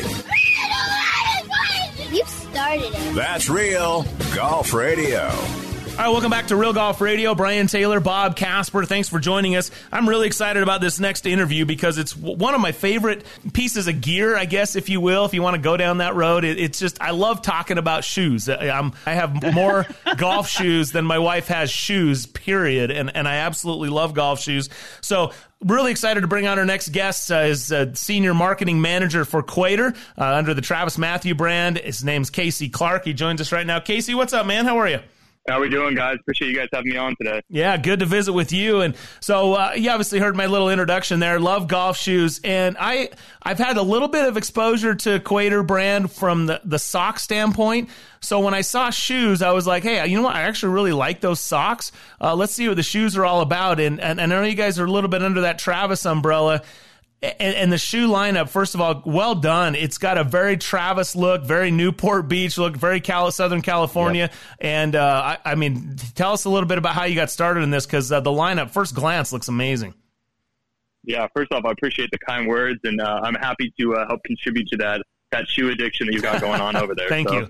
You 2.11 2.25
started 2.27 2.93
it. 2.93 3.15
That's 3.15 3.49
real 3.49 4.05
golf 4.35 4.75
radio. 4.75 5.31
All 5.93 5.99
right, 5.99 6.09
welcome 6.09 6.31
back 6.31 6.47
to 6.47 6.57
Real 6.57 6.73
Golf 6.73 7.03
Radio. 7.03 7.35
Brian 7.35 7.67
Taylor, 7.67 8.01
Bob 8.01 8.35
Casper, 8.35 8.87
thanks 8.87 9.11
for 9.11 9.21
joining 9.21 9.57
us. 9.57 9.71
I'm 9.93 10.09
really 10.09 10.27
excited 10.27 10.63
about 10.63 10.81
this 10.81 10.99
next 10.99 11.27
interview 11.27 11.67
because 11.67 11.99
it's 11.99 12.17
one 12.17 12.55
of 12.55 12.63
my 12.63 12.73
favorite 12.73 13.27
pieces 13.53 13.87
of 13.89 14.01
gear, 14.01 14.35
I 14.35 14.47
guess, 14.47 14.75
if 14.75 14.89
you 14.89 15.03
will, 15.03 15.27
if 15.27 15.35
you 15.35 15.43
want 15.43 15.55
to 15.57 15.61
go 15.61 15.77
down 15.77 15.99
that 15.99 16.15
road. 16.15 16.45
It's 16.45 16.79
just, 16.79 17.01
I 17.01 17.11
love 17.11 17.43
talking 17.43 17.77
about 17.77 18.05
shoes. 18.05 18.49
I, 18.49 18.71
I'm, 18.71 18.95
I 19.05 19.13
have 19.13 19.55
more 19.55 19.87
golf 20.17 20.49
shoes 20.49 20.93
than 20.93 21.05
my 21.05 21.19
wife 21.19 21.49
has 21.49 21.71
shoes, 21.71 22.25
period. 22.25 22.91
And, 22.91 23.15
and 23.15 23.29
I 23.29 23.37
absolutely 23.37 23.91
love 23.91 24.15
golf 24.15 24.41
shoes. 24.41 24.71
So, 25.03 25.33
really 25.63 25.91
excited 25.91 26.23
to 26.23 26.27
bring 26.27 26.47
on 26.47 26.59
our 26.59 26.65
next 26.65 26.89
guest. 26.89 27.31
Uh, 27.31 27.41
is 27.41 27.71
uh, 27.71 27.93
senior 27.95 28.33
marketing 28.33 28.81
manager 28.81 29.27
for 29.27 29.43
Cuater 29.43 29.95
uh, 30.17 30.25
under 30.25 30.55
the 30.55 30.63
TravisMathew 30.63 31.37
brand. 31.37 31.79
His 31.79 32.03
name's 32.03 32.31
Casey 32.31 32.71
Clark. 32.71 33.05
He 33.05 33.13
joins 33.13 33.43
us 33.43 33.53
right 33.53 33.67
now. 33.67 33.79
Casey, 33.79 34.15
what's 34.15 34.33
up, 34.33 34.47
man? 34.47 34.65
How 34.65 34.79
are 34.79 34.89
you? 34.89 35.01
How 35.49 35.61
we 35.61 35.69
doing, 35.69 35.97
guys? 35.97 36.19
Appreciate 36.21 36.51
you 36.51 36.57
guys 36.57 36.69
having 36.73 36.93
me 36.93 36.97
on 36.97 37.17
today. 37.21 37.43
Yeah, 37.49 37.77
good 37.77 37.99
to 37.99 38.07
visit 38.07 38.33
with 38.33 38.53
you. 38.53 38.83
And 38.83 38.95
so 39.19 39.55
uh, 39.55 39.73
you 39.75 39.91
obviously 39.91 40.21
heard 40.21 40.37
my 40.37 40.47
little 40.47 40.71
introduction 40.71 41.19
there. 41.19 41.41
Love 41.41 41.67
golf 41.67 41.97
shoes, 41.97 42.41
and 42.45 42.77
I 42.79 43.09
I've 43.43 43.59
had 43.59 43.77
a 43.77 43.83
little 43.83 44.07
bit 44.07 44.29
of 44.29 44.37
exposure 44.37 44.95
to 44.95 45.19
Cuater 45.19 45.67
brand 45.67 46.13
from 46.13 46.47
the 46.47 46.61
the 46.65 46.79
sock 46.79 47.19
standpoint. 47.19 47.91
So 48.21 48.39
when 48.39 48.55
I 48.55 48.61
saw 48.61 48.91
shoes, 48.91 49.43
I 49.43 49.51
was 49.51 49.67
like, 49.67 49.83
hey, 49.83 50.07
you 50.07 50.17
know 50.17 50.23
what? 50.23 50.37
I 50.37 50.43
actually 50.43 50.75
really 50.75 50.93
like 50.93 51.21
those 51.21 51.41
socks. 51.41 51.91
Uh, 52.21 52.37
let's 52.37 52.53
see 52.53 52.69
what 52.69 52.77
the 52.77 52.85
shoes 52.85 53.17
are 53.17 53.25
all 53.25 53.41
about. 53.41 53.81
And, 53.81 54.01
and 54.01 54.21
and 54.21 54.33
I 54.33 54.37
know 54.41 54.47
you 54.47 54.55
guys 54.55 54.79
are 54.79 54.85
a 54.85 54.91
little 54.91 55.11
bit 55.11 55.25
under 55.25 55.41
that 55.41 55.59
Travis 55.59 56.07
umbrella 56.07 56.63
and, 57.23 57.55
and, 57.55 57.73
the 57.73 57.79
shoe 57.79 58.09
lineup, 58.09 58.49
first 58.49 58.75
of 58.75 58.81
all, 58.81 59.01
well 59.07 59.37
done. 59.37 59.77
It's 59.77 59.99
got 59.99 60.19
a 60.19 60.25
very 60.25 60.57
Travis 60.57 61.15
look, 61.15 61.45
very 61.45 61.71
Newport 61.71 62.27
Beach 62.27 62.59
look, 62.59 62.77
very 62.77 63.01
Cal- 63.01 63.31
Southern 63.31 63.63
California. 63.63 64.23
Yep. 64.23 64.35
And 64.61 64.97
uh, 64.97 65.37
I, 65.45 65.53
I, 65.53 65.55
mean, 65.55 65.97
tell 66.17 66.33
us 66.33 66.47
a 66.47 66.51
little 66.51 66.69
bit 66.69 66.79
about 66.79 66.95
how 66.95 67.05
you 67.05 67.15
got 67.15 67.31
started 67.31 67.63
in 67.63 67.71
this 67.71 67.87
because 67.87 68.11
uh, 68.11 68.21
the 68.21 68.31
lineup, 68.31 68.71
first 68.71 68.97
glance, 68.97 69.33
looks 69.33 69.47
amazing. 69.47 69.95
Yeah, 71.05 71.27
first 71.35 71.53
off, 71.53 71.65
I 71.65 71.71
appreciate 71.71 72.11
the 72.11 72.19
kind 72.19 72.49
words, 72.49 72.81
and 72.85 73.01
uh, 73.01 73.21
I'm 73.23 73.35
happy 73.35 73.73
to 73.79 73.95
uh, 73.95 74.07
help 74.09 74.23
contribute 74.25 74.69
to 74.69 74.77
that 74.79 75.03
that 75.31 75.49
shoe 75.49 75.71
addiction 75.71 76.07
that 76.07 76.13
you've 76.13 76.23
got 76.23 76.41
going 76.41 76.61
on 76.61 76.77
over 76.77 76.95
there. 76.95 77.09
Thank 77.09 77.29
so, 77.29 77.49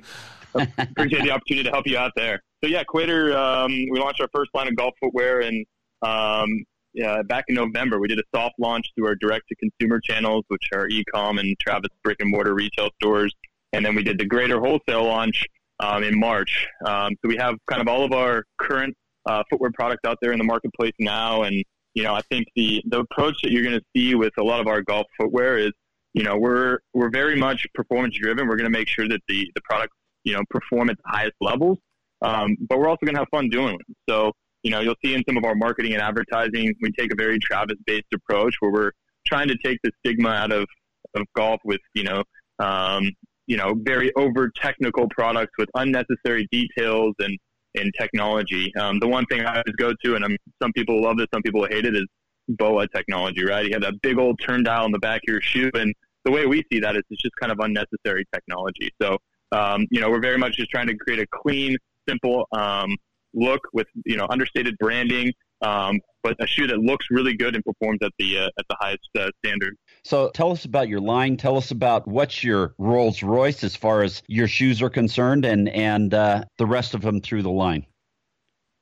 you. 0.54 0.66
appreciate 0.78 1.24
the 1.24 1.30
opportunity 1.30 1.64
to 1.64 1.70
help 1.70 1.86
you 1.86 1.98
out 1.98 2.12
there. 2.14 2.40
So 2.62 2.70
yeah, 2.70 2.84
Cuater, 2.84 3.34
um, 3.34 3.72
we 3.90 3.98
launched 3.98 4.20
our 4.20 4.28
first 4.34 4.50
line 4.54 4.68
of 4.68 4.76
golf 4.76 4.94
footwear, 5.00 5.40
and 5.40 5.66
um, 6.02 6.64
uh, 7.04 7.22
back 7.24 7.44
in 7.48 7.54
November, 7.54 7.98
we 7.98 8.08
did 8.08 8.18
a 8.18 8.24
soft 8.34 8.54
launch 8.58 8.92
through 8.94 9.06
our 9.06 9.14
direct 9.14 9.48
to 9.48 9.54
consumer 9.56 10.00
channels, 10.00 10.44
which 10.48 10.68
are 10.74 10.88
ecom 10.88 11.40
and 11.40 11.56
Travis 11.58 11.90
brick 12.02 12.18
and 12.20 12.30
mortar 12.30 12.54
retail 12.54 12.90
stores. 13.00 13.34
And 13.72 13.84
then 13.84 13.94
we 13.94 14.02
did 14.02 14.18
the 14.18 14.26
greater 14.26 14.60
wholesale 14.60 15.04
launch 15.04 15.46
um, 15.80 16.04
in 16.04 16.18
March. 16.18 16.66
Um, 16.86 17.12
so 17.22 17.28
we 17.28 17.36
have 17.36 17.56
kind 17.66 17.80
of 17.80 17.88
all 17.88 18.04
of 18.04 18.12
our 18.12 18.44
current 18.58 18.94
uh, 19.26 19.42
footwear 19.48 19.70
products 19.72 20.02
out 20.06 20.18
there 20.20 20.32
in 20.32 20.38
the 20.38 20.44
marketplace 20.44 20.92
now. 20.98 21.42
And, 21.42 21.64
you 21.94 22.02
know, 22.02 22.14
I 22.14 22.20
think 22.22 22.48
the, 22.54 22.82
the 22.86 23.00
approach 23.00 23.36
that 23.42 23.50
you're 23.50 23.62
going 23.62 23.78
to 23.78 23.84
see 23.96 24.14
with 24.14 24.32
a 24.38 24.42
lot 24.42 24.60
of 24.60 24.66
our 24.66 24.82
golf 24.82 25.06
footwear 25.18 25.58
is, 25.58 25.72
you 26.12 26.22
know, 26.22 26.36
we're, 26.36 26.78
we're 26.92 27.10
very 27.10 27.36
much 27.36 27.66
performance 27.74 28.16
driven. 28.18 28.46
We're 28.46 28.56
going 28.56 28.70
to 28.70 28.78
make 28.78 28.88
sure 28.88 29.08
that 29.08 29.20
the, 29.28 29.50
the 29.54 29.62
products, 29.62 29.96
you 30.24 30.34
know, 30.34 30.42
perform 30.50 30.90
at 30.90 30.98
the 30.98 31.04
highest 31.06 31.36
levels. 31.40 31.78
Um, 32.20 32.56
but 32.68 32.78
we're 32.78 32.88
also 32.88 33.06
going 33.06 33.14
to 33.14 33.20
have 33.20 33.28
fun 33.30 33.48
doing 33.48 33.74
it. 33.74 33.96
So, 34.08 34.32
you 34.62 34.70
know, 34.70 34.80
you'll 34.80 34.96
see 35.04 35.14
in 35.14 35.22
some 35.28 35.36
of 35.36 35.44
our 35.44 35.54
marketing 35.54 35.92
and 35.92 36.02
advertising, 36.02 36.74
we 36.80 36.90
take 36.92 37.12
a 37.12 37.16
very 37.16 37.38
Travis 37.38 37.76
based 37.86 38.12
approach 38.14 38.54
where 38.60 38.70
we're 38.70 38.92
trying 39.26 39.48
to 39.48 39.56
take 39.64 39.78
the 39.82 39.90
stigma 40.00 40.30
out 40.30 40.52
of, 40.52 40.66
of 41.14 41.24
golf 41.36 41.60
with, 41.64 41.80
you 41.94 42.04
know, 42.04 42.22
um, 42.58 43.10
you 43.46 43.56
know, 43.56 43.74
very 43.82 44.12
over 44.14 44.50
technical 44.60 45.08
products 45.08 45.52
with 45.58 45.68
unnecessary 45.74 46.46
details 46.52 47.14
and, 47.18 47.36
and 47.74 47.92
technology. 47.98 48.72
Um, 48.76 49.00
the 49.00 49.08
one 49.08 49.26
thing 49.26 49.44
I 49.44 49.50
always 49.50 49.74
go 49.76 49.92
to, 50.04 50.14
and 50.14 50.24
I'm, 50.24 50.36
some 50.62 50.72
people 50.72 51.02
love 51.02 51.18
it, 51.18 51.28
some 51.34 51.42
people 51.42 51.66
hate 51.68 51.84
it, 51.84 51.96
is 51.96 52.06
BOA 52.48 52.86
technology, 52.88 53.44
right? 53.44 53.64
You 53.66 53.72
have 53.72 53.82
that 53.82 54.00
big 54.02 54.18
old 54.18 54.40
turn 54.40 54.62
dial 54.62 54.86
in 54.86 54.92
the 54.92 54.98
back 54.98 55.22
of 55.26 55.32
your 55.32 55.40
shoe. 55.40 55.70
And 55.74 55.92
the 56.24 56.30
way 56.30 56.46
we 56.46 56.64
see 56.72 56.78
that 56.80 56.96
is 56.96 57.02
it's 57.10 57.22
just 57.22 57.34
kind 57.40 57.50
of 57.50 57.58
unnecessary 57.60 58.24
technology. 58.32 58.90
So, 59.00 59.18
um, 59.50 59.86
you 59.90 60.00
know, 60.00 60.10
we're 60.10 60.20
very 60.20 60.38
much 60.38 60.56
just 60.56 60.70
trying 60.70 60.86
to 60.86 60.96
create 60.96 61.20
a 61.20 61.26
clean, 61.32 61.76
simple, 62.08 62.46
um, 62.52 62.96
look 63.34 63.60
with 63.72 63.86
you 64.04 64.16
know 64.16 64.26
understated 64.30 64.76
branding, 64.78 65.32
um, 65.62 66.00
but 66.22 66.36
a 66.40 66.46
shoe 66.46 66.66
that 66.66 66.78
looks 66.78 67.06
really 67.10 67.34
good 67.34 67.54
and 67.54 67.64
performs 67.64 67.98
at 68.02 68.12
the 68.18 68.38
uh, 68.38 68.46
at 68.58 68.64
the 68.68 68.76
highest 68.80 69.08
uh, 69.18 69.28
standard. 69.44 69.76
So 70.04 70.30
tell 70.30 70.50
us 70.50 70.64
about 70.64 70.88
your 70.88 71.00
line. 71.00 71.36
Tell 71.36 71.56
us 71.56 71.70
about 71.70 72.06
what's 72.06 72.42
your 72.42 72.74
Rolls 72.78 73.22
Royce 73.22 73.64
as 73.64 73.76
far 73.76 74.02
as 74.02 74.22
your 74.26 74.48
shoes 74.48 74.82
are 74.82 74.90
concerned, 74.90 75.44
and 75.44 75.68
and 75.68 76.12
uh, 76.12 76.44
the 76.58 76.66
rest 76.66 76.94
of 76.94 77.02
them 77.02 77.20
through 77.20 77.42
the 77.42 77.50
line. 77.50 77.86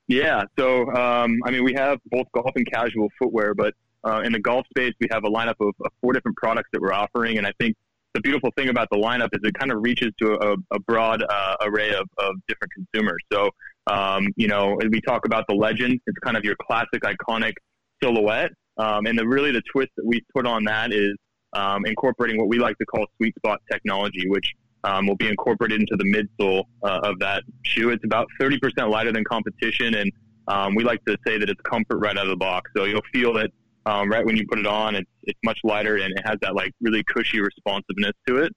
Yeah, 0.08 0.42
so 0.58 0.90
um, 0.92 1.38
I 1.44 1.50
mean, 1.52 1.62
we 1.62 1.72
have 1.74 1.98
both 2.06 2.26
golf 2.34 2.50
and 2.56 2.66
casual 2.66 3.08
footwear, 3.16 3.54
but 3.54 3.74
uh, 4.02 4.22
in 4.24 4.32
the 4.32 4.40
golf 4.40 4.66
space, 4.66 4.92
we 5.00 5.06
have 5.10 5.24
a 5.24 5.28
lineup 5.28 5.54
of, 5.60 5.72
of 5.84 5.92
four 6.00 6.12
different 6.12 6.36
products 6.36 6.68
that 6.72 6.80
we're 6.80 6.92
offering, 6.92 7.38
and 7.38 7.46
I 7.46 7.52
think 7.60 7.76
the 8.14 8.20
beautiful 8.20 8.50
thing 8.56 8.68
about 8.70 8.88
the 8.90 8.96
lineup 8.96 9.28
is 9.32 9.40
it 9.44 9.54
kind 9.54 9.70
of 9.70 9.78
reaches 9.82 10.10
to 10.20 10.32
a, 10.32 10.56
a 10.74 10.80
broad 10.80 11.22
uh, 11.22 11.56
array 11.62 11.90
of, 11.90 12.08
of 12.18 12.34
different 12.48 12.72
consumers. 12.72 13.22
So 13.32 13.50
um, 13.90 14.28
you 14.36 14.46
know, 14.46 14.78
we 14.90 15.00
talk 15.00 15.26
about 15.26 15.44
the 15.48 15.54
legend. 15.54 16.00
It's 16.06 16.18
kind 16.18 16.36
of 16.36 16.44
your 16.44 16.54
classic, 16.62 17.02
iconic 17.02 17.54
silhouette. 18.02 18.52
Um, 18.78 19.06
and 19.06 19.18
the, 19.18 19.26
really 19.26 19.50
the 19.50 19.62
twist 19.72 19.90
that 19.96 20.06
we 20.06 20.22
put 20.34 20.46
on 20.46 20.64
that 20.64 20.92
is 20.92 21.14
um, 21.54 21.84
incorporating 21.84 22.38
what 22.38 22.48
we 22.48 22.58
like 22.58 22.78
to 22.78 22.86
call 22.86 23.04
sweet 23.16 23.34
spot 23.36 23.58
technology, 23.70 24.28
which 24.28 24.52
um, 24.84 25.06
will 25.06 25.16
be 25.16 25.28
incorporated 25.28 25.80
into 25.80 25.96
the 25.96 26.04
midsole 26.04 26.64
uh, 26.84 27.00
of 27.02 27.18
that 27.18 27.42
shoe. 27.64 27.90
It's 27.90 28.04
about 28.04 28.28
30% 28.40 28.88
lighter 28.88 29.12
than 29.12 29.24
competition, 29.24 29.96
and 29.96 30.12
um, 30.46 30.74
we 30.74 30.84
like 30.84 31.04
to 31.06 31.16
say 31.26 31.36
that 31.38 31.50
it's 31.50 31.60
comfort 31.62 31.98
right 31.98 32.16
out 32.16 32.24
of 32.24 32.30
the 32.30 32.36
box. 32.36 32.70
So 32.76 32.84
you'll 32.84 33.02
feel 33.12 33.34
that 33.34 33.50
um, 33.86 34.08
right 34.08 34.24
when 34.24 34.36
you 34.36 34.46
put 34.48 34.60
it 34.60 34.66
on, 34.66 34.94
it's, 34.94 35.10
it's 35.24 35.38
much 35.44 35.58
lighter 35.64 35.96
and 35.96 36.12
it 36.16 36.22
has 36.24 36.36
that 36.42 36.54
like 36.54 36.72
really 36.80 37.02
cushy 37.04 37.40
responsiveness 37.40 38.12
to 38.28 38.38
it. 38.38 38.52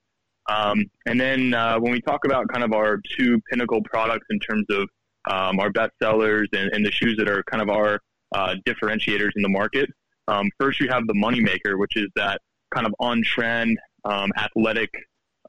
And 1.06 1.20
then 1.20 1.54
uh, 1.54 1.80
when 1.80 1.92
we 1.92 2.02
talk 2.02 2.26
about 2.26 2.48
kind 2.50 2.64
of 2.64 2.74
our 2.74 3.00
two 3.18 3.42
pinnacle 3.50 3.82
products 3.84 4.28
in 4.30 4.40
terms 4.40 4.66
of 4.70 4.88
um, 5.30 5.60
our 5.60 5.70
best 5.70 5.92
sellers 6.02 6.50
and, 6.54 6.72
and, 6.74 6.86
the 6.86 6.92
shoes 6.92 7.16
that 7.18 7.30
are 7.30 7.44
kind 7.44 7.62
of 7.62 7.70
our 7.70 8.00
uh, 8.36 8.56
differentiators 8.68 9.32
in 9.36 9.42
the 9.42 9.50
market. 9.50 9.90
Um, 10.28 10.50
first, 10.60 10.80
you 10.80 10.90
have 10.90 11.08
the 11.08 11.14
moneymaker, 11.14 11.78
which 11.78 11.96
is 11.96 12.08
that 12.16 12.42
kind 12.74 12.86
of 12.86 12.94
on 13.00 13.24
trend, 13.24 13.78
um, 14.06 14.32
athletic, 14.38 14.90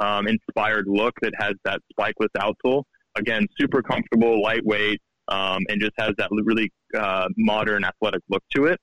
um, 0.00 0.26
inspired 0.26 0.86
look 0.86 1.14
that 1.22 1.32
has 1.38 1.54
that 1.64 1.80
spikeless 1.92 2.28
outsole. 2.36 2.84
Again, 3.16 3.46
super 3.58 3.82
comfortable, 3.82 4.42
lightweight, 4.42 5.00
um, 5.28 5.62
and 5.68 5.80
just 5.80 5.92
has 5.98 6.12
that 6.18 6.28
really 6.30 6.70
uh, 6.96 7.28
modern 7.36 7.84
athletic 7.84 8.22
look 8.28 8.42
to 8.54 8.66
it. 8.66 8.80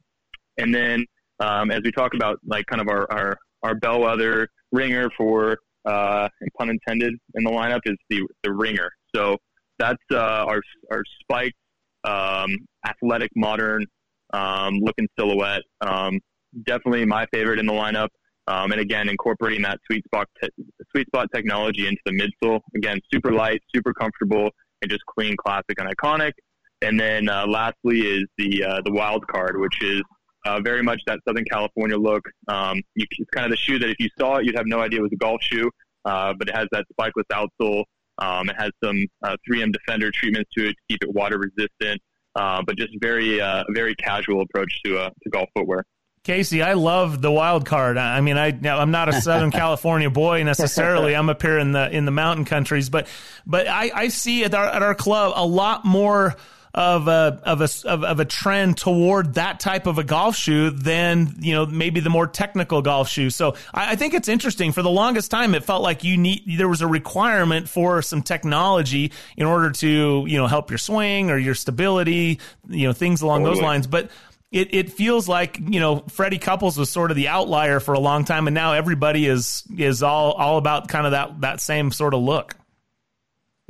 And 0.58 0.74
then, 0.74 1.06
um, 1.40 1.72
as 1.72 1.82
we 1.84 1.92
talk 1.92 2.14
about, 2.14 2.40
like 2.46 2.66
kind 2.68 2.82
of 2.82 2.88
our 2.88 3.12
our, 3.12 3.38
our 3.64 3.76
bellwether 3.76 4.48
ringer 4.72 5.10
for 5.18 5.58
uh, 5.86 6.30
pun 6.58 6.70
intended 6.70 7.14
in 7.36 7.44
the 7.44 7.52
lineup 7.52 7.82
is 7.86 7.98
the 8.10 8.26
the 8.44 8.52
ringer. 8.52 8.90
So 9.14 9.38
that's 9.82 10.04
uh, 10.12 10.46
our 10.52 10.62
our 10.92 11.04
spiked, 11.22 11.58
um, 12.04 12.50
athletic, 12.86 13.32
modern 13.36 13.86
um, 14.34 14.76
looking 14.80 15.08
silhouette. 15.18 15.64
Um, 15.82 16.20
definitely 16.64 17.06
my 17.06 17.26
favorite 17.34 17.60
in 17.60 17.66
the 17.66 17.74
lineup. 17.74 18.10
Um, 18.48 18.72
and 18.72 18.82
again, 18.82 19.08
incorporating 19.08 19.62
that 19.64 19.80
sweet 19.86 20.04
spot 20.06 20.28
te- 20.42 20.50
sweet 20.92 21.08
spot 21.08 21.28
technology 21.34 21.88
into 21.88 22.02
the 22.06 22.12
midsole. 22.12 22.60
Again, 22.76 23.00
super 23.14 23.32
light, 23.32 23.62
super 23.74 23.94
comfortable, 23.94 24.50
and 24.82 24.92
just 24.92 25.04
clean, 25.06 25.36
classic, 25.38 25.76
and 25.78 25.88
iconic. 25.96 26.34
And 26.82 27.00
then 27.00 27.30
uh, 27.30 27.46
lastly 27.48 28.02
is 28.02 28.26
the 28.38 28.64
uh, 28.64 28.82
the 28.84 28.92
wild 28.92 29.26
card, 29.28 29.60
which 29.60 29.82
is 29.84 30.02
uh, 30.46 30.60
very 30.62 30.82
much 30.82 31.02
that 31.08 31.20
Southern 31.28 31.46
California 31.46 31.98
look. 31.98 32.24
Um, 32.48 32.82
you, 32.96 33.06
it's 33.10 33.30
kind 33.32 33.46
of 33.46 33.52
the 33.52 33.58
shoe 33.58 33.80
that 33.80 33.90
if 33.90 33.98
you 34.00 34.10
saw 34.20 34.38
it, 34.38 34.46
you'd 34.46 34.58
have 34.58 34.68
no 34.68 34.80
idea 34.82 35.00
it 35.00 35.04
was 35.04 35.12
a 35.14 35.18
golf 35.18 35.42
shoe, 35.44 35.70
uh, 36.06 36.34
but 36.38 36.50
it 36.50 36.56
has 36.56 36.68
that 36.72 36.86
spikeless 36.94 37.30
outsole, 37.32 37.84
um, 38.22 38.50
it 38.50 38.56
has 38.58 38.72
some 38.84 39.06
uh, 39.24 39.36
3M 39.50 39.74
Defender 39.74 40.12
treatments 40.12 40.50
to 40.58 40.68
it 40.68 40.74
to 40.74 40.76
keep 40.90 41.04
it 41.04 41.14
water 41.14 41.38
resistant, 41.40 42.02
uh, 42.36 42.62
but 42.66 42.78
just 42.78 42.94
very 43.02 43.42
uh, 43.42 43.64
very 43.72 43.96
casual 43.96 44.42
approach 44.42 44.82
to 44.86 44.98
uh, 44.98 45.10
to 45.24 45.30
golf 45.30 45.50
footwear. 45.56 45.84
Casey, 46.24 46.62
I 46.62 46.74
love 46.74 47.20
the 47.20 47.32
wild 47.32 47.66
card. 47.66 47.98
I 47.98 48.22
mean, 48.22 48.38
I 48.38 48.50
I'm 48.64 48.92
not 48.92 49.10
a 49.10 49.22
Southern 49.22 49.50
California 49.52 50.10
boy 50.10 50.44
necessarily. 50.44 51.16
I'm 51.18 51.30
up 51.30 51.42
here 51.42 51.58
in 51.58 51.72
the 51.72 51.90
in 51.90 52.06
the 52.06 52.12
mountain 52.12 52.46
countries, 52.46 52.90
but 52.90 53.08
but 53.48 53.68
I, 53.68 53.92
I 53.94 54.08
see 54.10 54.44
at 54.44 54.54
our 54.54 54.68
at 54.68 54.84
our 54.84 54.94
club 54.94 55.34
a 55.36 55.46
lot 55.46 55.84
more 55.84 56.36
of 56.74 57.08
a 57.08 57.42
of 57.44 57.62
a 57.62 57.68
of, 57.86 58.04
of, 58.04 58.20
a 58.20 58.26
trend 58.26 58.78
toward 58.78 59.34
that 59.34 59.60
type 59.60 59.88
of 59.88 59.98
a 59.98 60.04
golf 60.04 60.38
shoe 60.38 60.70
than 60.70 61.36
you 61.40 61.54
know 61.54 61.66
maybe 61.66 62.00
the 62.00 62.10
more 62.10 62.28
technical 62.28 62.82
golf 62.82 63.10
shoe. 63.10 63.30
So 63.30 63.56
I, 63.74 63.92
I, 63.92 63.96
think 63.96 64.14
it's 64.14 64.30
interesting. 64.30 64.72
For 64.72 64.82
the 64.82 64.90
longest 64.90 65.32
time, 65.32 65.54
it 65.54 65.66
felt 65.66 65.84
like 65.84 66.06
you 66.06 66.18
need 66.18 66.44
there 66.58 66.70
was 66.70 66.82
a 66.82 66.88
requirement 66.88 67.68
for 67.68 68.02
some 68.02 68.22
technology 68.22 69.12
in 69.36 69.46
order 69.46 69.72
to 69.72 70.26
you 70.28 70.38
know 70.38 70.48
help 70.48 70.72
your 70.72 70.78
swing 70.78 71.30
or 71.30 71.38
your 71.38 71.56
stability, 71.56 72.40
you 72.70 72.88
know 72.88 72.94
things 72.94 73.22
along 73.22 73.42
totally. 73.42 73.56
those 73.56 73.64
lines. 73.64 73.88
But 73.88 74.10
it, 74.52 74.74
it 74.74 74.92
feels 74.92 75.28
like 75.28 75.60
you 75.60 75.80
know 75.80 76.04
Freddie 76.10 76.38
Couples 76.38 76.78
was 76.78 76.90
sort 76.90 77.12
of 77.12 77.18
the 77.18 77.28
outlier 77.28 77.80
for 77.80 77.94
a 77.94 78.00
long 78.00 78.24
time, 78.24 78.48
and 78.48 78.54
now 78.54 78.74
everybody 78.74 79.26
is 79.26 79.64
is 79.78 80.04
all 80.04 80.32
all 80.34 80.58
about 80.58 80.88
kind 80.88 81.06
of 81.06 81.12
that 81.12 81.42
that 81.42 81.60
same 81.60 81.92
sort 81.92 82.14
of 82.14 82.22
look. 82.22 82.56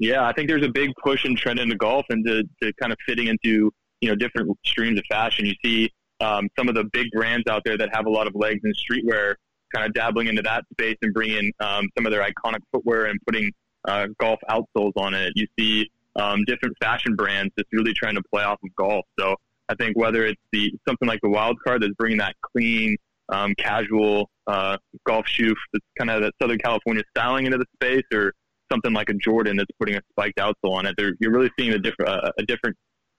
Yeah, 0.02 0.28
I 0.28 0.34
think 0.34 0.50
there's 0.50 0.66
a 0.66 0.70
big 0.70 0.90
push 0.96 1.26
and 1.26 1.38
trend 1.38 1.60
into 1.60 1.76
golf 1.76 2.08
and 2.10 2.26
to, 2.26 2.44
to 2.64 2.74
kind 2.82 2.92
of 2.92 2.98
fitting 3.06 3.28
into 3.28 3.72
you 4.02 4.10
know 4.10 4.16
different 4.16 4.50
streams 4.66 4.98
of 4.98 5.06
fashion. 5.08 5.46
You 5.46 5.54
see 5.64 5.92
um, 6.20 6.50
some 6.58 6.68
of 6.68 6.74
the 6.74 6.86
big 6.86 7.12
brands 7.12 7.44
out 7.48 7.62
there 7.66 7.78
that 7.78 7.90
have 7.94 8.08
a 8.08 8.10
lot 8.10 8.26
of 8.26 8.34
legs 8.34 8.62
in 8.64 8.74
streetwear, 8.74 9.36
kind 9.72 9.86
of 9.86 9.94
dabbling 9.94 10.26
into 10.26 10.42
that 10.42 10.66
space 10.72 10.98
and 11.04 11.14
bringing 11.14 11.52
um, 11.60 11.88
some 11.96 12.08
of 12.08 12.12
their 12.12 12.24
iconic 12.24 12.62
footwear 12.72 13.06
and 13.06 13.20
putting 13.28 13.52
uh, 13.88 14.08
golf 14.20 14.40
outsoles 14.50 14.94
on 14.96 15.14
it. 15.14 15.34
You 15.36 15.46
see 15.58 15.92
um, 16.16 16.46
different 16.46 16.76
fashion 16.82 17.16
brands 17.16 17.54
that's 17.56 17.70
really 17.72 17.94
trying 17.94 18.16
to 18.16 18.24
play 18.24 18.42
off 18.42 18.58
of 18.64 18.76
golf. 18.76 19.06
So 19.20 19.36
I 19.70 19.76
think 19.76 19.96
whether 19.96 20.26
it's 20.26 20.42
the 20.52 20.74
something 20.88 21.08
like 21.08 21.22
the 21.22 21.30
wild 21.30 21.58
card 21.64 21.84
that's 21.84 21.94
bringing 21.94 22.18
that 22.18 22.34
clean, 22.42 22.98
um, 23.30 23.54
casual 23.54 24.32
uh, 24.48 24.78
golf 25.06 25.28
shoe 25.28 25.54
that's 25.72 25.86
kind 25.96 26.10
of 26.10 26.24
that 26.24 26.34
Southern 26.42 26.58
California 26.58 27.04
styling 27.16 27.46
into 27.46 27.60
the 27.60 27.68
space, 27.76 28.04
or 28.12 28.34
something 28.72 28.94
like 28.94 29.10
a 29.10 29.14
Jordan 29.14 29.58
that's 29.58 29.72
putting 29.80 29.96
a 29.96 30.02
spiked 30.12 30.38
outsole 30.38 30.74
on 30.74 30.86
it, 30.86 30.96
you're 31.20 31.32
really 31.32 31.52
seeing 31.60 31.74
a 31.74 31.80
different 31.80 32.10
uh, 32.10 32.32
a 32.38 32.44
different 32.44 32.78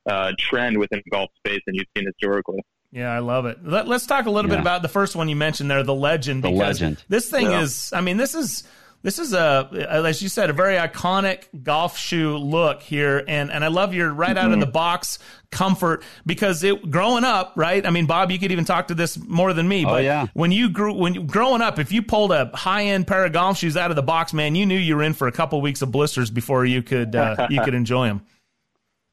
uh, 0.09 0.33
trend 0.39 0.79
within 0.79 1.03
golf 1.11 1.31
space 1.37 1.61
than 1.67 1.75
you've 1.75 1.87
seen 1.97 2.07
historically. 2.07 2.61
Yeah, 2.91 3.11
I 3.11 3.21
love 3.21 3.47
it. 3.47 3.65
Let, 3.65 3.89
us 3.89 4.07
talk 4.07 4.27
a 4.27 4.31
little 4.31 4.51
yeah. 4.51 4.57
bit 4.57 4.61
about 4.61 4.83
the 4.83 4.89
first 4.89 5.17
one 5.17 5.29
you 5.29 5.37
mentioned 5.37 5.71
there, 5.71 5.83
the 5.83 5.95
legend. 5.95 6.45
The 6.45 6.51
legend. 6.51 7.03
This 7.09 7.31
thing 7.31 7.47
yeah. 7.47 7.63
is, 7.63 7.91
I 7.95 8.03
mean, 8.03 8.19
this 8.19 8.35
is 8.35 8.65
this 9.03 9.19
is 9.19 9.33
a, 9.33 9.69
as 9.89 10.23
you 10.23 10.29
said, 10.29 10.51
a 10.51 10.53
very 10.53 10.77
iconic 10.77 11.45
golf 11.63 11.99
shoe 11.99 12.37
look 12.37 12.83
here, 12.83 13.25
and 13.27 13.51
and 13.51 13.65
I 13.65 13.69
love 13.69 13.95
your 13.95 14.13
right 14.13 14.37
out 14.37 14.53
of 14.53 14.61
the 14.61 14.67
mm-hmm. 14.67 14.73
box 14.73 15.19
comfort 15.51 16.05
because 16.25 16.63
it 16.63 16.91
growing 16.91 17.25
up, 17.25 17.53
right? 17.57 17.85
I 17.85 17.91
mean, 17.91 18.07
Bob, 18.07 18.31
you 18.31 18.39
could 18.39 18.53
even 18.53 18.65
talk 18.65 18.89
to 18.89 18.95
this 18.95 19.19
more 19.19 19.53
than 19.53 19.69
me, 19.69 19.85
oh, 19.85 19.89
but 19.89 20.05
yeah. 20.05 20.27
when 20.35 20.53
you 20.53 20.69
grew 20.69 20.93
when 20.95 21.15
you, 21.15 21.23
growing 21.25 21.63
up, 21.63 21.79
if 21.79 21.93
you 21.93 22.03
pulled 22.03 22.33
a 22.33 22.51
high 22.55 22.85
end 22.85 23.07
pair 23.07 23.25
of 23.25 23.33
golf 23.33 23.59
shoes 23.59 23.77
out 23.77 23.91
of 23.91 23.97
the 23.97 24.03
box, 24.03 24.33
man, 24.33 24.55
you 24.55 24.67
knew 24.67 24.79
you 24.79 24.97
were 24.97 25.03
in 25.03 25.13
for 25.13 25.27
a 25.27 25.33
couple 25.33 25.59
of 25.59 25.63
weeks 25.63 25.83
of 25.83 25.91
blisters 25.91 26.31
before 26.31 26.65
you 26.65 26.83
could 26.83 27.17
uh, 27.17 27.49
you 27.51 27.61
could 27.63 27.75
enjoy 27.83 28.07
them. 28.07 28.25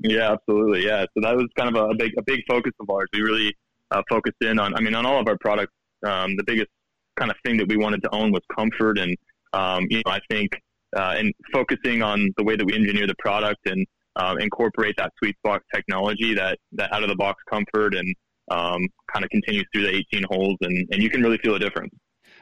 Yeah, 0.01 0.31
absolutely. 0.31 0.85
Yeah, 0.85 1.05
so 1.13 1.21
that 1.21 1.35
was 1.35 1.47
kind 1.57 1.75
of 1.75 1.91
a, 1.91 1.93
big 1.93 2.13
a 2.17 2.21
big 2.21 2.41
focus 2.47 2.71
of 2.79 2.89
ours. 2.89 3.07
We 3.13 3.21
really 3.21 3.55
uh, 3.91 4.01
focused 4.09 4.41
in 4.41 4.59
on, 4.59 4.73
I 4.75 4.81
mean, 4.81 4.95
on 4.95 5.05
all 5.05 5.19
of 5.19 5.27
our 5.27 5.37
products. 5.37 5.73
Um, 6.05 6.37
the 6.37 6.43
biggest 6.43 6.69
kind 7.17 7.29
of 7.29 7.37
thing 7.43 7.57
that 7.57 7.67
we 7.67 7.75
wanted 7.75 8.01
to 8.03 8.15
own 8.15 8.31
was 8.31 8.41
comfort 8.55 8.97
and 8.97 9.17
um, 9.53 9.85
you 9.89 10.01
know, 10.05 10.11
I 10.11 10.19
think 10.29 10.51
uh, 10.95 11.15
and 11.17 11.33
focusing 11.53 12.01
on 12.01 12.29
the 12.37 12.43
way 12.43 12.55
that 12.55 12.65
we 12.65 12.73
engineer 12.73 13.07
the 13.07 13.15
product 13.19 13.59
and 13.65 13.85
uh, 14.15 14.35
incorporate 14.39 14.95
that 14.97 15.11
sweet 15.17 15.35
spot 15.37 15.61
technology, 15.73 16.33
that 16.33 16.57
that 16.73 16.91
out 16.93 17.03
of 17.03 17.09
the 17.09 17.15
box 17.15 17.41
comfort, 17.49 17.95
and 17.95 18.15
um, 18.51 18.87
kind 19.11 19.23
of 19.23 19.29
continues 19.29 19.65
through 19.73 19.83
the 19.83 19.95
18 20.13 20.25
holes, 20.29 20.57
and, 20.61 20.87
and 20.91 21.03
you 21.03 21.09
can 21.09 21.21
really 21.21 21.37
feel 21.37 21.55
a 21.55 21.59
difference. 21.59 21.93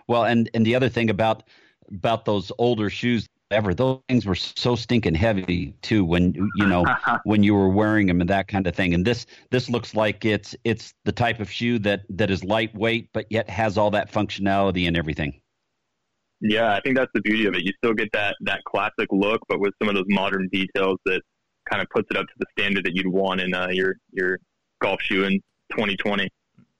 Well, 0.07 0.25
and 0.25 0.49
and 0.53 0.65
the 0.65 0.75
other 0.75 0.89
thing 0.89 1.09
about 1.09 1.43
about 1.93 2.25
those 2.25 2.51
older 2.57 2.89
shoes 2.89 3.27
ever 3.51 3.73
those 3.73 3.99
things 4.09 4.25
were 4.25 4.35
so 4.35 4.75
stinking 4.75 5.15
heavy 5.15 5.73
too 5.81 6.03
when 6.03 6.33
you 6.55 6.65
know 6.65 6.83
when 7.23 7.43
you 7.43 7.53
were 7.53 7.69
wearing 7.69 8.07
them 8.07 8.19
and 8.19 8.29
that 8.29 8.47
kind 8.47 8.67
of 8.67 8.75
thing 8.75 8.93
and 8.93 9.05
this 9.05 9.25
this 9.51 9.69
looks 9.69 9.95
like 9.95 10.25
it's 10.25 10.53
it's 10.65 10.93
the 11.05 11.13
type 11.13 11.39
of 11.39 11.49
shoe 11.49 11.79
that 11.79 12.01
that 12.09 12.29
is 12.29 12.43
lightweight 12.43 13.09
but 13.13 13.25
yet 13.29 13.49
has 13.49 13.77
all 13.77 13.89
that 13.89 14.11
functionality 14.11 14.85
and 14.85 14.97
everything 14.97 15.39
yeah, 16.41 16.75
I 16.75 16.81
think 16.81 16.95
that's 16.95 17.11
the 17.13 17.21
beauty 17.21 17.45
of 17.45 17.55
it. 17.55 17.63
You 17.63 17.73
still 17.83 17.93
get 17.93 18.09
that 18.13 18.35
that 18.41 18.63
classic 18.65 19.07
look, 19.11 19.41
but 19.49 19.59
with 19.59 19.73
some 19.81 19.89
of 19.89 19.95
those 19.95 20.05
modern 20.07 20.47
details 20.51 20.97
that 21.05 21.21
kind 21.69 21.81
of 21.81 21.87
puts 21.89 22.07
it 22.11 22.17
up 22.17 22.25
to 22.25 22.33
the 22.39 22.45
standard 22.57 22.85
that 22.85 22.95
you'd 22.95 23.07
want 23.07 23.41
in 23.41 23.53
uh, 23.53 23.67
your 23.69 23.95
your 24.11 24.37
golf 24.81 25.01
shoe 25.01 25.23
in 25.23 25.33
2020. 25.71 26.29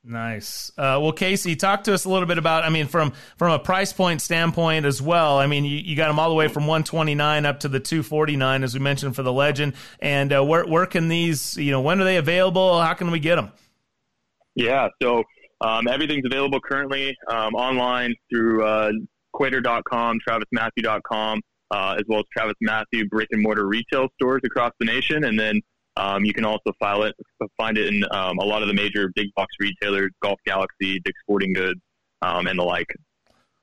Nice. 0.03 0.71
Uh, 0.77 0.97
well, 1.01 1.11
Casey, 1.11 1.57
talk 1.57 1.83
to 1.83 1.93
us 1.93 2.05
a 2.05 2.09
little 2.09 2.27
bit 2.27 2.37
about. 2.37 2.63
I 2.63 2.69
mean, 2.69 2.87
from 2.87 3.11
from 3.35 3.51
a 3.51 3.59
price 3.59 3.91
point 3.91 4.21
standpoint 4.21 4.85
as 4.85 5.01
well. 5.01 5.37
I 5.37 5.47
mean, 5.47 5.65
you, 5.65 5.77
you 5.77 5.97
got 5.97 6.07
them 6.07 6.17
all 6.17 6.29
the 6.29 6.35
way 6.35 6.47
from 6.47 6.63
129 6.63 7.45
up 7.45 7.59
to 7.61 7.67
the 7.67 7.79
249, 7.79 8.63
as 8.63 8.73
we 8.73 8.79
mentioned 8.79 9.17
for 9.17 9.23
the 9.23 9.33
Legend. 9.33 9.73
And 9.99 10.31
uh, 10.31 10.45
where 10.45 10.65
where 10.65 10.85
can 10.85 11.09
these? 11.09 11.57
You 11.57 11.71
know, 11.71 11.81
when 11.81 11.99
are 11.99 12.05
they 12.05 12.17
available? 12.17 12.79
How 12.79 12.93
can 12.93 13.11
we 13.11 13.19
get 13.19 13.35
them? 13.35 13.51
Yeah. 14.55 14.87
So 15.01 15.23
um, 15.59 15.87
everything's 15.89 16.25
available 16.25 16.61
currently 16.61 17.17
um, 17.27 17.53
online 17.55 18.15
through 18.31 18.63
uh, 18.63 18.91
Cuater.com, 19.37 20.19
TravisMathew.com, 20.27 21.41
uh, 21.71 21.95
as 21.97 22.03
well 22.07 22.19
as 22.19 22.25
TravisMathew 22.37 23.09
brick 23.09 23.27
and 23.31 23.41
mortar 23.41 23.67
retail 23.67 24.07
stores 24.15 24.41
across 24.45 24.71
the 24.79 24.85
nation. 24.85 25.25
And 25.25 25.39
then 25.39 25.61
um, 25.95 26.25
you 26.25 26.33
can 26.33 26.45
also 26.45 26.71
file 26.79 27.03
it, 27.03 27.15
find 27.57 27.77
it 27.77 27.93
in 27.93 28.03
um, 28.11 28.37
a 28.39 28.45
lot 28.45 28.61
of 28.61 28.67
the 28.67 28.73
major 28.73 29.11
big 29.15 29.27
box 29.35 29.53
retailers, 29.59 30.11
Golf 30.21 30.39
Galaxy, 30.45 30.99
Dick's 30.99 31.19
Sporting 31.21 31.53
Goods, 31.53 31.79
um, 32.21 32.47
and 32.47 32.59
the 32.59 32.63
like. 32.63 32.87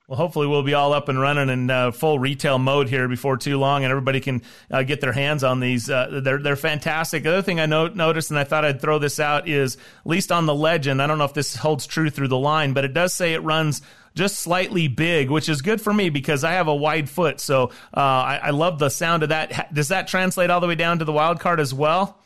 Well, 0.08 0.18
hopefully 0.18 0.46
we'll 0.46 0.62
be 0.62 0.74
all 0.74 0.92
up 0.92 1.08
and 1.08 1.18
running 1.18 1.48
in 1.48 1.70
uh, 1.70 1.90
full 1.90 2.18
retail 2.18 2.58
mode 2.58 2.90
here 2.90 3.08
before 3.08 3.38
too 3.38 3.58
long, 3.58 3.84
and 3.84 3.90
everybody 3.90 4.20
can 4.20 4.42
uh, 4.70 4.82
get 4.82 5.00
their 5.00 5.12
hands 5.12 5.42
on 5.42 5.60
these. 5.60 5.88
Uh, 5.88 6.20
they're 6.22 6.36
they're 6.42 6.56
fantastic. 6.56 7.22
The 7.22 7.30
other 7.30 7.42
thing 7.42 7.58
I 7.58 7.64
no- 7.64 7.88
noticed, 7.88 8.30
and 8.30 8.38
I 8.38 8.44
thought 8.44 8.66
I'd 8.66 8.82
throw 8.82 8.98
this 8.98 9.18
out, 9.18 9.48
is 9.48 9.76
at 9.76 10.06
least 10.06 10.30
on 10.30 10.44
the 10.44 10.54
legend. 10.54 11.00
I 11.00 11.06
don't 11.06 11.16
know 11.16 11.24
if 11.24 11.32
this 11.32 11.56
holds 11.56 11.86
true 11.86 12.10
through 12.10 12.28
the 12.28 12.36
line, 12.36 12.74
but 12.74 12.84
it 12.84 12.92
does 12.92 13.14
say 13.14 13.32
it 13.32 13.42
runs 13.42 13.80
just 14.14 14.38
slightly 14.38 14.88
big, 14.88 15.30
which 15.30 15.48
is 15.48 15.62
good 15.62 15.80
for 15.80 15.92
me 15.92 16.08
because 16.08 16.44
I 16.44 16.52
have 16.52 16.68
a 16.68 16.74
wide 16.74 17.08
foot. 17.08 17.40
So 17.40 17.70
uh, 17.96 18.00
I, 18.00 18.40
I, 18.44 18.50
love 18.50 18.78
the 18.78 18.88
sound 18.88 19.22
of 19.24 19.30
that. 19.30 19.74
Does 19.74 19.88
that 19.88 20.06
translate 20.06 20.50
all 20.50 20.60
the 20.60 20.68
way 20.68 20.76
down 20.76 21.00
to 21.00 21.04
the 21.04 21.12
wild 21.12 21.40
card 21.40 21.58
as 21.58 21.74
well? 21.74 22.20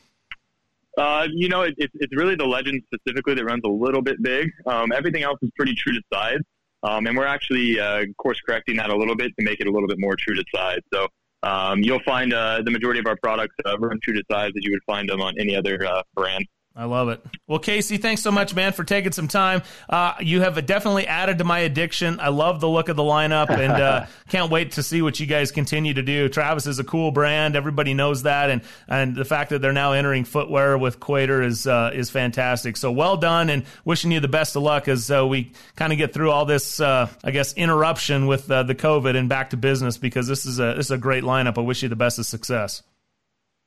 Uh, 0.99 1.27
you 1.33 1.49
know, 1.49 1.63
it, 1.63 1.75
it, 1.79 1.91
it's 1.95 2.15
really 2.17 2.35
the 2.35 2.45
legend 2.45 2.83
specifically 2.93 3.35
that 3.35 3.45
runs 3.45 3.63
a 3.65 3.69
little 3.69 4.03
bit 4.03 4.23
big. 4.23 4.51
Um, 4.67 4.93
everything 4.93 5.23
else 5.23 5.39
is 5.43 5.51
pretty 5.57 5.75
true 5.75 5.93
to 5.93 6.03
size. 6.13 6.41
Um, 6.83 7.07
and 7.07 7.17
we're 7.17 7.27
actually 7.27 7.81
uh, 7.81 8.05
course 8.19 8.41
correcting 8.41 8.77
that 8.77 8.91
a 8.91 8.97
little 8.97 9.17
bit 9.17 9.33
to 9.39 9.45
make 9.45 9.61
it 9.61 9.67
a 9.67 9.71
little 9.71 9.89
bit 9.89 9.99
more 9.99 10.17
true 10.17 10.35
to 10.35 10.45
size. 10.55 10.81
So 10.93 11.09
um, 11.43 11.83
you'll 11.83 12.03
find 12.05 12.33
uh, 12.33 12.63
the 12.63 12.71
majority 12.71 13.01
of 13.01 13.07
our 13.07 13.17
products 13.23 13.55
uh, 13.65 13.79
run 13.79 13.99
true 14.03 14.15
to 14.15 14.23
size 14.31 14.53
as 14.57 14.65
you 14.65 14.73
would 14.73 14.83
find 14.87 15.09
them 15.09 15.21
on 15.21 15.35
any 15.39 15.57
other 15.57 15.85
uh, 15.87 16.03
brand. 16.15 16.45
I 16.79 16.85
love 16.85 17.09
it. 17.09 17.21
Well, 17.49 17.59
Casey, 17.59 17.97
thanks 17.97 18.23
so 18.23 18.31
much, 18.31 18.55
man, 18.55 18.73
for 18.73 18.85
taking 18.85 19.11
some 19.11 19.27
time. 19.27 19.63
Uh, 19.89 20.15
you 20.21 20.43
have 20.43 20.65
definitely 20.65 21.09
added 21.09 21.39
to 21.39 21.45
my 21.45 21.59
addiction. 21.59 22.21
I 22.21 22.29
love 22.29 22.61
the 22.61 22.69
look 22.69 22.89
of 22.89 22.95
the 22.95 23.03
lineup, 23.03 23.51
and 23.51 23.73
uh, 23.73 24.07
can't 24.29 24.49
wait 24.49 24.71
to 24.73 24.85
see 24.85 25.03
what 25.03 25.19
you 25.19 25.27
guys 25.27 25.51
continue 25.51 25.93
to 25.95 26.03
do. 26.03 26.29
Travis 26.29 26.69
is 26.69 26.79
a 26.79 26.85
cool 26.85 27.11
brand; 27.11 27.57
everybody 27.57 27.95
knows 27.95 28.23
that, 28.23 28.51
and 28.51 28.63
and 28.87 29.17
the 29.17 29.25
fact 29.25 29.51
that 29.51 29.61
they're 29.61 29.73
now 29.73 29.91
entering 29.91 30.23
footwear 30.23 30.79
with 30.79 31.01
Cuater 31.01 31.45
is 31.45 31.67
uh, 31.67 31.91
is 31.93 32.11
fantastic. 32.11 32.77
So 32.77 32.93
well 32.93 33.17
done, 33.17 33.51
and 33.51 33.65
wishing 33.85 34.13
you 34.13 34.21
the 34.21 34.29
best 34.29 34.55
of 34.55 34.63
luck 34.63 34.87
as 34.87 35.11
uh, 35.11 35.27
we 35.27 35.51
kind 35.75 35.93
of 35.93 35.99
get 35.99 36.15
through 36.15 36.31
all 36.31 36.45
this, 36.45 36.79
uh, 36.79 37.09
I 37.25 37.33
guess, 37.33 37.55
interruption 37.55 38.29
with 38.29 38.49
uh, 38.49 38.63
the 38.63 38.77
COVID 38.77 39.17
and 39.17 39.29
back 39.29 39.51
to 39.51 39.57
business. 39.57 39.99
Because 39.99 40.29
this 40.29 40.47
is 40.47 40.61
a 40.61 40.75
this 40.75 40.87
is 40.87 40.93
a 40.93 40.99
great 40.99 41.25
lineup. 41.25 41.59
I 41.59 41.63
wish 41.63 41.83
you 41.83 41.89
the 41.89 41.97
best 41.97 42.21
of 42.21 42.27
success. 42.27 42.85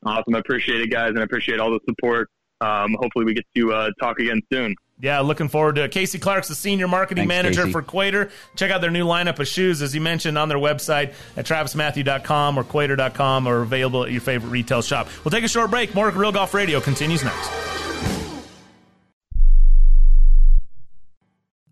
Awesome, 0.05 0.33
I 0.33 0.39
appreciate 0.39 0.79
it, 0.79 0.89
guys, 0.89 1.09
and 1.09 1.19
I 1.19 1.23
appreciate 1.23 1.59
all 1.59 1.71
the 1.71 1.81
support 1.85 2.29
um, 2.61 2.95
hopefully 2.99 3.25
we 3.25 3.33
get 3.33 3.45
to 3.55 3.73
uh, 3.73 3.89
talk 3.99 4.19
again 4.19 4.41
soon. 4.51 4.75
Yeah, 5.01 5.21
looking 5.21 5.47
forward 5.47 5.75
to 5.75 5.83
it. 5.85 5.91
Casey 5.91 6.19
Clark's 6.19 6.47
the 6.47 6.53
senior 6.53 6.87
marketing 6.87 7.27
Thanks, 7.27 7.43
manager 7.43 7.61
Casey. 7.61 7.71
for 7.71 7.81
Cuater. 7.81 8.29
Check 8.55 8.69
out 8.69 8.81
their 8.81 8.91
new 8.91 9.05
lineup 9.05 9.39
of 9.39 9.47
shoes, 9.47 9.81
as 9.81 9.95
you 9.95 10.01
mentioned, 10.01 10.37
on 10.37 10.47
their 10.47 10.59
website 10.59 11.15
at 11.35 11.45
travismathew.com 11.47 12.57
or 12.59 12.63
cuater.com 12.63 13.47
or 13.47 13.61
available 13.61 14.03
at 14.03 14.11
your 14.11 14.21
favorite 14.21 14.51
retail 14.51 14.83
shop. 14.83 15.07
We'll 15.23 15.31
take 15.31 15.43
a 15.43 15.47
short 15.47 15.71
break. 15.71 15.95
More 15.95 16.09
Real 16.11 16.31
Golf 16.31 16.53
Radio 16.53 16.79
continues 16.79 17.23
next. 17.23 17.49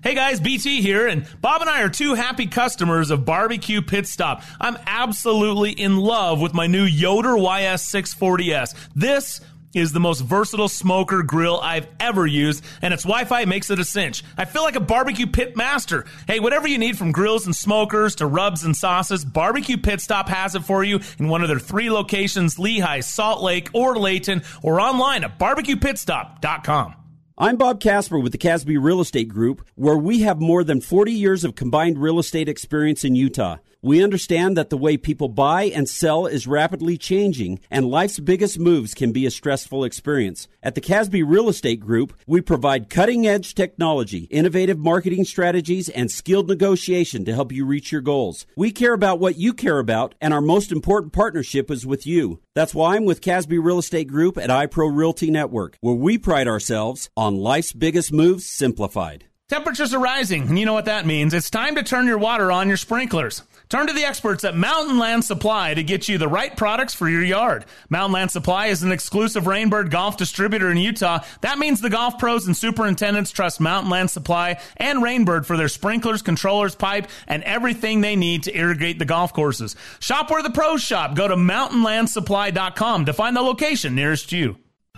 Hey 0.01 0.15
guys, 0.15 0.39
BT 0.39 0.81
here, 0.81 1.07
and 1.07 1.27
Bob 1.41 1.59
and 1.59 1.69
I 1.69 1.81
are 1.81 1.89
two 1.89 2.13
happy 2.13 2.47
customers 2.47 3.11
of 3.11 3.25
Barbecue 3.25 3.81
Pit 3.81 4.07
Stop. 4.07 4.43
I'm 4.59 4.77
absolutely 4.87 5.71
in 5.71 5.97
love 5.97 6.39
with 6.39 6.53
my 6.53 6.67
new 6.67 6.83
Yoder 6.83 7.33
YS640S. 7.33 8.73
This 8.95 9.41
is 9.73 9.91
the 9.91 9.99
most 9.99 10.21
versatile 10.21 10.69
smoker 10.69 11.23
grill 11.23 11.59
I've 11.61 11.87
ever 11.99 12.25
used, 12.25 12.63
and 12.81 12.93
its 12.93 13.03
Wi-Fi 13.03 13.45
makes 13.45 13.69
it 13.69 13.79
a 13.79 13.85
cinch. 13.85 14.23
I 14.37 14.45
feel 14.45 14.63
like 14.63 14.75
a 14.75 14.81
barbecue 14.81 15.27
pit 15.27 15.55
master. 15.55 16.05
Hey, 16.27 16.39
whatever 16.39 16.67
you 16.67 16.77
need 16.77 16.97
from 16.97 17.11
grills 17.11 17.45
and 17.45 17.55
smokers 17.55 18.15
to 18.15 18.25
rubs 18.25 18.63
and 18.63 18.75
sauces, 18.75 19.25
Barbecue 19.25 19.77
Pit 19.77 20.01
Stop 20.01 20.29
has 20.29 20.55
it 20.55 20.63
for 20.63 20.83
you 20.83 20.99
in 21.17 21.27
one 21.27 21.41
of 21.41 21.47
their 21.47 21.59
three 21.59 21.89
locations, 21.89 22.55
Lehi, 22.55 23.03
Salt 23.03 23.41
Lake, 23.41 23.69
or 23.73 23.97
Layton, 23.97 24.43
or 24.63 24.81
online 24.81 25.23
at 25.23 25.37
barbecuepitstop.com. 25.39 26.95
I'm 27.41 27.55
Bob 27.55 27.79
Casper 27.79 28.19
with 28.19 28.33
the 28.33 28.37
Casby 28.37 28.77
Real 28.77 28.99
Estate 28.99 29.29
Group, 29.29 29.65
where 29.75 29.97
we 29.97 30.23
have 30.23 30.41
more 30.41 30.61
than 30.61 30.81
40 30.81 31.13
years 31.13 31.45
of 31.45 31.55
combined 31.55 31.97
real 31.97 32.19
estate 32.19 32.49
experience 32.49 33.05
in 33.05 33.15
Utah. 33.15 33.57
We 33.81 34.03
understand 34.03 34.57
that 34.57 34.69
the 34.69 34.77
way 34.77 34.97
people 34.97 35.29
buy 35.29 35.63
and 35.63 35.87
sell 35.87 36.25
is 36.25 36.45
rapidly 36.45 36.97
changing, 36.97 37.61
and 37.71 37.89
life's 37.89 38.19
biggest 38.19 38.59
moves 38.59 38.93
can 38.93 39.13
be 39.13 39.25
a 39.25 39.31
stressful 39.31 39.85
experience. 39.85 40.49
At 40.61 40.75
the 40.75 40.81
Casby 40.81 41.23
Real 41.23 41.47
Estate 41.47 41.79
Group, 41.79 42.13
we 42.27 42.41
provide 42.41 42.89
cutting 42.89 43.25
edge 43.25 43.55
technology, 43.55 44.25
innovative 44.25 44.77
marketing 44.77 45.23
strategies, 45.23 45.87
and 45.87 46.11
skilled 46.11 46.49
negotiation 46.49 47.23
to 47.23 47.33
help 47.33 47.53
you 47.53 47.65
reach 47.65 47.89
your 47.89 48.01
goals. 48.01 48.45
We 48.57 48.71
care 48.71 48.93
about 48.93 49.21
what 49.21 49.37
you 49.37 49.53
care 49.53 49.79
about, 49.79 50.13
and 50.19 50.33
our 50.33 50.41
most 50.41 50.73
important 50.73 51.13
partnership 51.13 51.71
is 51.71 51.85
with 51.85 52.05
you. 52.05 52.41
That's 52.55 52.75
why 52.75 52.97
I'm 52.97 53.05
with 53.05 53.21
Casby 53.21 53.59
Real 53.59 53.79
Estate 53.79 54.09
Group 54.09 54.37
at 54.37 54.49
iPro 54.49 54.93
Realty 54.93 55.31
Network, 55.31 55.77
where 55.79 55.95
we 55.95 56.17
pride 56.17 56.49
ourselves 56.49 57.09
on 57.15 57.37
life's 57.37 57.71
biggest 57.71 58.11
moves 58.11 58.45
simplified. 58.45 59.23
Temperatures 59.49 59.95
are 59.95 59.99
rising, 59.99 60.43
and 60.43 60.59
you 60.59 60.65
know 60.67 60.73
what 60.73 60.85
that 60.85 61.07
means. 61.07 61.33
It's 61.33 61.49
time 61.49 61.73
to 61.73 61.81
turn 61.81 62.05
your 62.05 62.19
water 62.19 62.51
on 62.51 62.67
your 62.67 62.77
sprinklers. 62.77 63.41
Turn 63.69 63.85
to 63.85 63.93
the 63.93 64.03
experts 64.03 64.43
at 64.43 64.57
Mountain 64.57 64.97
Land 64.97 65.23
Supply 65.23 65.75
to 65.75 65.83
get 65.83 66.07
you 66.07 66.17
the 66.17 66.27
right 66.27 66.57
products 66.57 66.95
for 66.95 67.07
your 67.07 67.23
yard. 67.23 67.65
Mountain 67.87 68.13
Land 68.13 68.31
Supply 68.31 68.65
is 68.65 68.81
an 68.81 68.91
exclusive 68.91 69.43
Rainbird 69.43 69.91
golf 69.91 70.17
distributor 70.17 70.71
in 70.71 70.77
Utah. 70.77 71.19
That 71.41 71.59
means 71.59 71.79
the 71.79 71.91
golf 71.91 72.17
pros 72.17 72.47
and 72.47 72.57
superintendents 72.57 73.29
trust 73.29 73.59
Mountain 73.59 73.91
Land 73.91 74.09
Supply 74.09 74.59
and 74.77 75.03
Rainbird 75.03 75.45
for 75.45 75.55
their 75.55 75.67
sprinklers, 75.67 76.23
controllers, 76.23 76.73
pipe, 76.73 77.09
and 77.27 77.43
everything 77.43 78.01
they 78.01 78.15
need 78.15 78.41
to 78.43 78.57
irrigate 78.57 78.97
the 78.97 79.05
golf 79.05 79.33
courses. 79.33 79.75
Shop 79.99 80.31
where 80.31 80.41
the 80.41 80.49
pros 80.49 80.81
shop. 80.81 81.15
Go 81.15 81.27
to 81.27 81.35
mountainlandsupply.com 81.35 83.05
to 83.05 83.13
find 83.13 83.35
the 83.35 83.41
location 83.41 83.93
nearest 83.93 84.31
you. 84.31 84.57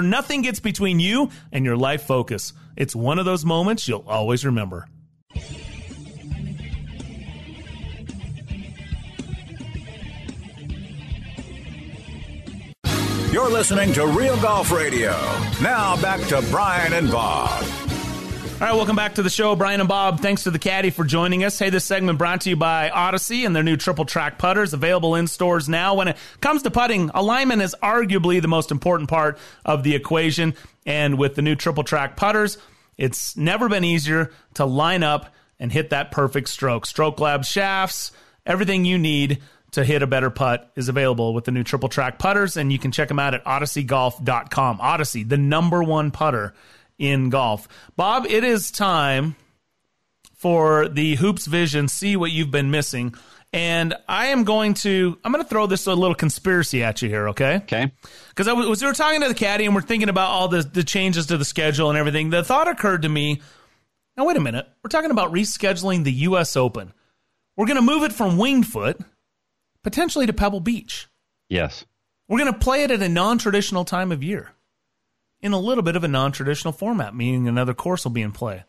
nothing 0.00 0.42
gets 0.42 0.60
between 0.60 1.00
you 1.00 1.28
and 1.50 1.64
your 1.64 1.76
life 1.76 2.04
focus. 2.04 2.52
It's 2.76 2.96
one 2.96 3.18
of 3.18 3.24
those 3.24 3.44
moments 3.44 3.88
you'll 3.88 4.04
always 4.06 4.46
remember. 4.46 4.86
You're 13.32 13.50
listening 13.50 13.92
to 13.94 14.06
Real 14.06 14.40
Golf 14.40 14.70
Radio. 14.70 15.12
Now 15.62 16.00
back 16.00 16.20
to 16.28 16.42
Brian 16.50 16.92
and 16.92 17.10
Bob. 17.10 17.64
All 18.62 18.68
right, 18.68 18.76
welcome 18.76 18.94
back 18.94 19.16
to 19.16 19.24
the 19.24 19.28
show. 19.28 19.56
Brian 19.56 19.80
and 19.80 19.88
Bob, 19.88 20.20
thanks 20.20 20.44
to 20.44 20.52
the 20.52 20.58
caddy 20.60 20.90
for 20.90 21.02
joining 21.02 21.42
us. 21.42 21.58
Hey, 21.58 21.68
this 21.68 21.84
segment 21.84 22.16
brought 22.16 22.42
to 22.42 22.50
you 22.50 22.54
by 22.54 22.90
Odyssey 22.90 23.44
and 23.44 23.56
their 23.56 23.64
new 23.64 23.76
triple 23.76 24.04
track 24.04 24.38
putters 24.38 24.72
available 24.72 25.16
in 25.16 25.26
stores 25.26 25.68
now. 25.68 25.96
When 25.96 26.06
it 26.06 26.16
comes 26.40 26.62
to 26.62 26.70
putting, 26.70 27.10
alignment 27.12 27.60
is 27.60 27.74
arguably 27.82 28.40
the 28.40 28.46
most 28.46 28.70
important 28.70 29.10
part 29.10 29.36
of 29.64 29.82
the 29.82 29.96
equation. 29.96 30.54
And 30.86 31.18
with 31.18 31.34
the 31.34 31.42
new 31.42 31.56
triple 31.56 31.82
track 31.82 32.14
putters, 32.14 32.56
it's 32.96 33.36
never 33.36 33.68
been 33.68 33.82
easier 33.82 34.30
to 34.54 34.64
line 34.64 35.02
up 35.02 35.34
and 35.58 35.72
hit 35.72 35.90
that 35.90 36.12
perfect 36.12 36.48
stroke. 36.48 36.86
Stroke 36.86 37.18
Lab 37.18 37.44
shafts, 37.44 38.12
everything 38.46 38.84
you 38.84 38.96
need 38.96 39.42
to 39.72 39.82
hit 39.82 40.02
a 40.02 40.06
better 40.06 40.30
putt 40.30 40.70
is 40.76 40.88
available 40.88 41.34
with 41.34 41.46
the 41.46 41.50
new 41.50 41.64
triple 41.64 41.88
track 41.88 42.20
putters, 42.20 42.56
and 42.56 42.70
you 42.72 42.78
can 42.78 42.92
check 42.92 43.08
them 43.08 43.18
out 43.18 43.34
at 43.34 43.44
odysseygolf.com. 43.44 44.78
Odyssey, 44.80 45.24
the 45.24 45.36
number 45.36 45.82
one 45.82 46.12
putter 46.12 46.54
in 46.98 47.30
golf. 47.30 47.68
Bob, 47.96 48.26
it 48.26 48.44
is 48.44 48.70
time 48.70 49.36
for 50.34 50.88
the 50.88 51.14
Hoopes 51.14 51.46
Vision, 51.46 51.86
see 51.88 52.16
what 52.16 52.32
you've 52.32 52.50
been 52.50 52.70
missing. 52.70 53.14
And 53.52 53.94
I 54.08 54.28
am 54.28 54.44
going 54.44 54.74
to, 54.74 55.18
I'm 55.24 55.30
going 55.30 55.44
to 55.44 55.48
throw 55.48 55.66
this 55.66 55.86
a 55.86 55.94
little 55.94 56.14
conspiracy 56.14 56.82
at 56.82 57.02
you 57.02 57.08
here, 57.08 57.28
okay? 57.28 57.56
Okay. 57.56 57.92
Because 58.30 58.48
I 58.48 58.54
was, 58.54 58.80
we 58.80 58.86
were 58.86 58.94
talking 58.94 59.20
to 59.20 59.28
the 59.28 59.34
caddy 59.34 59.66
and 59.66 59.74
we're 59.74 59.82
thinking 59.82 60.08
about 60.08 60.30
all 60.30 60.48
the, 60.48 60.62
the 60.62 60.82
changes 60.82 61.26
to 61.26 61.36
the 61.36 61.44
schedule 61.44 61.90
and 61.90 61.98
everything. 61.98 62.30
The 62.30 62.42
thought 62.42 62.66
occurred 62.66 63.02
to 63.02 63.08
me, 63.08 63.42
now 64.16 64.26
wait 64.26 64.36
a 64.36 64.40
minute. 64.40 64.66
We're 64.82 64.88
talking 64.88 65.10
about 65.10 65.32
rescheduling 65.32 66.04
the 66.04 66.12
U.S. 66.12 66.56
Open. 66.56 66.92
We're 67.56 67.66
going 67.66 67.76
to 67.76 67.82
move 67.82 68.02
it 68.02 68.12
from 68.12 68.38
Winged 68.38 68.66
Foot 68.66 68.98
potentially 69.84 70.26
to 70.26 70.32
Pebble 70.32 70.60
Beach. 70.60 71.08
Yes. 71.48 71.84
We're 72.28 72.38
going 72.38 72.52
to 72.52 72.58
play 72.58 72.84
it 72.84 72.90
at 72.90 73.02
a 73.02 73.08
non 73.08 73.36
traditional 73.38 73.84
time 73.84 74.10
of 74.10 74.22
year 74.22 74.52
in 75.42 75.52
a 75.52 75.58
little 75.58 75.82
bit 75.82 75.96
of 75.96 76.04
a 76.04 76.08
non 76.08 76.32
traditional 76.32 76.72
format, 76.72 77.14
meaning 77.14 77.48
another 77.48 77.74
course 77.74 78.04
will 78.04 78.12
be 78.12 78.22
in 78.22 78.32
play. 78.32 78.64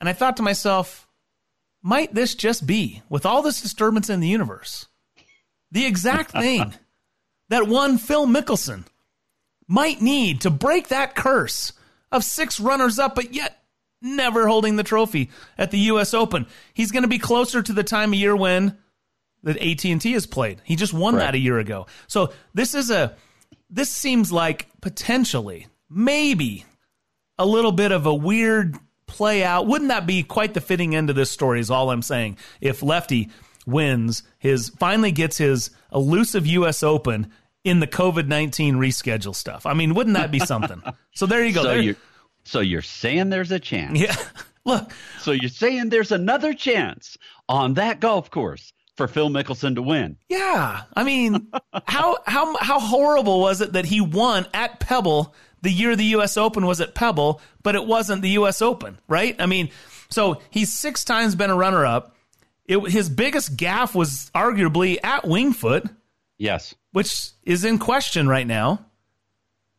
And 0.00 0.08
I 0.08 0.12
thought 0.12 0.36
to 0.36 0.42
myself, 0.42 1.08
might 1.82 2.14
this 2.14 2.34
just 2.34 2.66
be, 2.66 3.02
with 3.08 3.24
all 3.26 3.42
this 3.42 3.60
disturbance 3.62 4.10
in 4.10 4.20
the 4.20 4.28
universe, 4.28 4.86
the 5.70 5.86
exact 5.86 6.30
thing 6.32 6.74
that 7.48 7.66
one 7.66 7.98
Phil 7.98 8.26
Mickelson 8.26 8.84
might 9.66 10.00
need 10.02 10.42
to 10.42 10.50
break 10.50 10.88
that 10.88 11.14
curse 11.14 11.72
of 12.10 12.24
six 12.24 12.60
runners 12.60 12.98
up, 12.98 13.14
but 13.14 13.32
yet 13.34 13.62
never 14.02 14.46
holding 14.48 14.76
the 14.76 14.82
trophy 14.82 15.30
at 15.56 15.70
the 15.70 15.78
U.S. 15.78 16.12
Open? 16.12 16.46
He's 16.74 16.90
going 16.92 17.04
to 17.04 17.08
be 17.08 17.18
closer 17.18 17.62
to 17.62 17.72
the 17.72 17.84
time 17.84 18.12
of 18.12 18.18
year 18.18 18.36
when 18.36 18.76
that 19.44 19.56
AT&T 19.56 20.12
has 20.12 20.26
played. 20.26 20.60
He 20.64 20.76
just 20.76 20.92
won 20.92 21.14
Right. 21.14 21.20
that 21.20 21.34
a 21.34 21.38
year 21.38 21.58
ago. 21.58 21.86
So 22.06 22.32
this 22.54 22.74
is 22.74 22.90
a 22.90 23.16
this 23.70 23.90
seems 23.90 24.30
like 24.30 24.68
potentially 24.82 25.66
maybe 25.94 26.64
a 27.38 27.46
little 27.46 27.72
bit 27.72 27.92
of 27.92 28.06
a 28.06 28.14
weird 28.14 28.76
play 29.06 29.44
out. 29.44 29.66
Wouldn't 29.66 29.88
that 29.88 30.06
be 30.06 30.22
quite 30.22 30.54
the 30.54 30.60
fitting 30.60 30.94
end 30.94 31.08
to 31.08 31.14
this 31.14 31.30
story 31.30 31.60
is 31.60 31.70
all 31.70 31.90
I'm 31.90 32.02
saying. 32.02 32.38
If 32.60 32.82
Lefty 32.82 33.30
wins 33.66 34.22
his 34.38 34.70
finally 34.70 35.12
gets 35.12 35.38
his 35.38 35.70
elusive 35.92 36.46
US 36.46 36.82
Open 36.82 37.30
in 37.64 37.78
the 37.80 37.86
COVID-19 37.86 38.74
reschedule 38.74 39.34
stuff. 39.34 39.66
I 39.66 39.74
mean, 39.74 39.94
wouldn't 39.94 40.16
that 40.16 40.30
be 40.32 40.40
something? 40.40 40.82
so 41.14 41.26
there 41.26 41.44
you 41.44 41.52
go. 41.52 41.62
So 41.62 41.68
There- 41.68 41.80
you're, 41.80 41.96
so 42.44 42.60
you're 42.60 42.82
saying 42.82 43.30
there's 43.30 43.52
a 43.52 43.60
chance. 43.60 44.00
Yeah. 44.00 44.16
Look. 44.64 44.92
So 45.20 45.32
you're 45.32 45.48
saying 45.48 45.88
there's 45.88 46.12
another 46.12 46.54
chance 46.54 47.16
on 47.48 47.74
that 47.74 47.98
golf 48.00 48.30
course 48.30 48.72
for 48.96 49.08
Phil 49.08 49.28
Mickelson 49.28 49.74
to 49.74 49.82
win. 49.82 50.16
Yeah, 50.28 50.82
I 50.94 51.02
mean, 51.04 51.48
how 51.86 52.18
how 52.26 52.56
how 52.58 52.78
horrible 52.78 53.40
was 53.40 53.60
it 53.60 53.72
that 53.72 53.84
he 53.86 54.00
won 54.00 54.46
at 54.54 54.78
Pebble 54.80 55.34
the 55.62 55.70
year 55.70 55.96
the 55.96 56.04
U.S. 56.06 56.36
Open 56.36 56.66
was 56.66 56.80
at 56.80 56.94
Pebble, 56.94 57.40
but 57.62 57.74
it 57.74 57.86
wasn't 57.86 58.22
the 58.22 58.30
U.S. 58.30 58.60
Open, 58.62 58.98
right? 59.08 59.34
I 59.40 59.46
mean, 59.46 59.70
so 60.10 60.40
he's 60.50 60.72
six 60.72 61.04
times 61.04 61.34
been 61.34 61.50
a 61.50 61.56
runner 61.56 61.86
up. 61.86 62.14
It, 62.66 62.78
his 62.90 63.08
biggest 63.08 63.56
gaffe 63.56 63.94
was 63.94 64.30
arguably 64.34 64.98
at 65.02 65.26
Winged 65.26 65.56
Foot, 65.56 65.84
Yes. 66.38 66.74
which 66.92 67.30
is 67.44 67.64
in 67.64 67.78
question 67.78 68.28
right 68.28 68.46
now. 68.46 68.84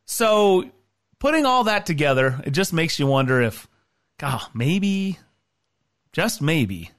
So 0.06 0.70
putting 1.20 1.46
all 1.46 1.66
that 1.66 1.86
together, 1.86 2.42
it 2.46 2.52
just 2.52 2.74
makes 2.74 3.00
you 3.00 3.08
wonder 3.08 3.42
if, 3.42 3.68
God, 4.20 4.42
maybe, 4.54 5.18
just 6.12 6.42
maybe, 6.42 6.92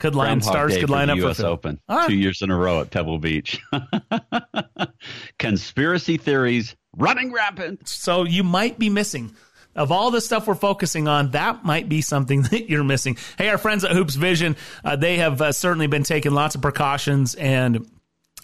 could 0.00 0.14
line 0.14 0.38
Groundhog 0.40 0.50
stars 0.52 0.74
Day 0.74 0.80
could 0.80 0.88
for 0.88 0.92
line 0.96 1.06
the 1.08 1.12
up 1.14 1.18
U.S. 1.20 1.36
for 1.36 1.42
Phil. 1.44 1.50
Open 1.52 1.80
Ah. 1.88 2.06
two 2.06 2.14
years 2.16 2.42
in 2.42 2.50
a 2.50 2.56
row 2.56 2.80
at 2.80 2.90
Pebble 2.90 3.18
Beach. 3.18 3.60
Conspiracy 5.38 6.16
theories 6.16 6.76
running 6.96 7.32
rampant. 7.32 7.88
So 7.88 8.24
you 8.24 8.42
might 8.42 8.78
be 8.78 8.90
missing. 8.90 9.34
Of 9.76 9.90
all 9.90 10.12
the 10.12 10.20
stuff 10.20 10.46
we're 10.46 10.54
focusing 10.54 11.08
on, 11.08 11.32
that 11.32 11.64
might 11.64 11.88
be 11.88 12.00
something 12.00 12.42
that 12.50 12.70
you're 12.70 12.84
missing. 12.84 13.16
Hey, 13.36 13.48
our 13.48 13.58
friends 13.58 13.84
at 13.84 13.90
Hoopes 13.90 14.14
Vision, 14.14 14.56
uh, 14.84 14.96
they 14.96 15.16
have 15.16 15.42
uh, 15.42 15.52
certainly 15.52 15.88
been 15.88 16.04
taking 16.04 16.32
lots 16.32 16.54
of 16.54 16.62
precautions 16.62 17.34
and 17.34 17.90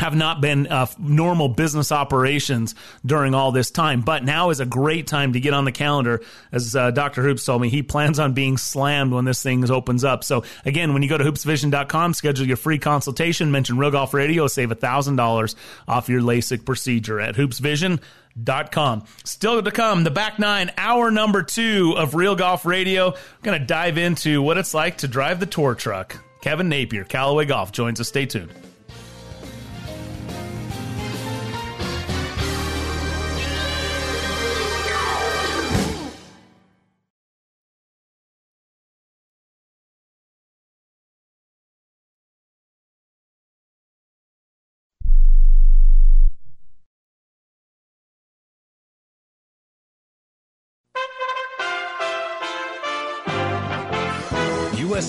have 0.00 0.16
not 0.16 0.40
been 0.40 0.66
uh, 0.66 0.86
normal 0.98 1.48
business 1.48 1.92
operations 1.92 2.74
during 3.04 3.34
all 3.34 3.52
this 3.52 3.70
time. 3.70 4.00
But 4.00 4.24
now 4.24 4.48
is 4.48 4.58
a 4.58 4.66
great 4.66 5.06
time 5.06 5.34
to 5.34 5.40
get 5.40 5.52
on 5.52 5.66
the 5.66 5.72
calendar. 5.72 6.22
As 6.50 6.74
uh, 6.74 6.90
Dr. 6.90 7.22
Hoopes 7.22 7.44
told 7.44 7.60
me, 7.60 7.68
he 7.68 7.82
plans 7.82 8.18
on 8.18 8.32
being 8.32 8.56
slammed 8.56 9.12
when 9.12 9.26
this 9.26 9.42
thing 9.42 9.60
opens 9.70 10.02
up. 10.02 10.24
So 10.24 10.42
again, 10.64 10.94
when 10.94 11.02
you 11.02 11.08
go 11.08 11.18
to 11.18 11.24
hoopesvision.com, 11.24 12.14
schedule 12.14 12.46
your 12.46 12.56
free 12.56 12.78
consultation, 12.78 13.50
mention 13.50 13.76
Real 13.76 13.90
Golf 13.90 14.14
Radio, 14.14 14.46
save 14.46 14.70
$1,000 14.70 15.54
off 15.86 16.08
your 16.08 16.22
LASIK 16.22 16.64
procedure 16.64 17.20
at 17.20 17.34
hoopesvision.com. 17.34 19.04
Still 19.24 19.62
to 19.62 19.70
come, 19.70 20.04
the 20.04 20.10
back 20.10 20.38
nine, 20.38 20.72
hour 20.78 21.10
number 21.10 21.42
two 21.42 21.94
of 21.98 22.14
Real 22.14 22.34
Golf 22.34 22.64
Radio. 22.64 23.10
We're 23.10 23.42
going 23.42 23.60
to 23.60 23.66
dive 23.66 23.98
into 23.98 24.40
what 24.40 24.56
it's 24.56 24.72
like 24.72 24.98
to 24.98 25.08
drive 25.08 25.40
the 25.40 25.46
tour 25.46 25.74
truck. 25.74 26.16
Kevin 26.40 26.70
Napier, 26.70 27.04
Callaway 27.04 27.44
Golf, 27.44 27.70
joins 27.70 28.00
us. 28.00 28.08
Stay 28.08 28.24
tuned. 28.24 28.50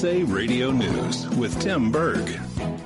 USA 0.01 0.23
Radio 0.23 0.71
News 0.71 1.29
with 1.35 1.61
Tim 1.61 1.91
Berg. 1.91 2.25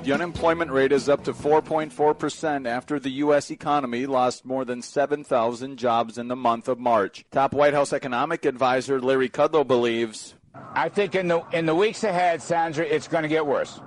The 0.02 0.12
unemployment 0.12 0.70
rate 0.70 0.92
is 0.92 1.08
up 1.08 1.24
to 1.24 1.32
4.4% 1.32 2.68
after 2.68 3.00
the 3.00 3.08
U.S. 3.24 3.50
economy 3.50 4.04
lost 4.04 4.44
more 4.44 4.66
than 4.66 4.82
7,000 4.82 5.78
jobs 5.78 6.18
in 6.18 6.28
the 6.28 6.36
month 6.36 6.68
of 6.68 6.78
March. 6.78 7.24
Top 7.30 7.54
White 7.54 7.72
House 7.72 7.94
economic 7.94 8.44
advisor 8.44 9.00
Larry 9.00 9.30
Kudlow 9.30 9.66
believes. 9.66 10.34
I 10.74 10.90
think 10.90 11.14
in 11.14 11.28
the, 11.28 11.42
in 11.54 11.64
the 11.64 11.74
weeks 11.74 12.04
ahead, 12.04 12.42
Sandra, 12.42 12.84
it's 12.84 13.08
going 13.08 13.22
to 13.22 13.30
get 13.30 13.46
worse. 13.46 13.80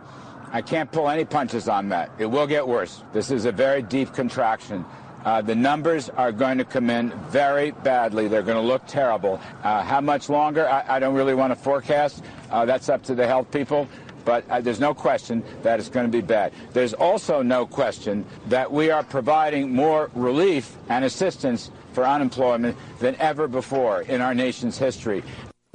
I 0.52 0.64
can't 0.64 0.92
pull 0.92 1.08
any 1.08 1.24
punches 1.24 1.70
on 1.70 1.90
that. 1.90 2.10
It 2.18 2.26
will 2.26 2.48
get 2.48 2.68
worse. 2.68 3.04
This 3.14 3.30
is 3.30 3.46
a 3.46 3.52
very 3.52 3.84
deep 3.84 4.12
contraction. 4.12 4.86
Uh, 5.26 5.42
the 5.42 5.56
numbers 5.56 6.10
are 6.10 6.32
going 6.32 6.58
to 6.58 6.66
come 6.66 6.90
in 6.90 7.12
very 7.30 7.72
badly. 7.72 8.28
They're 8.28 8.42
going 8.42 8.62
to 8.62 8.68
look 8.68 8.86
terrible. 8.88 9.40
Uh, 9.64 9.84
how 9.84 10.02
much 10.02 10.30
longer? 10.30 10.68
I, 10.68 10.96
I, 10.96 11.00
don't 11.00 11.14
really 11.14 11.34
want 11.34 11.52
to 11.52 11.56
forecast. 11.56 12.24
Uh, 12.50 12.66
that's 12.66 12.90
up 12.90 13.04
to 13.04 13.16
the 13.16 13.28
health 13.28 13.52
people. 13.52 13.88
But 14.26 14.50
uh, 14.50 14.62
there's 14.62 14.80
no 14.80 14.94
question 14.94 15.44
that 15.64 15.80
it's 15.80 15.90
going 15.90 16.06
to 16.06 16.12
be 16.12 16.22
bad. 16.22 16.54
There's 16.74 16.94
also 16.94 17.42
no 17.42 17.66
question 17.66 18.26
that 18.48 18.72
we 18.72 18.92
are 18.92 19.04
providing 19.04 19.74
more 19.74 20.12
relief 20.14 20.76
and 20.90 21.04
assistance 21.06 21.72
for 21.94 22.06
unemployment 22.06 22.78
than 23.00 23.16
ever 23.16 23.48
before 23.48 24.02
in 24.04 24.22
our 24.22 24.36
nation's 24.36 24.78
history. 24.78 25.24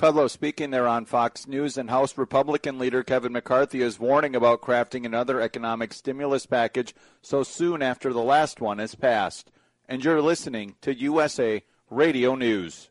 Kudlow 0.04 0.28
speaking 0.28 0.70
there 0.70 0.86
on 0.86 1.06
Fox 1.06 1.46
News, 1.46 1.78
and 1.78 1.88
House 1.88 2.18
Republican 2.18 2.78
leader 2.78 3.02
Kevin 3.02 3.32
McCarthy 3.32 3.80
is 3.80 3.98
warning 3.98 4.36
about 4.36 4.60
crafting 4.60 5.06
another 5.06 5.40
economic 5.40 5.94
stimulus 5.94 6.44
package 6.44 6.94
so 7.22 7.42
soon 7.42 7.80
after 7.80 8.12
the 8.12 8.20
last 8.20 8.60
one 8.60 8.80
is 8.80 8.94
passed. 8.94 9.50
And 9.88 10.04
you're 10.04 10.20
listening 10.20 10.74
to 10.82 10.94
USA 10.94 11.64
Radio 11.88 12.34
News. 12.34 12.90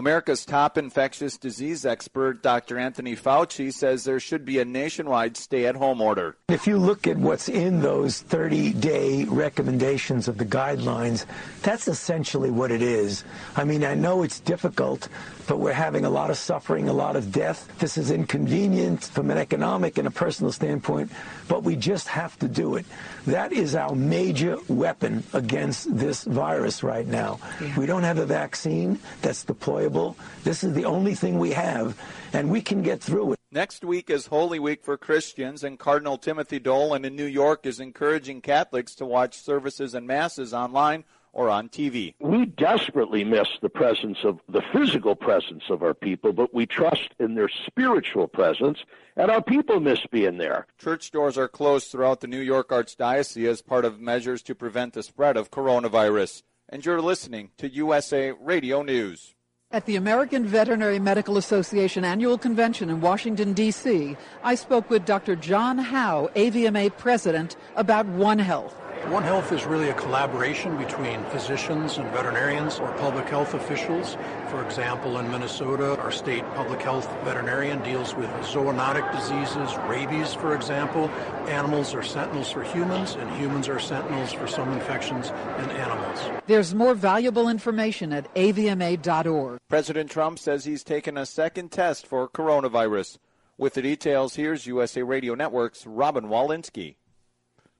America's 0.00 0.46
top 0.46 0.78
infectious 0.78 1.36
disease 1.36 1.84
expert, 1.84 2.42
Dr. 2.42 2.78
Anthony 2.78 3.14
Fauci, 3.14 3.70
says 3.70 4.02
there 4.02 4.18
should 4.18 4.46
be 4.46 4.58
a 4.58 4.64
nationwide 4.64 5.36
stay 5.36 5.66
at 5.66 5.76
home 5.76 6.00
order. 6.00 6.38
If 6.48 6.66
you 6.66 6.78
look 6.78 7.06
at 7.06 7.18
what's 7.18 7.50
in 7.50 7.82
those 7.82 8.22
30 8.22 8.72
day 8.72 9.24
recommendations 9.24 10.26
of 10.26 10.38
the 10.38 10.46
guidelines, 10.46 11.26
that's 11.60 11.86
essentially 11.86 12.50
what 12.50 12.70
it 12.70 12.80
is. 12.80 13.24
I 13.56 13.64
mean, 13.64 13.84
I 13.84 13.92
know 13.94 14.22
it's 14.22 14.40
difficult, 14.40 15.10
but 15.50 15.58
we're 15.58 15.72
having 15.72 16.04
a 16.04 16.10
lot 16.10 16.30
of 16.30 16.38
suffering, 16.38 16.88
a 16.88 16.92
lot 16.92 17.16
of 17.16 17.32
death. 17.32 17.76
This 17.80 17.98
is 17.98 18.12
inconvenient 18.12 19.02
from 19.02 19.32
an 19.32 19.36
economic 19.36 19.98
and 19.98 20.06
a 20.06 20.10
personal 20.12 20.52
standpoint, 20.52 21.10
but 21.48 21.64
we 21.64 21.74
just 21.74 22.06
have 22.06 22.38
to 22.38 22.46
do 22.46 22.76
it. 22.76 22.86
That 23.26 23.52
is 23.52 23.74
our 23.74 23.96
major 23.96 24.58
weapon 24.68 25.24
against 25.32 25.98
this 25.98 26.22
virus 26.22 26.84
right 26.84 27.04
now. 27.04 27.40
Yeah. 27.60 27.76
We 27.76 27.86
don't 27.86 28.04
have 28.04 28.18
a 28.18 28.26
vaccine 28.26 29.00
that's 29.22 29.44
deployable. 29.44 30.14
This 30.44 30.62
is 30.62 30.72
the 30.72 30.84
only 30.84 31.16
thing 31.16 31.40
we 31.40 31.50
have, 31.50 32.00
and 32.32 32.48
we 32.48 32.62
can 32.62 32.82
get 32.82 33.00
through 33.00 33.32
it. 33.32 33.40
Next 33.50 33.84
week 33.84 34.08
is 34.08 34.26
Holy 34.26 34.60
Week 34.60 34.84
for 34.84 34.96
Christians, 34.96 35.64
and 35.64 35.80
Cardinal 35.80 36.16
Timothy 36.16 36.60
Dolan 36.60 37.04
in 37.04 37.16
New 37.16 37.24
York 37.24 37.66
is 37.66 37.80
encouraging 37.80 38.40
Catholics 38.40 38.94
to 38.94 39.04
watch 39.04 39.34
services 39.34 39.96
and 39.96 40.06
masses 40.06 40.54
online 40.54 41.02
or 41.32 41.48
on 41.48 41.68
TV. 41.68 42.14
We 42.20 42.46
desperately 42.46 43.24
miss 43.24 43.48
the 43.62 43.68
presence 43.68 44.18
of 44.24 44.40
the 44.48 44.62
physical 44.72 45.14
presence 45.14 45.64
of 45.70 45.82
our 45.82 45.94
people, 45.94 46.32
but 46.32 46.52
we 46.54 46.66
trust 46.66 47.14
in 47.18 47.34
their 47.34 47.48
spiritual 47.48 48.26
presence, 48.26 48.78
and 49.16 49.30
our 49.30 49.42
people 49.42 49.80
miss 49.80 50.00
being 50.10 50.38
there. 50.38 50.66
Church 50.78 51.10
doors 51.10 51.38
are 51.38 51.48
closed 51.48 51.90
throughout 51.90 52.20
the 52.20 52.26
New 52.26 52.40
York 52.40 52.68
Archdiocese 52.70 53.48
as 53.48 53.62
part 53.62 53.84
of 53.84 54.00
measures 54.00 54.42
to 54.42 54.54
prevent 54.54 54.94
the 54.94 55.02
spread 55.02 55.36
of 55.36 55.50
coronavirus. 55.50 56.42
And 56.68 56.84
you're 56.84 57.02
listening 57.02 57.50
to 57.58 57.68
USA 57.68 58.32
Radio 58.32 58.82
News. 58.82 59.34
At 59.72 59.86
the 59.86 59.94
American 59.94 60.46
Veterinary 60.46 60.98
Medical 60.98 61.36
Association 61.36 62.04
annual 62.04 62.36
convention 62.36 62.90
in 62.90 63.00
Washington, 63.00 63.52
D.C., 63.52 64.16
I 64.42 64.56
spoke 64.56 64.90
with 64.90 65.04
Dr. 65.04 65.36
John 65.36 65.78
Howe, 65.78 66.28
AVMA 66.34 66.96
president, 66.96 67.54
about 67.76 68.06
One 68.06 68.40
Health. 68.40 68.74
One 69.08 69.22
Health 69.24 69.50
is 69.50 69.64
really 69.64 69.88
a 69.88 69.94
collaboration 69.94 70.76
between 70.76 71.24
physicians 71.24 71.96
and 71.96 72.08
veterinarians 72.10 72.78
or 72.78 72.92
public 72.92 73.26
health 73.28 73.54
officials. 73.54 74.16
For 74.50 74.64
example, 74.64 75.18
in 75.18 75.28
Minnesota, 75.30 75.98
our 76.00 76.12
state 76.12 76.44
public 76.54 76.82
health 76.82 77.08
veterinarian 77.24 77.82
deals 77.82 78.14
with 78.14 78.28
zoonotic 78.42 79.10
diseases, 79.10 79.74
rabies, 79.88 80.34
for 80.34 80.54
example. 80.54 81.08
Animals 81.48 81.94
are 81.94 82.02
sentinels 82.02 82.52
for 82.52 82.62
humans, 82.62 83.14
and 83.14 83.28
humans 83.36 83.68
are 83.68 83.80
sentinels 83.80 84.32
for 84.32 84.46
some 84.46 84.70
infections 84.74 85.30
in 85.30 85.70
animals. 85.70 86.42
There's 86.46 86.74
more 86.74 86.94
valuable 86.94 87.48
information 87.48 88.12
at 88.12 88.32
avma.org. 88.34 89.60
President 89.68 90.10
Trump 90.10 90.38
says 90.38 90.66
he's 90.66 90.84
taken 90.84 91.16
a 91.16 91.26
second 91.26 91.72
test 91.72 92.06
for 92.06 92.28
coronavirus. 92.28 93.18
With 93.56 93.74
the 93.74 93.82
details, 93.82 94.36
here's 94.36 94.66
USA 94.66 95.02
Radio 95.02 95.34
Network's 95.34 95.86
Robin 95.86 96.24
Walensky. 96.26 96.96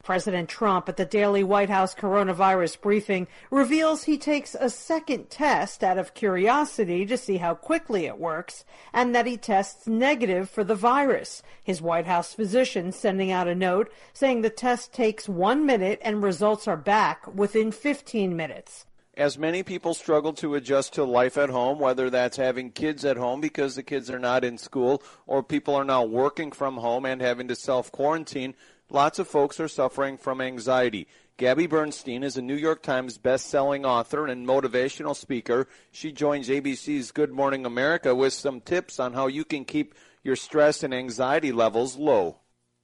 President 0.02 0.48
Trump 0.48 0.88
at 0.88 0.96
the 0.96 1.04
daily 1.04 1.44
White 1.44 1.68
House 1.68 1.94
coronavirus 1.94 2.80
briefing 2.80 3.28
reveals 3.50 4.04
he 4.04 4.16
takes 4.16 4.54
a 4.54 4.70
second 4.70 5.28
test 5.28 5.84
out 5.84 5.98
of 5.98 6.14
curiosity 6.14 7.04
to 7.04 7.16
see 7.16 7.36
how 7.36 7.54
quickly 7.54 8.06
it 8.06 8.18
works 8.18 8.64
and 8.92 9.14
that 9.14 9.26
he 9.26 9.36
tests 9.36 9.86
negative 9.86 10.48
for 10.48 10.64
the 10.64 10.74
virus. 10.74 11.42
His 11.62 11.82
White 11.82 12.06
House 12.06 12.32
physician 12.32 12.92
sending 12.92 13.30
out 13.30 13.46
a 13.46 13.54
note 13.54 13.92
saying 14.12 14.40
the 14.40 14.50
test 14.50 14.92
takes 14.92 15.28
one 15.28 15.66
minute 15.66 16.00
and 16.02 16.22
results 16.22 16.66
are 16.66 16.76
back 16.76 17.26
within 17.34 17.70
15 17.70 18.34
minutes. 18.34 18.86
As 19.16 19.36
many 19.36 19.62
people 19.62 19.92
struggle 19.92 20.32
to 20.34 20.54
adjust 20.54 20.94
to 20.94 21.04
life 21.04 21.36
at 21.36 21.50
home, 21.50 21.78
whether 21.78 22.08
that's 22.08 22.38
having 22.38 22.70
kids 22.70 23.04
at 23.04 23.18
home 23.18 23.40
because 23.40 23.74
the 23.74 23.82
kids 23.82 24.08
are 24.08 24.18
not 24.18 24.44
in 24.44 24.56
school 24.56 25.02
or 25.26 25.42
people 25.42 25.74
are 25.74 25.84
now 25.84 26.04
working 26.04 26.52
from 26.52 26.78
home 26.78 27.04
and 27.04 27.20
having 27.20 27.48
to 27.48 27.54
self 27.54 27.92
quarantine, 27.92 28.54
lots 28.90 29.18
of 29.18 29.28
folks 29.28 29.60
are 29.60 29.68
suffering 29.68 30.16
from 30.16 30.40
anxiety. 30.40 31.06
Gabby 31.36 31.66
Bernstein 31.66 32.22
is 32.22 32.36
a 32.36 32.42
New 32.42 32.54
York 32.54 32.82
Times 32.82 33.16
best-selling 33.16 33.86
author 33.86 34.26
and 34.26 34.46
motivational 34.46 35.16
speaker. 35.16 35.68
She 35.90 36.12
joins 36.12 36.48
ABC's 36.48 37.12
Good 37.12 37.32
Morning 37.32 37.64
America 37.64 38.14
with 38.14 38.32
some 38.32 38.60
tips 38.60 39.00
on 39.00 39.14
how 39.14 39.26
you 39.26 39.44
can 39.44 39.64
keep 39.64 39.94
your 40.22 40.36
stress 40.36 40.82
and 40.82 40.92
anxiety 40.92 41.52
levels 41.52 41.96
low. 41.96 42.36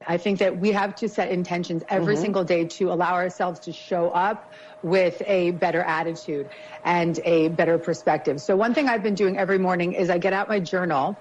I 0.07 0.19
think 0.19 0.41
that 0.41 0.59
we 0.59 0.73
have 0.73 0.95
to 0.97 1.09
set 1.09 1.31
intentions 1.31 1.83
every 1.89 2.15
mm-hmm. 2.15 2.23
single 2.23 2.45
day 2.45 2.67
to 2.67 2.93
allow 2.93 3.15
ourselves 3.15 3.61
to 3.61 3.73
show 3.73 4.11
up 4.11 4.53
with 4.83 5.23
a 5.27 5.53
better 5.53 5.81
attitude 5.81 6.49
and 6.85 7.19
a 7.25 7.49
better 7.49 7.79
perspective. 7.79 8.41
So 8.41 8.57
one 8.57 8.75
thing 8.75 8.89
I've 8.89 9.03
been 9.03 9.15
doing 9.15 9.39
every 9.39 9.59
morning 9.59 9.95
is 9.95 10.11
I 10.11 10.19
get 10.19 10.33
out 10.33 10.49
my 10.49 10.61
journal 10.61 11.17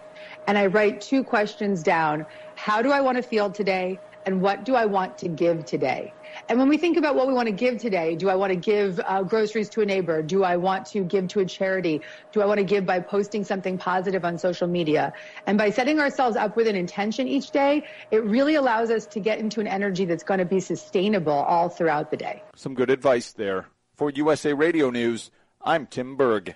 and 0.45 0.57
I 0.57 0.67
write 0.67 1.01
two 1.01 1.23
questions 1.23 1.83
down. 1.83 2.25
How 2.55 2.81
do 2.81 2.91
I 2.91 3.01
want 3.01 3.17
to 3.17 3.23
feel 3.23 3.49
today? 3.49 3.99
And 4.25 4.41
what 4.41 4.65
do 4.65 4.75
I 4.75 4.85
want 4.85 5.17
to 5.19 5.27
give 5.27 5.65
today? 5.65 6.13
And 6.49 6.59
when 6.59 6.67
we 6.67 6.77
think 6.77 6.97
about 6.97 7.15
what 7.15 7.27
we 7.27 7.33
want 7.33 7.47
to 7.47 7.53
give 7.53 7.77
today, 7.77 8.15
do 8.15 8.29
I 8.29 8.35
want 8.35 8.51
to 8.51 8.57
give 8.57 8.99
uh, 9.05 9.23
groceries 9.23 9.69
to 9.69 9.81
a 9.81 9.85
neighbor? 9.85 10.21
Do 10.21 10.43
I 10.43 10.57
want 10.57 10.85
to 10.87 11.03
give 11.03 11.27
to 11.29 11.39
a 11.39 11.45
charity? 11.45 12.01
Do 12.31 12.41
I 12.41 12.45
want 12.45 12.57
to 12.57 12.63
give 12.63 12.85
by 12.85 12.99
posting 12.99 13.43
something 13.43 13.77
positive 13.77 14.25
on 14.25 14.37
social 14.37 14.67
media? 14.67 15.13
And 15.45 15.57
by 15.57 15.69
setting 15.69 15.99
ourselves 15.99 16.35
up 16.35 16.55
with 16.55 16.67
an 16.67 16.75
intention 16.75 17.27
each 17.27 17.51
day, 17.51 17.87
it 18.11 18.23
really 18.23 18.55
allows 18.55 18.89
us 18.89 19.05
to 19.07 19.19
get 19.19 19.39
into 19.39 19.61
an 19.61 19.67
energy 19.67 20.05
that's 20.05 20.23
going 20.23 20.39
to 20.39 20.45
be 20.45 20.59
sustainable 20.59 21.31
all 21.31 21.69
throughout 21.69 22.11
the 22.11 22.17
day. 22.17 22.43
Some 22.55 22.73
good 22.73 22.89
advice 22.89 23.31
there. 23.31 23.67
For 23.95 24.09
USA 24.09 24.53
Radio 24.53 24.89
News, 24.89 25.31
I'm 25.61 25.87
Tim 25.87 26.17
Berg. 26.17 26.55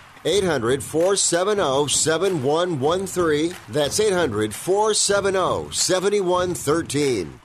800 0.25 0.83
470 0.83 1.87
7113. 1.89 3.55
That's 3.69 3.99
800 3.99 4.53
470 4.53 5.73
7113. 5.73 7.39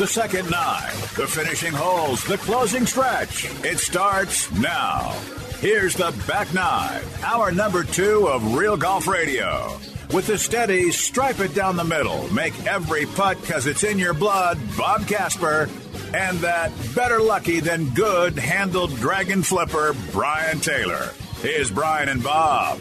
The 0.00 0.06
second 0.06 0.50
nine, 0.50 0.92
the 1.14 1.26
finishing 1.26 1.74
holes, 1.74 2.24
the 2.24 2.38
closing 2.38 2.86
stretch. 2.86 3.44
It 3.62 3.78
starts 3.78 4.50
now. 4.52 5.10
Here's 5.58 5.94
the 5.94 6.10
back 6.26 6.54
nine, 6.54 7.02
hour 7.22 7.52
number 7.52 7.84
two 7.84 8.26
of 8.26 8.54
Real 8.54 8.78
Golf 8.78 9.06
Radio. 9.06 9.78
With 10.12 10.26
the 10.26 10.38
steady, 10.38 10.90
stripe 10.90 11.38
it 11.38 11.54
down 11.54 11.76
the 11.76 11.84
middle, 11.84 12.32
make 12.34 12.66
every 12.66 13.06
putt 13.06 13.40
because 13.40 13.68
it's 13.68 13.84
in 13.84 13.96
your 13.96 14.12
blood, 14.12 14.58
Bob 14.76 15.06
Casper, 15.06 15.68
and 16.12 16.36
that 16.38 16.72
better 16.96 17.20
lucky 17.20 17.60
than 17.60 17.90
good 17.90 18.36
handled 18.36 18.96
dragon 18.96 19.44
flipper, 19.44 19.94
Brian 20.10 20.58
Taylor. 20.58 21.10
Here's 21.42 21.70
Brian 21.70 22.08
and 22.08 22.24
Bob. 22.24 22.80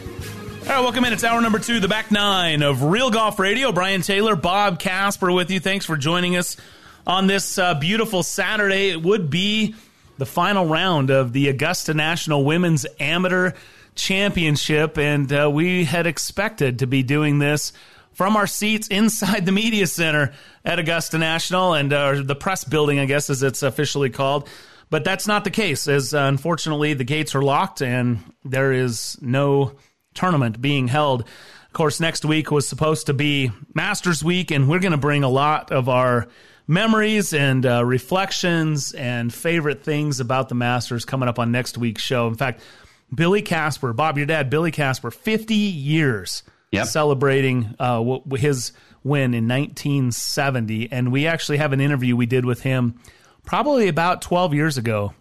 All 0.62 0.68
right, 0.70 0.80
welcome 0.82 1.06
in. 1.06 1.14
It's 1.14 1.24
hour 1.24 1.40
number 1.40 1.60
two, 1.60 1.80
the 1.80 1.88
back 1.88 2.10
nine 2.10 2.64
of 2.64 2.82
Real 2.82 3.12
Golf 3.12 3.38
Radio. 3.38 3.72
Brian 3.72 4.02
Taylor, 4.02 4.36
Bob 4.36 4.80
Casper 4.80 5.32
with 5.32 5.52
you. 5.52 5.60
Thanks 5.60 5.86
for 5.86 5.98
joining 5.98 6.36
us 6.36 6.58
on 7.06 7.28
this 7.28 7.60
uh, 7.60 7.76
beautiful 7.76 8.24
Saturday. 8.24 8.90
It 8.90 9.04
would 9.04 9.30
be 9.30 9.76
the 10.18 10.26
final 10.26 10.66
round 10.66 11.12
of 11.12 11.32
the 11.32 11.50
Augusta 11.50 11.94
National 11.94 12.44
Women's 12.44 12.88
Amateur 13.00 13.52
Championship, 14.00 14.98
and 14.98 15.32
uh, 15.32 15.50
we 15.52 15.86
had 15.86 16.08
expected 16.08 16.80
to 16.80 16.88
be 16.88 17.04
doing 17.04 17.40
this 17.40 17.74
from 18.14 18.36
our 18.36 18.48
seats 18.48 18.88
inside 18.88 19.46
the 19.46 19.52
media 19.52 19.88
center 19.88 20.34
at 20.66 20.80
Augusta 20.80 21.18
National 21.18 21.74
and 21.74 21.94
uh, 21.94 22.22
the 22.24 22.36
press 22.36 22.64
building, 22.64 23.00
I 23.00 23.06
guess, 23.06 23.30
as 23.30 23.44
it's 23.44 23.64
officially 23.64 24.10
called. 24.10 24.50
But 24.90 25.04
that's 25.04 25.28
not 25.28 25.44
the 25.44 25.52
case, 25.52 25.88
as 25.88 26.14
uh, 26.14 26.20
unfortunately 26.24 26.94
the 26.96 27.04
gates 27.04 27.36
are 27.36 27.42
locked 27.42 27.82
and 27.82 28.20
there 28.44 28.72
is 28.72 29.18
no 29.22 29.76
tournament 30.14 30.62
being 30.62 30.88
held. 30.88 31.22
Of 31.22 31.74
course, 31.74 32.00
next 32.00 32.26
week 32.26 32.50
was 32.50 32.68
supposed 32.68 33.06
to 33.06 33.14
be 33.14 33.52
Masters 33.76 34.24
Week, 34.24 34.50
and 34.50 34.68
we're 34.68 34.80
going 34.80 34.92
to 34.92 34.98
bring 34.98 35.24
a 35.24 35.30
lot 35.30 35.72
of 35.72 35.88
our 35.88 36.28
memories 36.68 37.34
and 37.34 37.66
uh, 37.66 37.86
reflections 37.86 38.94
and 38.94 39.34
favorite 39.34 39.84
things 39.84 40.20
about 40.20 40.50
the 40.50 40.56
Masters 40.56 41.06
coming 41.06 41.30
up 41.30 41.38
on 41.38 41.52
next 41.52 41.78
week's 41.78 42.02
show. 42.02 42.28
In 42.28 42.36
fact, 42.36 42.62
Billy 43.14 43.42
Casper, 43.42 43.94
Bob, 43.94 44.18
your 44.18 44.28
dad, 44.28 44.50
Billy 44.50 44.72
Casper, 44.72 45.12
50 45.12 45.56
years 45.56 46.44
Yep. 46.72 46.86
celebrating 46.86 47.74
uh, 47.80 48.20
his 48.36 48.74
win 49.04 49.34
in 49.34 49.48
1970. 49.48 50.92
And 50.92 51.12
we 51.12 51.26
actually 51.26 51.58
have 51.58 51.74
an 51.74 51.82
interview 51.82 52.16
we 52.16 52.28
did 52.28 52.46
with 52.46 52.62
him 52.62 53.00
probably 53.44 53.88
about 53.88 54.22
12 54.22 54.54
years 54.54 54.78
ago 54.78 55.14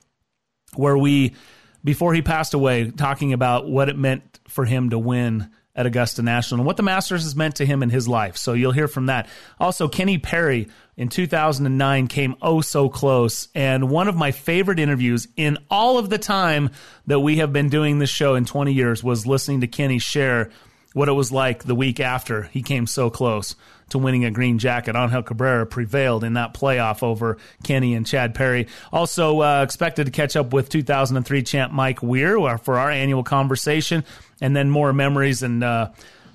where 0.74 0.98
we, 0.98 1.34
before 1.82 2.12
he 2.12 2.20
passed 2.20 2.52
away, 2.52 2.90
talking 2.90 3.32
about 3.32 3.66
what 3.66 3.88
it 3.88 3.96
meant 3.96 4.40
for 4.46 4.66
him 4.66 4.90
to 4.90 4.98
win 4.98 5.50
at 5.78 5.86
Augusta 5.86 6.22
National 6.22 6.60
and 6.60 6.66
what 6.66 6.76
the 6.76 6.82
Masters 6.82 7.22
has 7.22 7.36
meant 7.36 7.54
to 7.56 7.64
him 7.64 7.84
in 7.84 7.88
his 7.88 8.08
life. 8.08 8.36
So 8.36 8.52
you'll 8.52 8.72
hear 8.72 8.88
from 8.88 9.06
that. 9.06 9.28
Also, 9.60 9.86
Kenny 9.86 10.18
Perry 10.18 10.66
in 10.96 11.08
2009 11.08 12.08
came 12.08 12.34
oh 12.42 12.60
so 12.60 12.88
close. 12.88 13.46
And 13.54 13.88
one 13.88 14.08
of 14.08 14.16
my 14.16 14.32
favorite 14.32 14.80
interviews 14.80 15.28
in 15.36 15.56
all 15.70 15.96
of 15.96 16.10
the 16.10 16.18
time 16.18 16.70
that 17.06 17.20
we 17.20 17.36
have 17.36 17.52
been 17.52 17.68
doing 17.68 18.00
this 18.00 18.10
show 18.10 18.34
in 18.34 18.44
20 18.44 18.72
years 18.72 19.04
was 19.04 19.24
listening 19.24 19.60
to 19.60 19.68
Kenny 19.68 20.00
share 20.00 20.50
what 20.94 21.08
it 21.08 21.12
was 21.12 21.30
like 21.30 21.62
the 21.62 21.76
week 21.76 22.00
after 22.00 22.42
he 22.44 22.62
came 22.62 22.88
so 22.88 23.08
close 23.08 23.54
to 23.90 23.98
winning 23.98 24.24
a 24.24 24.30
green 24.30 24.58
jacket. 24.58 24.96
Angel 24.96 25.22
Cabrera 25.22 25.66
prevailed 25.66 26.24
in 26.24 26.34
that 26.34 26.54
playoff 26.54 27.02
over 27.02 27.38
Kenny 27.64 27.94
and 27.94 28.06
Chad 28.06 28.34
Perry. 28.34 28.68
Also 28.92 29.40
uh, 29.42 29.62
expected 29.62 30.06
to 30.06 30.12
catch 30.12 30.36
up 30.36 30.52
with 30.52 30.68
2003 30.68 31.42
champ 31.42 31.72
Mike 31.72 32.02
Weir 32.02 32.58
for 32.58 32.78
our 32.78 32.90
annual 32.90 33.22
conversation, 33.22 34.04
and 34.40 34.54
then 34.54 34.70
more 34.70 34.92
memories 34.92 35.42
and 35.42 35.64
uh, 35.64 35.90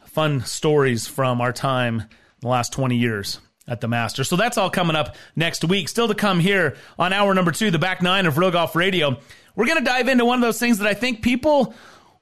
fun 0.06 0.42
stories 0.42 1.08
from 1.08 1.42
our 1.42 1.54
time 1.54 2.02
in 2.02 2.08
the 2.42 2.48
last 2.48 2.74
20 2.74 2.96
years 2.96 3.40
at 3.68 3.82
the 3.82 3.88
Masters. 3.88 4.28
So 4.28 4.36
that's 4.36 4.58
all 4.58 4.70
coming 4.70 4.96
up 4.96 5.16
next 5.36 5.64
week. 5.64 5.90
Still 5.90 6.08
to 6.08 6.16
come 6.16 6.40
here 6.40 6.76
on 7.00 7.14
hour 7.14 7.34
number 7.34 7.52
two, 7.52 7.72
the 7.72 7.80
back 7.80 8.02
nine 8.02 8.26
of 8.26 8.38
Real 8.38 8.52
Golf 8.52 8.76
Radio. 8.76 9.18
We're 9.56 9.68
going 9.68 9.78
to 9.78 9.84
dive 9.84 10.08
into 10.08 10.26
one 10.26 10.38
of 10.38 10.42
those 10.42 10.60
things 10.60 10.80
that 10.80 10.88
I 10.88 10.94
think 10.94 11.22
people 11.22 11.74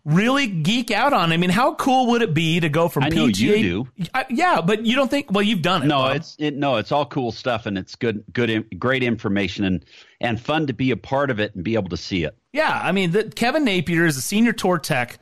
really 0.05 0.47
geek 0.47 0.89
out 0.91 1.13
on. 1.13 1.31
I 1.31 1.37
mean, 1.37 1.49
how 1.49 1.75
cool 1.75 2.07
would 2.07 2.21
it 2.21 2.33
be 2.33 2.59
to 2.59 2.69
go 2.69 2.87
from 2.87 3.03
I 3.03 3.09
know 3.09 3.27
PGA? 3.27 3.39
you 3.39 3.61
do. 3.95 4.07
I, 4.13 4.25
yeah, 4.29 4.61
but 4.61 4.85
you 4.85 4.95
don't 4.95 5.09
think? 5.09 5.31
Well, 5.31 5.43
you've 5.43 5.61
done 5.61 5.83
it. 5.83 5.87
No, 5.87 5.97
Bob. 5.99 6.15
it's 6.17 6.35
it, 6.39 6.55
no, 6.55 6.77
it's 6.77 6.91
all 6.91 7.05
cool 7.05 7.31
stuff, 7.31 7.65
and 7.65 7.77
it's 7.77 7.95
good, 7.95 8.23
good, 8.33 8.79
great 8.79 9.03
information, 9.03 9.63
and 9.65 9.85
and 10.19 10.39
fun 10.39 10.67
to 10.67 10.73
be 10.73 10.91
a 10.91 10.97
part 10.97 11.29
of 11.31 11.39
it 11.39 11.53
and 11.55 11.63
be 11.63 11.75
able 11.75 11.89
to 11.89 11.97
see 11.97 12.23
it. 12.23 12.35
Yeah, 12.53 12.79
I 12.83 12.91
mean, 12.91 13.11
the, 13.11 13.23
Kevin 13.25 13.63
Napier 13.63 14.05
is 14.05 14.17
a 14.17 14.21
senior 14.21 14.53
tour 14.53 14.77
tech 14.77 15.19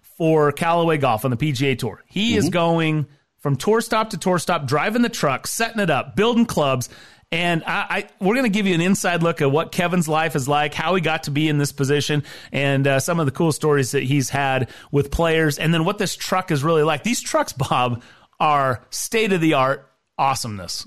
for 0.00 0.52
Callaway 0.52 0.98
Golf 0.98 1.24
on 1.24 1.30
the 1.30 1.36
PGA 1.36 1.76
Tour. 1.78 2.02
He 2.06 2.36
is 2.36 2.46
Mhm. 2.48 2.52
going 2.52 3.06
from 3.38 3.56
tour 3.56 3.80
stop 3.80 4.10
to 4.10 4.16
tour 4.16 4.38
stop, 4.38 4.66
driving 4.66 5.02
the 5.02 5.08
truck, 5.08 5.46
setting 5.46 5.80
it 5.80 5.90
up, 5.90 6.16
building 6.16 6.46
clubs. 6.46 6.88
And 7.34 7.64
I, 7.64 7.86
I 7.90 8.08
we're 8.20 8.36
going 8.36 8.44
to 8.44 8.56
give 8.56 8.68
you 8.68 8.76
an 8.76 8.80
inside 8.80 9.24
look 9.24 9.42
at 9.42 9.50
what 9.50 9.72
Kevin's 9.72 10.06
life 10.06 10.36
is 10.36 10.46
like, 10.46 10.72
how 10.72 10.94
he 10.94 11.00
got 11.00 11.24
to 11.24 11.32
be 11.32 11.48
in 11.48 11.58
this 11.58 11.72
position, 11.72 12.22
and 12.52 12.86
uh, 12.86 13.00
some 13.00 13.18
of 13.18 13.26
the 13.26 13.32
cool 13.32 13.50
stories 13.50 13.90
that 13.90 14.04
he's 14.04 14.30
had 14.30 14.70
with 14.92 15.10
players, 15.10 15.58
and 15.58 15.74
then 15.74 15.84
what 15.84 15.98
this 15.98 16.14
truck 16.14 16.52
is 16.52 16.62
really 16.62 16.84
like. 16.84 17.02
These 17.02 17.20
trucks, 17.20 17.52
Bob, 17.52 18.04
are 18.38 18.84
state 18.90 19.32
of 19.32 19.40
the 19.40 19.54
art 19.54 19.90
awesomeness. 20.16 20.86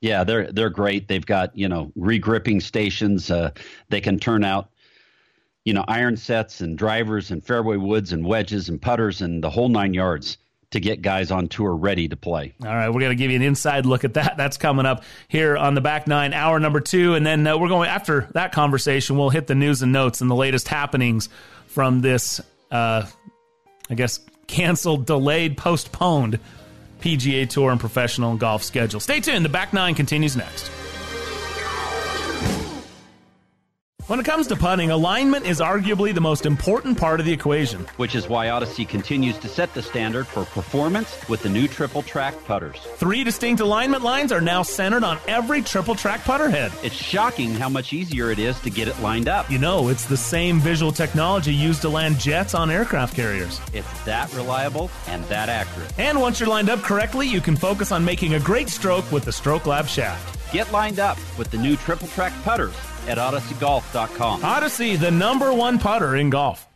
Yeah, 0.00 0.22
they're 0.22 0.52
they're 0.52 0.70
great. 0.70 1.08
They've 1.08 1.26
got 1.26 1.58
you 1.58 1.68
know 1.68 1.90
regripping 1.98 2.62
stations. 2.62 3.28
Uh, 3.28 3.50
they 3.88 4.00
can 4.00 4.20
turn 4.20 4.44
out 4.44 4.70
you 5.64 5.72
know 5.72 5.84
iron 5.88 6.16
sets 6.16 6.60
and 6.60 6.78
drivers 6.78 7.32
and 7.32 7.44
fairway 7.44 7.76
woods 7.76 8.12
and 8.12 8.24
wedges 8.24 8.68
and 8.68 8.80
putters 8.80 9.20
and 9.20 9.42
the 9.42 9.50
whole 9.50 9.68
nine 9.68 9.94
yards 9.94 10.38
to 10.70 10.80
get 10.80 11.00
guys 11.00 11.30
on 11.30 11.48
tour 11.48 11.74
ready 11.74 12.08
to 12.08 12.16
play. 12.16 12.54
All 12.62 12.68
right, 12.68 12.88
we're 12.88 13.00
going 13.00 13.10
to 13.10 13.16
give 13.16 13.30
you 13.30 13.36
an 13.36 13.42
inside 13.42 13.86
look 13.86 14.04
at 14.04 14.14
that. 14.14 14.36
That's 14.36 14.58
coming 14.58 14.84
up 14.84 15.02
here 15.28 15.56
on 15.56 15.74
the 15.74 15.80
back 15.80 16.06
nine, 16.06 16.34
hour 16.34 16.60
number 16.60 16.80
two. 16.80 17.14
And 17.14 17.24
then 17.24 17.46
uh, 17.46 17.56
we're 17.56 17.68
going, 17.68 17.88
after 17.88 18.28
that 18.34 18.52
conversation, 18.52 19.16
we'll 19.16 19.30
hit 19.30 19.46
the 19.46 19.54
news 19.54 19.82
and 19.82 19.92
notes 19.92 20.20
and 20.20 20.30
the 20.30 20.34
latest 20.34 20.68
happenings 20.68 21.28
from 21.66 22.02
this, 22.02 22.40
uh, 22.70 23.06
I 23.88 23.94
guess, 23.94 24.20
canceled, 24.46 25.06
delayed, 25.06 25.56
postponed 25.56 26.38
PGA 27.00 27.48
Tour 27.48 27.70
and 27.70 27.80
professional 27.80 28.36
golf 28.36 28.62
schedule. 28.62 29.00
Stay 29.00 29.20
tuned. 29.20 29.44
The 29.44 29.50
back 29.50 29.72
nine 29.72 29.94
continues 29.94 30.36
next. 30.36 30.70
When 34.08 34.18
it 34.18 34.24
comes 34.24 34.46
to 34.46 34.56
putting, 34.56 34.90
alignment 34.90 35.44
is 35.44 35.60
arguably 35.60 36.14
the 36.14 36.20
most 36.22 36.46
important 36.46 36.96
part 36.96 37.20
of 37.20 37.26
the 37.26 37.32
equation. 37.34 37.84
Which 37.98 38.14
is 38.14 38.26
why 38.26 38.48
Odyssey 38.48 38.86
continues 38.86 39.36
to 39.36 39.48
set 39.48 39.74
the 39.74 39.82
standard 39.82 40.26
for 40.26 40.46
performance 40.46 41.14
with 41.28 41.42
the 41.42 41.50
new 41.50 41.68
triple 41.68 42.00
track 42.00 42.34
putters. 42.46 42.78
Three 42.96 43.22
distinct 43.22 43.60
alignment 43.60 44.02
lines 44.02 44.32
are 44.32 44.40
now 44.40 44.62
centered 44.62 45.04
on 45.04 45.18
every 45.28 45.60
triple 45.60 45.94
track 45.94 46.24
putter 46.24 46.48
head. 46.48 46.72
It's 46.82 46.94
shocking 46.94 47.52
how 47.52 47.68
much 47.68 47.92
easier 47.92 48.30
it 48.30 48.38
is 48.38 48.58
to 48.60 48.70
get 48.70 48.88
it 48.88 48.98
lined 49.00 49.28
up. 49.28 49.50
You 49.50 49.58
know, 49.58 49.88
it's 49.88 50.06
the 50.06 50.16
same 50.16 50.58
visual 50.58 50.90
technology 50.90 51.52
used 51.52 51.82
to 51.82 51.90
land 51.90 52.18
jets 52.18 52.54
on 52.54 52.70
aircraft 52.70 53.14
carriers. 53.14 53.60
It's 53.74 54.04
that 54.04 54.32
reliable 54.32 54.90
and 55.08 55.22
that 55.24 55.50
accurate. 55.50 55.92
And 55.98 56.18
once 56.18 56.40
you're 56.40 56.48
lined 56.48 56.70
up 56.70 56.80
correctly, 56.80 57.28
you 57.28 57.42
can 57.42 57.56
focus 57.56 57.92
on 57.92 58.06
making 58.06 58.32
a 58.32 58.40
great 58.40 58.70
stroke 58.70 59.12
with 59.12 59.26
the 59.26 59.32
Stroke 59.32 59.66
Lab 59.66 59.86
shaft. 59.86 60.50
Get 60.50 60.72
lined 60.72 60.98
up 60.98 61.18
with 61.36 61.50
the 61.50 61.58
new 61.58 61.76
triple 61.76 62.08
track 62.08 62.32
putters 62.42 62.74
at 63.08 63.18
odysseygolf.com. 63.18 64.44
Odyssey, 64.44 64.96
the 64.96 65.10
number 65.10 65.52
one 65.52 65.78
putter 65.78 66.16
in 66.16 66.30
golf. 66.30 66.68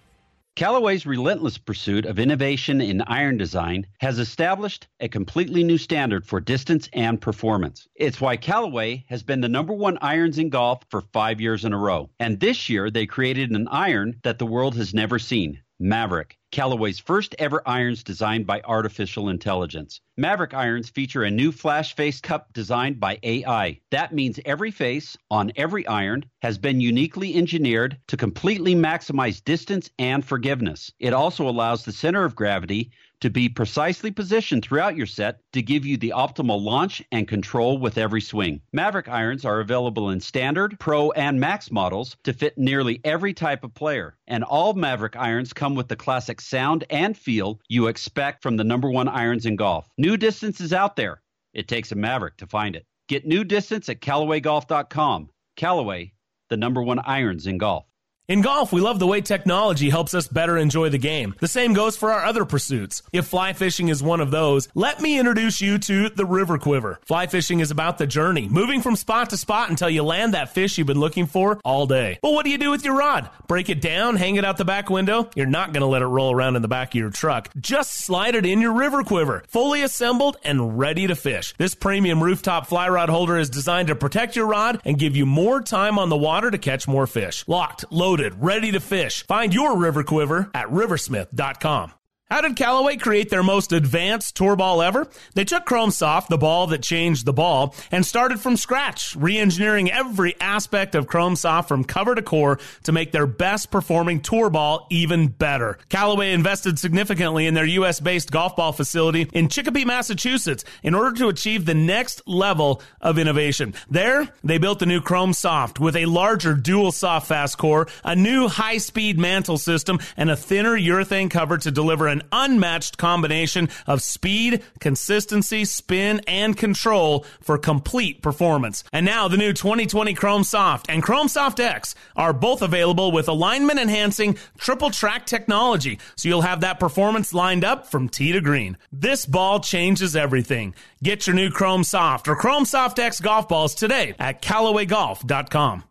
Callaway's 0.55 1.07
relentless 1.07 1.57
pursuit 1.57 2.05
of 2.05 2.19
innovation 2.19 2.83
in 2.83 3.01
iron 3.03 3.39
design 3.39 3.87
has 4.01 4.19
established 4.19 4.87
a 5.01 5.09
completely 5.09 5.65
new 5.65 5.79
standard 5.79 6.27
for 6.27 6.41
distance 6.41 6.91
and 6.93 7.19
performance. 7.19 7.89
It's 7.95 8.21
why 8.21 8.37
Callaway 8.37 9.07
has 9.09 9.23
been 9.23 9.41
the 9.41 9.49
number 9.49 9.73
one 9.73 9.97
irons 10.03 10.39
in 10.39 10.51
golf 10.51 10.83
for 10.91 11.01
five 11.01 11.41
years 11.41 11.65
in 11.65 11.73
a 11.73 11.79
row. 11.79 12.11
And 12.21 12.39
this 12.39 12.69
year, 12.69 12.91
they 12.91 13.07
created 13.07 13.51
an 13.51 13.67
iron 13.69 14.21
that 14.25 14.39
the 14.39 14.45
world 14.45 14.77
has 14.77 14.93
never 14.93 15.19
seen 15.19 15.62
Maverick. 15.83 16.39
Callaway's 16.53 17.01
first 17.01 17.35
ever 17.41 17.61
irons 17.67 18.05
designed 18.05 18.47
by 18.47 18.61
artificial 18.65 19.31
intelligence. 19.31 20.01
Maverick 20.17 20.55
irons 20.55 20.89
feature 20.89 21.25
a 21.25 21.31
new 21.31 21.51
flash 21.51 21.97
face 21.97 22.21
cup 22.21 22.53
designed 22.53 23.01
by 23.01 23.19
AI. 23.25 23.81
That 23.91 24.15
means 24.15 24.39
every 24.45 24.71
face 24.71 25.17
on 25.29 25.51
every 25.57 25.85
iron 25.89 26.25
has 26.41 26.57
been 26.57 26.81
uniquely 26.81 27.35
engineered 27.35 27.99
to 28.07 28.17
completely 28.17 28.77
maximize 28.77 29.43
distance 29.43 29.91
and 29.99 30.25
forgiveness. 30.25 30.93
It 31.01 31.13
also 31.13 31.49
allows 31.49 31.85
the 31.85 31.93
center 31.93 32.25
of 32.25 32.37
gravity 32.37 32.93
to 33.23 33.31
be 33.31 33.49
precisely 33.49 34.11
positioned 34.11 34.65
throughout 34.65 34.97
your 34.97 35.07
set 35.07 35.39
to 35.53 35.63
give 35.63 35.87
you 35.87 35.97
the 35.97 36.13
optimal 36.15 36.61
launch 36.61 37.03
and 37.13 37.29
control 37.29 37.79
with 37.79 37.97
every 37.97 38.21
swing. 38.21 38.61
Maverick 38.73 39.09
irons 39.09 39.45
are 39.45 39.61
available 39.61 40.11
in 40.11 40.21
standard, 40.21 40.79
pro, 40.81 41.13
and 41.13 41.39
max 41.39 41.71
models 41.71 42.17
to 42.25 42.33
fit 42.33 42.59
nearly 42.59 43.01
every 43.05 43.33
type 43.33 43.63
of 43.63 43.73
player. 43.75 44.17
And 44.27 44.43
all 44.43 44.75
Maverick 44.75 45.17
irons 45.17 45.53
come 45.53 45.77
with 45.77 45.87
the 45.87 45.95
classic 45.95 46.41
sound 46.41 46.85
and 46.91 47.17
feel 47.17 47.61
you 47.69 47.87
expect 47.87 48.43
from 48.43 48.57
the 48.57 48.65
number 48.65 48.91
one 48.91 49.09
irons 49.09 49.47
in 49.47 49.55
golf. 49.55 49.89
New 49.97 50.17
distance 50.17 50.61
is 50.61 50.73
out 50.73 50.97
there. 50.97 51.23
It 51.55 51.69
takes 51.69 51.93
a 51.93 51.97
Maverick 51.97 52.39
to 52.39 52.49
find 52.49 52.75
it. 52.75 52.87
Get 53.09 53.25
new 53.25 53.45
distance 53.45 53.89
at 53.89 54.01
CallawayGolf.com. 54.01 55.31
Callaway, 55.57 56.13
the 56.51 56.57
number 56.57 56.83
one 56.83 56.99
irons 56.99 57.47
in 57.47 57.59
golf. 57.59 57.87
In 58.29 58.41
golf, 58.41 58.73
we 58.73 58.81
love 58.81 59.01
the 59.01 59.07
way 59.07 59.21
technology 59.21 59.91
helps 59.91 60.15
us 60.15 60.29
better 60.29 60.57
enjoy 60.57 60.91
the 60.91 60.97
game. 60.97 61.35
The 61.41 61.49
same 61.49 61.73
goes 61.73 61.97
for 61.97 62.13
our 62.13 62.25
other 62.25 62.45
pursuits. 62.45 63.03
If 63.13 63.27
fly 63.27 63.53
fishing 63.53 63.89
is 63.89 64.01
one 64.01 64.21
of 64.21 64.31
those, 64.31 64.69
let 64.77 65.01
me 65.01 65.19
introduce 65.19 65.61
you 65.61 65.77
to 65.79 66.09
the 66.09 66.25
River 66.25 66.57
Quiver. 66.57 67.01
Fly 67.05 67.27
fishing 67.27 67.59
is 67.59 67.73
about 67.73 67.99
the 67.99 68.07
journey, 68.07 68.49
moving 68.49 68.81
from 68.81 68.95
spot 68.95 69.31
to 69.31 69.37
spot 69.37 69.71
until 69.71 69.91
you 69.91 70.05
land 70.05 70.35
that 70.35 70.55
fish 70.55 70.79
you've 70.79 70.87
been 70.87 71.01
looking 71.01 71.27
for 71.27 71.61
all 71.65 71.89
day. 71.89 72.21
But 72.23 72.33
what 72.33 72.45
do 72.45 72.53
you 72.53 72.59
do 72.59 72.71
with 72.71 72.85
your 72.85 72.97
rod? 72.97 73.29
Break 73.49 73.69
it 73.69 73.81
down, 73.81 74.15
hang 74.15 74.37
it 74.37 74.45
out 74.45 74.57
the 74.57 74.65
back 74.65 74.89
window? 74.89 75.29
You're 75.35 75.47
not 75.47 75.73
going 75.73 75.81
to 75.81 75.87
let 75.89 76.03
it 76.03 76.07
roll 76.07 76.33
around 76.33 76.55
in 76.55 76.63
the 76.63 76.69
back 76.69 76.95
of 76.95 77.01
your 77.01 77.11
truck. 77.11 77.51
Just 77.61 77.93
slide 77.93 78.37
it 78.37 78.47
in 78.47 78.61
your 78.61 78.73
River 78.73 79.03
Quiver, 79.03 79.43
fully 79.49 79.83
assembled 79.83 80.37
and 80.45 80.79
ready 80.79 81.09
to 81.09 81.17
fish. 81.17 81.55
This 81.59 81.75
premium 81.75 82.23
rooftop 82.23 82.69
fly 82.69 82.89
rod 82.89 83.09
holder 83.09 83.37
is 83.37 83.51
designed 83.51 83.89
to 83.89 83.97
protect 83.97 84.37
your 84.37 84.47
rod 84.47 84.81
and 84.85 84.97
give 84.97 85.17
you 85.17 85.27
more 85.27 85.61
time 85.61 85.99
on 85.99 86.09
the 86.09 86.17
water 86.17 86.53
to 86.53 86.59
catch 86.59 86.87
more 86.87 87.09
fish. 87.09 87.43
Locked, 87.49 87.85
loaded, 87.91 88.12
loaded, 88.13 88.35
ready 88.43 88.71
to 88.73 88.81
fish. 88.81 89.27
Find 89.27 89.55
your 89.55 89.77
river 89.77 90.03
quiver 90.03 90.51
at 90.55 90.67
riversmith.com. 90.67 91.93
How 92.33 92.41
did 92.41 92.57
Callaway 92.57 92.97
create 92.97 93.29
their 93.29 93.43
most 93.43 93.73
advanced 93.73 94.37
tour 94.37 94.57
ball 94.57 94.81
ever? 94.81 95.07
They 95.35 95.45
took 95.45 95.67
Chrome 95.67 95.91
Soft, 95.91 96.31
the 96.31 96.39
ball 96.39 96.69
that 96.69 96.83
changed 96.83 97.27
the 97.27 97.35
ball, 97.35 97.75
and 97.91 98.07
started 98.07 98.41
from 98.41 98.57
scratch, 98.57 99.15
re-engineering 99.17 99.93
every 99.93 100.41
aspect 100.41 100.95
of 100.95 101.07
Chrome 101.07 101.37
Soft 101.37 101.69
from 101.69 101.85
cover 101.85 102.15
to 102.15 102.23
core 102.23 102.59
to 102.85 102.93
make 102.93 103.13
their 103.13 103.27
best 103.27 103.71
performing 103.71 104.23
tour 104.23 104.49
ball 104.49 104.87
even 104.89 105.29
better. 105.29 105.77
Callaway 105.91 106.33
invested 106.33 106.79
significantly 106.79 107.47
in 107.47 107.53
their 107.53 107.67
US 107.67 108.01
based 108.01 108.31
golf 108.31 108.57
ball 108.57 108.73
facility 108.73 109.29
in 109.35 109.49
Chicopee, 109.49 109.85
Massachusetts 109.85 110.65
in 110.83 110.95
order 110.95 111.15
to 111.19 111.29
achieve 111.29 111.67
the 111.67 111.75
next 111.75 112.27
level 112.27 112.81
of 113.03 113.19
innovation. 113.19 113.75
There, 113.91 114.27
they 114.43 114.57
built 114.57 114.79
the 114.79 114.87
new 114.87 115.03
Chrome 115.03 115.35
Soft 115.35 115.79
with 115.79 115.97
a 115.97 116.07
larger 116.07 116.55
dual 116.55 116.93
soft 116.93 117.29
fast 117.29 117.59
core, 117.59 117.89
a 118.03 118.17
new 118.17 118.49
high 118.49 118.79
speed 118.79 119.19
mantle 119.19 119.59
system, 119.59 119.99
and 120.17 120.31
a 120.31 120.37
thinner 120.37 120.79
urethane 120.79 121.31
cover 121.31 121.59
to 121.59 121.71
deliver 121.71 122.07
an 122.07 122.22
unmatched 122.31 122.99
combination 122.99 123.69
of 123.87 124.03
speed, 124.03 124.63
consistency, 124.81 125.65
spin, 125.65 126.21
and 126.27 126.57
control 126.57 127.25
for 127.41 127.59
complete 127.59 128.23
performance. 128.23 128.85
And 128.93 129.07
now 129.07 129.29
the 129.29 129.37
new 129.37 129.53
2020 129.53 130.15
Chrome 130.15 130.45
Soft 130.45 130.87
and 130.89 131.03
Chrome 131.03 131.29
Soft 131.29 131.61
X 131.61 131.95
are 132.17 132.33
both 132.33 132.63
available 132.63 133.13
with 133.13 133.29
alignment 133.29 133.79
enhancing 133.79 134.37
triple 134.59 134.91
track 134.91 135.27
technology. 135.27 135.99
So 136.17 136.29
you'll 136.29 136.43
have 136.43 136.61
that 136.61 136.81
performance 136.81 137.35
lined 137.35 137.65
up 137.65 137.87
from 137.87 138.09
tee 138.09 138.33
to 138.33 138.41
green. 138.41 138.77
This 138.93 139.27
ball 139.27 139.61
changes 139.61 140.15
everything. 140.17 140.75
Get 141.03 141.27
your 141.27 141.35
new 141.35 141.51
Chrome 141.51 141.85
Soft 141.85 142.29
or 142.29 142.37
Chrome 142.37 142.65
Soft 142.65 142.99
X 142.99 143.21
golf 143.21 143.49
balls 143.49 143.75
today 143.75 144.15
at 144.19 144.43
CallawayGolf.com. 144.43 145.85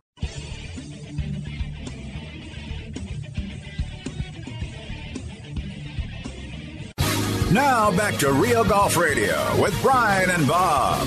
Now 7.52 7.94
back 7.94 8.14
to 8.20 8.32
Real 8.32 8.64
Golf 8.64 8.96
Radio 8.96 9.60
with 9.60 9.78
Brian 9.82 10.30
and 10.30 10.48
Bob. 10.48 11.06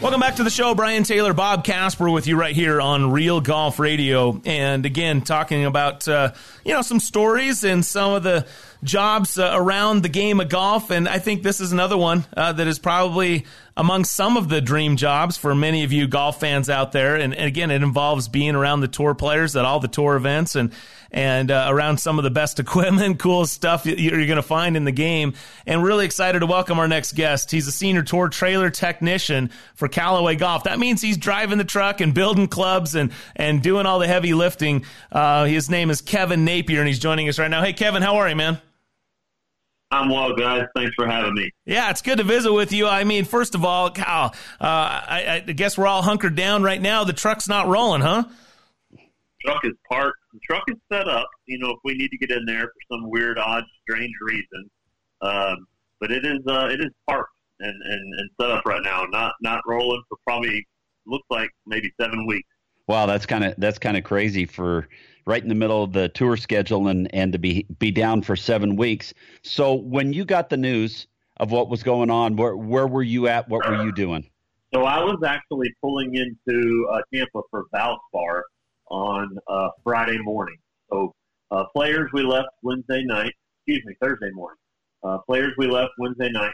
Welcome 0.00 0.20
back 0.20 0.36
to 0.36 0.44
the 0.44 0.50
show. 0.50 0.76
Brian 0.76 1.02
Taylor, 1.02 1.32
Bob 1.32 1.64
Casper 1.64 2.08
with 2.08 2.28
you 2.28 2.36
right 2.36 2.54
here 2.54 2.80
on 2.80 3.10
Real 3.10 3.40
Golf 3.40 3.80
Radio. 3.80 4.40
And 4.44 4.86
again, 4.86 5.22
talking 5.22 5.64
about, 5.64 6.06
uh, 6.06 6.34
you 6.64 6.72
know, 6.72 6.82
some 6.82 7.00
stories 7.00 7.64
and 7.64 7.84
some 7.84 8.12
of 8.12 8.22
the 8.22 8.46
jobs 8.84 9.38
uh, 9.38 9.50
around 9.54 10.04
the 10.04 10.08
game 10.08 10.38
of 10.38 10.48
golf. 10.48 10.90
And 10.90 11.08
I 11.08 11.18
think 11.18 11.42
this 11.42 11.60
is 11.60 11.72
another 11.72 11.96
one 11.96 12.24
uh, 12.36 12.52
that 12.52 12.68
is 12.68 12.78
probably 12.78 13.44
among 13.76 14.04
some 14.04 14.36
of 14.36 14.48
the 14.48 14.60
dream 14.60 14.96
jobs 14.96 15.36
for 15.36 15.52
many 15.52 15.82
of 15.82 15.92
you 15.92 16.06
golf 16.06 16.38
fans 16.38 16.70
out 16.70 16.92
there. 16.92 17.16
And, 17.16 17.34
and 17.34 17.46
again, 17.46 17.72
it 17.72 17.82
involves 17.82 18.28
being 18.28 18.54
around 18.54 18.82
the 18.82 18.88
tour 18.88 19.14
players 19.14 19.56
at 19.56 19.64
all 19.64 19.80
the 19.80 19.88
tour 19.88 20.14
events 20.14 20.54
and 20.54 20.72
and 21.12 21.50
uh, 21.50 21.66
around 21.68 21.98
some 21.98 22.18
of 22.18 22.24
the 22.24 22.30
best 22.30 22.58
equipment, 22.60 23.18
cool 23.18 23.46
stuff 23.46 23.86
you're 23.86 24.26
going 24.26 24.36
to 24.36 24.42
find 24.42 24.76
in 24.76 24.84
the 24.84 24.92
game. 24.92 25.34
And 25.66 25.84
really 25.84 26.04
excited 26.04 26.40
to 26.40 26.46
welcome 26.46 26.78
our 26.78 26.88
next 26.88 27.12
guest. 27.12 27.50
He's 27.50 27.68
a 27.68 27.72
senior 27.72 28.02
tour 28.02 28.28
trailer 28.28 28.70
technician 28.70 29.50
for 29.74 29.88
Callaway 29.88 30.36
Golf. 30.36 30.64
That 30.64 30.78
means 30.78 31.00
he's 31.00 31.16
driving 31.16 31.58
the 31.58 31.64
truck 31.64 32.00
and 32.00 32.14
building 32.14 32.48
clubs 32.48 32.94
and 32.94 33.12
and 33.36 33.62
doing 33.62 33.86
all 33.86 33.98
the 33.98 34.08
heavy 34.08 34.34
lifting. 34.34 34.84
Uh, 35.10 35.44
his 35.44 35.70
name 35.70 35.90
is 35.90 36.00
Kevin 36.00 36.44
Napier, 36.44 36.80
and 36.80 36.88
he's 36.88 36.98
joining 36.98 37.28
us 37.28 37.38
right 37.38 37.50
now. 37.50 37.62
Hey, 37.62 37.72
Kevin, 37.72 38.02
how 38.02 38.16
are 38.16 38.28
you, 38.28 38.36
man? 38.36 38.60
I'm 39.92 40.08
well, 40.08 40.34
guys. 40.34 40.64
Thanks 40.74 40.94
for 40.94 41.06
having 41.06 41.34
me. 41.34 41.50
Yeah, 41.66 41.90
it's 41.90 42.00
good 42.00 42.16
to 42.16 42.24
visit 42.24 42.50
with 42.50 42.72
you. 42.72 42.88
I 42.88 43.04
mean, 43.04 43.26
first 43.26 43.54
of 43.54 43.62
all, 43.62 43.90
Kyle, 43.90 44.34
uh, 44.58 44.64
I, 44.64 45.44
I, 45.46 45.52
guess 45.52 45.76
we're 45.76 45.86
all 45.86 46.00
hunkered 46.00 46.34
down 46.34 46.62
right 46.62 46.80
now. 46.80 47.04
The 47.04 47.12
truck's 47.12 47.46
not 47.46 47.68
rolling, 47.68 48.00
huh? 48.00 48.24
Truck 49.44 49.64
is 49.64 49.72
parked. 49.88 50.18
The 50.32 50.40
truck 50.40 50.62
is 50.68 50.76
set 50.90 51.08
up. 51.08 51.28
You 51.46 51.58
know, 51.58 51.70
if 51.70 51.78
we 51.84 51.94
need 51.94 52.08
to 52.08 52.18
get 52.18 52.30
in 52.30 52.44
there 52.44 52.64
for 52.64 52.94
some 52.94 53.10
weird, 53.10 53.38
odd, 53.38 53.64
strange 53.82 54.12
reason, 54.20 54.70
um, 55.20 55.66
but 56.00 56.10
it 56.10 56.24
is 56.24 56.38
uh, 56.46 56.68
it 56.70 56.80
is 56.80 56.90
parked 57.08 57.32
and, 57.60 57.82
and, 57.82 58.14
and 58.18 58.30
set 58.40 58.50
up 58.50 58.64
right 58.64 58.82
now. 58.82 59.04
Not 59.04 59.34
not 59.40 59.62
rolling 59.66 60.02
for 60.08 60.18
probably 60.24 60.66
looks 61.06 61.26
like 61.30 61.50
maybe 61.66 61.92
seven 62.00 62.26
weeks. 62.26 62.48
Wow, 62.86 63.06
that's 63.06 63.26
kind 63.26 63.44
of 63.44 63.54
that's 63.58 63.78
kind 63.78 63.96
of 63.96 64.04
crazy 64.04 64.46
for 64.46 64.88
right 65.26 65.42
in 65.42 65.48
the 65.48 65.54
middle 65.54 65.82
of 65.82 65.92
the 65.92 66.08
tour 66.10 66.36
schedule 66.36 66.88
and, 66.88 67.12
and 67.14 67.32
to 67.32 67.38
be, 67.38 67.66
be 67.78 67.90
down 67.90 68.22
for 68.22 68.36
seven 68.36 68.76
weeks. 68.76 69.14
So 69.42 69.74
when 69.74 70.12
you 70.12 70.24
got 70.24 70.50
the 70.50 70.56
news 70.56 71.06
of 71.38 71.50
what 71.50 71.68
was 71.68 71.82
going 71.82 72.10
on, 72.10 72.36
where, 72.36 72.56
where 72.56 72.86
were 72.86 73.02
you 73.02 73.28
at? 73.28 73.48
What 73.48 73.66
were 73.68 73.84
you 73.84 73.92
doing? 73.92 74.28
So 74.74 74.84
I 74.84 74.98
was 74.98 75.22
actually 75.24 75.72
pulling 75.82 76.14
into 76.14 76.88
uh, 76.92 77.00
Tampa 77.12 77.42
for 77.50 77.66
Valspar 77.74 78.42
on 78.92 79.36
uh, 79.48 79.68
Friday 79.82 80.18
morning. 80.18 80.56
So 80.90 81.12
uh, 81.50 81.64
players 81.74 82.10
we 82.12 82.22
left 82.22 82.48
Wednesday 82.62 83.02
night, 83.04 83.32
excuse 83.58 83.84
me, 83.86 83.94
Thursday 84.00 84.30
morning. 84.32 84.58
Uh, 85.02 85.18
players 85.26 85.52
we 85.58 85.66
left 85.66 85.92
Wednesday 85.98 86.30
night. 86.30 86.52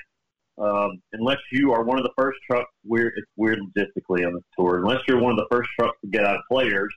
Um, 0.56 1.00
unless 1.12 1.38
you 1.52 1.72
are 1.72 1.84
one 1.84 1.98
of 1.98 2.04
the 2.04 2.12
first 2.16 2.38
trucks, 2.50 2.70
weird, 2.84 3.12
it's 3.16 3.30
weird 3.36 3.58
logistically 3.60 4.26
on 4.26 4.34
this 4.34 4.44
tour. 4.58 4.78
Unless 4.78 5.02
you're 5.06 5.20
one 5.20 5.32
of 5.32 5.38
the 5.38 5.46
first 5.50 5.68
trucks 5.78 5.96
to 6.04 6.10
get 6.10 6.24
out 6.24 6.36
of 6.36 6.42
players, 6.50 6.92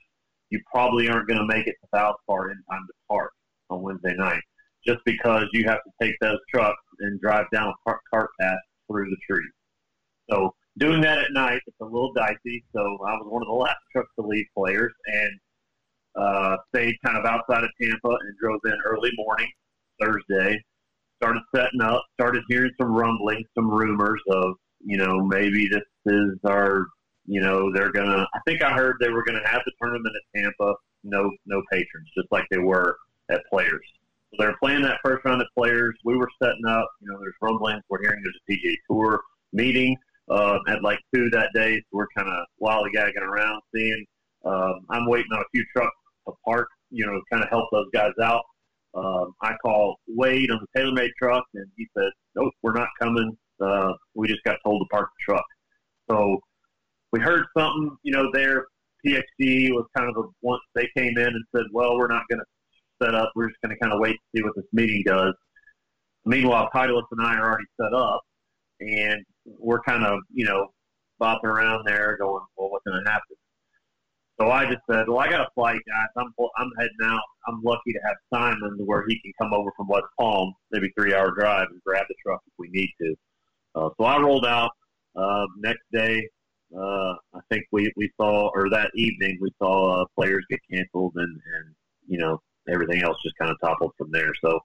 you 0.50 0.60
probably 0.72 1.08
aren't 1.08 1.28
going 1.28 1.38
to 1.38 1.46
make 1.46 1.66
it 1.66 1.76
to 1.80 1.88
Valspar 1.94 2.50
in 2.50 2.58
time 2.70 2.86
to 2.86 2.92
park 3.08 3.32
on 3.70 3.82
Wednesday 3.82 4.14
night, 4.16 4.42
just 4.86 4.98
because 5.04 5.46
you 5.52 5.64
have 5.64 5.78
to 5.84 5.90
take 6.00 6.14
those 6.20 6.38
trucks 6.52 6.82
and 7.00 7.20
drive 7.20 7.46
down 7.52 7.68
a 7.68 7.90
cart 8.12 8.30
path 8.40 8.58
through 8.90 9.08
the 9.10 9.16
trees. 9.30 9.50
So 10.30 10.54
doing 10.78 11.00
that 11.02 11.18
at 11.18 11.32
night, 11.32 11.60
it's 11.66 11.76
a 11.80 11.84
little 11.84 12.12
dicey. 12.12 12.64
So 12.74 12.80
I 12.80 13.14
was 13.14 13.26
one 13.28 13.42
of 13.42 13.48
the 13.48 13.54
last 13.54 13.78
trucks 13.92 14.10
to 14.18 14.26
leave 14.26 14.46
players 14.56 14.92
and 15.06 15.40
uh, 16.16 16.56
stayed 16.74 16.96
kind 17.04 17.18
of 17.18 17.24
outside 17.24 17.64
of 17.64 17.70
Tampa 17.80 18.08
and 18.08 18.36
drove 18.40 18.60
in 18.64 18.76
early 18.84 19.10
morning 19.16 19.48
Thursday. 20.00 20.62
Started 21.22 21.42
setting 21.54 21.80
up, 21.80 22.04
started 22.20 22.42
hearing 22.48 22.72
some 22.80 22.92
rumblings, 22.92 23.46
some 23.54 23.70
rumors 23.70 24.20
of, 24.30 24.54
you 24.84 24.96
know, 24.96 25.24
maybe 25.24 25.68
this 25.68 25.82
is 26.06 26.36
our 26.44 26.86
you 27.26 27.40
know, 27.40 27.72
they're 27.72 27.92
gonna. 27.92 28.26
I 28.34 28.40
think 28.46 28.62
I 28.62 28.72
heard 28.72 28.96
they 29.00 29.10
were 29.10 29.24
gonna 29.24 29.46
have 29.46 29.62
the 29.64 29.72
tournament 29.80 30.14
at 30.14 30.40
Tampa, 30.40 30.74
no 31.04 31.30
no 31.46 31.62
patrons, 31.70 32.08
just 32.16 32.30
like 32.32 32.44
they 32.50 32.58
were 32.58 32.96
at 33.30 33.42
Players. 33.48 33.86
So 34.30 34.36
they're 34.38 34.56
playing 34.62 34.82
that 34.82 34.98
first 35.04 35.24
round 35.24 35.40
at 35.40 35.46
Players. 35.56 35.94
We 36.04 36.16
were 36.16 36.28
setting 36.42 36.66
up. 36.66 36.88
You 37.00 37.12
know, 37.12 37.18
there's 37.20 37.34
rumblings. 37.40 37.82
We're 37.88 38.02
hearing 38.02 38.22
there's 38.22 38.36
a 38.36 38.52
PGA 38.52 38.74
Tour 38.90 39.20
meeting 39.52 39.96
uh, 40.32 40.58
at 40.68 40.82
like 40.82 40.98
two 41.14 41.28
that 41.30 41.50
day. 41.54 41.76
So 41.76 41.98
we're 41.98 42.06
kind 42.16 42.28
of 42.28 42.44
lollygagging 42.62 43.22
around, 43.22 43.60
seeing. 43.74 44.04
Um, 44.44 44.80
I'm 44.90 45.06
waiting 45.06 45.32
on 45.32 45.40
a 45.40 45.44
few 45.52 45.64
trucks 45.76 45.94
to 46.26 46.34
park. 46.44 46.68
You 46.90 47.06
know, 47.06 47.20
kind 47.30 47.42
of 47.42 47.50
help 47.50 47.68
those 47.72 47.86
guys 47.92 48.12
out. 48.22 48.42
Um, 48.94 49.34
I 49.42 49.54
call 49.62 49.96
Wade 50.08 50.50
on 50.50 50.60
the 50.60 50.80
TaylorMade 50.80 51.10
truck, 51.18 51.44
and 51.54 51.66
he 51.76 51.86
said, 51.96 52.10
"Nope, 52.34 52.52
we're 52.62 52.72
not 52.72 52.88
coming. 53.00 53.36
Uh, 53.60 53.92
we 54.14 54.28
just 54.28 54.42
got 54.44 54.56
told 54.64 54.82
to 54.82 54.86
park 54.90 55.08
the 55.18 55.32
truck." 55.32 55.44
So 56.10 56.40
we 57.12 57.20
heard 57.20 57.44
something, 57.56 57.96
you 58.02 58.12
know, 58.12 58.30
there. 58.32 58.66
PXG 59.06 59.70
was 59.72 59.86
kind 59.96 60.08
of 60.08 60.16
a 60.24 60.28
once 60.42 60.62
they 60.74 60.88
came 60.96 61.16
in 61.18 61.26
and 61.26 61.44
said, 61.54 61.64
"Well, 61.72 61.96
we're 61.96 62.08
not 62.08 62.24
going 62.30 62.40
to 62.40 63.04
set 63.04 63.14
up. 63.14 63.32
We're 63.34 63.48
just 63.48 63.60
going 63.62 63.74
to 63.74 63.80
kind 63.80 63.92
of 63.92 64.00
wait 64.00 64.14
to 64.14 64.38
see 64.38 64.42
what 64.42 64.54
this 64.56 64.66
meeting 64.72 65.02
does." 65.04 65.34
Meanwhile, 66.24 66.70
Titleist 66.74 67.06
and 67.10 67.26
I 67.26 67.34
are 67.34 67.48
already 67.48 67.64
set 67.80 67.92
up, 67.94 68.22
and 68.88 69.24
we're 69.44 69.82
kind 69.82 70.04
of, 70.04 70.20
you 70.32 70.44
know, 70.44 70.68
bopping 71.20 71.44
around 71.44 71.84
there, 71.86 72.16
going, 72.18 72.44
"Well, 72.56 72.70
what's 72.70 72.84
going 72.84 73.02
to 73.02 73.10
happen?" 73.10 73.36
So 74.40 74.50
I 74.50 74.66
just 74.66 74.82
said, 74.90 75.08
"Well, 75.08 75.18
I 75.18 75.28
got 75.28 75.40
a 75.40 75.48
flight, 75.54 75.80
guys. 75.86 76.08
I'm 76.16 76.32
I'm 76.56 76.70
heading 76.78 76.96
out. 77.04 77.22
I'm 77.46 77.62
lucky 77.62 77.92
to 77.92 78.00
have 78.04 78.16
Simon 78.32 78.78
where 78.84 79.04
he 79.06 79.20
can 79.20 79.32
come 79.40 79.52
over 79.52 79.70
from 79.76 79.88
West 79.88 80.06
Palm, 80.18 80.52
maybe 80.70 80.90
three 80.96 81.14
hour 81.14 81.30
drive, 81.32 81.68
and 81.70 81.80
grab 81.84 82.06
the 82.08 82.14
truck 82.24 82.40
if 82.46 82.52
we 82.58 82.68
need 82.70 82.90
to." 83.00 83.14
Uh, 83.74 83.90
so 83.98 84.04
I 84.04 84.18
rolled 84.18 84.46
out. 84.46 84.70
Uh, 85.14 85.46
next 85.58 85.82
day, 85.92 86.26
uh, 86.76 87.14
I 87.34 87.40
think 87.50 87.64
we 87.70 87.92
we 87.96 88.10
saw, 88.20 88.50
or 88.54 88.70
that 88.70 88.90
evening, 88.94 89.38
we 89.40 89.50
saw 89.58 90.02
uh, 90.02 90.04
players 90.16 90.44
get 90.50 90.60
canceled, 90.70 91.12
and 91.16 91.28
and 91.28 91.74
you 92.08 92.18
know 92.18 92.40
everything 92.68 93.02
else 93.02 93.16
just 93.22 93.36
kind 93.36 93.50
of 93.50 93.58
toppled 93.60 93.92
from 93.98 94.10
there. 94.10 94.32
So 94.42 94.58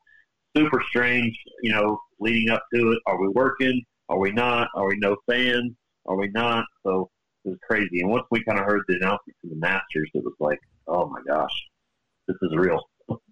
super 0.55 0.81
strange, 0.89 1.37
you 1.61 1.71
know, 1.71 1.99
leading 2.19 2.49
up 2.49 2.63
to 2.73 2.91
it. 2.93 2.99
Are 3.05 3.19
we 3.19 3.27
working? 3.29 3.83
Are 4.09 4.19
we 4.19 4.31
not? 4.31 4.69
Are 4.75 4.87
we 4.87 4.97
no 4.97 5.17
fans? 5.29 5.73
Are 6.05 6.15
we 6.15 6.29
not? 6.29 6.65
So 6.83 7.09
it 7.45 7.49
was 7.49 7.59
crazy. 7.67 8.01
And 8.01 8.09
once 8.09 8.25
we 8.31 8.43
kind 8.43 8.59
of 8.59 8.65
heard 8.65 8.83
the 8.87 8.95
announcement 8.95 9.35
from 9.41 9.49
the 9.51 9.55
Masters, 9.57 10.09
it 10.13 10.23
was 10.23 10.35
like, 10.39 10.59
oh 10.87 11.07
my 11.07 11.21
gosh, 11.27 11.51
this 12.27 12.37
is 12.41 12.55
real. 12.55 12.81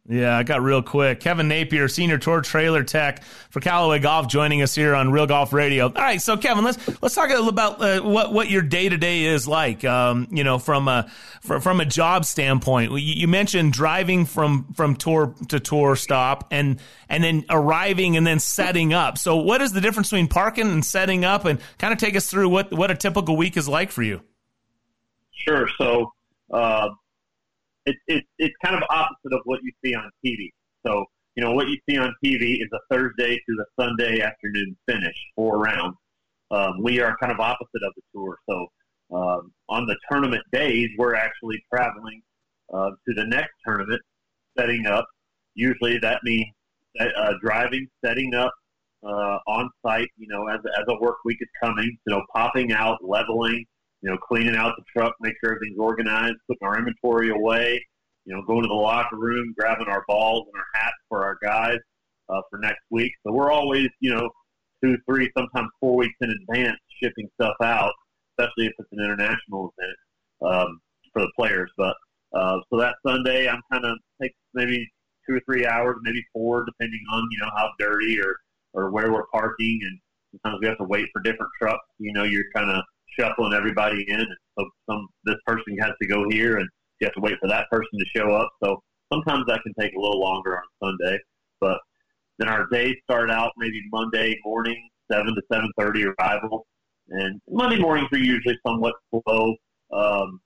Yeah, 0.08 0.38
I 0.38 0.44
got 0.44 0.62
real 0.62 0.84
quick. 0.84 1.20
Kevin 1.20 1.48
Napier, 1.48 1.88
senior 1.88 2.20
tour 2.20 2.42
trailer 2.42 2.84
tech 2.84 3.24
for 3.50 3.60
Callaway 3.60 3.98
Golf, 3.98 4.28
joining 4.28 4.62
us 4.62 4.76
here 4.76 4.94
on 4.94 5.12
Real 5.12 5.26
Golf 5.26 5.52
Radio. 5.52 5.86
All 5.86 5.92
right, 5.94 6.22
so 6.22 6.38
Kevin, 6.38 6.64
let's 6.64 6.78
let's 7.02 7.16
talk 7.16 7.32
a 7.32 7.34
little 7.34 7.50
about 7.50 7.82
uh, 7.82 8.02
what 8.02 8.32
what 8.32 8.48
your 8.48 8.62
day 8.62 8.88
to 8.88 8.98
day 8.98 9.24
is 9.24 9.48
like. 9.48 9.84
Um, 9.84 10.28
you 10.30 10.44
know, 10.44 10.60
from 10.60 10.88
a 10.88 11.10
from, 11.42 11.80
a 11.80 11.86
job 11.86 12.26
standpoint, 12.26 12.92
you, 12.92 12.98
you, 12.98 13.28
mentioned 13.28 13.74
driving 13.74 14.26
from 14.26 14.72
from 14.76 14.96
tour 14.96 15.34
to 15.48 15.60
tour 15.60 15.96
stop, 15.96 16.50
and 16.52 16.80
and 17.10 17.24
then 17.24 17.44
arriving 17.50 18.16
and 18.16 18.28
then 18.28 18.38
setting 18.38 18.94
up. 18.94 19.18
So, 19.18 19.38
what 19.38 19.60
is 19.64 19.72
the 19.72 19.82
difference 19.82 20.12
between 20.12 20.28
parking 20.28 20.70
and 20.70 20.86
setting 20.86 21.26
up? 21.26 21.46
And 21.46 21.60
kind 21.80 21.92
of 21.92 21.98
take 21.98 22.16
us 22.16 22.30
through 22.30 22.50
what 22.50 22.72
what 22.72 22.92
a 22.92 22.96
typical 22.96 23.38
week 23.38 23.58
is 23.58 23.68
like 23.68 23.90
for 23.90 24.04
you. 24.04 24.22
Sure. 25.34 25.68
So. 25.80 26.12
Uh, 26.52 26.90
it, 27.86 27.96
it, 28.08 28.24
it's 28.38 28.56
kind 28.64 28.76
of 28.76 28.84
opposite 28.90 29.34
of 29.34 29.42
what 29.46 29.60
you 29.64 29.72
see 29.84 29.96
on 29.96 30.10
TV. 30.26 30.50
So, 30.86 31.06
you 31.36 31.44
know, 31.44 31.52
what 31.52 31.68
you 31.68 31.78
see 31.90 31.98
on 31.98 32.14
TV 32.24 32.56
is 32.62 32.70
a 32.74 32.80
Thursday 32.94 33.36
to 33.36 33.56
the 33.56 33.66
Sunday 33.80 34.22
afternoon 34.22 34.76
finish, 34.88 35.16
four 35.36 35.60
rounds. 35.60 35.96
Um, 36.52 36.82
we 36.82 37.00
are 37.02 37.18
kind 37.18 37.32
of 37.32 37.40
opposite 37.40 37.84
of 37.84 37.94
the 37.96 38.02
tour. 38.14 38.38
So, 38.50 38.68
um, 39.16 39.52
on 39.70 39.86
the 39.86 39.96
tournament 40.10 40.44
days, 40.52 40.90
we're 40.98 41.16
actually 41.16 41.64
traveling 41.74 42.22
uh, 42.74 42.92
to 43.08 43.14
the 43.14 43.26
next 43.26 43.52
tournament, 43.66 44.02
setting 44.58 44.86
up. 44.88 45.06
Usually 45.54 45.98
that 46.00 46.22
means 46.24 46.48
uh, 47.00 47.34
driving, 47.42 47.88
setting 48.04 48.34
up 48.34 48.52
uh, 49.04 49.38
on 49.48 49.70
site, 49.86 50.10
you 50.18 50.28
know, 50.28 50.48
as, 50.48 50.60
as 50.78 50.86
a 50.88 51.00
work 51.00 51.18
week 51.26 51.38
is 51.42 51.48
coming, 51.64 51.86
you 51.86 52.14
know, 52.14 52.22
popping 52.36 52.72
out, 52.72 52.98
leveling, 53.02 53.66
you 54.06 54.12
know, 54.12 54.18
cleaning 54.18 54.56
out 54.56 54.76
the 54.78 54.84
truck, 54.96 55.16
make 55.20 55.34
sure 55.44 55.56
everything's 55.56 55.80
organized, 55.80 56.36
putting 56.48 56.68
our 56.68 56.78
inventory 56.78 57.32
away, 57.32 57.84
you 58.26 58.36
know, 58.36 58.44
going 58.44 58.62
to 58.62 58.68
the 58.68 58.74
locker 58.74 59.16
room, 59.16 59.52
grabbing 59.58 59.88
our 59.88 60.04
balls 60.08 60.46
and 60.46 60.62
our 60.62 60.80
hats 60.80 60.96
for 61.10 61.24
our 61.24 61.38
guys 61.42 61.80
uh, 62.30 62.40
for 62.48 62.60
next 62.60 62.84
week. 62.92 63.12
So 63.26 63.34
we're 63.34 63.52
always, 63.52 63.88
you 64.02 64.14
know, 64.14 64.30
two, 64.84 64.96
three, 65.10 65.32
sometimes 65.36 65.70
four 65.80 65.96
weeks 65.96 66.14
in 66.22 66.30
advance 66.30 66.78
shipping 67.02 67.28
stuff 67.34 67.56
out, 67.64 67.94
especially 68.38 68.68
if 68.68 68.74
it's 68.78 68.90
an 68.92 69.04
international 69.04 69.74
event 69.76 70.54
um, 70.54 70.80
for 71.12 71.24
the 71.24 71.32
players. 71.36 71.72
But 71.76 71.96
uh, 72.36 72.60
so 72.70 72.78
that 72.78 72.98
Sunday, 73.04 73.50
I'm 73.50 73.62
kind 73.72 73.86
of 73.86 73.98
takes 74.22 74.36
maybe 74.54 74.88
two 75.28 75.38
or 75.38 75.42
three 75.48 75.66
hours, 75.66 75.96
maybe 76.04 76.24
four, 76.32 76.64
depending 76.64 77.02
on 77.12 77.28
you 77.32 77.40
know 77.40 77.50
how 77.58 77.72
dirty 77.80 78.22
or 78.22 78.36
or 78.74 78.92
where 78.92 79.12
we're 79.12 79.26
parking, 79.34 79.80
and 79.82 80.00
sometimes 80.44 80.62
we 80.62 80.68
have 80.68 80.78
to 80.78 80.84
wait 80.84 81.08
for 81.12 81.24
different 81.24 81.52
trucks. 81.60 81.88
You 81.98 82.14
know, 82.14 82.24
you're 82.24 82.52
kind 82.54 82.70
of 82.70 82.84
shuffling 83.18 83.54
everybody 83.54 84.06
in. 84.08 84.20
And 84.20 84.38
so 84.58 84.66
some 84.90 85.08
this 85.24 85.38
person 85.46 85.78
has 85.80 85.92
to 86.02 86.08
go 86.08 86.26
here, 86.30 86.58
and 86.58 86.68
you 87.00 87.06
have 87.06 87.14
to 87.14 87.22
wait 87.22 87.38
for 87.40 87.48
that 87.48 87.70
person 87.70 88.00
to 88.00 88.06
show 88.16 88.32
up. 88.34 88.50
So 88.64 88.82
sometimes 89.12 89.46
that 89.48 89.62
can 89.64 89.74
take 89.80 89.94
a 89.96 90.00
little 90.00 90.20
longer 90.20 90.58
on 90.58 90.64
Sunday. 90.84 91.20
But 91.60 91.80
then 92.40 92.50
our 92.50 92.68
days 92.72 92.96
start 93.04 93.30
out 93.30 93.52
maybe 93.58 93.82
Monday 93.92 94.40
morning, 94.44 94.90
seven 95.12 95.36
to 95.36 95.42
seven 95.52 95.72
thirty 95.78 96.06
arrival, 96.06 96.66
and 97.10 97.40
Monday 97.50 97.80
mornings 97.80 98.10
are 98.12 98.18
usually 98.18 98.58
somewhat 98.66 98.94
slow, 99.12 99.56
um, 99.94 100.40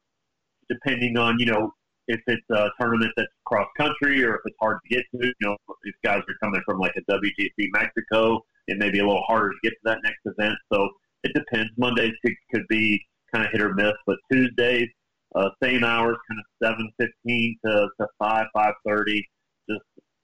depending 0.70 1.18
on 1.18 1.40
you 1.40 1.46
know 1.46 1.72
if 2.08 2.20
it's 2.28 2.50
a 2.52 2.70
tournament 2.80 3.12
that's 3.16 3.30
cross 3.46 3.68
country 3.78 4.24
or 4.24 4.36
if 4.36 4.42
it's 4.46 4.58
hard 4.60 4.80
to 4.84 4.96
get 4.96 5.04
to. 5.12 5.26
You 5.26 5.34
know, 5.42 5.58
if 5.84 5.96
guys 6.04 6.22
are 6.28 6.36
coming 6.44 6.62
from 6.66 6.80
like 6.80 6.94
a 6.98 7.12
WGC 7.12 7.70
Mexico, 7.72 8.42
it 8.68 8.78
may 8.78 8.90
be 8.90 9.00
a 9.00 9.06
little 9.06 9.24
harder 9.28 9.50
to 9.52 9.58
get 9.64 9.72
to 9.72 9.80
that 9.86 10.00
next 10.04 10.20
event. 10.26 10.56
So 10.74 10.90
it 11.24 11.34
depends. 11.34 11.72
Mondays 11.78 12.14
could, 12.24 12.34
could 12.52 12.68
be 12.70 13.02
kind 13.34 13.46
of 13.46 13.52
hit 13.52 13.62
or 13.62 13.74
miss, 13.74 13.94
but 14.06 14.18
Tuesdays, 14.32 14.88
uh, 15.36 15.50
same 15.62 15.84
hours, 15.84 16.18
kind 16.30 16.40
of 16.40 16.46
seven 16.68 16.92
fifteen 17.00 17.58
to, 17.66 17.88
to 18.00 18.08
five 18.18 18.48
five 18.54 18.74
thirty, 18.88 19.24
just 19.70 19.82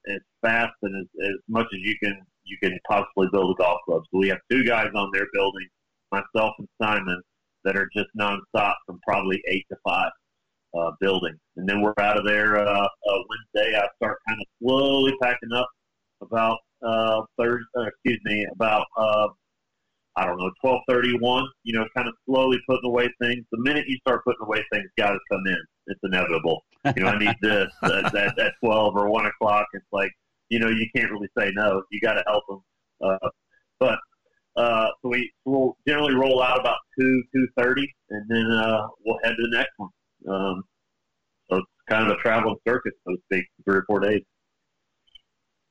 as 0.08 0.20
fast 0.42 0.74
and 0.84 1.02
as, 1.02 1.28
as 1.28 1.36
much 1.48 1.68
as 1.74 1.80
you 1.82 1.96
can 2.04 2.20
you 2.44 2.58
can 2.62 2.78
possibly 2.88 3.28
build 3.32 3.56
a 3.56 3.62
golf 3.62 3.80
club. 3.86 4.04
So 4.12 4.20
we 4.20 4.30
have 4.30 4.40
two 4.52 4.64
guys 4.64 4.90
on 4.96 5.10
there 5.14 5.28
building, 5.34 5.68
myself 6.12 6.54
and 6.60 6.68
Simon, 6.82 7.22
that 7.64 7.76
are 7.76 7.90
just 7.96 8.10
nonstop 8.20 8.76
from 8.86 9.00
probably 9.08 9.42
eight 9.48 9.66
to 9.72 9.78
five. 9.84 10.12
Uh, 10.78 10.92
building, 11.00 11.34
and 11.56 11.70
then 11.70 11.80
we're 11.82 11.94
out 12.00 12.18
of 12.18 12.26
there 12.26 12.58
uh, 12.58 12.86
uh, 12.86 13.20
Wednesday. 13.30 13.78
I 13.78 13.88
start 13.96 14.18
kind 14.28 14.42
of 14.42 14.46
slowly 14.62 15.14
packing 15.22 15.54
up 15.54 15.70
about 16.20 16.58
uh, 16.86 17.22
Thursday. 17.40 17.64
Uh, 17.78 17.84
excuse 17.84 18.20
me, 18.26 18.46
about 18.52 18.86
uh, 18.98 19.30
I 20.18 20.26
don't 20.26 20.38
know, 20.38 20.52
twelve 20.62 20.82
thirty 20.88 21.18
one. 21.20 21.46
You 21.64 21.74
know, 21.74 21.86
kind 21.96 22.08
of 22.08 22.14
slowly 22.26 22.58
putting 22.68 22.90
away 22.90 23.10
things. 23.22 23.46
The 23.52 23.60
minute 23.60 23.86
you 23.88 23.98
start 23.98 24.24
putting 24.24 24.46
away 24.46 24.64
things, 24.72 24.90
guys 24.98 25.18
come 25.32 25.42
in. 25.46 25.58
It's 25.88 26.00
inevitable. 26.04 26.64
You 26.96 27.04
know, 27.04 27.10
I 27.10 27.18
need 27.18 27.36
this 27.42 27.72
at, 27.84 28.16
at, 28.16 28.40
at 28.40 28.54
twelve 28.64 28.96
or 28.96 29.10
one 29.10 29.26
o'clock. 29.26 29.68
It's 29.74 29.86
like 29.92 30.12
you 30.50 30.60
know, 30.60 30.70
you 30.70 30.88
can't 30.96 31.12
really 31.12 31.30
say 31.38 31.52
no. 31.56 31.84
You 31.92 32.00
got 32.00 32.14
to 32.14 32.24
help 32.28 32.44
them. 32.48 32.62
Uh, 33.04 33.30
but 33.80 34.00
uh, 34.56 34.88
so 35.02 35.10
we 35.10 35.32
will 35.44 35.78
generally 35.88 36.16
roll 36.16 36.42
out 36.42 36.60
about 36.60 36.78
two 37.00 37.24
two 37.34 37.48
thirty, 37.58 37.94
and 38.10 38.26
then 38.30 38.52
uh, 38.52 38.88
we'll 39.06 39.20
head 39.24 39.36
to 39.36 39.42
the 39.42 39.58
next 39.58 39.72
one. 39.78 39.90
Um, 40.30 40.64
so 41.50 41.58
it's 41.58 41.68
kind 41.90 42.10
of 42.10 42.18
a 42.18 42.22
traveling 42.22 42.56
circus, 42.68 42.94
so 43.06 43.16
to 43.16 43.22
speak, 43.26 43.46
three 43.66 43.78
or 43.78 43.84
four 43.88 44.00
days 44.00 44.22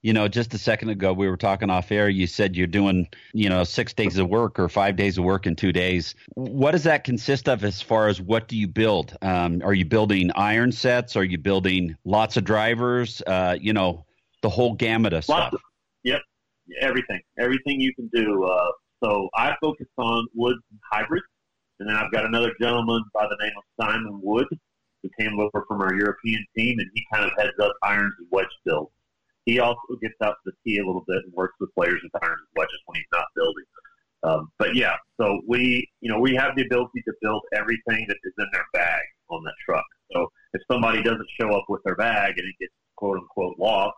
you 0.05 0.13
know, 0.13 0.29
just 0.29 0.53
a 0.53 0.59
second 0.59 0.91
ago 0.91 1.15
we 1.15 1.27
were 1.27 1.37
talking 1.39 1.71
off 1.71 1.91
air. 1.91 2.11
You 2.11 2.27
said 2.27 2.55
you're 2.55 2.67
doing, 2.67 3.09
you 3.33 3.49
know, 3.49 3.65
six 3.65 3.95
days 3.95 4.19
of 4.19 4.29
work 4.29 4.59
or 4.59 4.69
five 4.69 4.97
days 4.97 5.17
of 5.17 5.25
work 5.25 5.47
in 5.47 5.57
two 5.57 5.73
days. 5.73 6.15
What 6.35 6.73
does 6.73 6.83
that 6.83 7.05
consist 7.05 7.49
of 7.49 7.65
as 7.65 7.81
far 7.81 8.09
as 8.09 8.21
what 8.21 8.47
do 8.47 8.55
you 8.59 8.69
build? 8.69 9.17
Um, 9.23 9.63
are 9.65 9.73
you 9.73 9.87
building 9.87 10.31
iron 10.35 10.73
sets? 10.73 11.17
Are 11.17 11.25
you 11.25 11.39
building 11.39 11.97
lots 12.05 12.37
of 12.37 12.45
drivers? 12.45 13.23
Uh, 13.27 13.57
you 13.59 13.73
know, 13.73 14.05
the 14.43 14.51
whole 14.51 14.75
gamut 14.75 15.15
of 15.15 15.25
stuff. 15.25 15.55
Of, 15.55 15.61
yep, 16.03 16.21
everything, 16.83 17.23
everything 17.39 17.81
you 17.81 17.95
can 17.95 18.11
do. 18.13 18.45
Uh, 18.45 18.73
so 19.03 19.31
I 19.35 19.55
focus 19.63 19.87
on 19.97 20.29
wood 20.35 20.59
hybrids, 20.93 21.25
and 21.81 21.89
then 21.89 21.97
I've 21.97 22.13
got 22.13 22.27
another 22.27 22.53
gentleman 22.61 23.03
by 23.15 23.27
the 23.27 23.39
name 23.41 23.53
of 23.57 23.65
Simon 23.83 24.21
Wood 24.23 24.49
who 25.03 25.09
came 25.19 25.41
over 25.41 25.65
from 25.67 25.81
our 25.81 25.95
European 25.95 26.45
team, 26.55 26.79
and 26.79 26.91
he 26.95 27.07
kind 27.11 27.25
of 27.25 27.31
heads 27.39 27.59
up 27.59 27.73
irons 27.83 28.13
and 28.19 28.29
wedge 28.31 28.47
build. 28.67 28.91
He 29.45 29.61
also 29.61 29.81
gets 30.01 30.15
out 30.23 30.37
to 30.45 30.53
the 30.53 30.53
tee 30.65 30.79
a 30.79 30.87
little 30.87 31.05
bit 31.07 31.23
and 31.25 31.33
works 31.35 31.55
with 31.61 31.75
players 31.75 32.01
with 32.03 32.23
irons 32.23 32.41
and 32.41 32.57
wedges 32.57 32.81
when 32.87 32.97
he's 32.97 33.13
not 33.13 33.27
building. 33.37 33.65
Um, 34.23 34.51
but 34.59 34.75
yeah, 34.75 34.97
so 35.21 35.41
we, 35.47 35.87
you 36.01 36.11
know, 36.11 36.19
we 36.19 36.35
have 36.35 36.57
the 36.57 36.65
ability 36.65 37.03
to 37.05 37.13
build 37.21 37.43
everything 37.53 38.07
that 38.09 38.17
is 38.25 38.33
in 38.39 38.47
their 38.53 38.65
bag 38.73 39.03
on 39.29 39.45
that 39.45 39.55
truck. 39.65 39.85
So 40.13 40.29
if 40.55 40.63
somebody 40.71 41.03
doesn't 41.03 41.29
show 41.39 41.51
up 41.55 41.65
with 41.69 41.83
their 41.85 41.97
bag 41.97 42.39
and 42.39 42.49
it 42.49 42.55
gets 42.59 42.73
quote 42.97 43.19
unquote 43.19 43.59
lost, 43.59 43.97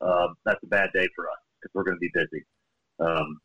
uh, 0.00 0.28
that's 0.46 0.62
a 0.62 0.68
bad 0.68 0.90
day 0.94 1.06
for 1.14 1.28
us 1.28 1.38
because 1.60 1.72
we're 1.74 1.84
going 1.84 1.96
to 1.96 2.00
be 2.00 2.10
busy. 2.14 2.44
Um, 3.00 3.40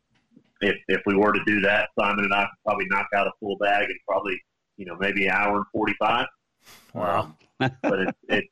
if 0.60 0.76
if 0.88 1.02
we 1.04 1.16
were 1.16 1.32
to 1.32 1.44
do 1.44 1.60
that, 1.60 1.88
Simon 1.98 2.24
and 2.24 2.32
I 2.32 2.44
could 2.44 2.64
probably 2.64 2.86
knock 2.88 3.08
out 3.14 3.26
a 3.26 3.32
full 3.40 3.56
bag 3.58 3.90
in 3.90 3.96
probably 4.08 4.40
you 4.76 4.86
know 4.86 4.96
maybe 4.98 5.26
an 5.26 5.32
hour 5.32 5.56
and 5.56 5.66
forty 5.72 5.94
five. 5.98 6.26
Wow! 6.94 7.34
Um, 7.60 7.70
but 7.82 8.00
it's 8.00 8.18
it, 8.28 8.44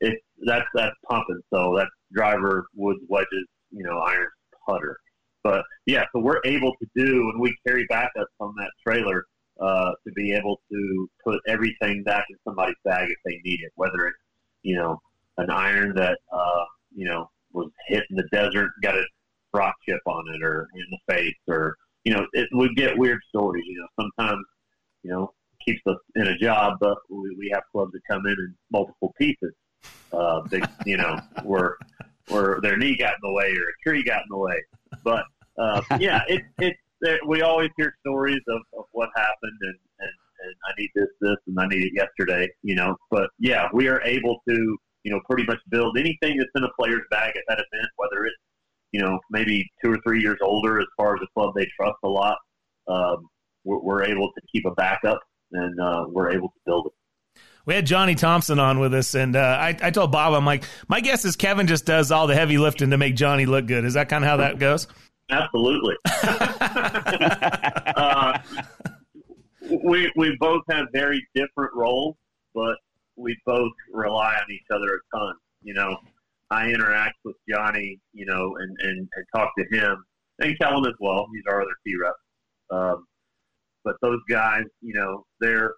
it 0.00 0.18
that's 0.46 0.66
that's 0.74 0.96
pumping. 1.08 1.40
So 1.52 1.74
that's 1.76 1.90
driver, 2.12 2.66
woods, 2.74 3.00
wedges, 3.08 3.46
you 3.70 3.84
know, 3.84 3.98
irons, 3.98 4.30
putter. 4.66 4.98
But 5.42 5.64
yeah, 5.86 6.04
so 6.14 6.20
we're 6.20 6.40
able 6.44 6.72
to 6.80 6.86
do, 6.94 7.30
and 7.30 7.40
we 7.40 7.54
carry 7.66 7.86
backups 7.88 8.32
on 8.38 8.54
that 8.56 8.70
trailer 8.86 9.24
uh, 9.60 9.90
to 10.06 10.12
be 10.14 10.32
able 10.32 10.60
to 10.70 11.08
put 11.24 11.40
everything 11.48 12.02
back 12.04 12.24
in 12.30 12.36
somebody's 12.46 12.76
bag 12.84 13.08
if 13.10 13.16
they 13.24 13.40
need 13.44 13.60
it, 13.62 13.72
whether 13.74 14.06
it's, 14.06 14.16
you 14.62 14.76
know, 14.76 15.00
an 15.38 15.50
iron 15.50 15.94
that, 15.96 16.18
uh, 16.32 16.64
you 16.94 17.06
know, 17.06 17.28
was 17.52 17.70
hit 17.88 18.04
in 18.10 18.16
the 18.16 18.28
desert, 18.32 18.70
got 18.82 18.94
a 18.94 19.04
rock 19.52 19.74
chip 19.88 20.00
on 20.06 20.24
it, 20.34 20.42
or 20.42 20.68
in 20.74 20.86
the 20.90 21.14
face, 21.14 21.34
or 21.48 21.76
you 22.04 22.12
know, 22.12 22.26
it, 22.32 22.48
we 22.56 22.72
get 22.74 22.98
weird 22.98 23.20
stories. 23.28 23.64
You 23.66 23.80
know, 23.80 24.04
sometimes 24.04 24.44
you 25.02 25.10
know 25.10 25.32
keeps 25.64 25.80
us 25.86 25.98
in 26.16 26.28
a 26.28 26.38
job, 26.38 26.78
but 26.80 26.96
we, 27.10 27.34
we 27.38 27.50
have 27.52 27.62
clubs 27.70 27.92
that 27.92 28.00
come 28.10 28.26
in 28.26 28.32
in 28.32 28.54
multiple 28.70 29.12
pieces. 29.18 29.52
Uh, 30.12 30.42
they, 30.50 30.60
you 30.84 30.96
know, 30.96 31.18
where 31.44 31.76
where 32.28 32.60
their 32.62 32.76
knee 32.76 32.96
got 32.96 33.14
in 33.14 33.20
the 33.22 33.32
way 33.32 33.50
or 33.52 33.68
a 33.68 33.82
tree 33.82 34.04
got 34.04 34.22
in 34.22 34.28
the 34.30 34.38
way. 34.38 34.62
But 35.02 35.24
uh, 35.58 35.82
yeah, 35.98 36.22
it 36.28 36.42
it, 36.58 36.76
it 37.00 37.20
we 37.26 37.42
always 37.42 37.70
hear 37.76 37.94
stories 38.00 38.42
of, 38.48 38.60
of 38.78 38.84
what 38.92 39.08
happened 39.16 39.58
and, 39.60 39.76
and 40.00 40.10
and 40.44 40.54
I 40.68 40.72
need 40.78 40.90
this 40.94 41.08
this 41.20 41.36
and 41.46 41.58
I 41.58 41.66
need 41.66 41.84
it 41.84 41.92
yesterday. 41.94 42.48
You 42.62 42.74
know, 42.74 42.96
but 43.10 43.30
yeah, 43.38 43.68
we 43.72 43.88
are 43.88 44.02
able 44.02 44.40
to 44.48 44.78
you 45.04 45.12
know 45.12 45.20
pretty 45.28 45.44
much 45.44 45.58
build 45.70 45.96
anything 45.98 46.36
that's 46.38 46.50
in 46.54 46.64
a 46.64 46.70
player's 46.78 47.02
bag 47.10 47.34
at 47.36 47.42
that 47.48 47.58
event, 47.58 47.88
whether 47.96 48.24
it's 48.24 48.36
you 48.92 49.00
know 49.00 49.18
maybe 49.30 49.68
two 49.82 49.92
or 49.92 49.98
three 50.06 50.20
years 50.20 50.38
older 50.42 50.80
as 50.80 50.86
far 50.96 51.14
as 51.14 51.22
a 51.22 51.26
club 51.34 51.54
they 51.54 51.66
trust 51.76 51.96
a 52.04 52.08
lot. 52.08 52.36
Um, 52.88 53.28
we're, 53.64 53.78
we're 53.78 54.04
able 54.04 54.28
to 54.32 54.40
keep 54.52 54.64
a 54.66 54.72
backup 54.72 55.20
and 55.52 55.78
uh, 55.80 56.04
we're 56.08 56.30
able 56.30 56.48
to 56.48 56.60
build 56.66 56.86
it. 56.86 56.92
We 57.64 57.74
had 57.74 57.86
Johnny 57.86 58.14
Thompson 58.14 58.58
on 58.58 58.80
with 58.80 58.92
us, 58.92 59.14
and 59.14 59.36
uh, 59.36 59.58
I, 59.60 59.76
I 59.80 59.90
told 59.90 60.10
Bob, 60.10 60.34
I'm 60.34 60.44
like, 60.44 60.64
my 60.88 61.00
guess 61.00 61.24
is 61.24 61.36
Kevin 61.36 61.66
just 61.66 61.86
does 61.86 62.10
all 62.10 62.26
the 62.26 62.34
heavy 62.34 62.58
lifting 62.58 62.90
to 62.90 62.98
make 62.98 63.14
Johnny 63.14 63.46
look 63.46 63.66
good. 63.66 63.84
Is 63.84 63.94
that 63.94 64.08
kind 64.08 64.24
of 64.24 64.30
how 64.30 64.38
that 64.38 64.58
goes? 64.58 64.88
Absolutely. 65.30 65.94
uh, 67.96 68.38
we 69.84 70.10
we 70.16 70.36
both 70.40 70.62
have 70.68 70.86
very 70.92 71.26
different 71.34 71.72
roles, 71.74 72.16
but 72.54 72.76
we 73.16 73.38
both 73.46 73.72
rely 73.92 74.34
on 74.34 74.50
each 74.50 74.66
other 74.70 74.86
a 74.86 75.16
ton. 75.16 75.34
You 75.62 75.74
know, 75.74 75.96
I 76.50 76.68
interact 76.68 77.16
with 77.24 77.36
Johnny, 77.48 78.00
you 78.12 78.26
know, 78.26 78.56
and 78.56 78.76
and, 78.80 79.08
and 79.14 79.26
talk 79.34 79.52
to 79.56 79.64
him, 79.70 80.04
and 80.40 80.58
Kellen 80.58 80.84
as 80.86 80.94
well. 81.00 81.26
He's 81.32 81.44
our 81.48 81.62
other 81.62 81.70
T 81.86 81.94
rep. 82.00 82.14
Um, 82.70 83.06
but 83.84 83.96
those 84.02 84.20
guys, 84.28 84.64
you 84.80 84.94
know, 84.94 85.24
they're 85.40 85.74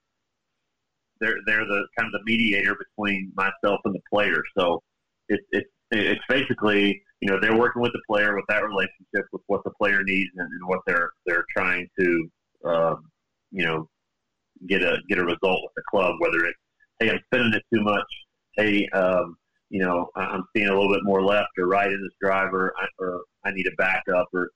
they're 1.24 1.38
they're 1.46 1.64
the 1.64 1.86
kind 1.98 2.12
of 2.12 2.12
the 2.12 2.24
mediator 2.24 2.76
between 2.76 3.32
myself 3.34 3.80
and 3.84 3.94
the 3.94 4.01
player. 4.12 4.42
So 4.59 4.82
it's 5.28 5.44
it's 5.51 5.68
it's 5.90 6.20
basically 6.28 7.02
you 7.20 7.30
know 7.30 7.40
they're 7.40 7.56
working 7.56 7.82
with 7.82 7.92
the 7.92 8.02
player 8.09 8.34
with 8.34 8.44
that 8.48 8.64
relationship 8.64 9.26
with 9.32 9.42
what 9.46 9.62
the 9.64 9.70
player 9.80 10.02
needs 10.02 10.30
and, 10.36 10.46
and 10.46 10.68
what 10.68 10.80
they're 10.86 11.10
they're 11.26 11.44
trying 11.56 11.88
to 11.98 12.30
um, 12.64 13.10
you 13.51 13.64
know 13.64 13.88
get 14.68 14.82
a 14.82 14.98
get 15.09 15.18
a 15.18 15.24
result 15.24 15.62
with 15.62 15.72
the 15.76 15.82
club. 15.90 16.16
Whether 16.18 16.44
it's 16.44 16.59
hey 17.01 17.10
I'm 17.10 17.20
spending 17.32 17.55
it 17.55 17.62
too 17.74 17.82
much, 17.82 18.06
hey 18.56 18.86
um, 18.90 19.36
you 19.70 19.82
know 19.82 20.10
I'm 20.16 20.44
seeing 20.55 20.68
a 20.68 20.74
little 20.74 20.92
bit 20.92 21.05
more 21.05 21.22
left 21.22 21.51
or 21.59 21.66
right 21.66 21.90
in 21.90 22.02
this 22.02 22.14
driver, 22.20 22.74
or 22.98 23.22
I 23.44 23.52
need 23.52 23.66
a 23.66 23.76
backup 23.78 24.28
or 24.34 24.51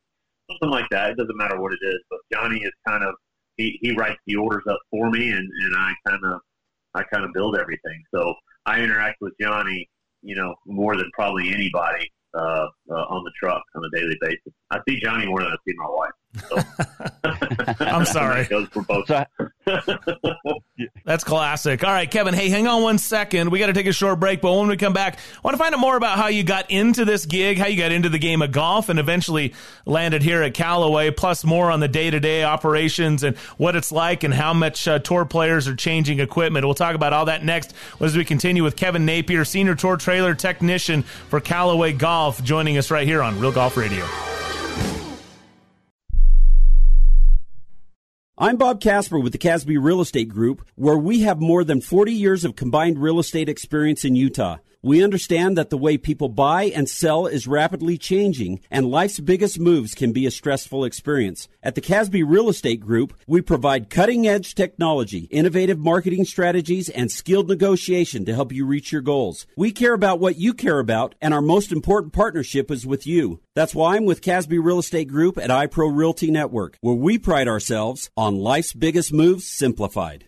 something 0.51 0.70
like 0.70 0.89
that. 0.90 1.11
It 1.11 1.16
doesn't 1.16 1.36
matter 1.36 1.61
what 1.61 1.73
it 1.73 1.81
is, 1.82 1.99
but 2.11 2.20
Johnny 2.32 2.59
is 2.59 2.73
kind 2.86 3.05
of 3.05 3.15
he, 3.59 3.78
he 3.82 3.93
writes 3.93 4.20
the 4.27 4.36
orders 4.36 4.62
up 4.70 4.78
for 4.90 5.11
me, 5.11 5.31
and, 5.31 5.51
and 5.65 5.77
I 5.77 5.93
kind 6.09 6.24
of 6.24 6.40
I 6.94 7.02
kind 7.05 7.24
of 7.24 7.32
build 7.32 7.56
everything. 7.59 8.02
So 8.15 8.35
I 8.66 8.81
interact 8.81 9.19
with 9.20 9.32
Johnny, 9.40 9.89
you 10.23 10.35
know, 10.35 10.55
more 10.66 10.97
than 10.97 11.10
probably 11.15 11.52
anybody 11.52 12.10
uh, 12.35 12.66
uh, 12.90 13.05
on 13.09 13.24
the 13.24 13.32
truck 13.39 13.62
on 13.74 13.82
a 13.85 13.98
daily 13.98 14.16
basis. 14.20 14.52
I 14.70 14.81
see 14.86 15.01
Johnny 15.01 15.27
more 15.27 15.43
than 15.43 15.53
I 15.53 15.57
see 15.66 15.74
my 15.77 15.89
wife. 15.89 16.11
So. 16.49 16.59
I'm 17.85 18.05
sorry. 18.05 18.45
goes 18.45 18.69
for 18.69 18.82
both. 18.82 19.09
That's 21.05 21.24
classic. 21.24 21.82
All 21.82 21.90
right, 21.90 22.11
Kevin. 22.11 22.35
Hey, 22.35 22.51
hang 22.51 22.66
on 22.66 22.82
one 22.82 22.99
second. 22.99 23.51
We 23.51 23.59
got 23.59 23.69
to 23.69 23.73
take 23.73 23.86
a 23.86 23.93
short 23.93 24.20
break, 24.20 24.43
but 24.43 24.55
when 24.55 24.69
we 24.69 24.77
come 24.77 24.93
back, 24.93 25.16
I 25.16 25.40
want 25.43 25.55
to 25.55 25.59
find 25.59 25.74
out 25.74 25.81
more 25.81 25.97
about 25.97 26.19
how 26.19 26.27
you 26.27 26.45
got 26.45 26.70
into 26.70 27.07
this 27.07 27.24
gig, 27.24 27.57
how 27.57 27.66
you 27.66 27.78
got 27.78 27.93
into 27.93 28.11
the 28.11 28.19
game 28.19 28.43
of 28.43 28.53
golf, 28.53 28.90
and 28.90 28.99
eventually 28.99 29.55
landed 29.86 30.23
here 30.23 30.43
at 30.43 30.53
Callaway. 30.55 31.11
Plus, 31.11 31.45
more 31.45 31.70
on 31.70 31.81
the 31.81 31.89
day-to-day 31.89 32.45
operations 32.45 33.23
and 33.23 33.36
what 33.57 33.74
it's 33.74 33.90
like, 33.90 34.23
and 34.23 34.35
how 34.35 34.53
much 34.53 34.86
uh, 34.86 34.99
tour 34.99 35.24
players 35.24 35.66
are 35.66 35.77
changing 35.77 36.20
equipment. 36.20 36.66
We'll 36.66 36.74
talk 36.74 36.95
about 36.95 37.15
all 37.15 37.24
that 37.24 37.43
next 37.43 37.74
as 38.01 38.16
we 38.16 38.24
continue 38.24 38.62
with 38.62 38.77
Kevin 38.77 39.07
Napier, 39.07 39.47
senior 39.47 39.74
tour 39.74 39.97
trailer 39.97 40.35
technician 40.35 41.03
for 41.03 41.40
Callaway 41.40 41.95
Golf, 41.95 42.43
joining 42.45 42.77
us 42.77 42.90
right 42.90 43.07
here 43.07 43.23
on 43.23 43.40
Real 43.40 43.53
Golf 43.53 43.77
Radio. 43.78 44.07
I'm 48.40 48.56
Bob 48.56 48.81
Casper 48.81 49.19
with 49.19 49.32
the 49.32 49.39
Casby 49.39 49.78
Real 49.78 50.01
Estate 50.01 50.28
Group, 50.28 50.65
where 50.77 50.97
we 50.97 51.23
have 51.23 51.40
more 51.40 51.65
than 51.65 51.81
40 51.81 52.12
years 52.12 52.44
of 52.44 52.55
combined 52.55 53.02
real 53.02 53.19
estate 53.19 53.48
experience 53.48 54.05
in 54.05 54.15
Utah. 54.15 54.59
We 54.81 55.03
understand 55.03 55.59
that 55.59 55.71
the 55.71 55.77
way 55.77 55.99
people 55.99 56.29
buy 56.29 56.67
and 56.67 56.89
sell 56.89 57.27
is 57.27 57.49
rapidly 57.49 57.99
changing, 57.99 58.61
and 58.71 58.89
life's 58.89 59.19
biggest 59.19 59.59
moves 59.59 59.93
can 59.93 60.13
be 60.13 60.25
a 60.25 60.31
stressful 60.31 60.85
experience. 60.85 61.49
At 61.65 61.75
the 61.75 61.81
Casby 61.81 62.23
Real 62.23 62.49
Estate 62.49 62.79
Group, 62.79 63.13
we 63.27 63.41
provide 63.41 63.91
cutting 63.91 64.29
edge 64.29 64.55
technology, 64.55 65.25
innovative 65.33 65.81
marketing 65.81 66.25
strategies, 66.25 66.89
and 66.89 67.11
skilled 67.11 67.49
negotiation 67.49 68.25
to 68.27 68.35
help 68.37 68.53
you 68.53 68.65
reach 68.65 68.93
your 68.93 69.03
goals. 69.03 69.49
We 69.57 69.73
care 69.73 69.95
about 69.95 70.21
what 70.21 70.39
you 70.39 70.55
care 70.55 70.79
about, 70.79 71.17
and 71.21 71.35
our 71.35 71.43
most 71.43 71.73
important 71.73 72.13
partnership 72.13 72.71
is 72.71 72.87
with 72.87 73.05
you. 73.05 73.41
That's 73.57 73.75
why 73.75 73.97
I'm 73.97 74.05
with 74.05 74.23
Casby 74.23 74.61
Real 74.61 74.79
Estate 74.79 75.09
Group 75.09 75.39
at 75.39 75.51
iPro 75.51 75.91
Realty 75.93 76.31
Network, 76.31 76.79
where 76.83 76.95
we 76.95 77.19
pride 77.19 77.49
ourselves 77.49 78.11
on 78.17 78.37
life's 78.37 78.75
biggest 78.75 79.13
moves 79.13 79.45
simplified. 79.45 80.28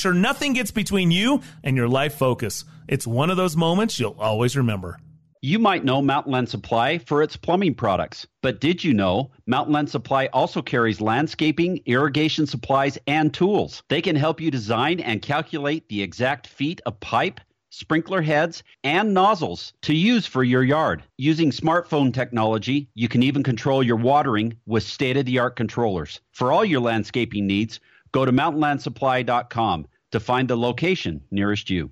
sure 0.01 0.13
nothing 0.13 0.53
gets 0.53 0.71
between 0.71 1.11
you 1.11 1.41
and 1.63 1.77
your 1.77 1.87
life 1.87 2.15
focus. 2.15 2.65
It's 2.87 3.07
one 3.07 3.29
of 3.29 3.37
those 3.37 3.55
moments 3.55 3.99
you'll 3.99 4.17
always 4.19 4.57
remember. 4.57 4.97
You 5.43 5.57
might 5.57 5.83
know 5.83 6.01
Mountain 6.01 6.33
Land 6.33 6.49
Supply 6.49 6.99
for 6.99 7.23
its 7.23 7.35
plumbing 7.35 7.73
products, 7.73 8.27
but 8.43 8.59
did 8.59 8.83
you 8.83 8.93
know 8.93 9.31
Mountain 9.47 9.73
Land 9.73 9.89
Supply 9.89 10.27
also 10.33 10.61
carries 10.61 11.01
landscaping, 11.01 11.81
irrigation 11.85 12.45
supplies, 12.45 12.99
and 13.07 13.33
tools? 13.33 13.81
They 13.89 14.01
can 14.01 14.15
help 14.15 14.39
you 14.39 14.51
design 14.51 14.99
and 14.99 15.21
calculate 15.21 15.89
the 15.89 16.03
exact 16.03 16.45
feet 16.45 16.79
of 16.85 16.99
pipe, 16.99 17.39
sprinkler 17.69 18.21
heads, 18.21 18.61
and 18.83 19.15
nozzles 19.15 19.73
to 19.81 19.95
use 19.95 20.27
for 20.27 20.43
your 20.43 20.63
yard. 20.63 21.01
Using 21.17 21.49
smartphone 21.49 22.13
technology, 22.13 22.89
you 22.93 23.07
can 23.07 23.23
even 23.23 23.41
control 23.41 23.81
your 23.81 23.95
watering 23.95 24.57
with 24.67 24.83
state 24.83 25.17
of 25.17 25.25
the 25.25 25.39
art 25.39 25.55
controllers. 25.55 26.21
For 26.33 26.51
all 26.51 26.65
your 26.65 26.81
landscaping 26.81 27.47
needs, 27.47 27.79
go 28.11 28.25
to 28.25 28.31
mountainlandsupply.com 28.31 29.87
to 30.11 30.19
find 30.19 30.49
the 30.49 30.57
location 30.57 31.21
nearest 31.31 31.69
you. 31.69 31.91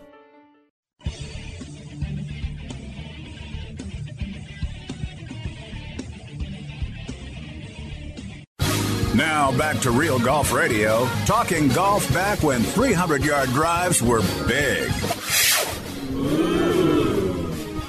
Now 9.15 9.55
back 9.57 9.79
to 9.81 9.91
Real 9.91 10.19
Golf 10.19 10.53
Radio, 10.53 11.05
talking 11.25 11.67
golf 11.67 12.11
back 12.13 12.41
when 12.43 12.63
300 12.63 13.23
yard 13.23 13.49
drives 13.49 14.01
were 14.01 14.21
big. 14.47 14.89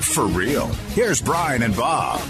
For 0.02 0.26
real. 0.26 0.66
Here's 0.90 1.22
Brian 1.22 1.62
and 1.62 1.74
Bob. 1.76 2.20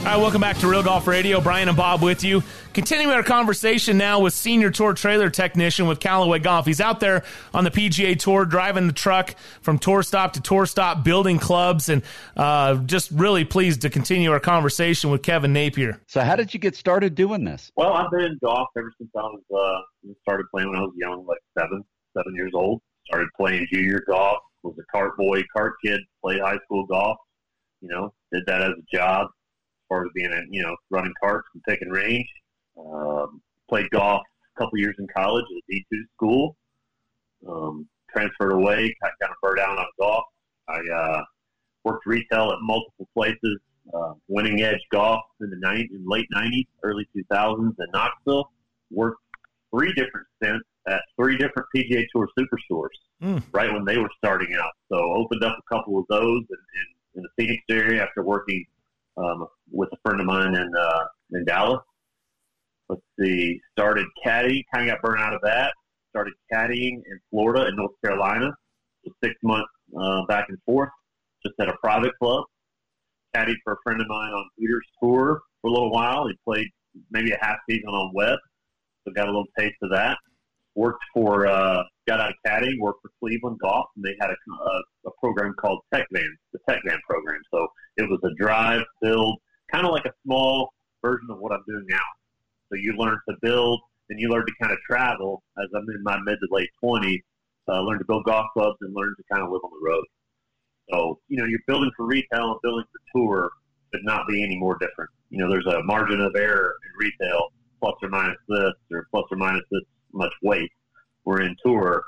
All 0.00 0.06
right, 0.06 0.16
welcome 0.16 0.40
back 0.40 0.56
to 0.60 0.66
Real 0.66 0.82
Golf 0.82 1.06
Radio. 1.06 1.42
Brian 1.42 1.68
and 1.68 1.76
Bob 1.76 2.00
with 2.02 2.24
you. 2.24 2.42
Continuing 2.72 3.14
our 3.14 3.22
conversation 3.22 3.98
now 3.98 4.18
with 4.18 4.32
senior 4.32 4.70
tour 4.70 4.94
trailer 4.94 5.28
technician 5.28 5.86
with 5.86 6.00
Callaway 6.00 6.38
Golf. 6.38 6.64
He's 6.64 6.80
out 6.80 7.00
there 7.00 7.22
on 7.52 7.64
the 7.64 7.70
PGA 7.70 8.18
Tour, 8.18 8.46
driving 8.46 8.86
the 8.86 8.94
truck 8.94 9.34
from 9.60 9.78
tour 9.78 10.02
stop 10.02 10.32
to 10.32 10.40
tour 10.40 10.64
stop, 10.64 11.04
building 11.04 11.38
clubs, 11.38 11.90
and 11.90 12.02
uh, 12.34 12.76
just 12.76 13.10
really 13.10 13.44
pleased 13.44 13.82
to 13.82 13.90
continue 13.90 14.32
our 14.32 14.40
conversation 14.40 15.10
with 15.10 15.22
Kevin 15.22 15.52
Napier. 15.52 16.00
So, 16.06 16.22
how 16.22 16.34
did 16.34 16.54
you 16.54 16.60
get 16.60 16.74
started 16.76 17.14
doing 17.14 17.44
this? 17.44 17.70
Well, 17.76 17.92
I've 17.92 18.10
been 18.10 18.22
in 18.22 18.38
golf 18.42 18.68
ever 18.78 18.90
since 18.96 19.10
I 19.14 19.20
was 19.20 19.42
uh, 19.54 20.12
started 20.22 20.46
playing 20.50 20.70
when 20.70 20.78
I 20.78 20.82
was 20.82 20.94
young, 20.96 21.26
like 21.26 21.40
seven, 21.58 21.84
seven 22.16 22.34
years 22.34 22.52
old. 22.54 22.80
Started 23.04 23.28
playing 23.38 23.66
junior 23.70 24.02
golf. 24.08 24.38
Was 24.62 24.76
a 24.78 24.96
cart 24.96 25.18
boy, 25.18 25.42
cart 25.54 25.74
kid. 25.84 26.00
Played 26.24 26.40
high 26.40 26.58
school 26.64 26.86
golf. 26.86 27.18
You 27.82 27.90
know, 27.90 28.14
did 28.32 28.44
that 28.46 28.62
as 28.62 28.70
a 28.70 28.96
job 28.96 29.28
far 29.90 30.04
as 30.04 30.10
being, 30.14 30.32
a, 30.32 30.40
you 30.48 30.62
know, 30.62 30.74
running 30.88 31.12
carts 31.22 31.48
and 31.52 31.62
taking 31.68 31.90
range. 31.90 32.28
Um, 32.78 33.42
played 33.68 33.90
golf 33.90 34.22
a 34.56 34.58
couple 34.58 34.78
years 34.78 34.96
in 34.98 35.06
college 35.14 35.44
at 35.44 35.74
a 35.74 35.76
D2 35.94 36.02
school. 36.16 36.56
Um, 37.46 37.86
transferred 38.10 38.52
away, 38.52 38.94
got 39.02 39.12
kind 39.20 39.30
of 39.32 39.36
burned 39.42 39.58
out 39.60 39.78
on 39.78 39.86
golf. 39.98 40.24
I 40.68 40.80
uh, 40.94 41.22
worked 41.84 42.06
retail 42.06 42.52
at 42.52 42.58
multiple 42.62 43.08
places. 43.14 43.58
Uh, 43.92 44.12
winning 44.28 44.62
Edge 44.62 44.80
Golf 44.92 45.22
in 45.40 45.50
the 45.50 45.56
night 45.56 45.88
in 45.90 46.04
late 46.06 46.26
'90s, 46.34 46.66
early 46.84 47.08
2000s 47.16 47.58
in 47.58 47.86
Knoxville. 47.92 48.50
Worked 48.92 49.20
three 49.74 49.92
different 49.94 50.26
stints 50.36 50.64
at 50.86 51.00
three 51.16 51.36
different 51.36 51.66
PGA 51.74 52.04
Tour 52.14 52.28
superstores 52.38 52.88
Mm. 53.22 53.42
right 53.52 53.70
when 53.70 53.84
they 53.84 53.98
were 53.98 54.08
starting 54.16 54.54
out. 54.54 54.70
So 54.90 54.96
opened 54.96 55.44
up 55.44 55.54
a 55.58 55.74
couple 55.74 55.98
of 55.98 56.06
those 56.08 56.42
in, 56.48 56.56
in, 56.56 57.16
in 57.16 57.22
the 57.22 57.28
Phoenix 57.36 57.62
area 57.68 58.02
after 58.02 58.22
working 58.22 58.64
um, 59.18 59.46
with 59.70 59.88
a 59.92 59.96
friend 60.04 60.20
of 60.20 60.26
mine 60.26 60.54
in 60.54 60.70
uh, 60.76 61.04
in 61.32 61.44
Dallas. 61.44 61.80
Let's 62.88 63.02
see, 63.20 63.60
started 63.72 64.06
caddy, 64.24 64.64
kind 64.74 64.88
of 64.88 64.96
got 64.96 65.02
burned 65.02 65.22
out 65.22 65.34
of 65.34 65.40
that. 65.42 65.72
Started 66.10 66.34
caddying 66.52 66.94
in 66.94 67.20
Florida 67.30 67.66
and 67.66 67.76
North 67.76 67.92
Carolina. 68.04 68.50
So 69.04 69.12
six 69.22 69.34
months 69.42 69.70
uh, 69.96 70.26
back 70.26 70.46
and 70.48 70.58
forth, 70.66 70.90
just 71.46 71.54
at 71.60 71.68
a 71.68 71.76
private 71.82 72.12
club. 72.18 72.44
Caddied 73.34 73.56
for 73.62 73.74
a 73.74 73.76
friend 73.84 74.00
of 74.00 74.08
mine 74.08 74.32
on 74.32 74.44
Hooters 74.58 74.86
tour 75.00 75.40
for 75.62 75.68
a 75.68 75.70
little 75.70 75.92
while. 75.92 76.26
He 76.26 76.34
played 76.44 76.66
maybe 77.12 77.30
a 77.30 77.38
half 77.40 77.58
season 77.68 77.88
on 77.88 78.12
Webb, 78.12 78.38
so 79.04 79.12
got 79.12 79.28
a 79.28 79.30
little 79.30 79.46
taste 79.56 79.76
of 79.82 79.90
that. 79.90 80.18
Worked 80.74 81.02
for, 81.14 81.46
uh, 81.46 81.82
got 82.08 82.20
out 82.20 82.30
of 82.30 82.36
caddying, 82.44 82.80
worked 82.80 83.02
for 83.02 83.10
Cleveland 83.20 83.58
Golf, 83.60 83.86
and 83.94 84.04
they 84.04 84.16
had 84.20 84.30
a, 84.30 84.34
a, 84.34 84.82
a 85.06 85.10
program 85.20 85.54
called 85.60 85.80
Tech 85.94 86.06
Van, 86.12 86.36
the 86.52 86.58
Tech 86.68 86.80
Van 86.84 86.98
program. 87.08 87.40
So 87.52 87.68
it 87.96 88.08
was 88.08 88.18
a 88.24 88.34
drive, 88.42 88.82
build, 89.00 89.38
kind 89.72 89.86
of 89.86 89.92
like 89.92 90.04
a 90.04 90.12
small 90.24 90.72
version 91.02 91.28
of 91.30 91.38
what 91.38 91.52
I'm 91.52 91.64
doing 91.66 91.86
now. 91.88 91.98
So 92.68 92.76
you 92.76 92.94
learn 92.96 93.18
to 93.28 93.36
build 93.42 93.80
and 94.10 94.20
you 94.20 94.28
learn 94.28 94.46
to 94.46 94.52
kind 94.60 94.72
of 94.72 94.78
travel 94.86 95.42
as 95.58 95.68
I'm 95.74 95.88
in 95.88 96.02
my 96.02 96.18
mid 96.20 96.38
to 96.40 96.48
late 96.50 96.70
20s, 96.82 97.20
uh, 97.68 97.80
learn 97.80 97.98
to 97.98 98.04
build 98.04 98.24
golf 98.24 98.46
clubs 98.52 98.76
and 98.80 98.94
learn 98.94 99.14
to 99.16 99.22
kind 99.30 99.42
of 99.42 99.50
live 99.50 99.62
on 99.64 99.70
the 99.70 99.88
road. 99.88 100.04
So, 100.90 101.20
you 101.28 101.38
know, 101.38 101.44
you're 101.44 101.60
building 101.66 101.90
for 101.96 102.06
retail 102.06 102.52
and 102.52 102.60
building 102.62 102.84
for 102.90 103.18
tour 103.18 103.50
could 103.92 104.04
not 104.04 104.26
be 104.28 104.42
any 104.42 104.56
more 104.56 104.76
different. 104.78 105.10
You 105.30 105.38
know, 105.38 105.48
there's 105.48 105.66
a 105.66 105.82
margin 105.84 106.20
of 106.20 106.34
error 106.36 106.74
in 106.84 107.06
retail, 107.06 107.48
plus 107.80 107.94
or 108.02 108.08
minus 108.08 108.36
this 108.48 108.72
or 108.92 109.06
plus 109.10 109.24
or 109.30 109.36
minus 109.36 109.62
this 109.70 109.82
much 110.12 110.32
weight. 110.42 110.70
Where 111.24 111.42
in 111.42 111.54
tour, 111.64 112.04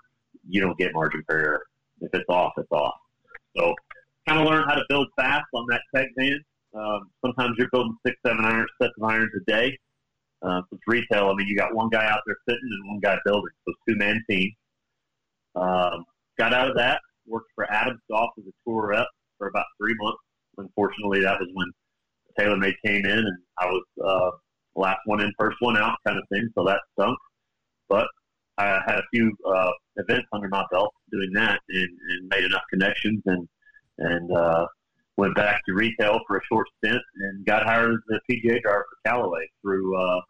you 0.48 0.60
don't 0.60 0.78
get 0.78 0.92
margin 0.92 1.22
for 1.26 1.36
error. 1.36 1.62
If 2.00 2.10
it's 2.14 2.28
off, 2.28 2.52
it's 2.56 2.70
off. 2.72 2.94
So 3.56 3.74
kind 4.26 4.40
of 4.40 4.46
learn 4.46 4.64
how 4.64 4.74
to 4.74 4.84
build 4.88 5.08
fast 5.16 5.46
on 5.54 5.66
that 5.68 5.82
tech 5.94 6.08
van. 6.16 6.42
Um, 6.74 7.10
sometimes 7.24 7.56
you're 7.58 7.68
building 7.72 7.96
six, 8.06 8.16
seven 8.26 8.44
irons, 8.44 8.70
sets 8.80 8.92
of 8.98 9.04
irons 9.04 9.30
a 9.36 9.50
day. 9.50 9.78
Uh, 10.42 10.62
it's 10.72 10.82
retail. 10.86 11.28
I 11.28 11.34
mean, 11.34 11.46
you 11.46 11.56
got 11.56 11.74
one 11.74 11.88
guy 11.90 12.04
out 12.06 12.20
there 12.26 12.36
sitting 12.48 12.60
and 12.62 12.90
one 12.90 13.00
guy 13.00 13.18
building. 13.24 13.50
So 13.66 13.74
two 13.88 13.96
man 13.96 14.22
team. 14.28 14.50
Um, 15.54 16.04
got 16.38 16.54
out 16.54 16.70
of 16.70 16.76
that, 16.76 17.00
worked 17.26 17.50
for 17.54 17.70
Adams 17.70 18.00
Golf 18.10 18.30
as 18.38 18.44
a 18.46 18.52
tour 18.66 18.88
rep 18.88 19.06
for 19.38 19.48
about 19.48 19.66
three 19.78 19.94
months. 20.00 20.18
Unfortunately, 20.58 21.20
that 21.20 21.38
was 21.38 21.48
when 21.52 21.70
TaylorMade 22.38 22.74
came 22.84 23.04
in 23.04 23.18
and 23.18 23.38
I 23.58 23.66
was 23.66 23.84
uh, 24.04 24.30
last 24.80 25.00
one 25.04 25.20
in, 25.20 25.32
first 25.38 25.56
one 25.60 25.76
out 25.76 25.96
kind 26.06 26.18
of 26.18 26.24
thing. 26.32 26.48
So 26.54 26.64
that 26.64 26.80
stunk. 26.98 27.18
But 27.88 28.08
I 28.58 28.80
had 28.86 28.98
a 28.98 29.02
few 29.12 29.34
uh, 29.46 29.70
events 29.96 30.28
under 30.32 30.48
my 30.48 30.64
belt 30.70 30.92
doing 31.10 31.32
that 31.34 31.60
and, 31.68 31.88
and 32.10 32.28
made 32.28 32.44
enough 32.44 32.62
connections 32.70 33.22
and 33.26 33.48
and 33.98 34.32
uh, 34.36 34.66
went 35.16 35.34
back 35.34 35.62
to 35.66 35.74
retail 35.74 36.20
for 36.26 36.38
a 36.38 36.40
short 36.50 36.66
stint 36.78 37.02
and 37.16 37.44
got 37.44 37.64
hired 37.64 37.94
as 37.94 37.98
the 38.08 38.20
PGA 38.30 38.62
driver 38.62 38.86
for 38.88 39.10
Callaway 39.10 39.46
through 39.62 39.96
uh, 39.96 40.20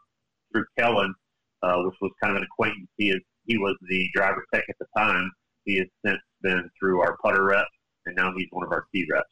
through 0.53 0.65
Kellen, 0.79 1.15
uh, 1.63 1.77
which 1.83 1.95
was 2.01 2.13
kind 2.23 2.37
of 2.37 2.43
an 2.43 2.49
acquaintance. 2.51 2.89
He 2.97 3.11
is 3.11 3.21
he 3.47 3.59
was 3.59 3.77
the 3.89 4.09
driver 4.15 4.45
tech 4.53 4.65
at 4.69 4.77
the 4.79 4.87
time. 4.97 5.31
He 5.65 5.79
has 5.79 5.87
since 6.05 6.21
been 6.43 6.69
through 6.79 7.01
our 7.01 7.17
putter 7.23 7.45
rep, 7.45 7.67
and 8.07 8.17
now 8.17 8.33
he's 8.37 8.49
one 8.51 8.67
of 8.67 8.73
our 8.73 8.85
key 8.93 9.07
reps. 9.11 9.29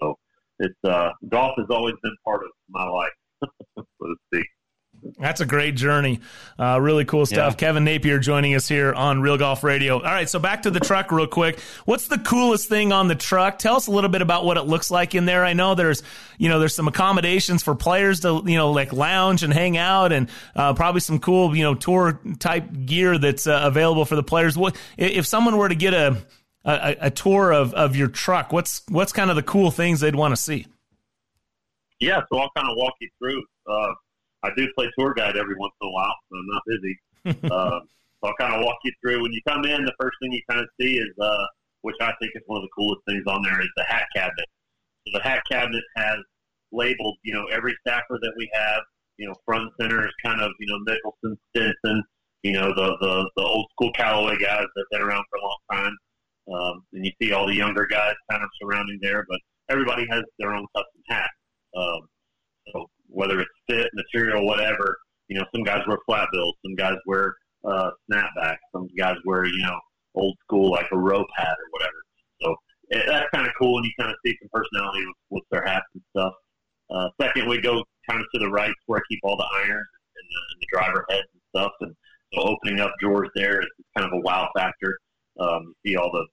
So 0.00 0.16
it's 0.58 0.78
uh, 0.84 1.10
golf 1.28 1.54
has 1.58 1.66
always 1.70 1.94
been 2.02 2.16
part 2.24 2.42
of 2.44 2.50
my 2.68 2.84
life, 2.84 3.10
so 3.76 3.84
to 4.00 4.14
speak. 4.26 4.46
That's 5.18 5.40
a 5.40 5.46
great 5.46 5.74
journey. 5.74 6.20
Uh, 6.58 6.78
really 6.80 7.04
cool 7.04 7.26
stuff. 7.26 7.54
Yeah. 7.54 7.56
Kevin 7.56 7.84
Napier 7.84 8.18
joining 8.20 8.54
us 8.54 8.68
here 8.68 8.92
on 8.92 9.20
Real 9.20 9.36
Golf 9.36 9.64
Radio. 9.64 9.96
All 9.96 10.02
right, 10.02 10.28
so 10.28 10.38
back 10.38 10.62
to 10.62 10.70
the 10.70 10.78
truck 10.78 11.10
real 11.10 11.26
quick. 11.26 11.58
What's 11.84 12.06
the 12.06 12.18
coolest 12.18 12.68
thing 12.68 12.92
on 12.92 13.08
the 13.08 13.16
truck? 13.16 13.58
Tell 13.58 13.76
us 13.76 13.88
a 13.88 13.90
little 13.90 14.10
bit 14.10 14.22
about 14.22 14.44
what 14.44 14.56
it 14.56 14.62
looks 14.62 14.90
like 14.90 15.14
in 15.16 15.24
there. 15.24 15.44
I 15.44 15.54
know 15.54 15.74
there's, 15.74 16.04
you 16.38 16.48
know, 16.48 16.60
there's 16.60 16.74
some 16.74 16.86
accommodations 16.86 17.62
for 17.64 17.74
players 17.74 18.20
to, 18.20 18.42
you 18.46 18.56
know, 18.56 18.70
like 18.70 18.92
lounge 18.92 19.42
and 19.42 19.52
hang 19.52 19.76
out, 19.76 20.12
and 20.12 20.28
uh, 20.54 20.74
probably 20.74 21.00
some 21.00 21.18
cool, 21.18 21.56
you 21.56 21.64
know, 21.64 21.74
tour 21.74 22.20
type 22.38 22.64
gear 22.86 23.18
that's 23.18 23.46
uh, 23.46 23.60
available 23.64 24.04
for 24.04 24.14
the 24.14 24.22
players. 24.22 24.56
What 24.56 24.76
if 24.96 25.26
someone 25.26 25.56
were 25.56 25.68
to 25.68 25.74
get 25.74 25.94
a 25.94 26.16
a, 26.64 26.96
a 27.00 27.10
tour 27.10 27.52
of, 27.52 27.74
of 27.74 27.96
your 27.96 28.08
truck? 28.08 28.52
What's 28.52 28.82
what's 28.88 29.12
kind 29.12 29.30
of 29.30 29.36
the 29.36 29.42
cool 29.42 29.72
things 29.72 30.00
they'd 30.00 30.14
want 30.14 30.32
to 30.32 30.40
see? 30.40 30.66
Yeah, 31.98 32.20
so 32.32 32.38
I'll 32.38 32.50
kind 32.56 32.68
of 32.68 32.76
walk 32.76 32.94
you 33.00 33.08
through. 33.18 33.42
Uh, 33.68 33.94
I 34.42 34.50
do 34.56 34.68
play 34.76 34.90
tour 34.98 35.14
guide 35.14 35.36
every 35.36 35.54
once 35.56 35.72
in 35.80 35.88
a 35.88 35.90
while, 35.90 36.14
so 36.28 36.36
I'm 36.36 36.46
not 36.46 36.62
busy. 36.66 36.98
uh, 37.50 37.80
so 37.80 38.28
I'll 38.28 38.34
kind 38.38 38.54
of 38.54 38.64
walk 38.64 38.76
you 38.84 38.92
through. 39.00 39.22
When 39.22 39.32
you 39.32 39.40
come 39.46 39.64
in, 39.64 39.84
the 39.84 39.94
first 40.00 40.16
thing 40.20 40.32
you 40.32 40.40
kind 40.48 40.60
of 40.60 40.68
see 40.80 40.98
is, 40.98 41.10
uh, 41.20 41.44
which 41.82 41.96
I 42.00 42.12
think 42.20 42.32
is 42.34 42.42
one 42.46 42.58
of 42.58 42.62
the 42.62 42.70
coolest 42.76 43.02
things 43.08 43.24
on 43.26 43.42
there, 43.42 43.60
is 43.60 43.68
the 43.76 43.84
hat 43.84 44.06
cabinet. 44.14 44.46
So 45.06 45.18
the 45.18 45.22
hat 45.22 45.42
cabinet 45.50 45.82
has 45.96 46.18
labeled, 46.70 47.16
you 47.22 47.34
know, 47.34 47.46
every 47.46 47.76
staffer 47.86 48.18
that 48.20 48.32
we 48.36 48.50
have. 48.54 48.82
You 49.18 49.28
know, 49.28 49.34
front 49.44 49.64
and 49.64 49.72
center 49.80 50.06
is 50.06 50.12
kind 50.24 50.40
of, 50.40 50.50
you 50.58 50.66
know, 50.66 50.92
Mickelson, 50.92 51.36
Stenson, 51.50 52.02
you 52.42 52.52
know, 52.52 52.68
the, 52.74 52.96
the, 53.00 53.30
the 53.36 53.42
old 53.42 53.66
school 53.72 53.92
Callaway 53.92 54.36
guys 54.36 54.64
that 54.74 54.84
have 54.84 54.90
been 54.90 55.02
around 55.02 55.24
for 55.30 55.36
a 55.38 55.42
long 55.42 55.58
time. 55.70 55.96
Um, 56.52 56.84
and 56.92 57.04
you 57.04 57.12
see 57.20 57.32
all 57.32 57.46
the 57.46 57.54
younger 57.54 57.86
guys 57.86 58.14
kind 58.30 58.42
of 58.42 58.48
surrounding 58.60 58.98
there, 59.00 59.24
but 59.28 59.38
everybody 59.70 60.06
has 60.10 60.24
their 60.38 60.54
own 60.54 60.66
custom 60.74 61.02
hat. 61.08 61.30
Um, 61.76 62.00
so 62.72 62.86
whether 63.12 63.40
it's 63.40 63.50
fit, 63.68 63.88
material, 63.94 64.46
whatever, 64.46 64.96
you 65.28 65.38
know, 65.38 65.44
some 65.54 65.64
guys 65.64 65.82
wear 65.86 65.98
flat 66.06 66.28
bills, 66.32 66.54
some 66.64 66.74
guys 66.74 66.96
wear 67.06 67.34
uh, 67.64 67.90
snapbacks, 68.10 68.58
some 68.72 68.88
guys 68.98 69.16
wear, 69.24 69.46
you 69.46 69.62
know, 69.62 69.78
old 70.14 70.36
school 70.44 70.70
like 70.70 70.86
a 70.92 70.98
rope 70.98 71.28
hat 71.36 71.56
or 71.58 71.68
whatever. 71.70 72.02
So 72.42 72.56
it, 72.88 73.04
that's 73.06 73.28
kind 73.34 73.46
of 73.46 73.52
cool, 73.58 73.78
and 73.78 73.86
you 73.86 73.92
kind 73.98 74.10
of 74.10 74.16
see 74.24 74.36
some 74.40 74.48
personality 74.52 75.04
with, 75.06 75.16
with 75.30 75.44
their 75.50 75.64
hats 75.64 75.86
and 75.94 76.02
stuff. 76.10 76.32
Uh, 76.90 77.08
second, 77.20 77.48
we 77.48 77.60
go 77.60 77.82
kind 78.08 78.20
of 78.20 78.26
to 78.34 78.40
the 78.40 78.50
right 78.50 78.72
where 78.86 78.98
I 78.98 79.02
keep 79.10 79.20
all 79.22 79.36
the 79.36 79.48
irons 79.54 79.86
and 80.16 80.26
the, 80.28 80.40
and 80.52 80.60
the 80.60 80.66
driver 80.72 81.06
heads 81.08 81.28
and 81.32 81.42
stuff. 81.54 81.72
And 81.80 81.94
so 82.34 82.42
opening 82.42 82.80
up 82.80 82.92
drawers 83.00 83.30
there 83.34 83.60
is 83.60 83.68
kind 83.96 84.06
of 84.06 84.12
a 84.12 84.20
wow 84.20 84.48
factor. 84.56 84.98
Um, 85.40 85.74
you 85.84 85.92
see 85.92 85.96
all 85.96 86.10
the 86.12 86.26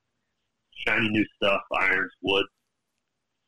shiny 0.88 1.10
new 1.10 1.26
stuff, 1.42 1.62
irons, 1.74 2.12
wood. 2.22 2.46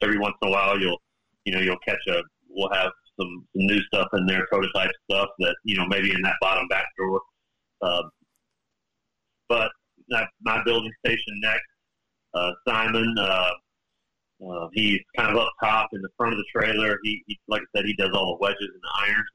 Every 0.02 0.18
once 0.18 0.36
in 0.42 0.48
a 0.48 0.52
while, 0.52 0.80
you'll 0.80 1.02
you 1.46 1.54
know 1.54 1.60
you'll 1.60 1.78
catch 1.86 2.00
a 2.10 2.22
we'll 2.50 2.72
have 2.72 2.92
some, 3.22 3.48
some 3.56 3.66
new 3.66 3.82
stuff 3.84 4.08
in 4.14 4.26
there, 4.26 4.46
prototype 4.48 4.92
stuff 5.10 5.30
that 5.40 5.56
you 5.64 5.78
know 5.78 5.86
maybe 5.88 6.12
in 6.12 6.22
that 6.22 6.36
bottom 6.42 6.68
back 6.68 6.86
drawer. 6.98 7.22
Uh, 7.82 8.04
but 9.50 9.72
my, 10.10 10.26
my 10.42 10.64
building 10.64 10.92
station 11.06 11.40
next, 11.42 11.64
uh, 12.34 12.52
Simon. 12.68 13.16
Uh, 13.20 13.52
uh, 14.42 14.68
he's 14.74 15.00
kind 15.16 15.30
of 15.30 15.38
up 15.38 15.52
top 15.64 15.90
in 15.94 16.02
the 16.02 16.10
front 16.18 16.34
of 16.34 16.40
the 16.40 16.46
trailer. 16.60 16.98
He, 17.04 17.22
he, 17.28 17.40
like 17.48 17.62
I 17.62 17.78
said, 17.78 17.86
he 17.86 17.94
does 17.94 18.10
all 18.14 18.36
the 18.36 18.42
wedges 18.42 18.70
and 18.74 18.82
the 18.82 19.08
irons. 19.08 19.28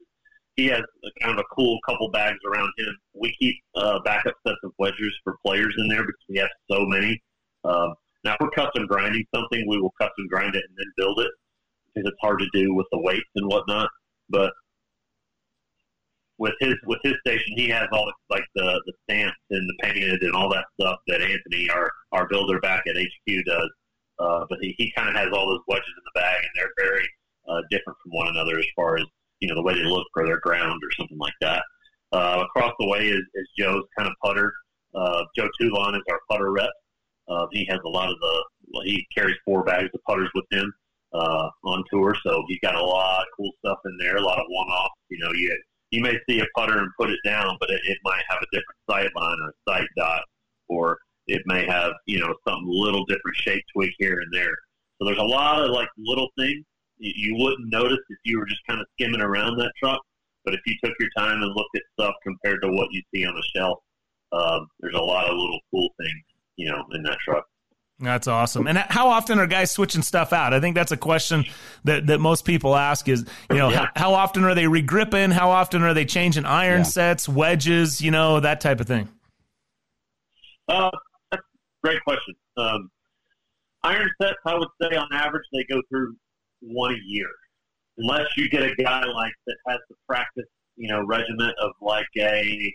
He 0.57 0.65
has 0.65 0.81
a, 0.81 1.23
kind 1.23 1.39
of 1.39 1.39
a 1.39 1.55
cool 1.55 1.79
couple 1.87 2.09
bags 2.09 2.39
around 2.45 2.69
him. 2.77 2.97
We 3.13 3.33
keep 3.39 3.55
uh, 3.75 3.99
backup 4.03 4.33
sets 4.45 4.57
of 4.65 4.73
wedges 4.79 5.15
for 5.23 5.37
players 5.45 5.73
in 5.77 5.87
there 5.87 6.01
because 6.01 6.25
we 6.27 6.39
have 6.39 6.49
so 6.69 6.85
many. 6.87 7.21
Um, 7.63 7.93
now, 8.25 8.33
if 8.33 8.39
we're 8.41 8.49
custom 8.49 8.85
grinding 8.85 9.25
something, 9.33 9.65
we 9.69 9.79
will 9.79 9.93
custom 9.97 10.27
grind 10.29 10.55
it 10.55 10.63
and 10.67 10.77
then 10.77 10.91
build 10.97 11.19
it 11.19 11.31
because 11.97 12.11
it's 12.11 12.21
hard 12.21 12.39
to 12.39 12.47
do 12.53 12.73
with 12.73 12.87
the 12.91 12.99
weights 12.99 13.29
and 13.35 13.47
whatnot. 13.47 13.89
But 14.29 14.53
with 16.37 16.53
his 16.59 16.75
with 16.85 16.99
his 17.03 17.15
station, 17.25 17.53
he 17.55 17.67
has 17.69 17.87
all 17.91 18.05
the, 18.05 18.13
like 18.29 18.45
the 18.55 18.81
the 18.85 18.93
stamps 19.03 19.37
and 19.49 19.67
the 19.67 19.75
painted 19.81 20.21
and 20.21 20.33
all 20.33 20.49
that 20.49 20.65
stuff 20.79 20.99
that 21.07 21.21
Anthony, 21.21 21.69
our 21.69 21.91
our 22.11 22.27
builder 22.27 22.59
back 22.59 22.83
at 22.87 22.95
HQ, 22.95 23.45
does. 23.45 23.69
Uh, 24.19 24.45
but 24.49 24.57
he, 24.61 24.73
he 24.77 24.91
kind 24.95 25.09
of 25.09 25.15
has 25.15 25.29
all 25.31 25.47
those 25.47 25.59
wedges 25.67 25.93
in 25.95 26.03
the 26.03 26.19
bag, 26.19 26.37
and 26.39 26.49
they're 26.55 26.85
very 26.87 27.07
uh, 27.47 27.61
different 27.69 27.97
from 28.01 28.11
one 28.11 28.27
another 28.29 28.57
as 28.57 28.65
far 28.75 28.97
as 28.97 29.05
you 29.39 29.47
know 29.47 29.55
the 29.55 29.61
way 29.61 29.73
they 29.73 29.83
look 29.83 30.07
for 30.13 30.25
their 30.25 30.39
ground 30.39 30.81
or 30.83 30.91
something 30.97 31.17
like 31.17 31.33
that. 31.41 31.63
Uh, 32.11 32.43
across 32.45 32.73
the 32.79 32.87
way 32.87 33.07
is, 33.07 33.21
is 33.35 33.49
Joe's 33.57 33.83
kind 33.97 34.09
of 34.09 34.15
putter. 34.23 34.53
Uh, 34.95 35.23
Joe 35.35 35.49
Toulon 35.59 35.95
is 35.95 36.01
our 36.09 36.19
putter 36.29 36.51
rep. 36.51 36.71
Uh, 37.27 37.45
he 37.51 37.65
has 37.69 37.79
a 37.85 37.89
lot 37.89 38.09
of 38.09 38.17
the 38.19 38.43
well, 38.73 38.83
he 38.83 39.05
carries 39.15 39.35
four 39.45 39.63
bags 39.63 39.89
of 39.93 40.01
putters 40.07 40.29
with 40.33 40.45
him 40.51 40.73
uh, 41.17 41.49
on 41.63 41.83
tour, 41.91 42.15
so 42.23 42.43
he's 42.47 42.59
got 42.61 42.75
a 42.75 42.83
lot 42.83 43.21
of 43.21 43.27
cool 43.35 43.51
stuff 43.59 43.79
in 43.85 43.97
there, 43.99 44.17
a 44.17 44.21
lot 44.21 44.39
of 44.39 44.45
one 44.49 44.67
offs. 44.67 44.95
You 45.09 45.19
know, 45.19 45.33
you 45.33 45.57
you 45.91 46.01
may 46.01 46.17
see 46.29 46.39
a 46.39 46.45
putter 46.55 46.79
and 46.79 46.91
put 46.99 47.09
it 47.09 47.19
down, 47.23 47.57
but 47.59 47.69
it, 47.69 47.81
it 47.85 47.97
might 48.03 48.23
have 48.29 48.39
a 48.41 48.45
different 48.51 48.79
sight 48.89 49.09
line 49.15 49.37
or 49.41 49.53
sight 49.67 49.87
dot, 49.97 50.23
or 50.67 50.97
it 51.27 51.41
may 51.45 51.65
have 51.65 51.93
you 52.05 52.19
know 52.19 52.33
some 52.47 52.61
little 52.65 53.05
different 53.05 53.37
shape 53.37 53.63
tweak 53.73 53.93
here 53.97 54.19
and 54.19 54.33
there. 54.33 54.55
So 54.99 55.05
there's 55.05 55.17
a 55.17 55.23
lot 55.23 55.63
of 55.63 55.71
like 55.71 55.89
little 55.97 56.29
things 56.37 56.65
you, 56.99 57.13
you 57.15 57.35
wouldn't 57.43 57.71
notice 57.71 57.99
if 58.09 58.17
you 58.23 58.39
were 58.39 58.45
just 58.45 58.65
kind 58.67 58.79
of 58.81 58.87
skimming 58.93 59.21
around 59.21 59.57
that 59.57 59.71
truck. 59.81 60.01
But 60.45 60.53
if 60.53 60.61
you 60.65 60.75
took 60.83 60.93
your 60.99 61.09
time 61.17 61.41
and 61.41 61.53
looked 61.55 61.75
at 61.75 61.81
stuff 61.99 62.13
compared 62.23 62.61
to 62.61 62.69
what 62.69 62.89
you 62.91 63.01
see 63.13 63.25
on 63.25 63.35
the 63.35 63.43
shelf, 63.55 63.79
um, 64.31 64.67
there's 64.79 64.95
a 64.95 65.01
lot 65.01 65.25
of 65.25 65.37
little 65.37 65.59
cool 65.71 65.89
things, 65.99 66.23
you 66.55 66.69
know, 66.69 66.83
in 66.93 67.03
that 67.03 67.17
truck. 67.19 67.45
That's 67.99 68.27
awesome. 68.27 68.67
And 68.67 68.77
how 68.77 69.09
often 69.09 69.39
are 69.39 69.47
guys 69.47 69.71
switching 69.71 70.03
stuff 70.03 70.31
out? 70.31 70.53
I 70.53 70.59
think 70.59 70.75
that's 70.75 70.91
a 70.91 70.97
question 70.97 71.45
that, 71.83 72.05
that 72.07 72.19
most 72.19 72.45
people 72.45 72.75
ask 72.75 73.09
is, 73.09 73.25
you 73.49 73.57
know, 73.57 73.69
yeah. 73.69 73.87
how, 73.95 74.11
how, 74.11 74.13
often 74.13 74.43
are 74.43 74.53
they 74.53 74.65
regripping? 74.65 75.31
How 75.31 75.49
often 75.49 75.81
are 75.81 75.95
they 75.95 76.05
changing 76.05 76.45
iron 76.45 76.79
yeah. 76.79 76.83
sets, 76.83 77.27
wedges, 77.27 77.99
you 77.99 78.11
know, 78.11 78.39
that 78.39 78.61
type 78.61 78.79
of 78.79 78.87
thing? 78.87 79.09
Uh, 80.67 80.91
that's 81.31 81.41
a 81.41 81.87
great 81.87 82.03
question. 82.03 82.35
Um, 82.57 82.91
iron 83.83 84.09
sets, 84.21 84.37
I 84.45 84.53
would 84.55 84.67
say 84.79 84.95
on 84.95 85.07
average, 85.11 85.45
they 85.51 85.65
go 85.67 85.81
through 85.89 86.15
one 86.61 86.91
a 86.91 86.99
year. 87.03 87.29
Unless 87.97 88.27
you 88.37 88.47
get 88.47 88.61
a 88.61 88.75
guy 88.75 89.05
like 89.05 89.33
that 89.47 89.55
has 89.67 89.79
the 89.89 89.95
practice, 90.07 90.45
you 90.75 90.87
know, 90.87 91.03
regiment 91.03 91.55
of 91.59 91.71
like 91.81 92.05
a 92.15 92.71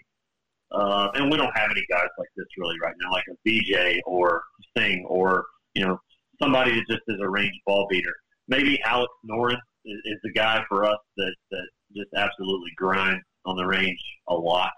uh, 0.73 1.11
and 1.15 1.31
we 1.31 1.36
don't 1.36 1.57
have 1.57 1.70
any 1.70 1.85
guys 1.90 2.09
like 2.19 2.28
this 2.36 2.47
really 2.57 2.77
right 2.82 2.94
now, 3.03 3.12
like 3.12 3.24
a 3.31 3.36
VJ 3.47 4.01
or 4.07 4.43
Singh 4.77 5.05
or 5.09 5.44
you 5.74 5.85
know 5.85 5.99
somebody 6.40 6.74
that 6.74 6.85
just 6.89 7.03
is 7.09 7.20
a 7.20 7.28
range 7.28 7.55
ball 7.66 7.86
beater. 7.90 8.15
Maybe 8.49 8.81
Alex 8.85 9.12
Noren 9.28 9.59
is, 9.85 10.01
is 10.05 10.19
the 10.23 10.32
guy 10.32 10.65
for 10.69 10.85
us 10.85 10.99
that 11.16 11.35
that 11.51 11.69
just 11.94 12.11
absolutely 12.16 12.70
grinds 12.77 13.23
on 13.44 13.57
the 13.57 13.66
range 13.66 14.01
a 14.28 14.35
lot. 14.35 14.73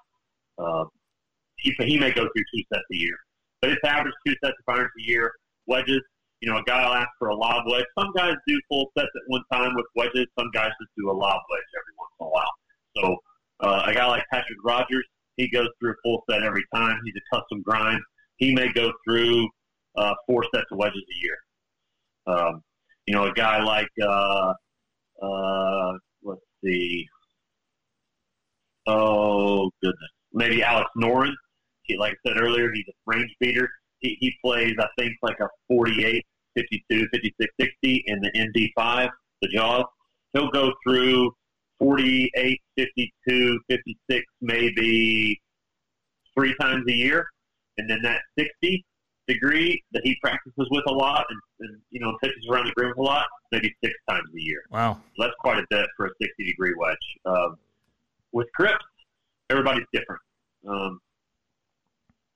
Uh, 0.58 0.84
he, 1.58 1.74
he 1.80 1.98
may 1.98 2.10
go 2.10 2.22
through 2.22 2.44
two 2.54 2.62
sets 2.72 2.84
a 2.92 2.96
year, 2.96 3.16
but 3.60 3.70
it's 3.70 3.80
average 3.84 4.14
two 4.26 4.34
sets 4.42 4.56
of 4.66 4.74
irons 4.74 4.90
a 4.98 5.02
year. 5.02 5.32
Wedges, 5.66 6.00
you 6.40 6.50
know, 6.50 6.58
a 6.58 6.62
guy 6.64 6.86
will 6.86 6.94
ask 6.94 7.08
for 7.18 7.28
a 7.28 7.34
lob 7.34 7.64
wedge. 7.66 7.84
Some 7.98 8.12
guys 8.16 8.34
do 8.46 8.60
full 8.68 8.90
sets 8.96 9.08
at 9.14 9.22
one 9.28 9.42
time 9.52 9.74
with 9.74 9.86
wedges. 9.96 10.26
Some 10.38 10.50
guys 10.52 10.70
just 10.80 10.90
do 10.98 11.10
a 11.10 11.12
lob 11.12 11.40
wedge 11.50 11.62
every 11.78 11.94
once 11.98 12.10
in 12.20 12.26
a 12.26 12.30
while. 12.30 12.52
So 12.96 13.16
uh, 13.60 13.82
a 13.86 13.94
guy 13.94 14.06
like 14.06 14.24
Patrick 14.30 14.58
Rodgers, 14.64 15.06
he 15.36 15.48
goes 15.50 15.68
through 15.80 15.92
a 15.92 15.94
full 16.04 16.22
set 16.30 16.42
every 16.42 16.64
time. 16.74 16.98
He's 17.04 17.14
a 17.16 17.36
custom 17.36 17.62
grind. 17.62 18.00
He 18.36 18.54
may 18.54 18.72
go 18.72 18.92
through 19.06 19.48
uh, 19.96 20.14
four 20.26 20.44
sets 20.54 20.66
of 20.70 20.78
wedges 20.78 21.02
a 21.02 21.18
year. 21.22 21.38
Um, 22.26 22.62
you 23.06 23.14
know, 23.14 23.24
a 23.24 23.32
guy 23.32 23.62
like 23.62 23.88
uh, 24.02 24.52
uh, 25.22 25.92
let's 26.22 26.40
see, 26.64 27.06
oh 28.86 29.70
goodness, 29.82 30.10
maybe 30.32 30.62
Alex 30.62 30.90
Noren. 30.96 31.32
He, 31.82 31.96
like 31.98 32.14
I 32.26 32.28
said 32.28 32.40
earlier, 32.40 32.72
he's 32.72 32.86
a 32.88 32.92
range 33.06 33.30
beater. 33.40 33.68
He, 34.00 34.16
he 34.20 34.34
plays, 34.42 34.74
I 34.78 34.86
think, 34.98 35.12
like 35.22 35.38
a 35.40 35.48
48, 35.68 36.24
52, 36.56 37.08
56, 37.12 37.54
60 37.60 38.04
in 38.06 38.20
the 38.20 38.30
MD5, 38.78 39.10
the 39.42 39.48
Jaws. 39.48 39.84
He'll 40.32 40.50
go 40.50 40.72
through 40.82 41.30
48, 41.78 42.60
52, 42.76 43.60
56, 43.68 44.24
maybe 44.40 45.40
three 46.34 46.54
times 46.60 46.84
a 46.88 46.92
year. 46.92 47.26
And 47.78 47.90
then 47.90 48.00
that 48.02 48.20
60 48.38 48.84
degree 49.26 49.82
that 49.92 50.02
he 50.04 50.16
practices 50.22 50.68
with 50.70 50.84
a 50.86 50.92
lot 50.92 51.24
and, 51.28 51.40
and 51.60 51.80
you 51.90 52.00
know, 52.00 52.16
pitches 52.22 52.46
around 52.50 52.66
the 52.66 52.72
grooves 52.72 52.96
a 52.98 53.02
lot, 53.02 53.26
maybe 53.52 53.74
six 53.82 53.94
times 54.08 54.28
a 54.36 54.40
year. 54.40 54.62
Wow. 54.70 55.00
So 55.16 55.24
that's 55.24 55.34
quite 55.40 55.58
a 55.58 55.66
bit 55.70 55.86
for 55.96 56.06
a 56.06 56.10
60 56.20 56.44
degree 56.44 56.74
wedge. 56.76 56.96
Um, 57.24 57.56
with 58.32 58.48
grips, 58.54 58.84
everybody's 59.50 59.86
different. 59.92 60.20
Um, 60.68 61.00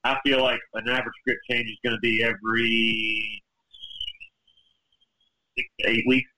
I 0.05 0.19
feel 0.25 0.43
like 0.43 0.61
an 0.75 0.89
average 0.89 1.15
grip 1.27 1.39
change 1.51 1.69
is 1.69 1.79
going 1.85 1.97
to 1.97 2.01
be 2.01 2.23
every 2.23 3.43
six 5.57 5.69
to 5.81 5.91
eight 5.91 6.05
weeks. 6.07 6.31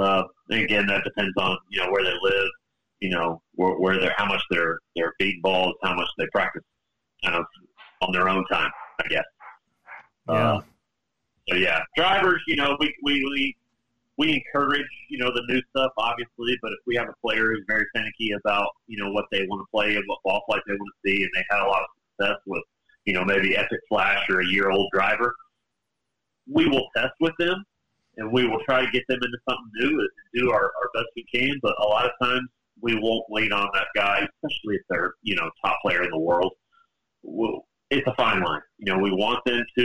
Uh, 0.00 0.24
and 0.48 0.62
again, 0.62 0.86
that 0.86 1.04
depends 1.04 1.34
on 1.36 1.58
you 1.68 1.80
know 1.80 1.90
where 1.90 2.02
they 2.02 2.14
live, 2.22 2.48
you 3.00 3.10
know 3.10 3.42
where, 3.54 3.78
where 3.78 4.00
they're, 4.00 4.14
how 4.16 4.24
much 4.24 4.42
they're 4.50 4.78
they're 4.96 5.12
beating 5.18 5.42
balls, 5.42 5.74
how 5.82 5.94
much 5.94 6.08
they 6.16 6.26
practice, 6.32 6.62
kind 7.22 7.36
of 7.36 7.44
on 8.00 8.10
their 8.10 8.28
own 8.28 8.44
time, 8.50 8.70
I 9.04 9.08
guess. 9.08 9.24
Yeah. 10.28 10.34
Uh, 10.34 10.60
so 11.48 11.56
yeah, 11.56 11.80
drivers, 11.96 12.40
you 12.46 12.56
know, 12.56 12.78
we 12.80 12.94
we 13.02 13.22
we 13.30 13.56
we 14.16 14.32
encourage 14.32 14.88
you 15.10 15.18
know 15.18 15.30
the 15.34 15.42
new 15.48 15.60
stuff, 15.68 15.92
obviously, 15.98 16.58
but 16.62 16.72
if 16.72 16.78
we 16.86 16.96
have 16.96 17.08
a 17.10 17.14
player 17.22 17.52
who's 17.52 17.64
very 17.68 17.84
finicky 17.94 18.32
about 18.32 18.68
you 18.86 18.96
know 18.96 19.12
what 19.12 19.26
they 19.30 19.46
want 19.48 19.60
to 19.60 19.70
play 19.70 19.96
and 19.96 20.04
what 20.06 20.22
ball 20.24 20.42
flight 20.46 20.62
they 20.66 20.74
want 20.74 20.90
to 20.94 21.10
see, 21.10 21.22
and 21.22 21.30
they've 21.34 21.44
had 21.50 21.60
a 21.60 21.68
lot 21.68 21.82
of 21.82 21.88
success 22.16 22.40
with 22.46 22.62
you 23.04 23.12
know 23.12 23.24
maybe 23.24 23.54
Epic 23.54 23.80
Flash 23.86 24.30
or 24.30 24.40
a 24.40 24.46
year 24.46 24.70
old 24.70 24.88
driver, 24.94 25.34
we 26.50 26.66
will 26.68 26.88
test 26.96 27.12
with 27.20 27.34
them 27.38 27.66
and 28.16 28.32
we 28.32 28.46
will 28.46 28.60
try 28.64 28.84
to 28.84 28.90
get 28.90 29.02
them 29.08 29.18
into 29.22 29.38
something 29.48 29.70
new 29.74 30.00
and 30.00 30.08
do 30.34 30.50
our, 30.50 30.64
our 30.64 30.90
best 30.94 31.06
we 31.16 31.24
can. 31.32 31.58
But 31.62 31.74
a 31.80 31.84
lot 31.84 32.06
of 32.06 32.12
times 32.22 32.48
we 32.80 32.94
won't 32.96 33.24
wait 33.28 33.52
on 33.52 33.68
that 33.74 33.86
guy, 33.94 34.18
especially 34.20 34.76
if 34.76 34.82
they're 34.88 35.14
you 35.22 35.36
know 35.36 35.50
top 35.64 35.78
player 35.82 36.02
in 36.02 36.10
the 36.10 36.18
world. 36.18 36.52
We'll, 37.22 37.66
it's 37.90 38.06
a 38.06 38.14
fine 38.14 38.42
line. 38.42 38.60
You 38.78 38.92
know, 38.92 38.98
we 38.98 39.10
want 39.10 39.44
them 39.44 39.62
to 39.78 39.82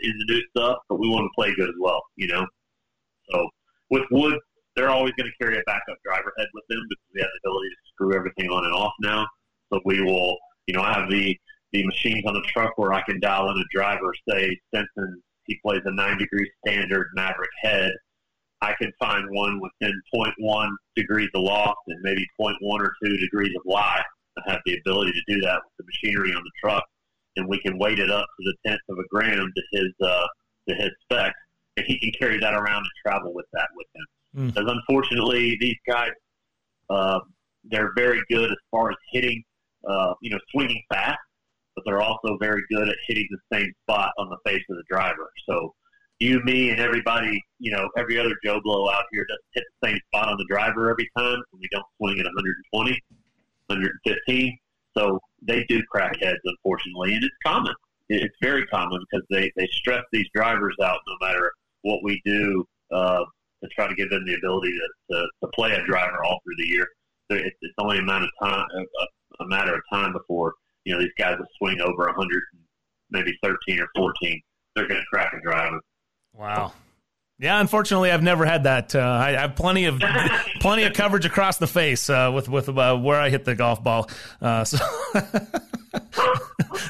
in 0.00 0.18
the 0.18 0.34
new 0.34 0.42
stuff, 0.50 0.78
but 0.88 0.98
we 0.98 1.08
want 1.08 1.24
to 1.24 1.30
play 1.34 1.54
good 1.54 1.68
as 1.68 1.74
well. 1.80 2.02
You 2.16 2.28
know, 2.28 2.46
so 3.30 3.48
with 3.90 4.04
Wood, 4.10 4.38
they're 4.74 4.90
always 4.90 5.12
going 5.14 5.30
to 5.30 5.44
carry 5.44 5.58
a 5.58 5.62
backup 5.66 5.96
driver 6.04 6.32
head 6.38 6.48
with 6.54 6.64
them 6.68 6.84
because 6.88 7.04
we 7.14 7.20
have 7.20 7.30
the 7.32 7.48
ability 7.48 7.68
to 7.68 7.76
screw 7.92 8.14
everything 8.14 8.50
on 8.50 8.64
and 8.64 8.74
off 8.74 8.92
now. 9.00 9.26
So 9.72 9.80
we 9.84 10.02
will, 10.02 10.36
you 10.66 10.74
know, 10.74 10.82
I 10.82 10.92
have 10.92 11.10
the 11.10 11.36
the 11.72 11.84
machines 11.84 12.24
on 12.26 12.34
the 12.34 12.44
truck 12.52 12.72
where 12.76 12.92
I 12.92 13.02
can 13.02 13.18
dial 13.20 13.50
in 13.50 13.56
a 13.58 13.64
driver, 13.72 14.14
say 14.28 14.56
Stenson 14.68 15.22
he 15.46 15.58
plays 15.64 15.82
a 15.84 15.92
nine 15.92 16.18
degree 16.18 16.50
standard 16.66 17.08
Maverick 17.14 17.50
head. 17.62 17.92
I 18.62 18.74
can 18.80 18.90
find 18.98 19.26
one 19.30 19.60
within 19.60 19.92
0.1 20.14 20.68
degrees 20.96 21.28
of 21.34 21.42
loft 21.42 21.80
and 21.88 21.98
maybe 22.02 22.26
0.1 22.40 22.56
or 22.62 22.94
2 23.04 23.16
degrees 23.18 23.52
of 23.56 23.62
lie. 23.66 24.02
I 24.38 24.50
have 24.50 24.60
the 24.64 24.78
ability 24.78 25.12
to 25.12 25.34
do 25.34 25.40
that 25.42 25.60
with 25.64 25.72
the 25.78 25.84
machinery 25.84 26.34
on 26.34 26.42
the 26.42 26.50
truck, 26.62 26.84
and 27.36 27.48
we 27.48 27.58
can 27.60 27.78
weight 27.78 27.98
it 27.98 28.10
up 28.10 28.26
to 28.26 28.44
the 28.44 28.54
tenth 28.66 28.80
of 28.88 28.98
a 28.98 29.08
gram 29.10 29.52
to 29.54 29.62
his 29.72 29.92
uh, 30.02 30.26
to 30.68 30.74
his 30.74 30.90
specs, 31.02 31.38
and 31.76 31.86
he 31.86 31.98
can 31.98 32.12
carry 32.18 32.38
that 32.38 32.54
around 32.54 32.78
and 32.78 32.90
travel 33.06 33.32
with 33.34 33.46
that 33.52 33.68
with 33.76 33.86
him. 33.94 34.06
Mm. 34.36 34.54
Because 34.54 34.70
unfortunately, 34.70 35.56
these 35.60 35.76
guys 35.86 36.10
uh, 36.90 37.20
they're 37.70 37.92
very 37.96 38.22
good 38.30 38.50
as 38.50 38.56
far 38.70 38.90
as 38.90 38.96
hitting, 39.12 39.42
uh, 39.88 40.14
you 40.20 40.30
know, 40.30 40.38
swinging 40.50 40.82
fast 40.92 41.18
but 41.76 41.84
they're 41.84 42.02
also 42.02 42.36
very 42.40 42.62
good 42.70 42.88
at 42.88 42.96
hitting 43.06 43.28
the 43.30 43.56
same 43.56 43.70
spot 43.82 44.10
on 44.18 44.30
the 44.30 44.38
face 44.50 44.62
of 44.70 44.76
the 44.76 44.82
driver. 44.88 45.30
So 45.48 45.74
you, 46.18 46.42
me, 46.44 46.70
and 46.70 46.80
everybody, 46.80 47.40
you 47.58 47.70
know, 47.70 47.88
every 47.96 48.18
other 48.18 48.34
Joe 48.42 48.60
Blow 48.64 48.88
out 48.90 49.04
here 49.12 49.26
doesn't 49.28 49.42
hit 49.54 49.64
the 49.80 49.88
same 49.88 50.00
spot 50.08 50.28
on 50.28 50.38
the 50.38 50.46
driver 50.48 50.90
every 50.90 51.08
time, 51.16 51.42
and 51.52 51.60
we 51.60 51.68
don't 51.70 51.84
swing 51.98 52.18
at 52.18 52.24
120, 52.24 52.90
115. 53.66 54.58
So 54.96 55.20
they 55.42 55.64
do 55.64 55.82
crack 55.90 56.16
heads, 56.20 56.40
unfortunately, 56.44 57.14
and 57.14 57.22
it's 57.22 57.36
common. 57.44 57.74
it's 58.08 58.34
very 58.40 58.66
common 58.66 59.04
because 59.10 59.26
they 59.30 59.52
they 59.56 59.68
stress 59.72 60.02
these 60.10 60.26
drivers 60.34 60.74
out 60.82 61.00
no 61.06 61.26
matter 61.26 61.52
what 61.82 62.02
we 62.02 62.20
do 62.24 62.64
uh, 62.92 63.22
to 63.62 63.68
try 63.70 63.86
to 63.86 63.94
give 63.94 64.08
them 64.08 64.24
the 64.24 64.34
ability 64.34 64.72
to, 64.72 65.14
to, 65.14 65.28
to 65.42 65.48
play 65.54 65.72
a 65.72 65.84
driver 65.84 66.24
all 66.24 66.40
through 66.44 66.56
the 66.56 66.68
year. 66.68 66.86
It's, 67.28 67.56
only 67.78 67.98
a 67.98 68.02
matter 68.02 68.24
of 68.24 68.48
time, 68.48 68.66
a, 68.74 69.44
a 69.44 69.48
matter 69.48 69.74
of 69.74 69.82
time 69.92 70.12
before 70.12 70.54
you 70.86 70.94
know 70.94 71.00
these 71.00 71.10
guys 71.18 71.36
will 71.36 71.46
swing 71.58 71.80
over 71.80 72.06
100, 72.06 72.42
maybe 73.10 73.36
13 73.42 73.80
or 73.80 73.88
14. 73.96 74.40
They're 74.74 74.86
going 74.86 75.00
to 75.00 75.06
crack 75.12 75.34
a 75.36 75.40
driver. 75.42 75.80
Wow. 76.32 76.72
Yeah, 77.38 77.60
unfortunately, 77.60 78.10
I've 78.10 78.22
never 78.22 78.46
had 78.46 78.64
that. 78.64 78.94
Uh, 78.94 79.00
I, 79.00 79.32
have 79.32 79.56
plenty 79.56 79.86
of 79.86 80.00
plenty 80.60 80.84
of 80.84 80.94
coverage 80.94 81.26
across 81.26 81.58
the 81.58 81.66
face 81.66 82.08
uh, 82.08 82.30
with 82.34 82.48
with 82.48 82.68
uh, 82.70 82.96
where 82.96 83.20
I 83.20 83.28
hit 83.28 83.44
the 83.44 83.54
golf 83.54 83.82
ball. 83.82 84.08
Uh, 84.40 84.64
so, 84.64 84.78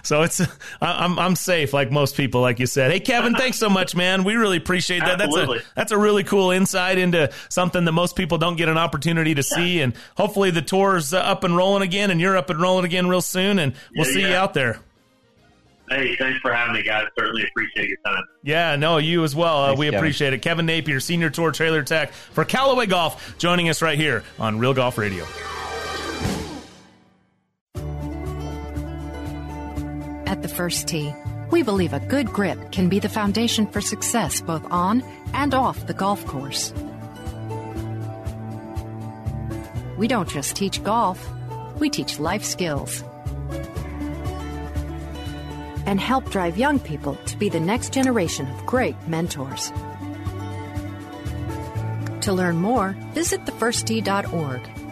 so 0.03 0.23
it's 0.23 0.41
I'm 0.81 1.19
I'm 1.19 1.37
safe, 1.37 1.73
like 1.73 1.91
most 1.91 2.17
people, 2.17 2.41
like 2.41 2.59
you 2.59 2.67
said. 2.67 2.91
Hey, 2.91 3.01
Kevin, 3.01 3.35
thanks 3.35 3.59
so 3.59 3.69
much, 3.69 3.95
man. 3.95 4.25
We 4.25 4.35
really 4.35 4.57
appreciate 4.57 5.01
that. 5.01 5.21
Absolutely. 5.21 5.59
That's 5.59 5.69
a 5.69 5.75
that's 5.77 5.93
a 5.93 5.99
really 5.99 6.25
cool 6.25 6.51
insight 6.51 6.99
into 6.99 7.31
something 7.49 7.85
that 7.85 7.93
most 7.93 8.17
people 8.17 8.39
don't 8.39 8.57
get 8.57 8.69
an 8.69 8.79
opportunity 8.79 9.35
to 9.35 9.43
see. 9.43 9.81
And 9.81 9.95
hopefully, 10.17 10.51
the 10.51 10.63
tour's 10.63 11.13
uh, 11.15 11.19
up 11.19 11.45
and 11.45 11.57
rolling 11.57 11.83
again, 11.83 12.11
and 12.11 12.21
you're 12.21 12.37
up 12.37 12.51
and 12.51 12.61
rolling 12.61 12.85
again 12.85 13.09
real 13.09 13.21
soon. 13.23 13.59
And 13.59 13.75
we'll 13.97 14.07
Yeah, 14.07 14.13
see 14.13 14.21
you 14.23 14.35
out 14.35 14.55
there. 14.55 14.81
Hey, 15.89 16.17
thanks 16.17 16.41
for 16.41 16.53
having 16.53 16.75
me, 16.75 16.83
guys. 16.83 17.07
Certainly 17.17 17.45
appreciate 17.49 17.89
your 17.89 17.99
time. 18.05 18.23
Yeah, 18.43 18.75
no, 18.75 18.99
you 18.99 19.23
as 19.23 19.37
well. 19.37 19.59
Uh, 19.63 19.67
Thanks, 19.69 19.79
we 19.79 19.87
Kevin. 19.87 19.99
appreciate 19.99 20.33
it. 20.33 20.43
Kevin 20.43 20.67
Napier, 20.67 20.99
Senior 20.99 21.31
Tour 21.31 21.53
Trailer 21.53 21.85
Tech 21.85 22.13
for 22.13 22.45
Callaway 22.45 22.87
Golf, 22.87 23.39
joining 23.39 23.69
us 23.69 23.81
right 23.83 23.97
here 23.97 24.25
on 24.41 24.59
Real 24.59 24.75
Golf 24.75 24.99
Radio. 24.99 25.25
At 30.37 30.43
the 30.43 30.49
first 30.49 30.87
tee, 30.87 31.15
we 31.51 31.63
believe 31.63 31.95
a 31.95 31.99
good 31.99 32.27
grip 32.27 32.71
can 32.71 32.91
be 32.91 32.99
the 32.99 33.09
foundation 33.09 33.67
for 33.67 33.81
success 33.81 34.43
both 34.43 34.71
on 34.71 35.03
and 35.33 35.55
off 35.55 35.87
the 35.87 35.95
golf 35.95 36.27
course. 36.27 36.75
We 39.97 40.09
don't 40.09 40.29
just 40.29 40.55
teach 40.55 40.85
golf, 40.85 41.27
we 41.81 41.89
teach 41.89 42.19
life 42.19 42.45
skills. 42.45 43.03
And 45.87 45.99
help 45.99 46.29
drive 46.29 46.59
young 46.59 46.81
people 46.81 47.15
to 47.15 47.37
be 47.39 47.49
the 47.49 47.59
next 47.59 47.95
generation 47.95 48.47
of 48.47 48.67
great 48.67 48.97
mentors. 49.09 49.73
To 52.21 52.33
learn 52.35 52.59
more, 52.59 52.95
visit 53.15 53.47
thefirsttee.org. 53.47 54.86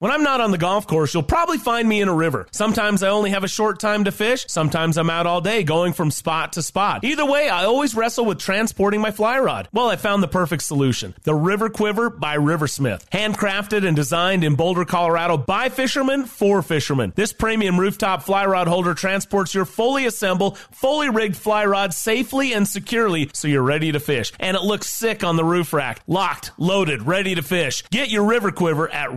When 0.00 0.10
I'm 0.10 0.22
not 0.22 0.40
on 0.40 0.50
the 0.50 0.56
golf 0.56 0.86
course, 0.86 1.12
you'll 1.12 1.24
probably 1.24 1.58
find 1.58 1.86
me 1.86 2.00
in 2.00 2.08
a 2.08 2.14
river. 2.14 2.46
Sometimes 2.52 3.02
I 3.02 3.10
only 3.10 3.32
have 3.32 3.44
a 3.44 3.48
short 3.48 3.78
time 3.78 4.04
to 4.04 4.10
fish. 4.10 4.46
Sometimes 4.48 4.96
I'm 4.96 5.10
out 5.10 5.26
all 5.26 5.42
day 5.42 5.62
going 5.62 5.92
from 5.92 6.10
spot 6.10 6.54
to 6.54 6.62
spot. 6.62 7.04
Either 7.04 7.26
way, 7.26 7.50
I 7.50 7.64
always 7.64 7.94
wrestle 7.94 8.24
with 8.24 8.38
transporting 8.38 9.02
my 9.02 9.10
fly 9.10 9.38
rod. 9.38 9.68
Well, 9.74 9.90
I 9.90 9.96
found 9.96 10.22
the 10.22 10.28
perfect 10.28 10.62
solution. 10.62 11.14
The 11.24 11.34
River 11.34 11.68
Quiver 11.68 12.08
by 12.08 12.38
Riversmith. 12.38 13.10
Handcrafted 13.10 13.86
and 13.86 13.94
designed 13.94 14.42
in 14.42 14.54
Boulder, 14.54 14.86
Colorado 14.86 15.36
by 15.36 15.68
fishermen 15.68 16.24
for 16.24 16.62
fishermen. 16.62 17.12
This 17.14 17.34
premium 17.34 17.78
rooftop 17.78 18.22
fly 18.22 18.46
rod 18.46 18.68
holder 18.68 18.94
transports 18.94 19.54
your 19.54 19.66
fully 19.66 20.06
assembled, 20.06 20.56
fully 20.56 21.10
rigged 21.10 21.36
fly 21.36 21.66
rod 21.66 21.92
safely 21.92 22.54
and 22.54 22.66
securely 22.66 23.28
so 23.34 23.48
you're 23.48 23.60
ready 23.60 23.92
to 23.92 24.00
fish. 24.00 24.32
And 24.40 24.56
it 24.56 24.62
looks 24.62 24.88
sick 24.88 25.24
on 25.24 25.36
the 25.36 25.44
roof 25.44 25.74
rack. 25.74 26.00
Locked, 26.06 26.52
loaded, 26.56 27.02
ready 27.02 27.34
to 27.34 27.42
fish. 27.42 27.82
Get 27.90 28.08
your 28.08 28.24
River 28.24 28.50
Quiver 28.50 28.88
at 28.88 29.10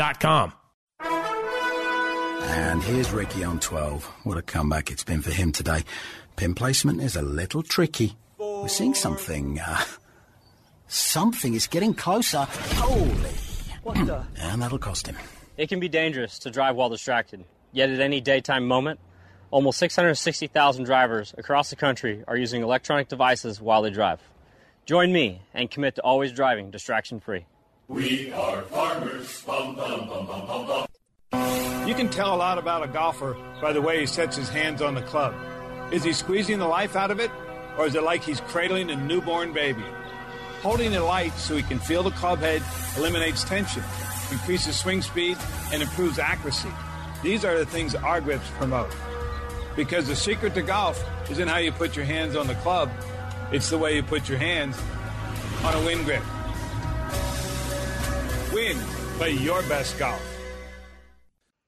riversmith.com. 0.00 0.52
And 2.42 2.82
here's 2.82 3.10
Ricky 3.10 3.44
on 3.44 3.60
12. 3.60 4.04
What 4.24 4.38
a 4.38 4.42
comeback 4.42 4.90
it's 4.90 5.04
been 5.04 5.22
for 5.22 5.30
him 5.30 5.52
today. 5.52 5.84
Pin 6.36 6.54
placement 6.54 7.00
is 7.00 7.16
a 7.16 7.22
little 7.22 7.62
tricky. 7.62 8.16
We're 8.38 8.68
seeing 8.68 8.94
something. 8.94 9.60
Uh, 9.60 9.82
something 10.88 11.54
is 11.54 11.66
getting 11.66 11.94
closer. 11.94 12.46
Holy. 12.76 13.30
What 13.82 14.06
the? 14.06 14.24
And 14.40 14.62
that'll 14.62 14.78
cost 14.78 15.06
him. 15.06 15.16
It 15.56 15.68
can 15.68 15.80
be 15.80 15.88
dangerous 15.88 16.38
to 16.40 16.50
drive 16.50 16.76
while 16.76 16.88
distracted. 16.88 17.44
Yet 17.72 17.90
at 17.90 18.00
any 18.00 18.20
daytime 18.20 18.66
moment, 18.66 18.98
almost 19.50 19.78
660,000 19.78 20.84
drivers 20.84 21.34
across 21.36 21.70
the 21.70 21.76
country 21.76 22.24
are 22.26 22.36
using 22.36 22.62
electronic 22.62 23.08
devices 23.08 23.60
while 23.60 23.82
they 23.82 23.90
drive. 23.90 24.20
Join 24.86 25.12
me 25.12 25.42
and 25.54 25.70
commit 25.70 25.96
to 25.96 26.02
always 26.02 26.32
driving 26.32 26.70
distraction 26.70 27.20
free. 27.20 27.46
We 27.90 28.32
are 28.32 28.62
farmers. 28.62 29.42
Bum, 29.42 29.74
bum, 29.74 30.06
bum. 30.06 30.86
You 31.88 31.94
can 31.96 32.08
tell 32.08 32.32
a 32.32 32.36
lot 32.36 32.56
about 32.56 32.84
a 32.84 32.86
golfer 32.86 33.36
by 33.60 33.72
the 33.72 33.82
way 33.82 33.98
he 33.98 34.06
sets 34.06 34.36
his 34.36 34.48
hands 34.48 34.80
on 34.80 34.94
the 34.94 35.02
club. 35.02 35.34
Is 35.90 36.04
he 36.04 36.12
squeezing 36.12 36.60
the 36.60 36.68
life 36.68 36.94
out 36.94 37.10
of 37.10 37.18
it, 37.18 37.32
or 37.76 37.86
is 37.86 37.96
it 37.96 38.04
like 38.04 38.22
he's 38.22 38.40
cradling 38.42 38.90
a 38.90 38.96
newborn 38.96 39.52
baby? 39.52 39.82
Holding 40.62 40.92
it 40.92 41.00
light 41.00 41.32
so 41.32 41.56
he 41.56 41.64
can 41.64 41.80
feel 41.80 42.04
the 42.04 42.12
club 42.12 42.38
head 42.38 42.62
eliminates 42.96 43.42
tension, 43.42 43.82
increases 44.30 44.78
swing 44.78 45.02
speed, 45.02 45.36
and 45.72 45.82
improves 45.82 46.20
accuracy. 46.20 46.70
These 47.24 47.44
are 47.44 47.58
the 47.58 47.66
things 47.66 47.96
our 47.96 48.20
grips 48.20 48.48
promote. 48.50 48.94
Because 49.74 50.06
the 50.06 50.14
secret 50.14 50.54
to 50.54 50.62
golf 50.62 51.04
isn't 51.28 51.48
how 51.48 51.58
you 51.58 51.72
put 51.72 51.96
your 51.96 52.04
hands 52.04 52.36
on 52.36 52.46
the 52.46 52.54
club, 52.56 52.88
it's 53.50 53.68
the 53.68 53.78
way 53.78 53.96
you 53.96 54.04
put 54.04 54.28
your 54.28 54.38
hands 54.38 54.78
on 55.64 55.74
a 55.74 55.84
Winn 55.84 56.04
grip. 56.04 56.22
Winn, 58.52 58.76
play 59.18 59.32
your 59.32 59.62
best 59.62 59.98
golf. 59.98 60.22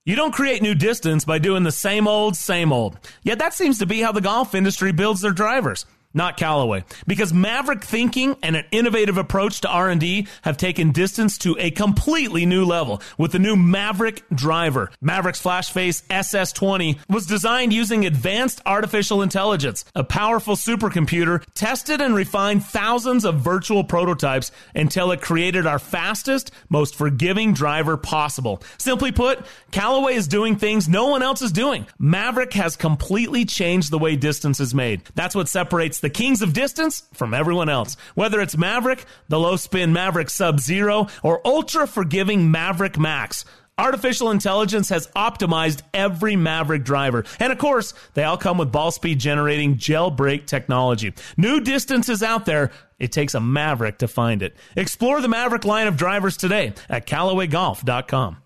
You 0.04 0.16
don't 0.16 0.34
create 0.34 0.62
new 0.62 0.74
distance 0.74 1.24
by 1.24 1.38
doing 1.38 1.62
the 1.62 1.70
same 1.70 2.08
old, 2.08 2.36
same 2.36 2.72
old. 2.72 2.98
Yet 3.22 3.38
that 3.38 3.54
seems 3.54 3.78
to 3.78 3.86
be 3.86 4.00
how 4.00 4.10
the 4.10 4.20
golf 4.20 4.52
industry 4.52 4.90
builds 4.90 5.20
their 5.20 5.30
drivers. 5.30 5.86
Not 6.14 6.36
Callaway, 6.36 6.84
because 7.06 7.32
maverick 7.32 7.84
thinking 7.84 8.36
and 8.42 8.56
an 8.56 8.64
innovative 8.70 9.16
approach 9.16 9.62
to 9.62 9.68
R&D 9.68 10.28
have 10.42 10.56
taken 10.56 10.92
distance 10.92 11.38
to 11.38 11.56
a 11.58 11.70
completely 11.70 12.44
new 12.46 12.64
level 12.64 13.00
with 13.16 13.32
the 13.32 13.38
new 13.38 13.56
Maverick 13.56 14.22
driver. 14.34 14.90
Maverick's 15.00 15.42
Flashface 15.42 16.02
SS20 16.08 16.98
was 17.08 17.26
designed 17.26 17.72
using 17.72 18.04
advanced 18.04 18.60
artificial 18.66 19.22
intelligence, 19.22 19.84
a 19.94 20.04
powerful 20.04 20.56
supercomputer 20.56 21.42
tested 21.54 22.00
and 22.00 22.14
refined 22.14 22.64
thousands 22.64 23.24
of 23.24 23.40
virtual 23.40 23.84
prototypes 23.84 24.52
until 24.74 25.12
it 25.12 25.20
created 25.22 25.66
our 25.66 25.78
fastest, 25.78 26.50
most 26.68 26.94
forgiving 26.94 27.54
driver 27.54 27.96
possible. 27.96 28.62
Simply 28.78 29.12
put, 29.12 29.46
Callaway 29.70 30.14
is 30.14 30.28
doing 30.28 30.56
things 30.56 30.88
no 30.88 31.06
one 31.06 31.22
else 31.22 31.40
is 31.40 31.52
doing. 31.52 31.86
Maverick 31.98 32.52
has 32.52 32.76
completely 32.76 33.44
changed 33.44 33.90
the 33.90 33.98
way 33.98 34.16
distance 34.16 34.60
is 34.60 34.74
made. 34.74 35.02
That's 35.14 35.34
what 35.34 35.48
separates 35.48 36.00
the 36.02 36.10
kings 36.10 36.42
of 36.42 36.52
distance 36.52 37.04
from 37.14 37.32
everyone 37.32 37.70
else. 37.70 37.96
Whether 38.14 38.40
it's 38.42 38.58
Maverick, 38.58 39.06
the 39.28 39.40
low 39.40 39.56
spin 39.56 39.94
Maverick 39.94 40.28
Sub 40.28 40.60
Zero, 40.60 41.06
or 41.22 41.40
ultra 41.46 41.86
forgiving 41.86 42.50
Maverick 42.50 42.98
Max. 42.98 43.46
Artificial 43.78 44.30
intelligence 44.30 44.90
has 44.90 45.06
optimized 45.16 45.80
every 45.94 46.36
Maverick 46.36 46.84
driver. 46.84 47.24
And 47.40 47.50
of 47.50 47.58
course, 47.58 47.94
they 48.12 48.22
all 48.22 48.36
come 48.36 48.58
with 48.58 48.70
ball 48.70 48.90
speed 48.90 49.18
generating 49.18 49.76
Jailbreak 49.76 50.44
technology. 50.46 51.14
New 51.38 51.60
distances 51.60 52.22
out 52.22 52.44
there. 52.44 52.70
It 52.98 53.12
takes 53.12 53.34
a 53.34 53.40
Maverick 53.40 53.98
to 53.98 54.08
find 54.08 54.42
it. 54.42 54.56
Explore 54.76 55.22
the 55.22 55.28
Maverick 55.28 55.64
line 55.64 55.86
of 55.86 55.96
drivers 55.96 56.36
today 56.36 56.74
at 56.90 57.06
CallawayGolf.com. 57.06 58.41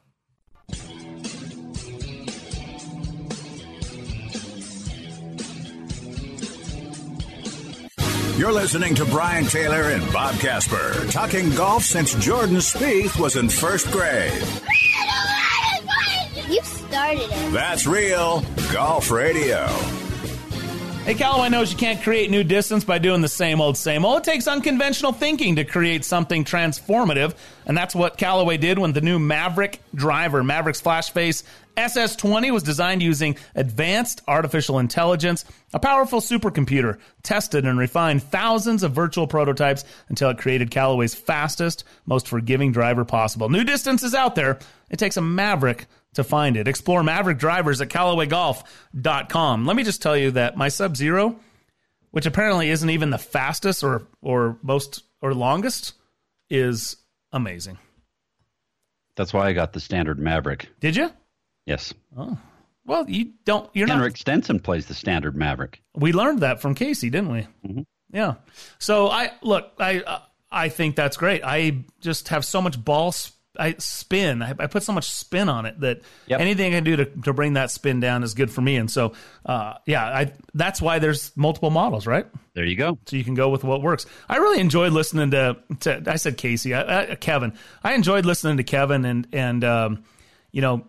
You're 8.37 8.53
listening 8.53 8.95
to 8.97 9.07
Brian 9.07 9.47
Taylor 9.47 9.85
and 9.85 10.13
Bob 10.13 10.35
Casper, 10.35 11.07
talking 11.11 11.49
golf 11.55 11.83
since 11.83 12.15
Jordan 12.17 12.57
Spieth 12.57 13.19
was 13.19 13.37
in 13.37 13.49
first 13.49 13.91
grade. 13.91 14.31
You 16.47 16.63
started 16.63 17.31
it. 17.31 17.53
That's 17.53 17.87
real 17.87 18.45
golf 18.75 19.11
radio. 19.11 19.67
Hey, 21.07 21.15
Callaway 21.15 21.51
knows 21.51 21.70
you 21.70 21.78
can't 21.78 22.03
create 22.03 22.33
new 22.33 22.43
distance 22.43 22.83
by 22.83 22.99
doing 22.99 23.20
the 23.20 23.28
same 23.28 23.61
old, 23.61 23.77
same 23.77 24.05
old. 24.05 24.19
It 24.19 24.24
takes 24.24 24.49
unconventional 24.49 25.12
thinking 25.12 25.55
to 25.55 25.65
create 25.65 26.05
something 26.05 26.43
transformative, 26.43 27.37
and 27.65 27.78
that's 27.78 27.95
what 27.95 28.19
Callaway 28.19 28.57
did 28.57 28.77
when 28.77 28.93
the 28.93 29.01
new 29.01 29.20
Maverick 29.20 29.81
driver, 29.95 30.43
Maverick's 30.43 30.81
Flash 30.81 31.12
Face 31.12 31.45
SS20, 31.77 32.53
was 32.53 32.65
designed 32.65 33.05
using 33.05 33.37
advanced 33.55 34.20
artificial 34.27 34.81
intelligence, 34.81 35.45
a 35.73 35.78
powerful 35.78 36.20
supercomputer, 36.20 36.99
tested 37.23 37.65
and 37.65 37.78
refined 37.78 38.24
thousands 38.24 38.83
of 38.83 38.91
virtual 38.91 39.28
prototypes 39.28 39.85
until 40.09 40.31
it 40.31 40.39
created 40.39 40.73
Callaway's 40.73 41.15
fastest, 41.15 41.85
most 42.07 42.27
forgiving 42.27 42.73
driver 42.73 43.05
possible. 43.05 43.49
New 43.49 43.62
distance 43.62 44.03
is 44.03 44.12
out 44.12 44.35
there. 44.35 44.59
It 44.91 44.99
takes 44.99 45.16
a 45.16 45.23
Maverick 45.23 45.87
to 46.17 46.25
find 46.25 46.57
it. 46.57 46.69
Explore 46.69 47.03
Maverick 47.03 47.39
drivers 47.39 47.81
at 47.81 47.89
CallawayGolf.com. 47.89 49.67
Let 49.67 49.77
me 49.77 49.83
just 49.85 50.03
tell 50.03 50.17
you 50.17 50.33
that 50.33 50.57
my 50.57 50.69
Sub 50.69 50.97
Zero, 50.97 51.39
which 52.11 52.27
apparently 52.27 52.71
isn't 52.71 52.91
even 52.91 53.11
the 53.11 53.19
fastest 53.19 53.83
or 53.85 54.07
or 54.21 54.59
most 54.63 55.05
or 55.23 55.33
longest, 55.35 55.95
is 56.51 56.97
amazing. 57.33 57.79
That's 59.17 59.33
why 59.33 59.47
I 59.49 59.53
got 59.53 59.73
the 59.73 59.81
standard 59.81 60.19
Maverick. 60.19 60.69
Did 60.81 60.95
you? 60.97 61.11
Yes. 61.65 61.95
Oh, 62.17 62.37
Well, 62.85 63.09
you 63.09 63.33
don't. 63.45 63.69
You're 63.75 63.89
Henrik 63.89 64.13
not. 64.15 64.19
Stenson 64.19 64.61
plays 64.61 64.87
the 64.87 64.95
standard 64.95 65.37
Maverick. 65.37 65.81
We 65.95 66.13
learned 66.13 66.41
that 66.41 66.61
from 66.61 66.75
Casey, 66.75 67.09
didn't 67.11 67.33
we? 67.33 67.47
Mm-hmm. 67.67 67.83
Yeah. 68.13 68.35
So 68.79 69.09
I 69.09 69.33
look. 69.43 69.73
I 69.79 70.01
uh, 70.01 70.21
I 70.51 70.69
think 70.69 70.97
that's 70.97 71.17
great. 71.17 71.43
I 71.45 71.85
just 72.01 72.29
have 72.29 72.45
so 72.45 72.61
much 72.63 72.83
ball. 72.83 73.13
I 73.59 73.74
spin. 73.78 74.43
I, 74.43 74.51
I, 74.59 74.66
put 74.66 74.83
so 74.83 74.93
much 74.93 75.11
spin 75.11 75.49
on 75.49 75.66
it 75.66 75.81
that 75.81 76.03
yep. 76.27 76.41
anything 76.41 76.73
I 76.73 76.77
can 76.78 76.85
do 76.85 76.97
to, 76.97 77.05
to 77.05 77.33
bring 77.33 77.55
that 77.55 77.70
spin 77.70 78.01
down 78.01 78.23
is 78.23 78.35
good 78.35 78.51
for 78.51 78.61
me. 78.61 78.77
And 78.77 78.91
so, 78.91 79.12
uh, 79.45 79.74
yeah, 79.87 80.05
I 80.05 80.33
that's 80.55 80.81
why 80.81 80.99
there's 80.99 81.37
multiple 81.37 81.70
models, 81.70 82.07
right? 82.07 82.27
There 82.55 82.65
you 82.65 82.77
go. 82.77 82.99
So 83.07 83.16
you 83.16 83.24
can 83.24 83.35
go 83.35 83.49
with 83.49 83.65
what 83.65 83.83
works. 83.83 84.07
I 84.28 84.37
really 84.37 84.61
enjoyed 84.61 84.93
listening 84.93 85.31
to. 85.33 85.57
to 85.81 86.03
I 86.07 86.16
said 86.16 86.37
Casey, 86.37 86.74
I, 86.74 87.12
I, 87.12 87.15
Kevin. 87.16 87.53
I 87.83 87.95
enjoyed 87.95 88.24
listening 88.27 88.57
to 88.59 88.65
Kevin 88.65 89.05
and 89.05 89.27
and 89.33 89.65
um, 89.65 90.05
you 90.53 90.62
know 90.62 90.87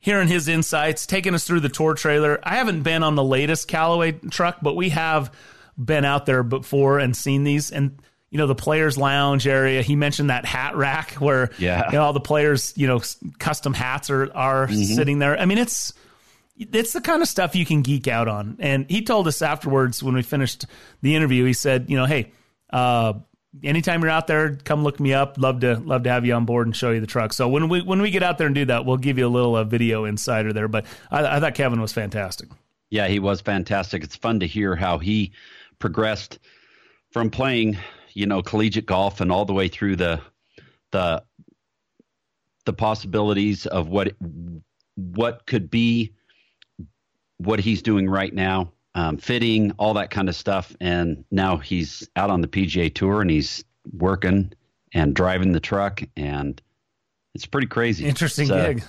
hearing 0.00 0.28
his 0.28 0.48
insights, 0.48 1.06
taking 1.06 1.34
us 1.34 1.44
through 1.44 1.60
the 1.60 1.68
tour 1.68 1.94
trailer. 1.94 2.38
I 2.42 2.56
haven't 2.56 2.82
been 2.82 3.02
on 3.02 3.14
the 3.16 3.24
latest 3.24 3.68
Callaway 3.68 4.12
truck, 4.12 4.58
but 4.62 4.76
we 4.76 4.90
have 4.90 5.34
been 5.76 6.04
out 6.04 6.26
there 6.26 6.42
before 6.42 6.98
and 6.98 7.16
seen 7.16 7.44
these 7.44 7.70
and 7.70 8.00
you 8.30 8.38
know 8.38 8.46
the 8.46 8.54
players 8.54 8.98
lounge 8.98 9.46
area. 9.46 9.82
He 9.82 9.96
mentioned 9.96 10.30
that 10.30 10.44
hat 10.44 10.76
rack 10.76 11.12
where 11.12 11.50
yeah. 11.58 11.86
you 11.86 11.92
know, 11.92 12.02
all 12.02 12.12
the 12.12 12.20
players 12.20 12.74
you 12.76 12.86
know 12.86 13.00
custom 13.38 13.74
hats 13.74 14.10
are 14.10 14.32
are 14.34 14.66
mm-hmm. 14.66 14.82
sitting 14.82 15.18
there. 15.18 15.38
I 15.38 15.46
mean 15.46 15.58
it's 15.58 15.92
it's 16.58 16.92
the 16.92 17.00
kind 17.00 17.22
of 17.22 17.28
stuff 17.28 17.54
you 17.54 17.64
can 17.64 17.82
geek 17.82 18.08
out 18.08 18.28
on. 18.28 18.56
And 18.58 18.86
he 18.90 19.02
told 19.02 19.28
us 19.28 19.42
afterwards 19.42 20.02
when 20.02 20.14
we 20.14 20.22
finished 20.22 20.66
the 21.02 21.14
interview 21.14 21.44
he 21.44 21.52
said 21.52 21.86
you 21.88 21.96
know 21.96 22.04
hey 22.04 22.32
uh, 22.70 23.14
anytime 23.64 24.02
you're 24.02 24.10
out 24.10 24.26
there 24.26 24.56
come 24.56 24.84
look 24.84 25.00
me 25.00 25.14
up. 25.14 25.38
Love 25.38 25.60
to 25.60 25.76
love 25.76 26.02
to 26.02 26.10
have 26.10 26.26
you 26.26 26.34
on 26.34 26.44
board 26.44 26.66
and 26.66 26.76
show 26.76 26.90
you 26.90 27.00
the 27.00 27.06
truck. 27.06 27.32
So 27.32 27.48
when 27.48 27.70
we 27.70 27.80
when 27.80 28.02
we 28.02 28.10
get 28.10 28.22
out 28.22 28.36
there 28.36 28.46
and 28.46 28.54
do 28.54 28.66
that 28.66 28.84
we'll 28.84 28.98
give 28.98 29.16
you 29.16 29.26
a 29.26 29.30
little 29.30 29.56
uh, 29.56 29.64
video 29.64 30.04
insider 30.04 30.52
there. 30.52 30.68
But 30.68 30.84
I, 31.10 31.36
I 31.36 31.40
thought 31.40 31.54
kevin 31.54 31.80
was 31.80 31.92
fantastic. 31.94 32.50
Yeah 32.90 33.08
he 33.08 33.20
was 33.20 33.40
fantastic. 33.40 34.04
It's 34.04 34.16
fun 34.16 34.40
to 34.40 34.46
hear 34.46 34.76
how 34.76 34.98
he 34.98 35.32
progressed 35.78 36.38
from 37.10 37.30
playing 37.30 37.78
you 38.18 38.26
know 38.26 38.42
collegiate 38.42 38.84
golf 38.84 39.20
and 39.20 39.30
all 39.30 39.44
the 39.44 39.52
way 39.52 39.68
through 39.68 39.94
the 39.94 40.20
the 40.90 41.22
the 42.64 42.72
possibilities 42.72 43.64
of 43.66 43.88
what 43.88 44.12
what 44.96 45.46
could 45.46 45.70
be 45.70 46.12
what 47.36 47.60
he's 47.60 47.80
doing 47.80 48.10
right 48.10 48.34
now 48.34 48.72
um, 48.96 49.18
fitting 49.18 49.70
all 49.78 49.94
that 49.94 50.10
kind 50.10 50.28
of 50.28 50.34
stuff 50.34 50.74
and 50.80 51.24
now 51.30 51.58
he's 51.58 52.08
out 52.16 52.28
on 52.28 52.40
the 52.40 52.48
pga 52.48 52.92
tour 52.92 53.22
and 53.22 53.30
he's 53.30 53.64
working 53.92 54.52
and 54.92 55.14
driving 55.14 55.52
the 55.52 55.60
truck 55.60 56.02
and 56.16 56.60
it's 57.36 57.46
pretty 57.46 57.68
crazy 57.68 58.04
interesting 58.04 58.48
gig 58.48 58.82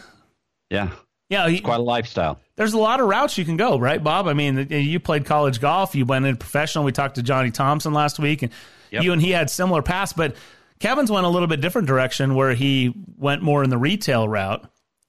yeah 0.71 0.89
yeah, 1.29 1.45
it's 1.45 1.61
quite 1.61 1.79
a 1.79 1.83
lifestyle. 1.83 2.39
There's 2.55 2.73
a 2.73 2.79
lot 2.79 2.99
of 2.99 3.07
routes 3.07 3.37
you 3.37 3.45
can 3.45 3.55
go, 3.55 3.77
right, 3.77 4.03
Bob? 4.03 4.27
I 4.27 4.33
mean, 4.33 4.65
you 4.71 4.99
played 4.99 5.25
college 5.25 5.61
golf, 5.61 5.93
you 5.93 6.03
went 6.03 6.25
in 6.25 6.37
professional. 6.37 6.83
We 6.83 6.91
talked 6.91 7.13
to 7.17 7.21
Johnny 7.21 7.51
Thompson 7.51 7.93
last 7.93 8.17
week, 8.17 8.41
and 8.41 8.51
yep. 8.91 9.03
you 9.03 9.13
and 9.13 9.21
he 9.21 9.31
had 9.31 9.49
similar 9.49 9.81
paths. 9.81 10.13
But 10.13 10.35
Kevin's 10.79 11.11
went 11.11 11.25
a 11.25 11.29
little 11.29 11.47
bit 11.47 11.61
different 11.61 11.87
direction, 11.87 12.35
where 12.35 12.53
he 12.53 12.93
went 13.17 13.41
more 13.41 13.63
in 13.63 13.69
the 13.69 13.77
retail 13.77 14.27
route 14.27 14.65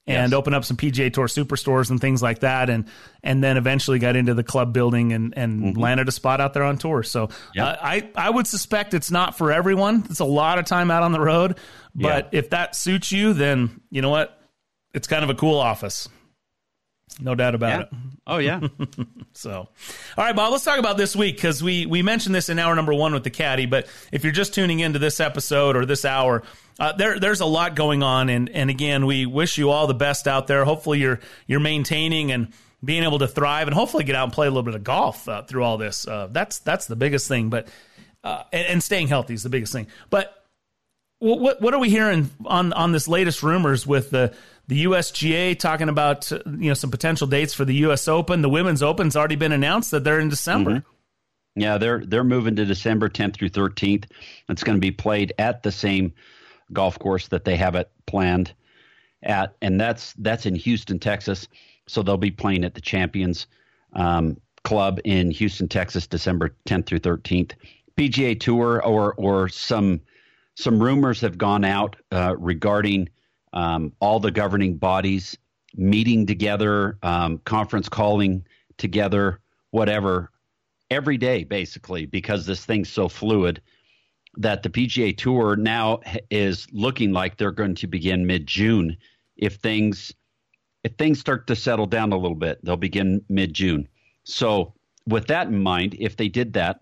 and 0.07 0.33
yes. 0.33 0.37
opened 0.37 0.57
up 0.57 0.65
some 0.65 0.77
PGA 0.77 1.13
Tour 1.13 1.27
superstores 1.27 1.91
and 1.91 2.01
things 2.01 2.23
like 2.23 2.41
that, 2.41 2.71
and 2.71 2.87
and 3.23 3.43
then 3.45 3.57
eventually 3.57 3.99
got 3.99 4.17
into 4.17 4.35
the 4.35 4.43
club 4.43 4.73
building 4.73 5.13
and 5.13 5.35
and 5.37 5.63
mm-hmm. 5.63 5.81
landed 5.81 6.09
a 6.09 6.13
spot 6.13 6.41
out 6.41 6.55
there 6.55 6.65
on 6.65 6.79
tour. 6.79 7.03
So 7.03 7.29
yep. 7.55 7.67
uh, 7.67 7.77
I 7.81 8.11
I 8.17 8.31
would 8.31 8.47
suspect 8.47 8.95
it's 8.95 9.11
not 9.11 9.37
for 9.37 9.53
everyone. 9.53 10.05
It's 10.11 10.21
a 10.21 10.25
lot 10.25 10.59
of 10.59 10.65
time 10.65 10.91
out 10.91 11.03
on 11.03 11.13
the 11.13 11.21
road, 11.21 11.59
but 11.95 12.31
yeah. 12.33 12.39
if 12.39 12.51
that 12.51 12.75
suits 12.75 13.13
you, 13.13 13.33
then 13.33 13.81
you 13.91 14.03
know 14.03 14.11
what 14.11 14.37
it's 14.93 15.07
kind 15.07 15.23
of 15.23 15.31
a 15.31 15.35
cool 15.35 15.59
office. 15.59 16.09
No 17.21 17.35
doubt 17.35 17.55
about 17.55 17.69
yeah. 17.69 17.81
it. 17.81 17.89
Oh 18.27 18.39
yeah. 18.39 18.61
so, 19.33 19.53
all 20.17 20.25
right, 20.25 20.37
Bob. 20.37 20.53
Let's 20.53 20.65
talk 20.65 20.79
about 20.79 20.97
this 20.97 21.17
week 21.17 21.37
because 21.37 21.63
we 21.63 21.87
we 21.87 22.03
mentioned 22.03 22.35
this 22.35 22.49
in 22.49 22.59
hour 22.59 22.75
number 22.75 22.95
one 22.95 23.13
with 23.13 23.25
the 23.25 23.31
caddy. 23.31 23.67
But 23.67 23.89
if 24.13 24.25
you're 24.25 24.33
just 24.33 24.55
tuning 24.55 24.81
into 24.81 24.99
this 24.99 25.21
episode 25.21 25.77
or 25.77 25.85
this 25.85 26.05
hour, 26.05 26.43
uh, 26.79 26.93
there 26.93 27.19
there's 27.19 27.41
a 27.41 27.47
lot 27.47 27.75
going 27.75 28.03
on, 28.03 28.29
and 28.29 28.49
and 28.49 28.71
again, 28.71 29.07
we 29.07 29.27
wish 29.27 29.59
you 29.59 29.71
all 29.71 29.87
the 29.87 29.95
best 29.95 30.29
out 30.29 30.47
there. 30.47 30.65
Hopefully, 30.65 30.99
you're 30.99 31.21
you're 31.47 31.61
maintaining 31.61 32.31
and 32.33 32.53
being 32.83 33.03
able 33.03 33.19
to 33.19 33.29
thrive, 33.29 33.69
and 33.69 33.75
hopefully 33.75 34.05
get 34.05 34.15
out 34.15 34.25
and 34.25 34.33
play 34.33 34.47
a 34.47 34.51
little 34.51 34.63
bit 34.63 34.75
of 34.75 34.85
golf 34.85 35.29
uh, 35.29 35.43
through 35.43 35.65
all 35.65 35.77
this. 35.77 36.07
Uh, 36.07 36.29
that's 36.31 36.61
that's 36.61 36.87
the 36.87 36.97
biggest 36.97 37.29
thing. 37.29 37.51
But 37.51 37.69
uh, 38.25 38.45
and, 38.53 38.67
and 38.67 38.83
staying 38.83 39.09
healthy 39.09 39.35
is 39.35 39.43
the 39.43 39.51
biggest 39.51 39.73
thing. 39.73 39.89
But 40.09 40.35
what 41.19 41.61
what 41.61 41.75
are 41.75 41.81
we 41.81 41.91
hearing 41.91 42.31
on 42.47 42.73
on 42.73 42.93
this 42.93 43.07
latest 43.07 43.43
rumors 43.43 43.87
with 43.87 44.11
the 44.11 44.35
the 44.71 44.85
USGA 44.85 45.59
talking 45.59 45.89
about 45.89 46.31
you 46.31 46.69
know 46.69 46.75
some 46.75 46.93
potential 46.93 47.27
dates 47.27 47.53
for 47.53 47.65
the 47.65 47.75
U.S. 47.75 48.07
Open. 48.07 48.41
The 48.41 48.49
Women's 48.49 48.85
Open's 48.85 49.17
already 49.17 49.35
been 49.35 49.51
announced 49.51 49.91
that 49.91 50.05
they're 50.05 50.21
in 50.21 50.29
December. 50.29 50.71
Mm-hmm. 50.71 51.61
Yeah, 51.61 51.77
they're 51.77 52.07
they're 52.07 52.23
moving 52.23 52.55
to 52.55 52.65
December 52.65 53.09
10th 53.09 53.35
through 53.35 53.51
13th. 53.51 54.05
It's 54.49 54.63
going 54.63 54.77
to 54.77 54.81
be 54.81 54.93
played 54.93 55.33
at 55.41 55.65
the 55.65 55.73
same 55.73 56.15
golf 56.73 57.01
course 57.01 57.27
that 57.29 57.45
they 57.45 57.57
have 57.57 57.75
it 57.75 57.91
planned 58.07 58.55
at, 59.25 59.57
and 59.61 59.81
that's 59.81 60.13
that's 60.19 60.47
in 60.47 60.55
Houston, 60.55 61.01
Texas. 61.01 61.49
So 61.89 62.05
they'll 62.05 62.17
be 62.17 62.31
playing 62.31 62.65
at 62.65 62.75
the 62.75 62.81
Champions 62.81 63.49
um, 63.95 64.41
Club 64.63 65.01
in 65.05 65.33
Houston, 65.33 65.67
Texas, 65.67 66.07
December 66.07 66.55
10th 66.69 66.87
through 66.87 67.01
13th. 67.01 67.55
PGA 67.99 68.39
Tour 68.39 68.81
or 68.85 69.15
or 69.15 69.49
some 69.49 70.01
some 70.55 70.81
rumors 70.81 71.21
have 71.23 71.39
gone 71.39 71.65
out 71.65 71.97
uh, 72.13 72.37
regarding 72.39 73.09
um, 73.53 73.93
all 74.01 74.21
the 74.21 74.31
governing 74.31 74.77
bodies 74.77 75.37
meeting 75.77 76.27
together, 76.27 76.99
um, 77.03 77.39
conference 77.45 77.89
calling 77.89 78.45
together, 78.77 79.41
whatever, 79.71 80.31
every 80.91 81.17
day 81.17 81.45
basically, 81.45 82.07
because 82.07 82.47
this 82.47 82.65
thing's 82.65 82.89
so 82.89 83.09
fluid 83.09 83.61
that 84.37 84.63
the 84.63 84.71
PGA 84.71 85.17
Tour 85.17 85.57
now 85.57 86.01
is 86.31 86.67
looking 86.73 87.13
like 87.13 87.37
they're 87.37 87.51
going 87.51 87.75
to 87.77 87.87
begin 87.87 88.27
mid 88.27 88.47
June. 88.47 88.97
If 89.37 89.57
things 89.57 90.13
if 90.83 90.93
things 90.95 91.21
start 91.21 91.47
to 91.47 91.57
settle 91.57 91.87
down 91.87 92.13
a 92.13 92.17
little 92.17 92.37
bit, 92.37 92.59
they'll 92.65 92.77
begin 92.77 93.23
mid 93.29 93.53
June. 93.53 93.87
So 94.25 94.75
with 95.07 95.27
that 95.27 95.49
in 95.49 95.63
mind, 95.63 95.97
if 95.99 96.17
they 96.17 96.29
did 96.29 96.55
that, 96.55 96.81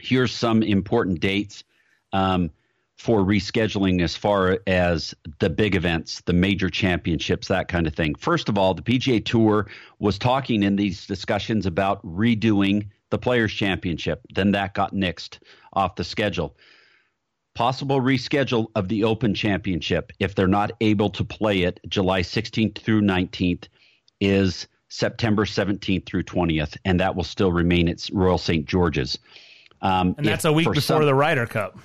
here's 0.00 0.32
some 0.32 0.62
important 0.62 1.20
dates. 1.20 1.64
Um, 2.12 2.50
for 3.02 3.22
rescheduling 3.22 4.00
as 4.00 4.14
far 4.14 4.60
as 4.68 5.12
the 5.40 5.50
big 5.50 5.74
events, 5.74 6.20
the 6.20 6.32
major 6.32 6.70
championships, 6.70 7.48
that 7.48 7.66
kind 7.66 7.88
of 7.88 7.94
thing. 7.96 8.14
First 8.14 8.48
of 8.48 8.56
all, 8.56 8.74
the 8.74 8.82
PGA 8.82 9.24
Tour 9.24 9.66
was 9.98 10.20
talking 10.20 10.62
in 10.62 10.76
these 10.76 11.04
discussions 11.04 11.66
about 11.66 12.00
redoing 12.06 12.86
the 13.10 13.18
Players' 13.18 13.52
Championship. 13.52 14.20
Then 14.32 14.52
that 14.52 14.74
got 14.74 14.94
nixed 14.94 15.40
off 15.72 15.96
the 15.96 16.04
schedule. 16.04 16.56
Possible 17.56 18.00
reschedule 18.00 18.68
of 18.76 18.86
the 18.86 19.02
Open 19.02 19.34
Championship 19.34 20.12
if 20.20 20.36
they're 20.36 20.46
not 20.46 20.70
able 20.80 21.10
to 21.10 21.24
play 21.24 21.62
it 21.62 21.80
July 21.88 22.20
16th 22.20 22.78
through 22.78 23.00
19th 23.00 23.64
is 24.20 24.68
September 24.90 25.44
17th 25.44 26.06
through 26.06 26.22
20th, 26.22 26.76
and 26.84 27.00
that 27.00 27.16
will 27.16 27.24
still 27.24 27.50
remain 27.50 27.88
at 27.88 28.08
Royal 28.12 28.38
St. 28.38 28.64
George's. 28.64 29.18
Um, 29.80 30.14
and 30.18 30.24
that's 30.24 30.44
a 30.44 30.52
week 30.52 30.66
before 30.68 30.80
some, 30.80 31.04
the 31.04 31.16
Ryder 31.16 31.46
Cup. 31.46 31.80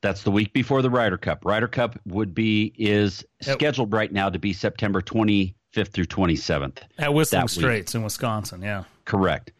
That's 0.00 0.22
the 0.22 0.30
week 0.30 0.52
before 0.52 0.82
the 0.82 0.90
Ryder 0.90 1.18
Cup. 1.18 1.44
Ryder 1.44 1.68
Cup 1.68 1.98
would 2.06 2.34
be 2.34 2.72
is 2.76 3.24
scheduled 3.40 3.92
right 3.92 4.12
now 4.12 4.30
to 4.30 4.38
be 4.38 4.52
September 4.52 5.00
25th 5.00 5.88
through 5.88 6.04
27th. 6.04 6.78
At 6.98 7.12
Whistling 7.12 7.48
Straits 7.48 7.94
in 7.94 8.02
Wisconsin, 8.02 8.62
yeah. 8.62 8.84
Correct. 9.04 9.52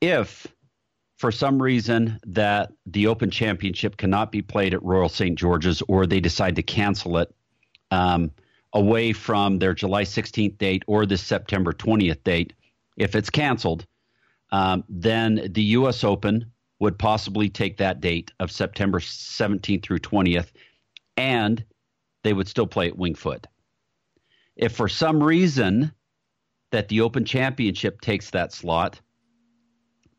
If 0.00 0.46
for 1.16 1.32
some 1.32 1.62
reason 1.62 2.20
that 2.26 2.72
the 2.84 3.06
Open 3.06 3.30
Championship 3.30 3.96
cannot 3.96 4.30
be 4.30 4.42
played 4.42 4.74
at 4.74 4.82
Royal 4.82 5.08
St. 5.08 5.38
George's 5.38 5.82
or 5.88 6.06
they 6.06 6.20
decide 6.20 6.56
to 6.56 6.62
cancel 6.62 7.16
it 7.18 7.34
um, 7.90 8.30
away 8.74 9.12
from 9.12 9.58
their 9.58 9.72
July 9.72 10.02
16th 10.02 10.58
date 10.58 10.82
or 10.86 11.06
this 11.06 11.22
September 11.22 11.72
20th 11.72 12.22
date, 12.24 12.52
if 12.96 13.14
it's 13.14 13.30
canceled, 13.30 13.86
um, 14.52 14.84
then 14.88 15.48
the 15.52 15.62
U.S. 15.62 16.04
Open 16.04 16.52
would 16.84 16.98
possibly 16.98 17.48
take 17.48 17.78
that 17.78 18.02
date 18.02 18.30
of 18.40 18.50
September 18.50 19.00
17th 19.00 19.82
through 19.82 20.00
20th, 20.00 20.48
and 21.16 21.64
they 22.22 22.34
would 22.34 22.46
still 22.46 22.66
play 22.66 22.88
at 22.88 22.98
Winged 22.98 23.16
Foot. 23.16 23.46
If 24.54 24.76
for 24.76 24.86
some 24.86 25.22
reason 25.22 25.92
that 26.72 26.88
the 26.88 27.00
Open 27.00 27.24
Championship 27.24 28.02
takes 28.02 28.28
that 28.30 28.52
slot, 28.52 29.00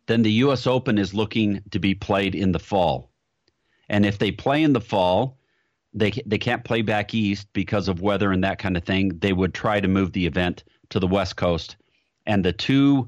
then 0.08 0.24
the 0.24 0.32
U.S. 0.32 0.66
Open 0.66 0.98
is 0.98 1.14
looking 1.14 1.62
to 1.70 1.78
be 1.78 1.94
played 1.94 2.34
in 2.34 2.52
the 2.52 2.60
fall. 2.60 3.12
And 3.88 4.04
if 4.04 4.18
they 4.18 4.32
play 4.32 4.64
in 4.64 4.74
the 4.74 4.82
fall, 4.82 5.38
they 5.94 6.14
they 6.26 6.40
can't 6.40 6.64
play 6.64 6.82
back 6.82 7.14
east 7.14 7.48
because 7.54 7.88
of 7.88 8.02
weather 8.02 8.32
and 8.32 8.44
that 8.44 8.58
kind 8.58 8.76
of 8.76 8.84
thing. 8.84 9.20
They 9.20 9.34
would 9.34 9.54
try 9.54 9.80
to 9.80 9.88
move 9.88 10.14
the 10.14 10.26
event 10.26 10.64
to 10.90 11.00
the 11.00 11.08
West 11.08 11.36
Coast. 11.36 11.78
And 12.26 12.44
the 12.44 12.54
two 12.54 13.08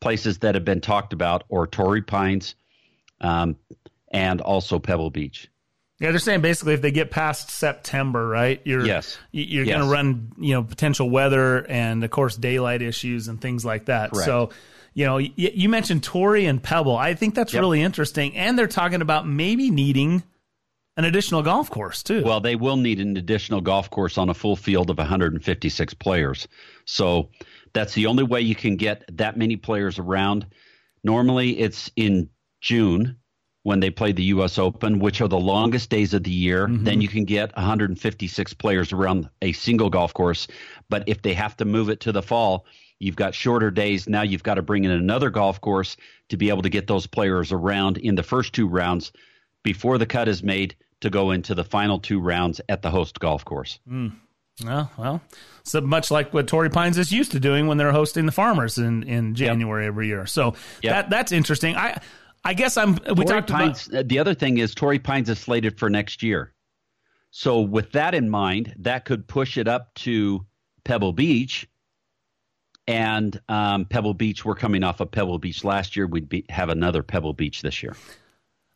places 0.00 0.38
that 0.38 0.56
have 0.56 0.64
been 0.64 0.80
talked 0.80 1.12
about 1.12 1.44
are 1.52 1.68
Torrey 1.68 2.02
Pines 2.02 2.56
um, 3.20 3.56
and 4.10 4.40
also 4.40 4.78
Pebble 4.78 5.10
Beach. 5.10 5.48
Yeah, 5.98 6.10
they're 6.10 6.18
saying 6.18 6.42
basically 6.42 6.74
if 6.74 6.82
they 6.82 6.90
get 6.90 7.10
past 7.10 7.50
September, 7.50 8.28
right? 8.28 8.60
You're 8.64 8.84
Yes. 8.84 9.18
you- 9.32 9.44
you're 9.44 9.64
Yes. 9.64 9.76
going 9.76 9.86
to 9.88 9.92
run, 9.92 10.32
you 10.38 10.52
know, 10.52 10.62
potential 10.62 11.08
weather 11.08 11.66
and 11.70 12.04
of 12.04 12.10
course 12.10 12.36
daylight 12.36 12.82
issues 12.82 13.28
and 13.28 13.40
things 13.40 13.64
like 13.64 13.86
that. 13.86 14.10
Correct. 14.12 14.26
So, 14.26 14.50
you 14.92 15.06
know, 15.06 15.14
y- 15.16 15.32
you 15.36 15.68
mentioned 15.70 16.02
Torrey 16.02 16.44
and 16.44 16.62
Pebble. 16.62 16.96
I 16.96 17.14
think 17.14 17.34
that's 17.34 17.54
Yep. 17.54 17.60
really 17.60 17.80
interesting, 17.80 18.36
and 18.36 18.58
they're 18.58 18.66
talking 18.66 19.00
about 19.00 19.26
maybe 19.26 19.70
needing 19.70 20.22
an 20.98 21.04
additional 21.04 21.42
golf 21.42 21.70
course 21.70 22.02
too. 22.02 22.22
Well, 22.24 22.40
they 22.40 22.56
will 22.56 22.76
need 22.76 23.00
an 23.00 23.16
additional 23.16 23.62
golf 23.62 23.88
course 23.90 24.18
on 24.18 24.28
a 24.28 24.34
full 24.34 24.56
field 24.56 24.90
of 24.90 24.98
156 24.98 25.94
players. 25.94 26.46
So 26.84 27.30
that's 27.72 27.94
the 27.94 28.04
only 28.06 28.22
way 28.24 28.42
you 28.42 28.54
can 28.54 28.76
get 28.76 29.04
that 29.16 29.36
many 29.38 29.56
players 29.56 29.98
around. 29.98 30.46
Normally, 31.04 31.58
it's 31.58 31.90
in 31.96 32.28
June 32.60 33.16
when 33.62 33.80
they 33.80 33.90
play 33.90 34.12
the 34.12 34.22
U.S. 34.24 34.58
Open, 34.58 35.00
which 35.00 35.20
are 35.20 35.26
the 35.28 35.38
longest 35.38 35.90
days 35.90 36.14
of 36.14 36.22
the 36.22 36.30
year. 36.30 36.68
Then 36.70 37.00
you 37.00 37.08
can 37.08 37.24
get 37.24 37.54
156 37.56 38.54
players 38.54 38.92
around 38.92 39.28
a 39.42 39.52
single 39.52 39.90
golf 39.90 40.14
course. 40.14 40.46
But 40.88 41.04
if 41.08 41.22
they 41.22 41.34
have 41.34 41.56
to 41.56 41.64
move 41.64 41.88
it 41.88 41.98
to 42.00 42.12
the 42.12 42.22
fall, 42.22 42.64
you've 43.00 43.16
got 43.16 43.34
shorter 43.34 43.72
days. 43.72 44.08
Now 44.08 44.22
you've 44.22 44.44
got 44.44 44.54
to 44.54 44.62
bring 44.62 44.84
in 44.84 44.92
another 44.92 45.30
golf 45.30 45.60
course 45.60 45.96
to 46.28 46.36
be 46.36 46.48
able 46.48 46.62
to 46.62 46.68
get 46.68 46.86
those 46.86 47.08
players 47.08 47.50
around 47.50 47.98
in 47.98 48.14
the 48.14 48.22
first 48.22 48.52
two 48.52 48.68
rounds 48.68 49.10
before 49.64 49.98
the 49.98 50.06
cut 50.06 50.28
is 50.28 50.44
made 50.44 50.76
to 51.00 51.10
go 51.10 51.32
into 51.32 51.54
the 51.54 51.64
final 51.64 51.98
two 51.98 52.20
rounds 52.20 52.60
at 52.68 52.82
the 52.82 52.90
host 52.90 53.18
golf 53.18 53.44
course. 53.44 53.80
Mm. 53.90 54.12
Well, 54.64 54.90
well, 54.96 55.20
so 55.64 55.80
much 55.82 56.10
like 56.10 56.32
what 56.32 56.46
Torrey 56.46 56.70
Pines 56.70 56.96
is 56.96 57.12
used 57.12 57.32
to 57.32 57.40
doing 57.40 57.66
when 57.66 57.76
they're 57.76 57.92
hosting 57.92 58.24
the 58.26 58.32
Farmers 58.32 58.78
in, 58.78 59.02
in 59.02 59.34
January 59.34 59.86
every 59.86 60.06
year. 60.06 60.24
So 60.24 60.54
Yep. 60.82 60.92
that 60.92 61.10
that's 61.10 61.32
interesting. 61.32 61.76
I 61.76 62.00
I 62.46 62.54
guess 62.54 62.76
I'm. 62.76 62.94
We 62.94 63.24
Torrey 63.24 63.26
talked 63.26 63.50
Pines, 63.50 63.90
uh, 63.92 64.04
the 64.06 64.18
other 64.20 64.34
thing 64.34 64.58
is 64.58 64.74
Torrey 64.74 65.00
Pines 65.00 65.28
is 65.28 65.38
slated 65.38 65.78
for 65.78 65.90
next 65.90 66.22
year. 66.22 66.52
So 67.30 67.60
with 67.60 67.92
that 67.92 68.14
in 68.14 68.30
mind, 68.30 68.74
that 68.78 69.04
could 69.04 69.26
push 69.26 69.58
it 69.58 69.68
up 69.68 69.92
to 69.96 70.46
Pebble 70.84 71.12
Beach. 71.12 71.68
And 72.86 73.38
um, 73.48 73.84
Pebble 73.84 74.14
Beach, 74.14 74.44
we're 74.44 74.54
coming 74.54 74.84
off 74.84 75.00
of 75.00 75.10
Pebble 75.10 75.38
Beach 75.38 75.64
last 75.64 75.96
year. 75.96 76.06
We'd 76.06 76.28
be, 76.28 76.44
have 76.48 76.68
another 76.68 77.02
Pebble 77.02 77.32
Beach 77.32 77.62
this 77.62 77.82
year. 77.82 77.96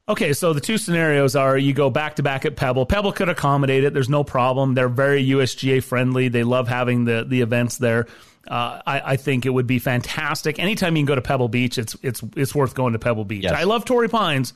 Okay, 0.08 0.32
so 0.32 0.52
the 0.52 0.60
two 0.60 0.76
scenarios 0.76 1.36
are 1.36 1.56
you 1.56 1.72
go 1.72 1.88
back 1.88 2.16
to 2.16 2.22
back 2.24 2.44
at 2.44 2.56
Pebble. 2.56 2.84
Pebble 2.84 3.12
could 3.12 3.28
accommodate 3.28 3.84
it. 3.84 3.94
There's 3.94 4.08
no 4.08 4.24
problem. 4.24 4.74
They're 4.74 4.88
very 4.88 5.24
USGA 5.24 5.80
friendly. 5.84 6.26
They 6.26 6.42
love 6.42 6.66
having 6.66 7.04
the 7.04 7.24
the 7.26 7.42
events 7.42 7.78
there. 7.78 8.08
Uh, 8.48 8.80
I, 8.86 9.00
I 9.12 9.16
think 9.16 9.44
it 9.46 9.50
would 9.50 9.66
be 9.66 9.78
fantastic. 9.78 10.58
Anytime 10.58 10.96
you 10.96 11.00
can 11.02 11.06
go 11.06 11.14
to 11.14 11.22
Pebble 11.22 11.48
Beach, 11.48 11.76
it's 11.78 11.96
it's 12.02 12.22
it's 12.36 12.54
worth 12.54 12.74
going 12.74 12.94
to 12.94 12.98
Pebble 12.98 13.24
Beach. 13.24 13.44
Yes. 13.44 13.52
I 13.52 13.64
love 13.64 13.84
Torrey 13.84 14.08
Pines, 14.08 14.54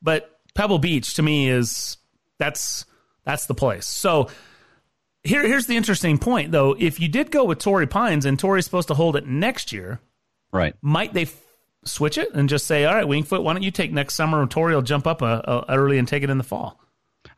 but 0.00 0.38
Pebble 0.54 0.78
Beach 0.78 1.14
to 1.14 1.22
me 1.22 1.48
is 1.48 1.98
that's 2.38 2.84
that's 3.24 3.46
the 3.46 3.54
place. 3.54 3.86
So 3.86 4.28
here 5.24 5.46
here's 5.46 5.66
the 5.66 5.76
interesting 5.76 6.18
point 6.18 6.52
though. 6.52 6.74
If 6.78 7.00
you 7.00 7.08
did 7.08 7.30
go 7.30 7.44
with 7.44 7.58
Torrey 7.58 7.86
Pines 7.86 8.24
and 8.24 8.38
Torrey's 8.38 8.64
supposed 8.64 8.88
to 8.88 8.94
hold 8.94 9.14
it 9.16 9.26
next 9.26 9.72
year, 9.72 10.00
Right. 10.52 10.74
might 10.82 11.12
they 11.12 11.22
f- 11.22 11.40
switch 11.84 12.16
it 12.18 12.32
and 12.34 12.48
just 12.48 12.66
say, 12.66 12.84
all 12.84 12.94
right, 12.94 13.06
Winged 13.06 13.28
Foot, 13.28 13.42
why 13.42 13.52
don't 13.52 13.62
you 13.62 13.70
take 13.70 13.92
next 13.92 14.14
summer 14.14 14.40
and 14.42 14.50
Torrey 14.50 14.74
will 14.74 14.82
jump 14.82 15.06
up 15.06 15.22
a, 15.22 15.64
a 15.68 15.74
early 15.76 15.98
and 15.98 16.08
take 16.08 16.22
it 16.22 16.30
in 16.30 16.38
the 16.38 16.44
fall? 16.44 16.80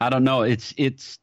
I 0.00 0.08
don't 0.08 0.24
know. 0.24 0.42
It's 0.42 0.72
it's 0.76 1.18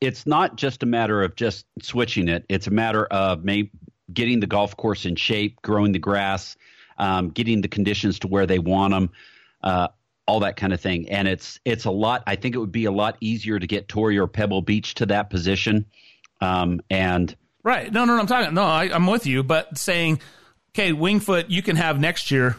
it's 0.00 0.26
not 0.26 0.56
just 0.56 0.82
a 0.82 0.86
matter 0.86 1.22
of 1.22 1.34
just 1.36 1.66
switching 1.82 2.28
it. 2.28 2.44
It's 2.48 2.66
a 2.66 2.70
matter 2.70 3.06
of 3.06 3.44
maybe 3.44 3.70
getting 4.12 4.40
the 4.40 4.46
golf 4.46 4.76
course 4.76 5.04
in 5.06 5.16
shape, 5.16 5.60
growing 5.62 5.92
the 5.92 5.98
grass, 5.98 6.56
um, 6.98 7.30
getting 7.30 7.60
the 7.60 7.68
conditions 7.68 8.18
to 8.20 8.28
where 8.28 8.46
they 8.46 8.58
want 8.58 8.92
them, 8.92 9.10
uh, 9.62 9.88
all 10.26 10.40
that 10.40 10.56
kind 10.56 10.72
of 10.72 10.80
thing. 10.80 11.08
And 11.08 11.26
it's 11.28 11.58
it's 11.64 11.84
a 11.84 11.90
lot. 11.90 12.22
I 12.26 12.36
think 12.36 12.54
it 12.54 12.58
would 12.58 12.72
be 12.72 12.84
a 12.84 12.92
lot 12.92 13.16
easier 13.20 13.58
to 13.58 13.66
get 13.66 13.88
Torrey 13.88 14.18
or 14.18 14.26
Pebble 14.26 14.62
Beach 14.62 14.94
to 14.96 15.06
that 15.06 15.30
position. 15.30 15.84
Um, 16.40 16.80
and 16.90 17.34
Right. 17.64 17.92
No, 17.92 18.04
no, 18.04 18.14
no. 18.14 18.20
I'm 18.20 18.26
talking. 18.26 18.54
No, 18.54 18.62
I, 18.62 18.84
I'm 18.94 19.06
with 19.06 19.26
you. 19.26 19.42
But 19.42 19.76
saying, 19.76 20.20
okay, 20.74 20.92
Winged 20.92 21.24
Foot, 21.24 21.50
you 21.50 21.60
can 21.60 21.76
have 21.76 22.00
next 22.00 22.30
year 22.30 22.56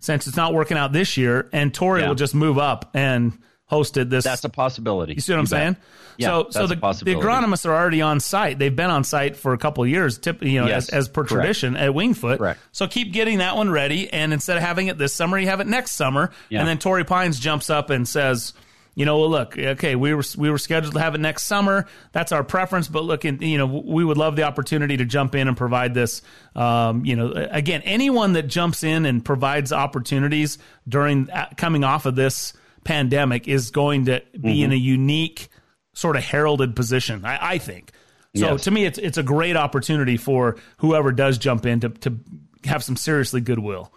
since 0.00 0.26
it's 0.26 0.36
not 0.36 0.52
working 0.54 0.76
out 0.76 0.92
this 0.92 1.16
year, 1.16 1.48
and 1.52 1.72
Torrey 1.72 2.02
Yeah. 2.02 2.08
will 2.08 2.14
just 2.14 2.34
move 2.34 2.58
up 2.58 2.90
and 2.94 3.32
host 3.68 3.96
it 3.96 4.10
this. 4.10 4.24
that's 4.24 4.42
a 4.44 4.48
possibility. 4.48 5.14
You 5.14 5.20
see 5.20 5.32
what 5.32 5.38
I'm 5.38 5.44
You 5.44 5.50
bet. 5.50 5.58
saying? 5.60 5.76
Yeah, 6.16 6.26
so, 6.28 6.42
that's 6.44 6.56
so 6.56 6.64
a 6.64 6.66
the, 6.66 6.74
the 6.74 7.14
agronomists 7.14 7.64
are 7.64 7.72
already 7.74 8.02
on 8.02 8.18
site. 8.18 8.58
They've 8.58 8.74
been 8.74 8.90
on 8.90 9.04
site 9.04 9.36
for 9.36 9.52
a 9.52 9.58
couple 9.58 9.84
of 9.84 9.90
years, 9.90 10.18
tip, 10.18 10.42
you 10.42 10.60
know, 10.60 10.66
Yes, 10.66 10.88
as, 10.88 11.06
as 11.06 11.08
per 11.08 11.22
correct. 11.22 11.30
tradition 11.30 11.76
at 11.76 11.94
Winged 11.94 12.18
Foot. 12.18 12.38
Correct. 12.38 12.58
So 12.72 12.88
keep 12.88 13.12
getting 13.12 13.38
that 13.38 13.56
one 13.56 13.70
ready, 13.70 14.12
and 14.12 14.32
instead 14.32 14.56
of 14.56 14.62
having 14.64 14.88
it 14.88 14.98
this 14.98 15.14
summer, 15.14 15.38
you 15.38 15.46
have 15.46 15.60
it 15.60 15.66
next 15.68 15.92
summer, 15.92 16.30
Yeah. 16.48 16.58
and 16.60 16.68
then 16.68 16.78
Torrey 16.78 17.04
Pines 17.04 17.38
jumps 17.38 17.70
up 17.70 17.90
and 17.90 18.06
says. 18.08 18.52
You 18.94 19.04
know, 19.04 19.20
well, 19.20 19.30
look, 19.30 19.56
okay, 19.56 19.94
we 19.94 20.12
were 20.12 20.24
we 20.36 20.50
were 20.50 20.58
scheduled 20.58 20.94
to 20.94 20.98
have 21.00 21.14
it 21.14 21.20
next 21.20 21.44
summer. 21.44 21.86
That's 22.10 22.32
our 22.32 22.42
preference, 22.42 22.88
but 22.88 23.04
look, 23.04 23.24
in, 23.24 23.40
you 23.40 23.56
know, 23.56 23.66
we 23.66 24.04
would 24.04 24.16
love 24.16 24.34
the 24.34 24.42
opportunity 24.42 24.96
to 24.96 25.04
jump 25.04 25.36
in 25.36 25.46
and 25.46 25.56
provide 25.56 25.94
this. 25.94 26.20
Um, 26.56 27.04
you 27.04 27.14
know, 27.14 27.30
again, 27.32 27.82
anyone 27.82 28.32
that 28.32 28.48
jumps 28.48 28.82
in 28.82 29.06
and 29.06 29.24
provides 29.24 29.72
opportunities 29.72 30.58
during 30.88 31.30
uh, 31.30 31.46
coming 31.56 31.84
off 31.84 32.06
of 32.06 32.16
this 32.16 32.54
pandemic 32.88 33.46
is 33.46 33.70
going 33.70 34.06
to 34.06 34.22
be 34.40 34.62
in 34.62 34.72
a 34.72 34.76
unique 34.76 35.48
sort 35.92 36.16
of 36.16 36.24
heralded 36.24 36.74
position. 36.74 37.24
I, 37.24 37.52
I 37.54 37.58
think. 37.58 37.92
So 38.34 38.52
Yes. 38.52 38.64
to 38.64 38.70
me, 38.70 38.84
it's 38.86 38.98
it's 38.98 39.18
a 39.18 39.22
great 39.22 39.56
opportunity 39.56 40.16
for 40.16 40.56
whoever 40.78 41.12
does 41.12 41.36
jump 41.38 41.66
in 41.66 41.80
to 41.80 41.88
to 41.90 42.18
have 42.64 42.82
some 42.82 42.96
seriously 42.96 43.40
goodwill. 43.40 43.92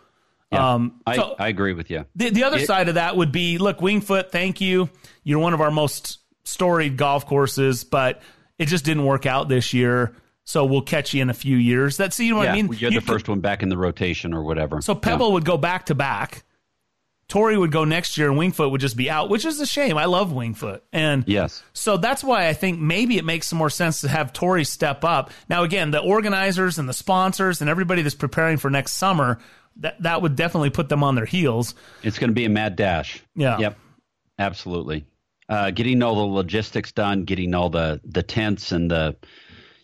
Yeah, 0.51 0.73
Um, 0.73 0.99
I, 1.07 1.15
so- 1.15 1.35
I 1.39 1.47
agree 1.47 1.72
with 1.73 1.89
you. 1.89 2.05
the, 2.15 2.30
the 2.30 2.43
other 2.43 2.57
It- 2.57 2.68
side 2.68 2.89
of 2.89 2.95
that 2.95 3.15
would 3.15 3.31
be 3.31 3.57
look, 3.57 3.81
Winged 3.81 4.03
Foot, 4.05 4.31
thank 4.31 4.59
you. 4.59 4.89
You're 5.23 5.39
one 5.39 5.53
of 5.53 5.61
our 5.61 5.72
most 5.72 6.19
storied 6.43 6.97
golf 6.97 7.26
courses, 7.26 7.84
but 7.85 8.22
it 8.59 8.65
just 8.68 8.84
didn't 8.84 9.05
work 9.05 9.26
out 9.26 9.47
this 9.47 9.73
year. 9.73 10.13
So 10.43 10.65
we'll 10.65 10.81
catch 10.81 11.13
you 11.13 11.22
in 11.22 11.30
a 11.30 11.34
few 11.34 11.55
years. 11.55 11.95
That's 11.95 12.19
you 12.19 12.31
know 12.31 12.38
what 12.38 12.45
yeah, 12.45 12.51
I 12.51 12.55
mean. 12.55 12.68
you're 12.73 12.91
You 12.91 12.99
the 12.99 13.05
could- 13.05 13.13
first 13.13 13.30
one 13.30 13.39
back 13.39 13.63
in 13.63 13.69
the 13.69 13.77
rotation 13.77 14.34
or 14.34 14.43
whatever. 14.43 14.81
so 14.81 14.95
Pebble 14.95 15.31
would 15.34 15.45
go 15.45 15.55
back 15.57 15.85
to 15.85 15.95
back. 15.95 16.43
Torrey 17.31 17.57
would 17.57 17.71
go 17.71 17.85
next 17.85 18.17
year, 18.17 18.27
and 18.27 18.37
Winged 18.37 18.57
Foot 18.57 18.71
would 18.71 18.81
just 18.81 18.97
be 18.97 19.09
out, 19.09 19.29
which 19.29 19.45
is 19.45 19.57
a 19.61 19.65
shame. 19.65 19.97
I 19.97 20.03
love 20.03 20.33
Winged 20.33 20.57
Foot, 20.57 20.83
and 20.91 21.23
Yes. 21.25 21.63
so 21.71 21.95
that's 21.95 22.25
why 22.25 22.49
I 22.49 22.53
think 22.53 22.77
maybe 22.77 23.17
it 23.17 23.23
makes 23.23 23.47
some 23.47 23.57
more 23.57 23.69
sense 23.69 24.01
to 24.01 24.09
have 24.09 24.33
Torrey 24.33 24.65
step 24.65 25.05
up. 25.05 25.31
Now, 25.47 25.63
again, 25.63 25.91
the 25.91 25.99
organizers 25.99 26.77
and 26.77 26.89
the 26.89 26.93
sponsors 26.93 27.61
and 27.61 27.69
everybody 27.69 28.01
that's 28.01 28.15
preparing 28.15 28.57
for 28.57 28.69
next 28.69 28.93
summer, 28.97 29.39
that 29.77 29.95
that 30.03 30.21
would 30.21 30.35
definitely 30.35 30.71
put 30.71 30.89
them 30.89 31.05
on 31.05 31.15
their 31.15 31.23
heels. 31.25 31.73
It's 32.03 32.19
going 32.19 32.29
to 32.31 32.33
be 32.33 32.43
a 32.43 32.49
mad 32.49 32.75
dash. 32.75 33.23
Yeah. 33.33 33.57
Yep. 33.59 33.77
Absolutely. 34.37 35.05
Uh, 35.47 35.71
getting 35.71 36.03
all 36.03 36.15
the 36.15 36.33
logistics 36.35 36.91
done, 36.91 37.23
getting 37.23 37.53
all 37.53 37.69
the 37.69 38.01
the 38.03 38.23
tents 38.23 38.73
and 38.73 38.91
the 38.91 39.15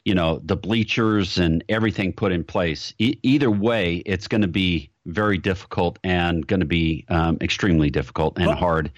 you 0.07 0.15
know 0.15 0.39
the 0.45 0.55
bleachers 0.55 1.37
and 1.37 1.65
everything 1.67 2.13
put 2.13 2.31
in 2.31 2.41
place. 2.45 2.93
E- 2.97 3.19
either 3.23 3.51
way, 3.51 3.97
it's 4.05 4.29
going 4.29 4.41
to 4.41 4.47
be 4.47 4.89
very 5.05 5.37
difficult 5.37 5.99
and 6.01 6.47
going 6.47 6.61
to 6.61 6.65
be 6.65 7.05
um, 7.09 7.37
extremely 7.41 7.89
difficult 7.89 8.37
and 8.37 8.47
Well- 8.47 8.55
hard 8.55 8.89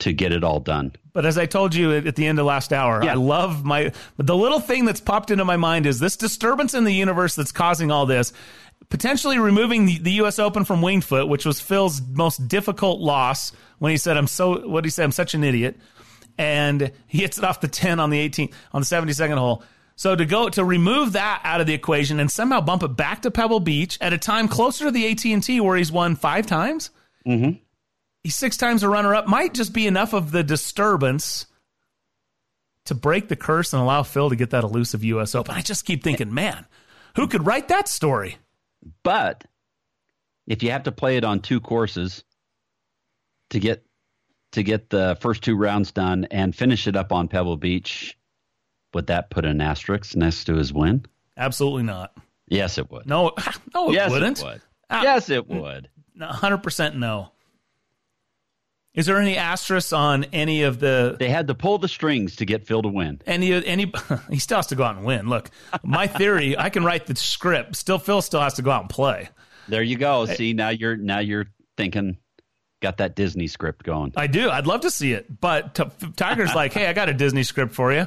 to 0.00 0.12
get 0.12 0.32
it 0.32 0.42
all 0.42 0.58
done. 0.58 0.92
But 1.12 1.24
as 1.24 1.38
I 1.38 1.46
told 1.46 1.74
you 1.74 1.92
at 1.92 2.16
the 2.16 2.26
end 2.26 2.38
of 2.40 2.44
last 2.46 2.72
hour, 2.72 3.02
I 3.02 3.14
love 3.14 3.64
my. 3.64 3.92
The 4.18 4.36
little 4.36 4.58
thing 4.58 4.84
that's 4.84 5.00
popped 5.00 5.30
into 5.30 5.44
my 5.44 5.56
mind 5.56 5.86
is 5.86 6.00
this 6.00 6.16
disturbance 6.16 6.74
in 6.74 6.82
the 6.82 6.92
universe 6.92 7.36
that's 7.36 7.52
causing 7.52 7.92
all 7.92 8.04
this. 8.04 8.32
Potentially 8.88 9.38
removing 9.38 9.86
the, 9.86 9.98
the 9.98 10.12
U.S. 10.22 10.38
Open 10.40 10.64
from 10.64 10.82
Winged 10.82 11.04
Foot, 11.04 11.28
which 11.28 11.46
was 11.46 11.60
Phil's 11.60 12.02
most 12.02 12.48
difficult 12.48 13.00
loss 13.00 13.52
when 13.78 13.90
he 13.92 13.96
said, 13.96 14.16
"I'm 14.16 14.26
so." 14.26 14.68
What 14.68 14.84
he 14.84 14.90
say? 14.90 15.04
I'm 15.04 15.12
such 15.12 15.32
an 15.34 15.44
idiot, 15.44 15.76
and 16.36 16.90
he 17.06 17.18
hits 17.18 17.38
it 17.38 17.44
off 17.44 17.60
the 17.60 17.68
ten 17.68 17.98
on 18.00 18.10
the 18.10 18.18
18 18.18 18.50
on 18.72 18.82
the 18.82 18.86
72nd 18.86 19.38
hole. 19.38 19.62
So 19.96 20.14
to 20.14 20.26
go 20.26 20.48
to 20.50 20.62
remove 20.64 21.12
that 21.12 21.40
out 21.42 21.60
of 21.60 21.66
the 21.66 21.72
equation 21.72 22.20
and 22.20 22.30
somehow 22.30 22.60
bump 22.60 22.82
it 22.82 22.96
back 22.96 23.22
to 23.22 23.30
Pebble 23.30 23.60
Beach 23.60 23.96
at 24.00 24.12
a 24.12 24.18
time 24.18 24.46
closer 24.46 24.84
to 24.84 24.90
the 24.90 25.10
AT 25.10 25.24
and 25.24 25.42
T 25.42 25.58
where 25.60 25.76
he's 25.76 25.90
won 25.92 26.16
five 26.16 26.46
times 26.46 26.90
Mm-hmm. 27.26 27.58
he's 28.22 28.36
six 28.36 28.56
times 28.56 28.84
a 28.84 28.88
runner 28.88 29.12
up 29.14 29.26
might 29.26 29.52
just 29.52 29.72
be 29.72 29.86
enough 29.88 30.12
of 30.12 30.30
the 30.30 30.44
disturbance 30.44 31.46
to 32.84 32.94
break 32.94 33.26
the 33.26 33.34
curse 33.34 33.72
and 33.72 33.82
allow 33.82 34.04
Phil 34.04 34.30
to 34.30 34.36
get 34.36 34.50
that 34.50 34.62
elusive 34.62 35.02
US 35.02 35.34
Open. 35.34 35.54
I 35.56 35.60
just 35.60 35.84
keep 35.84 36.04
thinking, 36.04 36.32
man, 36.32 36.66
who 37.16 37.26
could 37.26 37.44
write 37.44 37.66
that 37.68 37.88
story? 37.88 38.36
But 39.02 39.44
if 40.46 40.62
you 40.62 40.70
have 40.70 40.84
to 40.84 40.92
play 40.92 41.16
it 41.16 41.24
on 41.24 41.40
two 41.40 41.58
courses 41.60 42.22
to 43.50 43.58
get 43.58 43.84
to 44.52 44.62
get 44.62 44.88
the 44.88 45.16
first 45.20 45.42
two 45.42 45.56
rounds 45.56 45.90
done 45.90 46.26
and 46.30 46.54
finish 46.54 46.86
it 46.86 46.94
up 46.94 47.10
on 47.10 47.26
Pebble 47.26 47.56
Beach, 47.56 48.16
would 48.94 49.08
that 49.08 49.30
put 49.30 49.44
an 49.44 49.60
asterisk 49.60 50.16
next 50.16 50.44
to 50.44 50.54
his 50.54 50.72
win? 50.72 51.04
Absolutely 51.36 51.82
not. 51.82 52.16
Yes, 52.48 52.78
it 52.78 52.90
would. 52.90 53.06
No, 53.06 53.32
no, 53.74 53.90
it 53.90 53.94
yes, 53.94 54.10
wouldn't. 54.10 54.38
it 54.40 54.44
would. 54.44 54.60
Ah, 54.88 55.02
yes, 55.02 55.30
it 55.30 55.48
would. 55.48 55.88
100% 56.18 56.94
no. 56.94 57.32
Is 58.94 59.04
there 59.04 59.18
any 59.18 59.36
asterisk 59.36 59.92
on 59.92 60.24
any 60.32 60.62
of 60.62 60.80
the 60.80 61.16
They 61.18 61.28
had 61.28 61.48
to 61.48 61.54
pull 61.54 61.76
the 61.76 61.88
strings 61.88 62.36
to 62.36 62.46
get 62.46 62.66
Phil 62.66 62.80
to 62.80 62.88
win. 62.88 63.20
any 63.26 63.52
any 63.52 63.92
he 64.30 64.38
still 64.38 64.56
has 64.56 64.68
to 64.68 64.74
go 64.74 64.84
out 64.84 64.96
and 64.96 65.04
win. 65.04 65.28
Look, 65.28 65.50
my 65.82 66.06
theory, 66.06 66.56
I 66.56 66.70
can 66.70 66.82
write 66.82 67.06
the 67.06 67.14
script. 67.14 67.76
Still 67.76 67.98
Phil 67.98 68.22
still 68.22 68.40
has 68.40 68.54
to 68.54 68.62
go 68.62 68.70
out 68.70 68.82
and 68.82 68.90
play. 68.90 69.28
There 69.68 69.82
you 69.82 69.98
go. 69.98 70.24
See, 70.24 70.54
now 70.54 70.70
you're 70.70 70.96
now 70.96 71.18
you're 71.18 71.44
thinking 71.76 72.16
got 72.80 72.96
that 72.98 73.14
Disney 73.16 73.48
script 73.48 73.84
going. 73.84 74.14
I 74.16 74.28
do. 74.28 74.48
I'd 74.48 74.66
love 74.66 74.80
to 74.82 74.90
see 74.90 75.12
it. 75.12 75.40
But 75.40 75.74
t- 75.74 75.84
Tiger's 76.16 76.54
like, 76.54 76.72
hey, 76.72 76.86
I 76.86 76.94
got 76.94 77.10
a 77.10 77.14
Disney 77.14 77.42
script 77.42 77.74
for 77.74 77.92
you. 77.92 78.06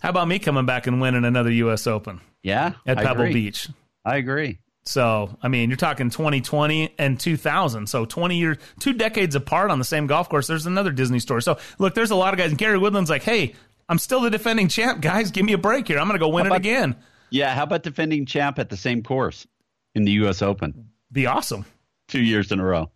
How 0.00 0.10
about 0.10 0.28
me 0.28 0.38
coming 0.38 0.66
back 0.66 0.86
and 0.86 1.00
winning 1.00 1.24
another 1.24 1.50
U.S. 1.52 1.86
Open? 1.86 2.20
Yeah, 2.42 2.74
at 2.86 2.98
I 2.98 3.04
Pebble 3.04 3.22
agree. 3.22 3.34
Beach. 3.34 3.68
I 4.04 4.16
agree. 4.16 4.58
So, 4.82 5.36
I 5.42 5.48
mean, 5.48 5.68
you're 5.68 5.76
talking 5.76 6.08
2020 6.08 6.94
and 6.98 7.20
2000. 7.20 7.86
So, 7.86 8.06
20 8.06 8.36
years, 8.36 8.56
two 8.78 8.94
decades 8.94 9.34
apart 9.34 9.70
on 9.70 9.78
the 9.78 9.84
same 9.84 10.06
golf 10.06 10.28
course. 10.28 10.46
There's 10.46 10.66
another 10.66 10.90
Disney 10.90 11.18
story. 11.18 11.42
So, 11.42 11.58
look, 11.78 11.94
there's 11.94 12.10
a 12.10 12.16
lot 12.16 12.32
of 12.32 12.38
guys. 12.38 12.50
And 12.50 12.58
Gary 12.58 12.78
Woodland's 12.78 13.10
like, 13.10 13.22
hey, 13.22 13.54
I'm 13.90 13.98
still 13.98 14.20
the 14.20 14.30
defending 14.30 14.68
champ, 14.68 15.02
guys. 15.02 15.30
Give 15.30 15.44
me 15.44 15.52
a 15.52 15.58
break 15.58 15.86
here. 15.86 15.98
I'm 15.98 16.06
going 16.08 16.18
to 16.18 16.24
go 16.24 16.30
win 16.30 16.46
How 16.46 16.54
it 16.54 16.56
again. 16.56 16.96
Yeah, 17.28 17.54
how 17.54 17.64
about 17.64 17.82
defending 17.82 18.24
champ 18.24 18.58
at 18.58 18.70
the 18.70 18.76
same 18.76 19.02
course 19.02 19.46
in 19.94 20.04
the 20.04 20.12
U.S. 20.12 20.42
Open? 20.42 20.88
Be 21.12 21.26
awesome. 21.26 21.64
Two 22.08 22.22
years 22.22 22.50
in 22.50 22.58
a 22.58 22.64
row. 22.64 22.90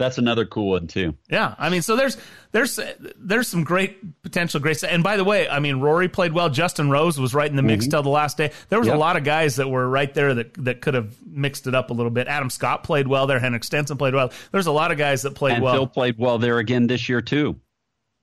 That's 0.00 0.16
another 0.18 0.46
cool 0.46 0.70
one 0.70 0.86
too. 0.86 1.14
Yeah, 1.30 1.54
I 1.58 1.68
mean, 1.68 1.82
so 1.82 1.94
there's 1.94 2.16
there's 2.52 2.80
there's 3.18 3.46
some 3.48 3.64
great 3.64 4.22
potential, 4.22 4.58
great. 4.58 4.82
And 4.82 5.02
by 5.02 5.18
the 5.18 5.24
way, 5.24 5.46
I 5.46 5.60
mean, 5.60 5.76
Rory 5.76 6.08
played 6.08 6.32
well. 6.32 6.48
Justin 6.48 6.88
Rose 6.88 7.20
was 7.20 7.34
right 7.34 7.50
in 7.50 7.54
the 7.56 7.62
mix 7.62 7.86
Mhm. 7.86 7.90
till 7.90 8.02
the 8.02 8.08
last 8.08 8.38
day. 8.38 8.50
There 8.70 8.78
was 8.78 8.88
Yep. 8.88 8.96
a 8.96 8.98
lot 8.98 9.16
of 9.18 9.24
guys 9.24 9.56
that 9.56 9.68
were 9.68 9.86
right 9.86 10.12
there 10.14 10.32
that 10.34 10.54
that 10.64 10.80
could 10.80 10.94
have 10.94 11.14
mixed 11.26 11.66
it 11.66 11.74
up 11.74 11.90
a 11.90 11.92
little 11.92 12.10
bit. 12.10 12.28
Adam 12.28 12.48
Scott 12.48 12.82
played 12.82 13.06
well 13.08 13.26
there. 13.26 13.38
Henrik 13.38 13.62
Stenson 13.62 13.98
played 13.98 14.14
well. 14.14 14.32
There's 14.52 14.66
a 14.66 14.72
lot 14.72 14.90
of 14.90 14.96
guys 14.96 15.20
that 15.22 15.34
played 15.34 15.56
and 15.56 15.62
well 15.62 15.74
Phil 15.74 15.86
played 15.86 16.16
well 16.18 16.38
there 16.38 16.58
again 16.58 16.86
this 16.86 17.08
year 17.08 17.20
too, 17.20 17.60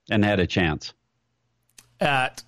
and 0.09 0.25
had 0.25 0.39
a 0.39 0.47
chance. 0.47 0.93
at. 1.99 2.43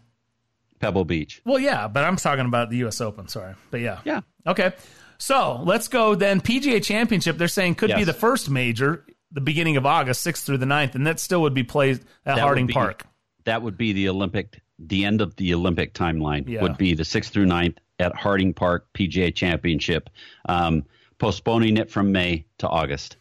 Pebble 0.80 1.04
Beach. 1.06 1.42
Well, 1.46 1.60
yeah, 1.60 1.88
but 1.90 2.06
I'm 2.06 2.16
talking 2.16 2.46
about 2.46 2.70
the 2.70 2.78
U.S. 2.78 3.02
Open. 3.02 3.28
Sorry, 3.28 3.54
but 3.70 3.82
yeah, 3.82 4.00
yeah. 4.06 4.22
Okay, 4.48 4.72
so 5.18 5.62
let's 5.66 5.90
go 5.90 6.16
then. 6.16 6.40
PGA 6.40 6.82
Championship. 6.82 7.38
They're 7.38 7.50
saying 7.50 7.76
could 7.76 7.94
be 7.94 8.06
the 8.06 8.14
first 8.14 8.50
major, 8.50 9.06
the 9.32 9.42
beginning 9.42 9.78
of 9.78 9.86
August, 9.86 10.22
sixth 10.22 10.46
through 10.46 10.58
the 10.58 10.66
9th, 10.66 10.96
and 10.96 11.06
that 11.08 11.20
still 11.20 11.42
would 11.42 11.54
be 11.54 11.64
played 11.64 12.00
at 12.26 12.36
That 12.36 12.40
Harding 12.40 12.68
be- 12.68 12.74
Park. 12.74 13.06
That 13.46 13.62
would 13.62 13.78
be 13.78 13.94
the 13.94 14.10
Olympic, 14.10 14.62
the 14.80 15.06
end 15.06 15.22
of 15.22 15.36
the 15.36 15.54
Olympic 15.54 15.94
timeline 15.94 16.48
Yeah. 16.48 16.62
would 16.62 16.78
be 16.78 16.94
the 16.94 17.06
6th 17.06 17.30
through 17.32 17.46
9th 17.46 17.78
at 18.00 18.16
Harding 18.16 18.54
Park 18.54 18.88
PGA 18.94 19.32
Championship, 19.34 20.10
um, 20.48 20.86
postponing 21.18 21.78
it 21.78 21.90
from 21.90 22.12
May 22.12 22.46
to 22.60 22.68
August. 22.68 23.18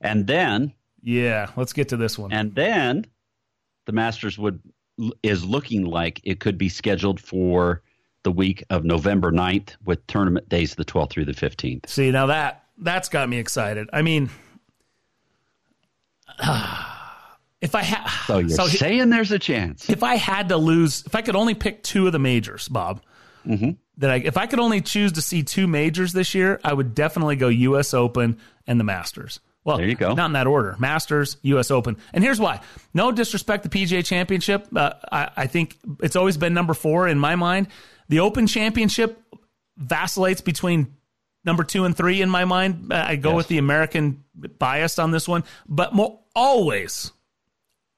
And 0.00 0.26
then, 0.26 0.72
Yeah, 1.02 1.48
let's 1.56 1.72
get 1.72 1.88
to 1.90 1.96
this 1.96 2.18
one. 2.18 2.32
and 2.32 2.54
then 2.54 3.06
the 3.86 3.92
Masters 3.92 4.38
would 4.38 4.60
is 5.22 5.42
looking 5.44 5.84
like 5.86 6.20
it 6.24 6.40
could 6.40 6.58
be 6.58 6.68
scheduled 6.68 7.18
for 7.18 7.80
the 8.22 8.30
week 8.30 8.62
of 8.68 8.84
November 8.84 9.32
9th 9.32 9.76
with 9.84 10.06
tournament 10.06 10.46
days 10.50 10.74
the 10.74 10.84
12th 10.84 11.08
through 11.10 11.24
the 11.24 11.32
15th. 11.32 11.86
See, 11.88 12.10
now 12.10 12.26
that 12.26 12.64
that's 12.76 13.08
got 13.08 13.28
me 13.30 13.38
excited. 13.38 13.88
I 13.94 14.02
mean, 14.02 14.28
if 17.60 17.74
I 17.74 17.82
had, 17.82 18.06
So 18.26 18.38
you're 18.38 18.48
So 18.50 18.66
he- 18.66 18.76
saying 18.78 19.10
there's 19.10 19.32
a 19.32 19.38
chance. 19.38 19.88
if 19.90 20.02
I 20.02 20.14
had 20.16 20.48
to 20.50 20.56
lose, 20.56 21.02
if 21.06 21.14
I 21.14 21.22
could 21.22 21.36
only 21.36 21.54
pick 21.54 21.82
two 21.82 22.06
of 22.06 22.12
the 22.12 22.18
majors, 22.18 22.68
Bob, 22.68 23.02
Mm-hmm. 23.46 23.70
that 23.96 24.10
I, 24.10 24.16
if 24.16 24.36
I 24.36 24.46
could 24.46 24.58
only 24.60 24.82
choose 24.82 25.12
to 25.12 25.22
see 25.22 25.42
two 25.42 25.66
majors 25.66 26.12
this 26.12 26.34
year, 26.34 26.60
I 26.62 26.74
would 26.74 26.94
definitely 26.94 27.36
go 27.36 27.48
U.S. 27.48 27.94
Open 27.94 28.36
and 28.66 28.78
the 28.78 28.84
Masters. 28.84 29.40
Well, 29.64 29.78
there 29.78 29.88
you 29.88 29.94
go. 29.94 30.12
Not 30.12 30.26
in 30.26 30.32
that 30.34 30.46
order: 30.46 30.76
Masters, 30.78 31.38
U.S. 31.42 31.70
Open, 31.70 31.96
and 32.12 32.22
here's 32.22 32.38
why. 32.38 32.60
No 32.92 33.12
disrespect 33.12 33.62
to 33.62 33.70
the 33.70 33.78
PGA 33.78 34.04
Championship. 34.04 34.68
Uh, 34.76 34.92
I, 35.10 35.30
I 35.38 35.46
think 35.46 35.78
it's 36.02 36.16
always 36.16 36.36
been 36.36 36.52
number 36.52 36.74
four 36.74 37.08
in 37.08 37.18
my 37.18 37.34
mind. 37.34 37.68
The 38.10 38.20
Open 38.20 38.46
Championship 38.46 39.18
vacillates 39.78 40.42
between 40.42 40.94
number 41.44 41.64
two 41.64 41.84
and 41.84 41.96
three 41.96 42.22
in 42.22 42.30
my 42.30 42.44
mind. 42.44 42.92
Uh, 42.92 43.04
I 43.06 43.16
go 43.16 43.34
with 43.34 43.48
the 43.48 43.58
American 43.58 44.24
bias 44.58 44.98
on 44.98 45.10
this 45.10 45.28
one, 45.28 45.44
but 45.68 45.94
more, 45.94 46.20
always, 46.34 47.12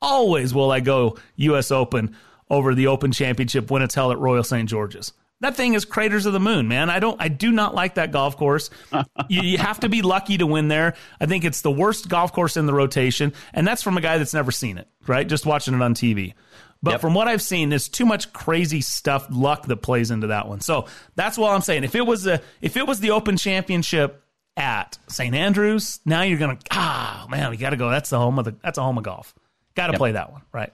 always 0.01 0.55
will 0.55 0.70
I 0.70 0.81
go 0.81 1.16
U.S. 1.36 1.70
Open 1.70 2.16
over 2.51 2.74
the 2.74 2.89
Open 2.89 3.12
Championship 3.12 3.70
when 3.70 3.82
it's 3.82 3.94
held 3.94 4.12
at 4.12 4.19
Royal 4.19 4.44
St. 4.44 4.69
George's. 4.69 5.12
That 5.40 5.56
thing 5.56 5.74
is 5.74 5.85
craters 5.85 6.24
of 6.24 6.32
the 6.32 6.39
moon, 6.39 6.69
man. 6.69 6.89
I 6.89 7.01
don't, 7.01 7.20
I 7.20 7.27
do 7.27 7.51
not 7.51 7.74
like 7.74 7.97
that 7.97 8.12
golf 8.12 8.36
course. 8.36 8.70
you, 9.28 9.43
you 9.43 9.59
have 9.59 9.81
to 9.81 9.89
be 9.89 10.01
lucky 10.01 10.39
to 10.39 10.47
win 10.47 10.69
there. 10.69 10.94
I 11.20 11.27
think 11.27 11.44
it's 11.44 11.62
the 11.62 11.70
worst 11.70 12.09
golf 12.09 12.32
course 12.32 12.56
in 12.56 12.66
the 12.66 12.73
rotation, 12.73 13.32
and 13.52 13.66
that's 13.66 13.82
from 13.82 13.97
a 13.97 14.01
guy 14.01 14.19
that's 14.19 14.35
never 14.35 14.52
seen 14.52 14.78
it, 14.78 14.86
right? 15.09 15.28
Just 15.28 15.44
watching 15.44 15.74
it 15.74 15.82
on 15.82 15.94
TV. 15.94 16.35
But 16.83 17.01
from 17.01 17.15
what 17.15 17.29
I've 17.29 17.43
seen, 17.43 17.69
there's 17.69 17.89
too 17.89 18.05
much 18.05 18.33
crazy 18.33 18.81
stuff, 18.81 19.29
luck 19.31 19.67
that 19.67 19.77
plays 19.77 20.11
into 20.11 20.29
that 20.29 20.49
one. 20.49 20.61
So 20.61 20.87
that's 21.15 21.39
what 21.39 21.53
I'm 21.53 21.61
saying. 21.61 21.85
If 21.85 21.95
it 21.95 22.05
was 22.05 22.27
a, 22.27 22.41
if 22.61 22.77
it 22.77 22.87
was 22.87 22.99
the 22.99 23.13
Open 23.13 23.37
Championship 23.37 24.25
at 24.57 24.99
St. 25.07 25.35
Andrews, 25.35 26.01
now 26.05 26.23
you're 26.23 26.39
gonna, 26.41 26.59
ah, 26.73 27.27
man, 27.31 27.51
we 27.51 27.57
got 27.57 27.71
to 27.71 27.77
go. 27.77 27.89
That's 27.89 28.11
the 28.11 28.19
home 28.19 28.39
of 28.39 28.45
the, 28.47 28.57
that's 28.65 28.79
a 28.79 28.83
home 28.83 28.99
of 28.99 29.05
golf. 29.05 29.33
Got 29.77 29.87
to 29.87 29.93
Yep. 29.93 29.99
play 29.99 30.13
that 30.13 30.33
one, 30.33 30.43
right? 30.53 30.73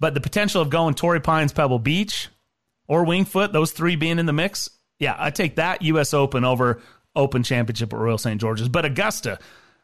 But 0.00 0.14
the 0.14 0.20
potential 0.20 0.60
of 0.60 0.68
going 0.68 0.94
Torrey 0.94 1.20
Pines, 1.20 1.52
Pebble 1.52 1.78
Beach, 1.78 2.28
or 2.88 3.04
Winged 3.04 3.28
Foot, 3.28 3.52
those 3.52 3.70
three 3.70 3.96
being 3.96 4.18
in 4.18 4.26
the 4.26 4.32
mix, 4.32 4.68
yeah, 4.98 5.14
I 5.16 5.30
take 5.30 5.56
that 5.56 5.80
U.S. 5.82 6.12
Open 6.12 6.44
over 6.44 6.80
Open 7.14 7.42
Championship 7.42 7.92
at 7.92 7.98
Royal 7.98 8.18
St. 8.18 8.40
George's. 8.40 8.68
But 8.68 8.84
Augusta, 8.84 9.38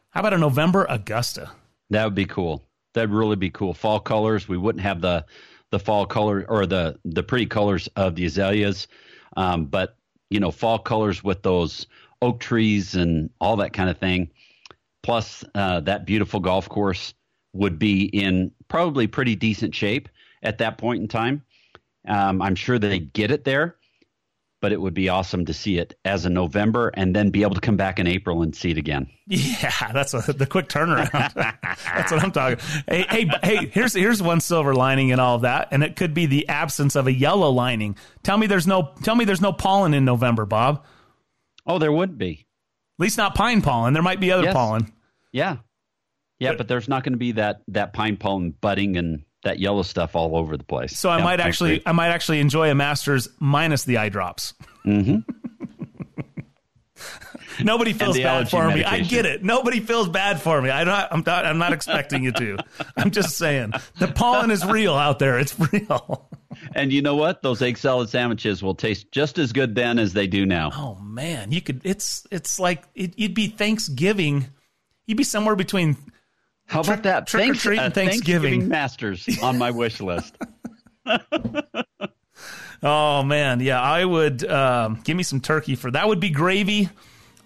how 0.09 0.19
about 0.19 0.33
a 0.33 0.37
November 0.37 0.85
Augusta? 0.89 1.51
That 1.89 2.03
would 2.05 2.15
be 2.15 2.25
cool. 2.25 2.63
That'd 2.93 3.09
really 3.11 3.35
be 3.37 3.49
cool. 3.49 3.73
Fall 3.73 3.99
colors. 3.99 4.47
We 4.47 4.57
wouldn't 4.57 4.83
have 4.83 5.01
the 5.01 5.25
the 5.73 5.79
fall 5.79 6.05
color 6.05 6.45
or 6.47 6.67
the 6.67 6.99
the 7.03 7.23
pretty 7.23 7.47
colors 7.47 7.89
of 7.95 8.13
the 8.13 8.25
azaleas, 8.25 8.87
um, 9.35 9.65
but 9.65 9.97
you 10.29 10.39
know, 10.39 10.51
fall 10.51 10.77
colors 10.77 11.23
with 11.23 11.41
those 11.41 11.87
oak 12.21 12.39
trees 12.39 12.93
and 12.93 13.31
all 13.41 13.55
that 13.55 13.73
kind 13.73 13.89
of 13.89 13.97
thing. 13.97 14.29
Plus, 15.01 15.43
uh, 15.55 15.79
that 15.79 16.05
beautiful 16.05 16.39
golf 16.39 16.69
course 16.69 17.15
would 17.53 17.79
be 17.79 18.03
in 18.03 18.51
probably 18.67 19.07
pretty 19.07 19.35
decent 19.35 19.73
shape 19.73 20.09
at 20.43 20.59
that 20.59 20.77
point 20.77 21.01
in 21.01 21.07
time. 21.07 21.43
Um, 22.07 22.39
I'm 22.39 22.55
sure 22.55 22.77
they 22.77 22.99
get 22.99 23.31
it 23.31 23.43
there, 23.43 23.75
but 24.63 24.71
it 24.71 24.79
would 24.79 24.93
be 24.93 25.09
awesome 25.09 25.43
to 25.43 25.53
see 25.53 25.77
it 25.77 25.99
as 26.05 26.25
a 26.25 26.29
November 26.29 26.87
and 26.93 27.13
then 27.13 27.31
be 27.31 27.41
able 27.41 27.53
to 27.53 27.59
come 27.59 27.75
back 27.75 27.99
in 27.99 28.07
April 28.07 28.41
and 28.43 28.55
see 28.55 28.71
it 28.71 28.77
again. 28.77 29.09
Yeah, 29.27 29.91
that's 29.93 30.13
a, 30.13 30.31
the 30.31 30.45
quick 30.45 30.69
turnaround. 30.69 31.11
that's 31.33 32.09
what 32.13 32.23
I'm 32.23 32.31
talking. 32.31 32.65
Hey, 32.87 33.05
hey, 33.09 33.29
hey! 33.43 33.65
Here's 33.73 33.93
here's 33.93 34.23
one 34.23 34.39
silver 34.39 34.73
lining 34.73 35.09
in 35.09 35.19
all 35.19 35.35
of 35.35 35.41
that, 35.41 35.67
and 35.71 35.83
it 35.83 35.97
could 35.97 36.13
be 36.13 36.27
the 36.27 36.47
absence 36.47 36.95
of 36.95 37.07
a 37.07 37.11
yellow 37.11 37.49
lining. 37.49 37.97
Tell 38.23 38.37
me 38.37 38.47
there's 38.47 38.65
no 38.65 38.93
tell 39.03 39.15
me 39.15 39.25
there's 39.25 39.41
no 39.41 39.51
pollen 39.51 39.93
in 39.93 40.05
November, 40.05 40.45
Bob. 40.45 40.85
Oh, 41.67 41.77
there 41.77 41.91
would 41.91 42.17
be. 42.17 42.47
At 42.97 43.03
least 43.03 43.17
not 43.17 43.35
pine 43.35 43.61
pollen. 43.61 43.93
There 43.93 44.01
might 44.01 44.21
be 44.21 44.31
other 44.31 44.43
Yes. 44.43 44.53
pollen. 44.53 44.93
Yeah. 45.33 45.57
Yeah, 46.39 46.53
but, 46.57 46.69
there's 46.69 46.87
not 46.87 47.03
going 47.03 47.13
to 47.13 47.19
be 47.19 47.33
that 47.33 47.63
that 47.67 47.91
pine 47.91 48.15
pollen 48.15 48.51
budding 48.51 48.95
and 48.95 49.23
that 49.43 49.59
yellow 49.59 49.83
stuff 49.83 50.15
all 50.15 50.35
over 50.35 50.57
the 50.57 50.63
place. 50.63 50.97
So 50.97 51.09
I 51.09 51.17
Yeah, 51.19 51.23
might 51.23 51.39
actually 51.39 51.73
agree. 51.75 51.83
I 51.85 51.91
might 51.91 52.09
actually 52.09 52.39
enjoy 52.39 52.69
a 52.71 52.75
Masters 52.75 53.27
minus 53.39 53.83
the 53.83 53.97
eye 53.97 54.09
drops. 54.09 54.53
Mm-hmm. 54.85 55.19
Nobody 57.61 57.93
feels 57.93 58.17
bad 58.17 58.49
for 58.49 58.67
me. 58.69 58.83
I 58.83 59.01
get 59.01 59.25
it. 59.25 59.43
Nobody 59.43 59.79
feels 59.79 60.09
bad 60.09 60.41
for 60.41 60.59
me. 60.61 60.69
I 60.71 60.83
don't, 60.83 61.07
I'm 61.11 61.23
not. 61.25 61.45
I'm 61.45 61.59
not 61.59 61.71
expecting 61.73 62.23
you 62.23 62.31
to. 62.31 62.57
I'm 62.97 63.11
just 63.11 63.37
saying 63.37 63.73
the 63.99 64.07
pollen 64.07 64.49
is 64.49 64.65
real 64.65 64.95
out 64.95 65.19
there. 65.19 65.39
It's 65.39 65.57
real. 65.71 66.29
And 66.75 66.93
you 66.93 67.01
know 67.01 67.15
what? 67.15 67.41
Those 67.41 67.63
egg 67.63 67.79
salad 67.79 68.09
sandwiches 68.09 68.61
will 68.61 68.75
taste 68.75 69.11
just 69.11 69.39
as 69.39 69.51
good 69.53 69.73
then 69.73 69.97
as 69.97 70.13
they 70.13 70.27
do 70.27 70.45
now. 70.45 70.69
Oh 70.71 70.95
man, 71.01 71.51
you 71.51 71.61
could. 71.61 71.81
It's 71.83 72.27
it's 72.29 72.59
like 72.59 72.83
it, 72.93 73.17
you'd 73.17 73.33
be 73.33 73.47
Thanksgiving. 73.47 74.45
You'd 75.07 75.17
be 75.17 75.23
somewhere 75.23 75.55
between. 75.55 75.97
How 76.73 76.81
about 76.81 77.03
that? 77.03 77.27
Trick 77.27 77.45
Thanks- 77.55 77.65
uh, 77.67 77.71
and 77.71 77.93
Thanksgiving. 77.93 78.67
Masters 78.67 79.27
on 79.41 79.57
my 79.57 79.71
wish 79.71 80.01
list. 80.01 80.35
Oh 82.85 83.23
man, 83.23 83.61
yeah, 83.61 83.81
I 83.81 84.03
would 84.03 84.43
um, 84.49 84.99
give 85.05 85.15
me 85.15 85.23
some 85.23 85.39
turkey 85.39 85.75
for 85.75 85.89
that. 85.91 86.05
Would 86.05 86.19
be 86.19 86.29
gravy 86.29 86.89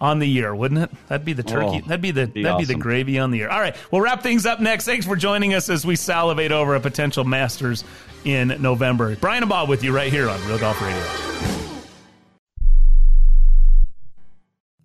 on 0.00 0.18
the 0.18 0.26
year, 0.26 0.52
wouldn't 0.52 0.82
it? 0.82 0.90
That'd 1.06 1.24
be 1.24 1.32
the 1.32 1.44
turkey. 1.44 1.80
Oh, 1.84 1.86
that'd 1.86 2.00
be 2.00 2.10
the 2.10 2.26
be 2.26 2.42
that'd 2.42 2.58
be 2.58 2.64
the 2.64 2.74
gravy 2.74 3.20
on 3.20 3.30
the 3.30 3.38
year. 3.38 3.48
All 3.48 3.60
right, 3.60 3.76
we'll 3.92 4.00
wrap 4.00 4.24
things 4.24 4.46
up 4.46 4.58
next. 4.58 4.84
Thanks 4.84 5.06
for 5.06 5.14
joining 5.14 5.54
us 5.54 5.70
as 5.70 5.86
we 5.86 5.94
salivate 5.94 6.50
over 6.50 6.74
a 6.74 6.80
potential 6.80 7.22
Masters 7.22 7.84
in 8.24 8.48
November. 8.60 9.14
Brian 9.14 9.44
and 9.44 9.48
Bob 9.50 9.68
with 9.68 9.84
you 9.84 9.94
right 9.94 10.12
here 10.12 10.28
on 10.28 10.44
Real 10.48 10.58
Golf 10.58 10.82
Radio. 10.82 11.47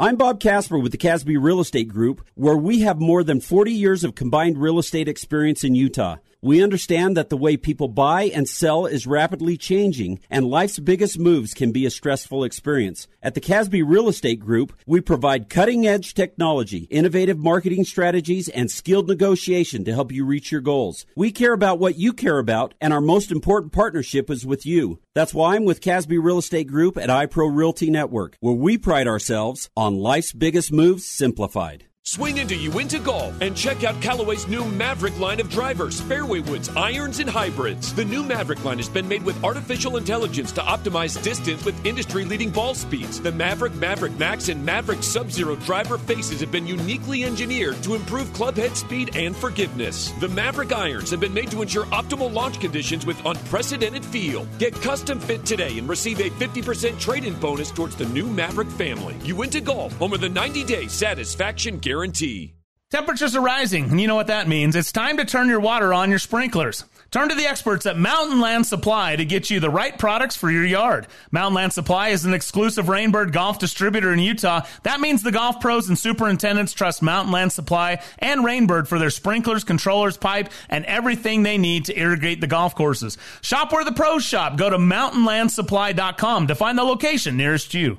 I'm 0.00 0.14
Bob 0.14 0.38
Casper 0.38 0.78
with 0.78 0.92
the 0.92 0.96
Casby 0.96 1.36
Real 1.36 1.58
Estate 1.58 1.88
Group, 1.88 2.24
where 2.36 2.56
we 2.56 2.82
have 2.82 3.00
more 3.00 3.24
than 3.24 3.40
40 3.40 3.72
years 3.72 4.04
of 4.04 4.14
combined 4.14 4.56
real 4.56 4.78
estate 4.78 5.08
experience 5.08 5.64
in 5.64 5.74
Utah. 5.74 6.18
We 6.40 6.62
understand 6.62 7.16
that 7.16 7.30
the 7.30 7.36
way 7.36 7.56
people 7.56 7.88
buy 7.88 8.24
and 8.32 8.48
sell 8.48 8.86
is 8.86 9.08
rapidly 9.08 9.56
changing, 9.56 10.20
and 10.30 10.46
life's 10.46 10.78
biggest 10.78 11.18
moves 11.18 11.52
can 11.52 11.72
be 11.72 11.84
a 11.84 11.90
stressful 11.90 12.44
experience. 12.44 13.08
At 13.20 13.34
the 13.34 13.40
Casby 13.40 13.82
Real 13.82 14.08
Estate 14.08 14.38
Group, 14.38 14.72
we 14.86 15.00
provide 15.00 15.48
cutting 15.48 15.84
edge 15.84 16.14
technology, 16.14 16.86
innovative 16.90 17.40
marketing 17.40 17.82
strategies, 17.82 18.48
and 18.48 18.70
skilled 18.70 19.08
negotiation 19.08 19.82
to 19.84 19.92
help 19.92 20.12
you 20.12 20.24
reach 20.24 20.52
your 20.52 20.60
goals. 20.60 21.06
We 21.16 21.32
care 21.32 21.52
about 21.52 21.80
what 21.80 21.98
you 21.98 22.12
care 22.12 22.38
about, 22.38 22.72
and 22.80 22.92
our 22.92 23.00
most 23.00 23.32
important 23.32 23.72
partnership 23.72 24.30
is 24.30 24.46
with 24.46 24.64
you. 24.64 25.00
That's 25.14 25.34
why 25.34 25.56
I'm 25.56 25.64
with 25.64 25.80
Casby 25.80 26.18
Real 26.18 26.38
Estate 26.38 26.68
Group 26.68 26.96
at 26.96 27.08
iPro 27.08 27.52
Realty 27.52 27.90
Network, 27.90 28.36
where 28.38 28.54
we 28.54 28.78
pride 28.78 29.08
ourselves 29.08 29.70
on 29.76 29.98
life's 29.98 30.32
biggest 30.32 30.70
moves 30.70 31.04
simplified. 31.04 31.87
Swing 32.08 32.38
into 32.38 32.56
Uinta 32.56 32.98
Golf 32.98 33.38
and 33.42 33.54
check 33.54 33.84
out 33.84 34.00
Callaway's 34.00 34.48
new 34.48 34.64
Maverick 34.64 35.18
line 35.18 35.40
of 35.40 35.50
drivers, 35.50 36.00
fairway 36.00 36.40
woods, 36.40 36.70
irons, 36.74 37.18
and 37.18 37.28
hybrids. 37.28 37.92
The 37.92 38.06
new 38.06 38.22
Maverick 38.22 38.64
line 38.64 38.78
has 38.78 38.88
been 38.88 39.06
made 39.06 39.22
with 39.22 39.44
artificial 39.44 39.98
intelligence 39.98 40.50
to 40.52 40.62
optimize 40.62 41.22
distance 41.22 41.66
with 41.66 41.84
industry 41.84 42.24
leading 42.24 42.48
ball 42.48 42.74
speeds. 42.74 43.20
The 43.20 43.30
Maverick, 43.30 43.74
Maverick 43.74 44.18
Max, 44.18 44.48
and 44.48 44.64
Maverick 44.64 45.02
Sub 45.02 45.30
Zero 45.30 45.54
driver 45.56 45.98
faces 45.98 46.40
have 46.40 46.50
been 46.50 46.66
uniquely 46.66 47.24
engineered 47.24 47.76
to 47.82 47.94
improve 47.94 48.28
clubhead 48.28 48.74
speed 48.74 49.14
and 49.14 49.36
forgiveness. 49.36 50.10
The 50.12 50.28
Maverick 50.28 50.72
irons 50.72 51.10
have 51.10 51.20
been 51.20 51.34
made 51.34 51.50
to 51.50 51.60
ensure 51.60 51.84
optimal 51.86 52.32
launch 52.32 52.58
conditions 52.58 53.04
with 53.04 53.22
unprecedented 53.26 54.02
feel. 54.02 54.46
Get 54.58 54.72
custom 54.80 55.20
fit 55.20 55.44
today 55.44 55.76
and 55.76 55.86
receive 55.86 56.20
a 56.20 56.30
50% 56.30 56.98
trade 56.98 57.26
in 57.26 57.34
bonus 57.34 57.70
towards 57.70 57.96
the 57.96 58.06
new 58.06 58.28
Maverick 58.28 58.70
family. 58.70 59.14
Uinta 59.24 59.60
Golf, 59.60 59.92
home 59.98 60.14
of 60.14 60.22
the 60.22 60.28
90 60.30 60.64
day 60.64 60.86
satisfaction 60.86 61.76
guarantee 61.76 61.97
guarantee. 61.98 62.54
Temperatures 62.90 63.34
are 63.34 63.42
rising, 63.42 63.90
and 63.90 64.00
you 64.00 64.06
know 64.06 64.14
what 64.14 64.28
that 64.28 64.46
means. 64.46 64.76
It's 64.76 64.92
time 64.92 65.16
to 65.16 65.24
turn 65.24 65.48
your 65.48 65.58
water 65.60 65.92
on 65.92 66.10
your 66.10 66.20
sprinklers. 66.20 66.84
Turn 67.10 67.28
to 67.28 67.34
the 67.34 67.46
experts 67.46 67.86
at 67.86 67.98
Mountain 67.98 68.40
Land 68.40 68.66
Supply 68.66 69.16
to 69.16 69.24
get 69.24 69.50
you 69.50 69.58
the 69.58 69.68
right 69.68 69.98
products 69.98 70.36
for 70.36 70.48
your 70.48 70.64
yard. 70.64 71.08
Mountain 71.32 71.54
Land 71.54 71.72
Supply 71.72 72.10
is 72.10 72.24
an 72.24 72.34
exclusive 72.34 72.86
Rainbird 72.86 73.32
golf 73.32 73.58
distributor 73.58 74.12
in 74.12 74.20
Utah. 74.20 74.60
That 74.84 75.00
means 75.00 75.22
the 75.22 75.32
golf 75.32 75.60
pros 75.60 75.88
and 75.88 75.98
superintendents 75.98 76.72
trust 76.72 77.02
Mountain 77.02 77.32
Land 77.32 77.52
Supply 77.52 78.00
and 78.20 78.44
Rainbird 78.44 78.86
for 78.86 79.00
their 79.00 79.10
sprinklers, 79.10 79.64
controllers, 79.64 80.16
pipe, 80.16 80.50
and 80.68 80.84
everything 80.84 81.42
they 81.42 81.58
need 81.58 81.86
to 81.86 81.98
irrigate 81.98 82.40
the 82.40 82.46
golf 82.46 82.76
courses. 82.76 83.18
Shop 83.40 83.72
where 83.72 83.84
the 83.84 83.92
pros 83.92 84.22
shop. 84.22 84.56
Go 84.56 84.70
to 84.70 84.78
mountainlandsupply.com 84.78 86.46
to 86.46 86.54
find 86.54 86.78
the 86.78 86.84
location 86.84 87.36
nearest 87.36 87.74
you. 87.74 87.98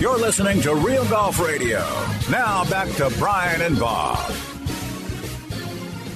You're 0.00 0.18
listening 0.18 0.62
to 0.62 0.74
Real 0.74 1.04
Golf 1.10 1.38
Radio. 1.38 1.80
Now 2.30 2.64
back 2.70 2.88
to 2.96 3.12
Brian 3.18 3.60
and 3.60 3.78
Bob. 3.78 4.32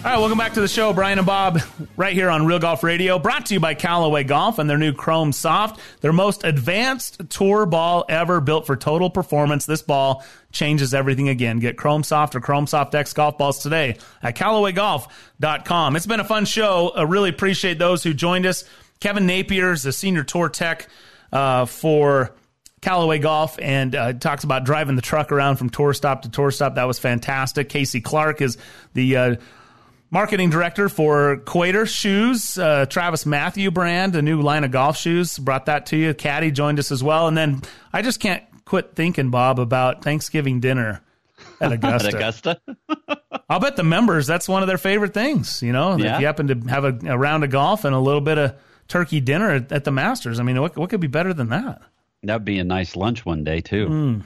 All 0.05 0.11
right, 0.11 0.19
welcome 0.19 0.37
back 0.37 0.53
to 0.53 0.61
the 0.61 0.69
show, 0.69 0.93
Brian 0.93 1.17
and 1.17 1.25
Bob, 1.27 1.61
right 1.97 2.13
here 2.13 2.29
on 2.29 2.45
Real 2.45 2.59
Golf 2.59 2.83
Radio, 2.83 3.19
brought 3.19 3.47
to 3.47 3.55
you 3.55 3.61
by 3.61 3.73
Callaway 3.73 4.23
Golf 4.23 4.59
and 4.59 4.69
their 4.69 4.77
new 4.77 4.93
Chrome 4.93 5.33
Soft, 5.33 5.81
their 6.03 6.13
most 6.13 6.45
advanced 6.45 7.31
tour 7.31 7.65
ball 7.65 8.05
ever 8.11 8.43
built 8.43 8.67
for 8.67 8.77
total 8.77 9.09
performance. 9.09 9.65
This 9.65 9.81
ball 9.81 10.23
changes 10.53 10.93
everything 10.93 11.31
again. 11.31 11.59
Get 11.59 11.79
Chrome 11.79 12.03
Soft 12.03 12.35
or 12.35 12.41
Chrome 12.41 12.67
Soft 12.67 12.95
X 12.95 13.15
golf 13.15 13.39
balls 13.39 13.61
today 13.61 13.97
at 14.23 14.37
CallawayGolf.com. 14.37 15.97
It's 15.97 16.07
been 16.07 16.21
a 16.21 16.25
fun 16.25 16.45
show. 16.45 16.93
I 16.95 17.05
really 17.05 17.31
appreciate 17.31 17.79
those 17.79 18.03
who 18.03 18.13
joined 18.13 18.45
us. 18.45 18.65
Kevin 19.01 19.25
Napier 19.25 19.73
is 19.73 19.85
the 19.85 19.93
senior 19.93 20.23
tour 20.23 20.51
tech 20.51 20.87
uh, 21.33 21.65
for 21.65 22.35
Callaway 22.83 23.21
Golf 23.21 23.59
and 23.59 23.95
uh, 23.95 24.13
talks 24.13 24.45
about 24.45 24.65
driving 24.65 24.97
the 24.97 25.03
truck 25.03 25.33
around 25.33 25.57
from 25.57 25.71
tour 25.71 25.95
stop 25.95 26.21
to 26.23 26.31
tour 26.31 26.51
stop. 26.51 26.75
That 26.75 26.87
was 26.87 26.99
fantastic. 26.99 27.71
Casey 27.71 28.03
Clark 28.03 28.43
is 28.43 28.59
the 28.93 29.17
uh, 29.17 29.37
marketing 30.15 30.49
director 30.49 30.89
for 30.89 31.39
Cuater 31.39 31.87
Shoes, 31.89 32.57
uh, 32.57 32.87
TravisMathew 32.89 33.75
brand, 33.75 34.15
a 34.15 34.23
new 34.23 34.41
line 34.41 34.63
of 34.63 34.71
golf 34.71 34.97
shoes. 34.97 35.37
Brought 35.39 35.67
that 35.67 35.87
to 35.87 35.97
you. 35.97 36.15
Caddy 36.15 36.53
joined 36.53 36.79
us 36.79 36.93
as 36.93 37.03
well. 37.03 37.27
And 37.27 37.37
then 37.37 37.63
I 37.93 38.01
just 38.01 38.21
can't 38.21 38.45
quit 38.65 38.95
thinking, 38.95 39.31
Bob, 39.31 39.59
about 39.59 40.03
Thanksgiving 40.05 40.61
dinner 40.61 41.03
at 41.61 41.73
Augusta. 41.73 42.09
at 42.09 42.15
Augusta? 42.15 42.61
I'll 43.51 43.59
bet 43.61 43.75
the 43.77 43.83
members, 43.83 44.27
that's 44.29 44.49
one 44.49 44.63
of 44.63 44.69
their 44.69 44.79
favorite 44.79 45.13
things. 45.13 45.61
You 45.63 45.73
know, 45.73 45.97
Yeah. 45.99 46.15
if 46.15 46.21
you 46.21 46.27
happen 46.27 46.47
to 46.47 46.69
have 46.71 46.85
a, 46.85 46.97
a 47.07 47.19
round 47.19 47.43
of 47.45 47.51
golf 47.51 47.85
and 47.85 47.95
a 47.95 47.99
little 47.99 48.21
bit 48.23 48.39
of 48.39 48.55
turkey 48.87 49.21
dinner 49.21 49.51
at, 49.51 49.73
at 49.73 49.83
the 49.85 49.91
Masters, 49.91 50.39
I 50.39 50.45
mean, 50.45 50.61
what, 50.61 50.77
what 50.77 50.91
could 50.91 51.01
be 51.01 51.09
better 51.09 51.35
than 51.35 51.49
that? 51.49 51.83
That'd 52.23 52.45
be 52.45 52.59
a 52.61 52.65
nice 52.65 52.95
lunch 52.97 53.27
one 53.27 53.43
day 53.45 53.61
too 53.61 53.89
Mm. 53.89 54.23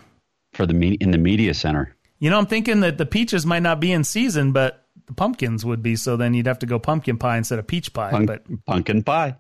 for 0.53 0.67
the 0.67 0.75
me- 0.75 0.99
in 1.01 1.11
the 1.13 1.19
media 1.19 1.55
center. 1.55 1.95
You 2.21 2.29
know, 2.31 2.39
I'm 2.39 2.47
thinking 2.47 2.81
that 2.81 2.99
the 2.99 3.07
peaches 3.07 3.47
might 3.47 3.63
not 3.63 3.81
be 3.81 3.91
in 3.91 4.05
season, 4.05 4.53
but 4.53 4.85
the 5.09 5.15
pumpkins 5.15 5.65
would 5.65 5.83
be. 5.83 5.97
So 5.97 6.17
then 6.17 6.35
you'd 6.35 6.47
have 6.47 6.61
to 6.61 6.67
go 6.67 6.79
pumpkin 6.79 7.19
pie 7.19 7.39
instead 7.39 7.59
of 7.59 7.67
peach 7.67 7.93
pie. 7.93 8.11
Punk- 8.11 8.27
but 8.27 8.45
pumpkin 8.67 9.03
pie. 9.03 9.37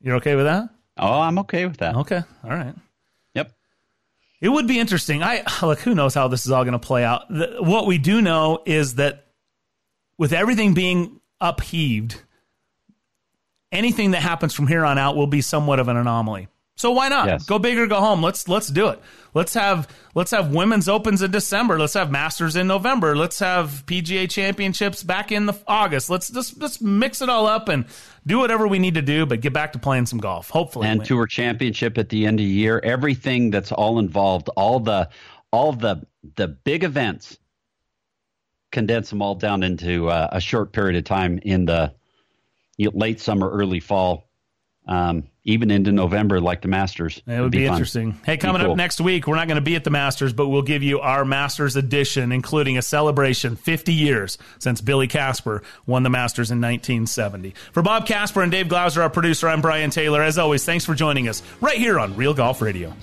You're 0.00 0.16
okay 0.16 0.36
with 0.36 0.46
that? 0.46 0.70
Oh, 0.96 1.20
I'm 1.20 1.38
okay 1.40 1.66
with 1.66 1.78
that. 1.78 1.94
Okay, 1.96 2.22
all 2.44 2.50
right. 2.50 2.74
Yep. 3.34 3.52
It 4.40 4.48
would 4.48 4.66
be 4.66 4.78
interesting. 4.78 5.22
I 5.22 5.42
look. 5.62 5.80
Who 5.80 5.94
knows 5.94 6.14
how 6.14 6.28
this 6.28 6.46
is 6.46 6.52
all 6.52 6.64
going 6.64 6.72
to 6.72 6.78
play 6.78 7.04
out? 7.04 7.28
The, 7.28 7.58
what 7.60 7.86
we 7.86 7.98
do 7.98 8.22
know 8.22 8.62
is 8.64 8.94
that 8.96 9.26
with 10.16 10.32
everything 10.32 10.74
being 10.74 11.20
upheaved, 11.40 12.20
anything 13.70 14.12
that 14.12 14.22
happens 14.22 14.54
from 14.54 14.66
here 14.66 14.84
on 14.84 14.98
out 14.98 15.16
will 15.16 15.26
be 15.26 15.40
somewhat 15.40 15.78
of 15.78 15.88
an 15.88 15.96
anomaly. 15.96 16.48
So 16.78 16.92
why 16.92 17.08
not 17.08 17.26
Yes. 17.26 17.44
go 17.44 17.58
big 17.58 17.76
or 17.76 17.88
go 17.88 18.00
home? 18.00 18.22
Let's 18.22 18.46
let's 18.48 18.68
do 18.68 18.86
it. 18.88 19.00
Let's 19.34 19.52
have 19.54 19.88
let's 20.14 20.30
have 20.30 20.52
women's 20.54 20.88
opens 20.88 21.22
in 21.22 21.32
December. 21.32 21.76
Let's 21.76 21.94
have 21.94 22.08
Masters 22.12 22.54
in 22.54 22.68
November. 22.68 23.16
Let's 23.16 23.40
have 23.40 23.82
PGA 23.86 24.30
Championships 24.30 25.02
back 25.02 25.32
in 25.32 25.46
the 25.46 25.54
August. 25.66 26.08
Let's 26.08 26.30
just 26.30 26.60
just 26.60 26.80
mix 26.80 27.20
it 27.20 27.28
all 27.28 27.46
up 27.46 27.68
and 27.68 27.84
do 28.26 28.38
whatever 28.38 28.68
we 28.68 28.78
need 28.78 28.94
to 28.94 29.02
do, 29.02 29.26
but 29.26 29.40
get 29.40 29.52
back 29.52 29.72
to 29.72 29.80
playing 29.80 30.06
some 30.06 30.20
golf. 30.20 30.50
Hopefully, 30.50 30.86
and 30.86 31.04
tour 31.04 31.26
championship 31.26 31.98
at 31.98 32.10
the 32.10 32.26
end 32.26 32.38
of 32.38 32.46
the 32.46 32.52
year. 32.52 32.80
Everything 32.84 33.50
that's 33.50 33.72
all 33.72 33.98
involved, 33.98 34.48
all 34.50 34.78
the 34.78 35.10
all 35.50 35.72
the 35.72 36.06
the 36.36 36.46
big 36.46 36.84
events, 36.84 37.38
condense 38.70 39.10
them 39.10 39.20
all 39.20 39.34
down 39.34 39.64
into 39.64 40.08
uh, 40.08 40.28
a 40.30 40.40
short 40.40 40.72
period 40.72 40.96
of 40.96 41.02
time 41.02 41.40
in 41.42 41.64
the 41.64 41.92
late 42.78 43.18
summer, 43.20 43.50
early 43.50 43.80
fall, 43.80 44.27
um, 44.88 45.24
even 45.44 45.70
into 45.70 45.92
November, 45.92 46.40
like 46.40 46.62
the 46.62 46.68
Masters. 46.68 47.22
It 47.26 47.40
would 47.40 47.52
be, 47.52 47.66
fun. 47.66 47.74
interesting. 47.74 48.18
Hey, 48.24 48.38
coming 48.38 48.62
cool. 48.62 48.72
up 48.72 48.76
next 48.76 49.00
week, 49.00 49.26
we're 49.26 49.36
not 49.36 49.46
going 49.46 49.56
to 49.56 49.62
be 49.62 49.76
at 49.76 49.84
the 49.84 49.90
Masters, 49.90 50.32
but 50.32 50.48
we'll 50.48 50.62
give 50.62 50.82
you 50.82 51.00
our 51.00 51.24
Masters 51.24 51.76
edition, 51.76 52.32
including 52.32 52.78
a 52.78 52.82
celebration 52.82 53.54
50 53.54 53.92
years 53.92 54.38
since 54.58 54.80
Billy 54.80 55.06
Casper 55.06 55.62
won 55.86 56.02
the 56.02 56.10
Masters 56.10 56.50
in 56.50 56.60
1970. 56.60 57.54
For 57.72 57.82
Bob 57.82 58.06
Casper 58.06 58.42
and 58.42 58.50
Dave 58.50 58.68
Glauser, 58.68 59.02
our 59.02 59.10
producer, 59.10 59.48
I'm 59.48 59.60
Brian 59.60 59.90
Taylor. 59.90 60.22
As 60.22 60.38
always, 60.38 60.64
thanks 60.64 60.84
for 60.84 60.94
joining 60.94 61.28
us 61.28 61.42
right 61.60 61.78
here 61.78 62.00
on 62.00 62.16
Real 62.16 62.34
Golf 62.34 62.62
Radio. 62.62 62.94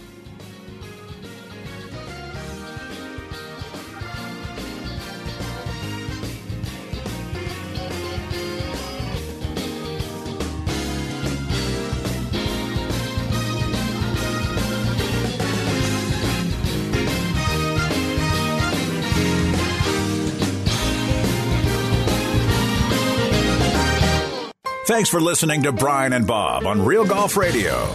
Thanks 24.95 25.09
for 25.09 25.19
listening 25.19 25.63
to 25.63 25.73
Brian 25.73 26.13
and 26.13 26.26
Bob 26.26 26.65
on 26.65 26.85
Real 26.85 27.05
Golf 27.05 27.35
Radio. 27.35 27.93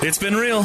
It's 0.00 0.16
been 0.16 0.34
real. 0.34 0.64